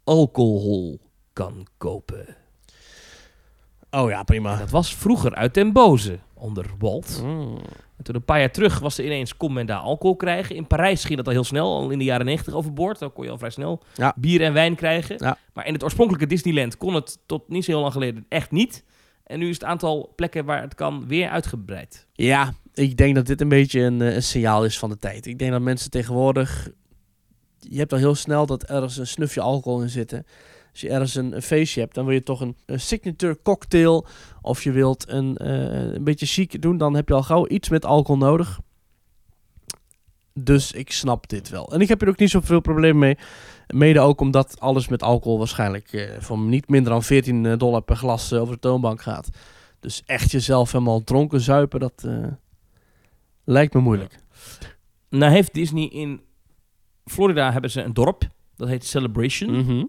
alcohol 0.04 1.00
kan 1.36 1.66
kopen. 1.78 2.26
Oh 3.90 4.10
ja, 4.10 4.22
prima. 4.22 4.56
Dat 4.56 4.70
was 4.70 4.94
vroeger 4.94 5.34
uit 5.34 5.54
den 5.54 5.72
boze 5.72 6.18
onder 6.34 6.66
Walt. 6.78 7.20
Mm. 7.24 7.58
En 7.96 8.04
toen 8.04 8.14
een 8.14 8.24
paar 8.24 8.38
jaar 8.38 8.50
terug 8.50 8.78
was 8.78 8.98
er 8.98 9.04
ineens, 9.04 9.36
kon 9.36 9.52
men 9.52 9.66
daar 9.66 9.78
alcohol 9.78 10.16
krijgen. 10.16 10.56
In 10.56 10.66
Parijs 10.66 11.04
ging 11.04 11.16
dat 11.16 11.26
al 11.26 11.32
heel 11.32 11.44
snel, 11.44 11.74
al 11.74 11.90
in 11.90 11.98
de 11.98 12.04
jaren 12.04 12.26
90 12.26 12.54
overboord. 12.54 12.98
Dan 12.98 13.12
kon 13.12 13.24
je 13.24 13.30
al 13.30 13.38
vrij 13.38 13.50
snel 13.50 13.82
Ja. 13.94 14.14
bier 14.16 14.42
en 14.42 14.52
wijn 14.52 14.74
krijgen. 14.74 15.16
Ja. 15.18 15.38
Maar 15.52 15.66
in 15.66 15.72
het 15.72 15.82
oorspronkelijke 15.82 16.26
Disneyland 16.26 16.76
kon 16.76 16.94
het 16.94 17.18
tot 17.26 17.48
niet 17.48 17.64
zo 17.64 17.70
heel 17.70 17.80
lang 17.80 17.92
geleden 17.92 18.26
echt 18.28 18.50
niet. 18.50 18.84
En 19.24 19.38
nu 19.38 19.48
is 19.48 19.54
het 19.54 19.64
aantal 19.64 20.12
plekken 20.16 20.44
waar 20.44 20.62
het 20.62 20.74
kan 20.74 21.06
weer 21.08 21.28
uitgebreid. 21.28 22.06
Ja, 22.12 22.52
ik 22.74 22.96
denk 22.96 23.14
dat 23.14 23.26
dit 23.26 23.40
een 23.40 23.48
beetje 23.48 23.80
een, 23.80 24.00
eh, 24.02 24.14
een 24.14 24.22
signaal 24.22 24.64
is 24.64 24.78
van 24.78 24.90
de 24.90 24.98
tijd. 24.98 25.26
Ik 25.26 25.38
denk 25.38 25.50
dat 25.52 25.60
mensen 25.60 25.90
tegenwoordig... 25.90 26.68
Je 27.58 27.78
hebt 27.78 27.92
al 27.92 27.98
heel 27.98 28.14
snel 28.14 28.46
dat 28.46 28.62
ergens 28.64 28.96
een 28.96 29.06
snufje 29.06 29.40
alcohol 29.40 29.82
in 29.82 29.88
zitten. 29.88 30.26
Als 30.76 30.84
je 30.84 30.90
ergens 30.90 31.14
een, 31.14 31.32
een 31.32 31.42
feestje 31.42 31.80
hebt, 31.80 31.94
dan 31.94 32.04
wil 32.04 32.14
je 32.14 32.22
toch 32.22 32.40
een, 32.40 32.56
een 32.66 32.80
signature 32.80 33.38
cocktail... 33.42 34.06
of 34.42 34.62
je 34.62 34.72
wilt 34.72 35.08
een, 35.08 35.36
eh, 35.36 35.92
een 35.94 36.04
beetje 36.04 36.26
chic 36.26 36.62
doen, 36.62 36.76
dan 36.76 36.94
heb 36.94 37.08
je 37.08 37.14
al 37.14 37.22
gauw 37.22 37.46
iets 37.46 37.68
met 37.68 37.84
alcohol 37.84 38.20
nodig. 38.20 38.60
Dus 40.34 40.72
ik 40.72 40.90
snap 40.92 41.28
dit 41.28 41.48
wel. 41.48 41.72
En 41.72 41.80
ik 41.80 41.88
heb 41.88 42.02
er 42.02 42.08
ook 42.08 42.18
niet 42.18 42.30
zoveel 42.30 42.60
probleem 42.60 42.98
mee. 42.98 43.18
Mede 43.66 44.00
ook 44.00 44.20
omdat 44.20 44.60
alles 44.60 44.88
met 44.88 45.02
alcohol 45.02 45.38
waarschijnlijk... 45.38 45.92
eh, 45.92 46.10
voor 46.18 46.38
niet 46.38 46.68
minder 46.68 46.92
dan 46.92 47.02
14 47.02 47.58
dollar 47.58 47.82
per 47.82 47.96
glas 47.96 48.32
eh, 48.32 48.40
over 48.40 48.54
de 48.54 48.60
toonbank 48.60 49.02
gaat. 49.02 49.28
Dus 49.80 50.02
echt 50.06 50.30
jezelf 50.30 50.72
helemaal 50.72 51.04
dronken 51.04 51.40
zuipen, 51.40 51.80
dat 51.80 52.04
eh, 52.06 52.26
lijkt 53.44 53.74
me 53.74 53.80
moeilijk. 53.80 54.18
Nou 55.08 55.32
heeft 55.32 55.54
Disney 55.54 55.88
in 55.88 56.20
Florida 57.04 57.52
hebben 57.52 57.70
ze 57.70 57.82
een 57.82 57.94
dorp. 57.94 58.34
Dat 58.56 58.68
heet 58.68 58.84
Celebration. 58.84 59.54
Eh, 59.54 59.84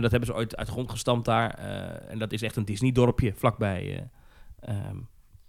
dat 0.00 0.10
hebben 0.10 0.24
ze 0.26 0.34
ooit 0.34 0.56
uit 0.56 0.66
de 0.66 0.72
grond 0.72 0.90
gestampt 0.90 1.24
daar. 1.24 1.54
Eh, 1.54 2.10
en 2.12 2.18
dat 2.18 2.32
is 2.32 2.42
echt 2.42 2.56
een 2.56 2.64
Disney-dorpje 2.64 3.32
vlakbij 3.36 4.08
eh, 4.60 4.74
ehm, 4.74 4.96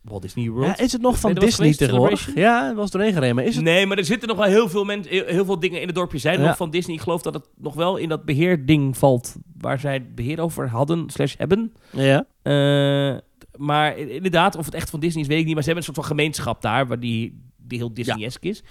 Walt 0.02 0.22
Disney 0.22 0.50
World. 0.50 0.78
Ja, 0.78 0.84
is 0.84 0.92
het 0.92 1.02
nog 1.02 1.20
van 1.20 1.34
Disney 1.34 1.74
tegenwoordig? 1.74 2.36
Ja, 2.36 2.68
het 2.68 2.76
was 2.76 2.92
doorheen 2.92 3.14
gereden. 3.14 3.36
Maar 3.36 3.44
is 3.44 3.56
het... 3.56 3.64
Nee, 3.64 3.86
maar 3.86 3.98
er 3.98 4.06
zitten 4.06 4.28
nog 4.28 4.38
wel 4.38 4.46
heel 4.48 4.70
veel, 4.70 4.84
mensen, 4.84 5.12
heel, 5.26 5.46
veel 5.46 5.60
dingen 5.60 5.82
in 5.82 5.88
het 5.88 5.96
dorpje 5.96 6.18
zijn 6.18 6.40
Ja. 6.40 6.46
nog 6.48 6.58
van 6.58 6.70
Disney. 6.70 6.96
Ik 6.96 7.02
geloof 7.02 7.22
dat 7.22 7.34
het 7.34 7.48
nog 7.58 7.74
wel 7.74 7.98
in 7.98 8.10
dat 8.10 8.26
beheerding 8.26 8.98
valt 8.98 9.36
waar 9.58 9.80
zij 9.80 9.94
het 9.94 10.16
beheer 10.16 10.40
over 10.42 10.70
hadden 10.70 11.10
slash 11.10 11.36
hebben. 11.38 11.74
Ja. 11.92 12.26
Eh, 12.42 13.18
maar 13.58 13.98
inderdaad, 13.98 14.56
of 14.56 14.66
het 14.66 14.74
echt 14.74 14.90
van 14.90 15.00
Disney 15.00 15.22
is, 15.22 15.28
weet 15.28 15.40
ik 15.40 15.46
niet. 15.46 15.54
Maar 15.54 15.64
ze 15.64 15.70
hebben 15.70 15.88
een 15.88 15.94
soort 15.94 16.08
van 16.08 16.18
gemeenschap 16.18 16.62
daar, 16.62 16.88
waar 16.88 17.00
die, 17.00 17.42
die 17.58 17.78
heel 17.78 17.94
Disney-esque 17.94 18.50
is. 18.50 18.64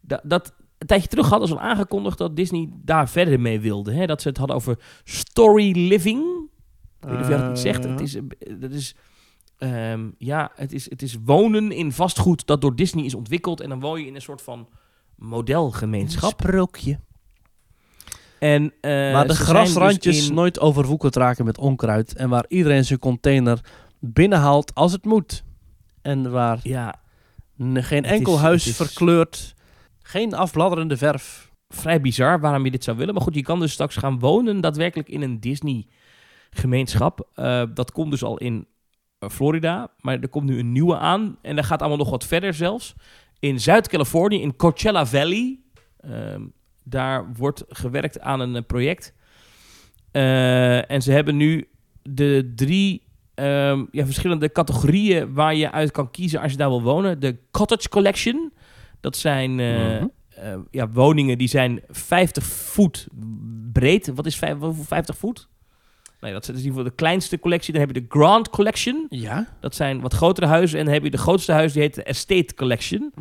Da- 0.00 0.20
dat, 0.24 0.54
een 0.78 0.86
tijdje 0.86 1.08
terug 1.08 1.28
hadden 1.28 1.48
ze 1.48 1.54
al 1.54 1.60
aangekondigd 1.60 2.18
dat 2.18 2.36
Disney 2.36 2.68
daar 2.72 3.08
verder 3.08 3.40
mee 3.40 3.60
wilde. 3.60 3.92
Hè? 3.92 4.06
Dat 4.06 4.22
ze 4.22 4.28
het 4.28 4.36
hadden 4.36 4.56
over 4.56 4.78
story 5.04 5.86
living. 5.88 6.22
Ik 7.00 7.08
weet 7.08 7.12
niet 7.12 7.20
of 7.22 7.28
jij 7.28 7.38
dat 7.38 7.50
iets 7.50 7.60
zegt. 7.60 7.84
Eh, 7.84 7.90
Het 7.90 8.00
is, 8.00 8.14
een- 8.14 8.32
dat 8.60 8.70
is, 8.70 8.94
ehm, 9.58 10.08
ja, 10.18 10.50
het 10.54 10.72
is, 10.72 10.90
het 10.90 11.02
is 11.02 11.16
wonen 11.24 11.72
in 11.72 11.92
vastgoed 11.92 12.46
dat 12.46 12.60
door 12.60 12.76
Disney 12.76 13.04
is 13.04 13.14
ontwikkeld. 13.14 13.60
En 13.60 13.68
dan 13.68 13.80
woon 13.80 14.00
je 14.00 14.06
in 14.06 14.14
een 14.14 14.20
soort 14.20 14.42
van 14.42 14.68
modelgemeenschap. 15.16 16.30
Sprookje. 16.30 16.98
En, 18.38 18.72
eh, 18.80 18.90
waar 19.12 19.26
de 19.26 19.34
grasrandjes 19.34 20.16
dus 20.16 20.28
in- 20.28 20.34
nooit 20.34 20.60
overwoekerd 20.60 21.16
raken 21.16 21.44
met 21.44 21.58
onkruid. 21.58 22.14
En 22.14 22.28
waar 22.28 22.44
iedereen 22.48 22.84
zijn 22.84 22.98
container 22.98 23.60
binnenhaalt 24.00 24.74
als 24.74 24.92
het 24.92 25.04
moet. 25.04 25.44
En 26.02 26.30
waar 26.30 26.60
Ja, 26.62 26.94
geen 27.74 28.04
enkel 28.04 28.34
is- 28.34 28.40
huis 28.40 28.66
is- 28.66 28.76
verkleurd. 28.76 29.54
Geen 30.08 30.34
afbladderende 30.34 30.96
verf. 30.96 31.50
Vrij 31.68 32.00
bizar 32.00 32.40
waarom 32.40 32.64
je 32.64 32.70
dit 32.70 32.84
zou 32.84 32.96
willen. 32.96 33.14
Maar 33.14 33.22
goed, 33.22 33.34
je 33.34 33.42
kan 33.42 33.60
dus 33.60 33.72
straks 33.72 33.96
gaan 33.96 34.18
wonen 34.18 34.60
daadwerkelijk 34.60 35.08
in 35.08 35.22
een 35.22 35.40
Disney-gemeenschap. 35.40 37.28
Eh, 37.34 37.62
dat 37.74 37.92
komt 37.92 38.10
dus 38.10 38.22
al 38.22 38.38
in 38.38 38.66
eh, 39.18 39.28
Florida. 39.28 39.90
Maar 40.00 40.20
er 40.20 40.28
komt 40.28 40.48
nu 40.48 40.58
een 40.58 40.72
nieuwe 40.72 40.96
aan. 40.96 41.38
En 41.42 41.56
dat 41.56 41.64
gaat 41.64 41.80
allemaal 41.80 41.98
nog 41.98 42.10
wat 42.10 42.26
verder 42.26 42.54
zelfs. 42.54 42.94
In 43.38 43.60
Zuid-Californië, 43.60 44.40
in 44.40 44.56
Coachella 44.56 45.06
Valley. 45.06 45.58
Ehm, 45.96 46.42
daar 46.84 47.32
wordt 47.32 47.64
gewerkt 47.68 48.20
aan 48.20 48.40
een 48.40 48.56
eh, 48.56 48.62
project. 48.66 49.14
En 50.10 51.02
ze 51.02 51.12
hebben 51.12 51.36
nu 51.36 51.68
de 52.02 52.52
drie 52.54 53.02
ehm, 53.34 53.84
ja, 53.90 54.04
verschillende 54.04 54.52
categorieën 54.52 55.34
waar 55.34 55.54
je 55.54 55.70
uit 55.70 55.90
kan 55.90 56.10
kiezen 56.10 56.40
als 56.40 56.50
je 56.50 56.58
daar 56.58 56.68
wil 56.68 56.82
wonen. 56.82 57.20
De 57.20 57.38
Cottage 57.50 57.88
Collection. 57.88 58.52
Dat 59.00 59.16
zijn 59.16 59.60
eh, 59.60 59.76
Mhm. 59.76 60.06
eh, 60.28 60.54
ja, 60.70 60.88
woningen 60.90 61.38
die 61.38 61.48
zijn 61.48 61.80
50 61.88 62.44
voet 62.44 63.06
breed. 63.72 64.10
Wat 64.14 64.26
is 64.26 64.36
vijf- 64.36 64.58
hoeveel 64.58 64.84
50 64.84 65.16
voet? 65.16 65.48
Nee, 66.20 66.32
dat 66.32 66.42
is 66.42 66.48
in 66.48 66.54
ieder 66.54 66.70
geval 66.70 66.84
de 66.84 66.94
kleinste 66.94 67.38
collectie. 67.38 67.72
Dan 67.72 67.82
heb 67.86 67.94
je 67.94 68.00
de 68.00 68.06
Grand 68.08 68.50
Collection. 68.50 69.06
Ja. 69.08 69.48
Dat 69.60 69.74
zijn 69.74 70.00
wat 70.00 70.14
grotere 70.14 70.46
huizen. 70.46 70.78
En 70.78 70.84
dan 70.84 70.94
heb 70.94 71.02
je 71.04 71.10
de 71.10 71.18
grootste 71.18 71.52
huis, 71.52 71.72
die 71.72 71.82
heet 71.82 71.94
de 71.94 72.02
Estate 72.02 72.54
Collection. 72.54 73.12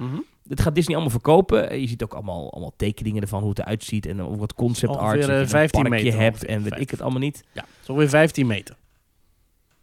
Dit 0.43 0.61
gaat 0.61 0.75
Disney 0.75 0.95
allemaal 0.95 1.13
verkopen. 1.13 1.69
Eh, 1.69 1.79
Je 1.79 1.87
ziet 1.87 2.03
ook 2.03 2.13
allemaal, 2.13 2.51
allemaal 2.51 2.73
tekeningen 2.77 3.21
ervan, 3.21 3.39
hoe 3.39 3.49
het 3.49 3.59
eruit 3.59 3.83
ziet. 3.83 4.05
En 4.05 4.37
wat 4.37 4.53
concept 4.53 4.91
Ongeveer, 4.91 5.07
art. 5.09 5.19
dat 5.19 5.27
je 5.29 5.33
eh, 5.35 5.39
een 5.41 5.47
15 5.49 5.81
parkje 5.81 6.03
meter 6.05 6.19
hebt 6.19 6.45
en 6.45 6.63
weet 6.63 6.79
ik 6.79 6.89
het 6.89 7.01
allemaal 7.01 7.19
niet. 7.19 7.43
Ja. 7.53 7.65
Zo 7.81 7.95
weer 7.95 8.09
15 8.09 8.47
meter. 8.47 8.75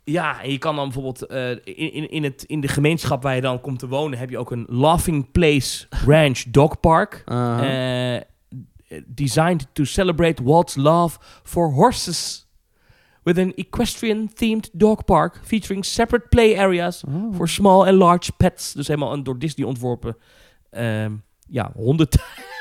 Ja, 0.04 0.42
en 0.42 0.50
je 0.50 0.58
kan 0.58 0.76
dan 0.76 0.84
bijvoorbeeld 0.84 1.26
eh, 1.26 1.50
in, 1.50 1.92
in, 1.92 2.10
in, 2.10 2.24
het, 2.24 2.42
in 2.42 2.60
de 2.60 2.68
gemeenschap 2.68 3.22
waar 3.22 3.34
je 3.34 3.40
dan 3.40 3.60
komt 3.60 3.78
te 3.78 3.88
wonen, 3.88 4.18
heb 4.18 4.30
je 4.30 4.38
ook 4.38 4.50
een 4.50 4.66
Laughing 4.68 5.30
Place 5.30 5.86
Ranch 6.06 6.38
Dog 6.42 6.80
Park. 6.80 7.22
Uh-huh. 7.26 8.14
Eh, 8.16 8.22
designed 9.06 9.66
to 9.72 9.84
celebrate 9.84 10.42
Walt's 10.42 10.74
love 10.76 11.18
for 11.42 11.72
horses. 11.72 12.48
With 13.22 13.38
an 13.38 13.54
equestrian-themed 13.54 14.70
dog 14.72 15.04
park 15.04 15.40
featuring 15.44 15.84
separate 15.84 16.28
play 16.28 16.58
areas 16.58 17.04
Oh. 17.04 17.34
for 17.34 17.48
small 17.48 17.86
and 17.86 17.96
large 17.96 18.32
pets. 18.36 18.72
Dus 18.72 18.86
helemaal 18.86 19.12
een 19.12 19.22
door 19.22 19.38
Disney 19.38 19.66
ontworpen 19.66 20.16
ehm, 20.70 21.12
ja, 21.48 21.70
honden 21.74 22.08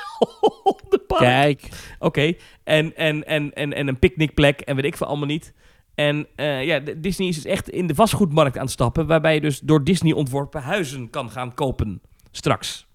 hondenpark. 0.62 1.20
Kijk. 1.20 1.68
Oké, 1.98 2.32
en, 2.64 2.96
en, 2.96 3.26
en, 3.26 3.52
en, 3.52 3.72
en 3.72 3.88
een 3.88 3.98
picknickplek 3.98 4.60
en 4.60 4.76
weet 4.76 4.84
ik 4.84 4.96
veel 4.96 5.06
allemaal 5.06 5.26
niet. 5.26 5.52
En 5.94 6.26
eh, 6.36 6.64
ja, 6.64 6.80
Disney 6.96 7.28
is 7.28 7.34
dus 7.34 7.44
echt 7.44 7.68
in 7.68 7.86
de 7.86 7.94
vastgoedmarkt 7.94 8.56
aan 8.56 8.62
het 8.62 8.72
stappen, 8.72 9.06
waarbij 9.06 9.34
je 9.34 9.40
dus 9.40 9.60
door 9.60 9.84
Disney 9.84 10.12
ontworpen 10.12 10.62
huizen 10.62 11.10
kan 11.10 11.30
gaan 11.30 11.54
kopen 11.54 12.00
straks. 12.30 12.86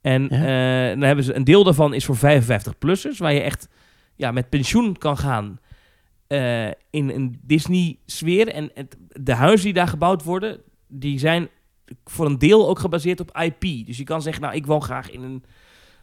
En 0.00 0.22
Ja. 0.30 0.36
eh, 0.36 0.88
dan 0.98 1.00
hebben 1.02 1.24
ze 1.24 1.34
een 1.34 1.44
deel 1.44 1.64
daarvan 1.64 1.94
is 1.94 2.04
voor 2.04 2.16
55-plussers, 2.16 3.18
waar 3.18 3.32
je 3.32 3.40
echt 3.40 3.68
ja, 4.16 4.30
met 4.30 4.48
pensioen 4.48 4.96
kan 4.98 5.16
gaan 5.18 5.58
eh, 6.26 6.66
in 6.90 7.08
een 7.10 7.40
Disney-sfeer. 7.42 8.48
En 8.48 8.70
het, 8.74 8.96
de 9.08 9.34
huizen 9.34 9.64
die 9.64 9.74
daar 9.74 9.88
gebouwd 9.88 10.22
worden, 10.24 10.60
die 10.88 11.18
zijn 11.18 11.48
voor 12.04 12.26
een 12.26 12.38
deel 12.38 12.68
ook 12.68 12.78
gebaseerd 12.78 13.20
op 13.20 13.38
IP. 13.38 13.86
Dus 13.86 13.96
je 13.96 14.04
kan 14.04 14.22
zeggen, 14.22 14.42
nou, 14.42 14.54
ik 14.54 14.66
woon 14.66 14.82
graag 14.82 15.10
in 15.10 15.22
een 15.22 15.44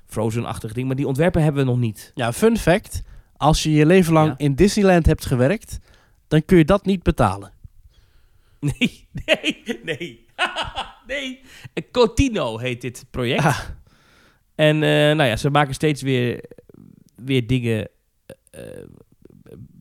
Frozen-achtig 0.06 0.74
ding, 0.74 0.88
maar 0.88 0.96
die 0.96 1.08
ontwerpen 1.08 1.44
hebben 1.44 1.64
we 1.66 1.70
nog 1.72 1.80
niet. 1.80 2.12
Ja, 2.16 2.34
fun 2.34 2.58
fact. 2.58 3.02
Als 3.42 3.64
je 3.64 3.72
je 3.72 3.86
leven 3.86 4.14
lang 4.14 4.28
Ja. 4.28 4.38
in 4.38 4.56
Disneyland 4.56 5.06
hebt 5.06 5.26
gewerkt, 5.26 5.80
dan 6.28 6.46
kun 6.46 6.58
je 6.58 6.66
dat 6.66 6.86
niet 6.86 7.04
betalen. 7.04 7.52
Nee, 8.60 9.08
nee, 9.26 9.80
nee. 9.84 10.26
nee. 11.08 11.42
Cotino 11.92 12.58
heet 12.58 12.82
dit 12.82 13.06
project. 13.10 13.44
Ah. 13.44 13.60
En 14.56 14.76
eh, 14.76 14.90
nou 14.90 15.24
ja, 15.24 15.36
ze 15.36 15.50
maken 15.50 15.74
steeds 15.74 16.02
weer, 16.02 16.46
weer 17.16 17.48
dingen 17.48 17.90
eh, 18.52 18.82
eh, 18.82 18.88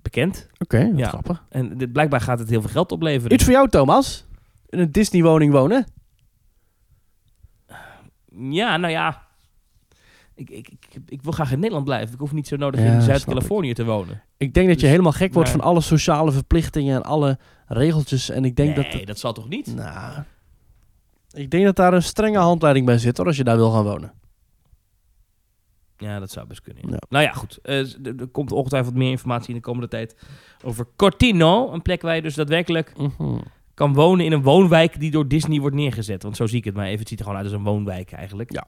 bekend. 0.03 0.49
Oké, 0.59 0.93
Ja. 0.97 1.09
grappig. 1.09 1.45
En 1.49 1.79
dit, 1.79 1.93
blijkbaar 1.93 2.21
gaat 2.21 2.39
het 2.39 2.49
heel 2.51 2.61
veel 2.61 2.71
geld 2.71 2.93
opleveren. 2.93 3.33
Iets 3.33 3.45
voor 3.45 3.53
jou, 3.53 3.69
Thomas. 3.69 4.27
In 4.69 4.79
een 4.79 4.93
Disney-woning 4.93 5.53
wonen. 5.53 5.87
Ja, 8.39 8.77
nou 8.77 8.93
ja. 8.93 9.29
Ik, 10.41 10.51
ik, 10.51 10.69
ik, 10.69 11.03
ik 11.09 11.23
wil 11.23 11.33
graag 11.33 11.53
in 11.53 11.59
Nederland 11.59 11.85
blijven. 11.85 12.15
Ik 12.15 12.21
hoef 12.21 12.33
niet 12.33 12.47
zo 12.49 12.57
nodig 12.57 12.81
Ja, 12.81 12.93
in 12.93 13.03
Zuid-Californië 13.03 13.73
te 13.73 13.85
wonen. 13.85 14.23
Ik 14.37 14.55
denk 14.55 14.67
dat 14.67 14.75
je 14.75 14.81
Dus- 14.83 14.91
helemaal 14.91 15.13
gek 15.13 15.33
wordt 15.35 15.49
van 15.51 15.61
alle 15.61 15.81
sociale 15.81 16.33
verplichtingen 16.33 16.95
en 16.97 17.03
alle 17.03 17.39
regeltjes. 17.67 18.31
En 18.31 18.45
ik 18.45 18.57
denk 18.57 18.77
nee, 18.77 18.85
dat... 18.85 18.93
het- 18.93 19.07
dat 19.07 19.19
zal 19.19 19.33
toch 19.33 19.49
niet? 19.49 19.75
Nou, 19.75 20.23
ik 21.31 21.51
denk 21.51 21.65
dat 21.65 21.77
daar 21.77 21.95
een 21.95 22.03
strenge 22.03 22.39
handleiding 22.39 22.87
bij 22.87 22.99
zit, 22.99 23.17
hoor, 23.17 23.27
als 23.27 23.37
je 23.37 23.45
daar 23.45 23.57
wil 23.57 23.71
gaan 23.71 23.85
wonen. 23.85 24.13
Ja, 25.97 26.19
dat 26.19 26.31
zou 26.31 26.47
best 26.47 26.61
kunnen. 26.61 26.83
ja. 26.87 26.91
Ja. 26.93 26.99
Nou 27.09 27.25
ja, 27.25 27.33
goed. 27.33 27.59
Eh, 27.63 27.79
er 27.79 28.15
er 28.19 28.27
komt 28.27 28.53
ongetwijfeld 28.53 28.95
meer 28.95 29.11
informatie 29.11 29.49
in 29.49 29.55
de 29.55 29.61
komende 29.61 29.89
tijd 29.89 30.17
over 30.65 30.87
Cortino. 30.97 31.73
Een 31.73 31.83
plek 31.83 32.03
waar 32.03 32.15
je 32.15 32.23
dus 32.23 32.35
daadwerkelijk 32.35 32.93
Mhm. 32.97 33.39
kan 33.75 33.95
wonen 33.95 34.25
in 34.25 34.33
een 34.33 34.43
woonwijk 34.43 35.01
die 35.01 35.11
door 35.11 35.29
Disney 35.29 35.61
wordt 35.61 35.77
neergezet. 35.77 36.23
Want 36.23 36.37
zo 36.37 36.47
zie 36.47 36.59
ik 36.59 36.65
het 36.65 36.75
maar 36.75 36.87
even. 36.87 36.99
Het 36.99 37.09
ziet 37.09 37.19
er 37.19 37.25
gewoon 37.25 37.41
uit 37.41 37.49
als 37.51 37.59
een 37.59 37.65
woonwijk 37.65 38.13
eigenlijk. 38.13 38.53
Ja. 38.53 38.67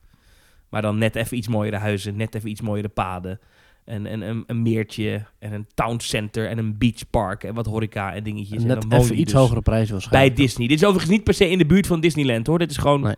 Maar 0.73 0.83
dan 0.83 0.99
net 0.99 1.17
even 1.17 1.37
iets 1.37 1.49
mooiere 1.49 1.77
huizen, 1.77 2.17
net 2.17 2.35
even 2.35 2.51
iets 2.51 2.61
mooiere 2.61 2.89
paden. 2.89 3.41
En, 3.85 4.07
en 4.07 4.21
een, 4.21 4.45
een 4.47 4.63
meertje 4.63 5.27
en 5.39 5.53
een 5.53 5.67
town 5.75 5.99
center 6.01 6.49
en 6.49 6.59
een 6.59 6.79
beachpark 6.79 7.45
en 7.45 7.55
wat 7.55 7.67
horeca 7.67 8.15
en 8.15 8.23
dingetjes. 8.23 8.63
en 8.63 8.69
dan 8.69 8.89
woon 8.89 9.01
even 9.01 9.21
iets 9.21 9.33
dus 9.33 9.41
hogere 9.41 9.63
prijzen 9.63 9.87
bij 9.87 9.97
waarschijnlijk. 9.99 10.37
Disney. 10.37 10.67
Dit 10.69 10.77
is 10.77 10.85
overigens 10.85 11.13
niet 11.13 11.25
per 11.25 11.35
se 11.35 11.49
in 11.51 11.59
de 11.59 11.67
buurt 11.67 11.87
van 11.87 12.01
Disneyland 12.01 12.47
hoor. 12.47 12.59
Dit 12.59 12.71
is 12.71 12.77
gewoon 12.77 13.01
Nee. 13.01 13.15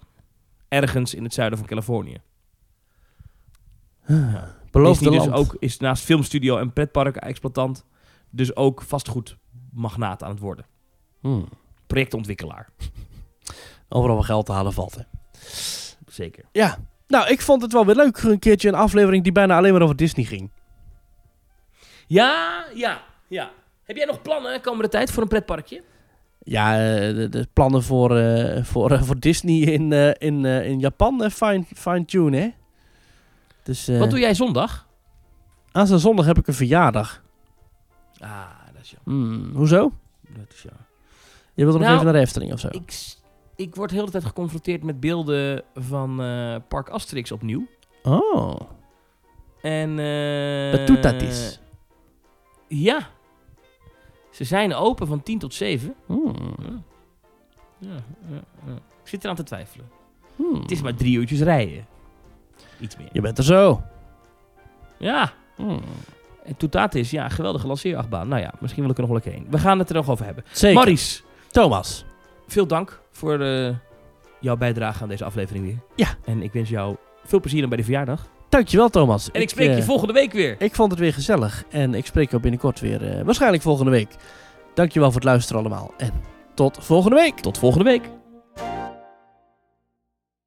ergens 0.69 1.15
in 1.15 1.23
het 1.25 1.35
zuiden 1.35 1.59
van 1.59 1.69
Californië. 1.69 2.17
Ah, 4.07 4.43
Beloofde 4.71 5.11
Disney 5.11 5.29
land. 5.29 5.31
dus 5.47 5.55
ook 5.55 5.57
is 5.61 5.77
naast 5.79 6.05
filmstudio 6.05 6.57
en 6.59 6.73
pretpark-exploitant 6.73 7.85
dus 8.31 8.57
ook 8.57 8.83
vastgoedmagnaat 8.83 10.23
aan 10.23 10.31
het 10.31 10.39
worden. 10.41 10.67
Hmm. 11.21 11.49
Projectontwikkelaar, 11.87 12.69
Overal 13.89 14.17
wat 14.17 14.25
geld 14.25 14.47
te 14.47 14.53
halen 14.53 14.73
valt, 14.73 14.95
hè. 14.95 15.03
zeker. 16.07 16.45
Ja. 16.53 16.79
Nou, 17.07 17.29
ik 17.29 17.41
vond 17.41 17.63
het 17.63 17.73
wel 17.73 17.87
weer 17.87 17.95
leuk. 17.95 18.19
Een 18.23 18.39
keertje 18.39 18.69
een 18.69 18.75
aflevering 18.75 19.23
die 19.23 19.33
bijna 19.33 19.57
alleen 19.57 19.73
maar 19.73 19.83
over 19.83 19.97
Disney 19.97 20.25
ging. 20.25 20.51
Ja, 22.07 22.65
ja, 22.75 23.03
ja. 23.29 23.51
Heb 23.85 23.97
jij 23.97 24.07
nog 24.07 24.23
plannen 24.23 24.61
komende 24.61 24.89
tijd 24.89 25.11
voor 25.11 25.23
een 25.23 25.29
pretparkje? 25.29 25.83
Ja, 26.39 26.73
eh, 26.73 27.15
de, 27.15 27.29
de 27.29 27.49
plannen 27.53 27.83
voor, 27.83 28.17
eh, 28.17 28.65
voor, 28.65 28.91
eh, 28.91 29.03
voor 29.03 29.19
Disney 29.19 29.59
in, 29.61 29.93
in, 30.19 30.45
in 30.45 30.79
Japan, 30.79 31.31
fine, 31.31 31.65
fine 31.77 32.05
tune, 32.05 32.37
hè. 32.37 32.49
Dus 33.63 33.87
Wat 33.87 34.11
doe 34.11 34.19
jij 34.19 34.35
zondag? 34.35 34.87
aanstaande 35.73 36.03
zondag 36.03 36.27
heb 36.27 36.39
ik 36.39 36.47
een 36.47 36.55
verjaardag. 36.55 37.23
Ah, 38.19 38.41
dat 38.73 38.83
is 38.83 38.91
ja. 38.91 38.99
Hmm, 39.05 39.51
hoezo? 39.55 39.93
Dat 40.29 40.53
is 40.55 40.63
ja. 40.63 40.71
Je 41.55 41.65
wilt 41.65 41.73
nog 41.73 41.83
Nou, 41.83 41.93
even 41.93 42.05
naar 42.05 42.15
de 42.15 42.21
Efteling 42.21 42.53
of 42.53 42.61
zo? 42.61 42.69
Ik, 42.71 43.15
ik 43.57 43.75
word 43.75 43.91
de 43.91 43.97
hele 43.97 44.11
tijd 44.11 44.25
geconfronteerd 44.25 44.83
met 44.83 45.01
beelden 45.01 45.63
van 45.75 46.23
eh, 46.23 46.57
Park 46.69 46.89
Asterix 46.89 47.33
opnieuw. 47.33 47.67
Oh, 48.03 48.61
En... 49.63 49.99
eh 49.99 50.73
dat 50.79 50.87
doet 50.87 51.03
dat 51.03 51.23
is. 51.23 51.61
Ja. 52.69 53.09
Ze 54.31 54.45
zijn 54.45 54.75
open 54.75 55.07
van 55.07 55.23
10 55.23 55.39
tot 55.39 55.55
7. 55.55 55.95
Hmm. 56.07 56.35
Ja, 57.79 57.89
ja, 58.29 58.43
ja. 58.67 58.73
Ik 59.03 59.11
zit 59.11 59.25
eraan 59.25 59.37
te 59.37 59.43
twijfelen. 59.43 59.89
Hmm. 60.37 60.61
Het 60.61 60.71
is 60.71 60.83
maar 60.83 60.95
drie 60.95 61.19
uurtjes 61.19 61.41
rijden. 61.41 61.87
Iets 62.81 62.97
meer. 62.97 63.09
Je 63.13 63.21
bent 63.21 63.39
er 63.39 63.45
zo. 63.45 63.83
Ja. 64.99 65.33
Hmm. 65.57 65.81
En 66.45 66.57
Toetaat 66.57 66.95
is, 66.95 67.11
ja, 67.11 67.29
geweldige 67.29 67.67
lanceerachtbaan. 67.67 68.29
Nou 68.29 68.43
ja, 68.43 68.53
misschien 68.61 68.83
wil 68.83 68.91
ik 68.91 68.97
er 68.99 69.03
nog 69.03 69.11
wel 69.11 69.21
een 69.21 69.31
keer 69.31 69.41
heen. 69.41 69.51
We 69.51 69.59
gaan 69.59 69.79
het 69.79 69.89
er 69.89 69.95
nog 69.95 70.11
over 70.11 70.25
hebben. 70.25 70.45
Zeker. 70.53 70.77
Maurice, 70.77 71.23
Thomas. 71.51 72.05
veel 72.47 72.67
dank 72.67 73.01
voor 73.17 73.41
eh, 73.41 73.75
jouw 74.41 74.57
bijdrage 74.57 75.03
aan 75.03 75.09
deze 75.09 75.25
aflevering 75.25 75.65
weer. 75.65 75.79
Ja. 75.97 76.09
En 76.25 76.43
ik 76.43 76.53
wens 76.53 76.69
jou 76.69 76.97
veel 77.25 77.41
plezier 77.41 77.69
bij 77.69 77.77
de 77.77 77.85
verjaardag. 77.85 78.27
Dankjewel, 78.49 78.89
Thomas. 78.89 79.31
En 79.31 79.41
ik, 79.41 79.49
spreek 79.49 79.71
je 79.71 79.77
eh, 79.77 79.83
volgende 79.83 80.13
week 80.13 80.33
weer. 80.33 80.57
Ik 80.59 80.75
vond 80.75 80.91
het 80.91 81.01
weer 81.01 81.13
gezellig. 81.13 81.65
En 81.71 81.95
ik 81.95 82.07
spreek 82.07 82.31
jou 82.31 82.43
binnenkort 82.43 82.81
weer. 82.81 83.19
eh, 83.19 83.25
waarschijnlijk 83.25 83.63
volgende 83.63 83.91
week. 83.91 84.09
Dankjewel 84.75 85.09
voor 85.09 85.21
het 85.21 85.29
luisteren 85.29 85.61
allemaal. 85.61 85.95
En 85.97 86.13
tot 86.55 86.79
volgende 86.85 87.17
week. 87.17 87.41
Tot 87.41 87.59
volgende 87.59 87.85
week. 87.85 88.11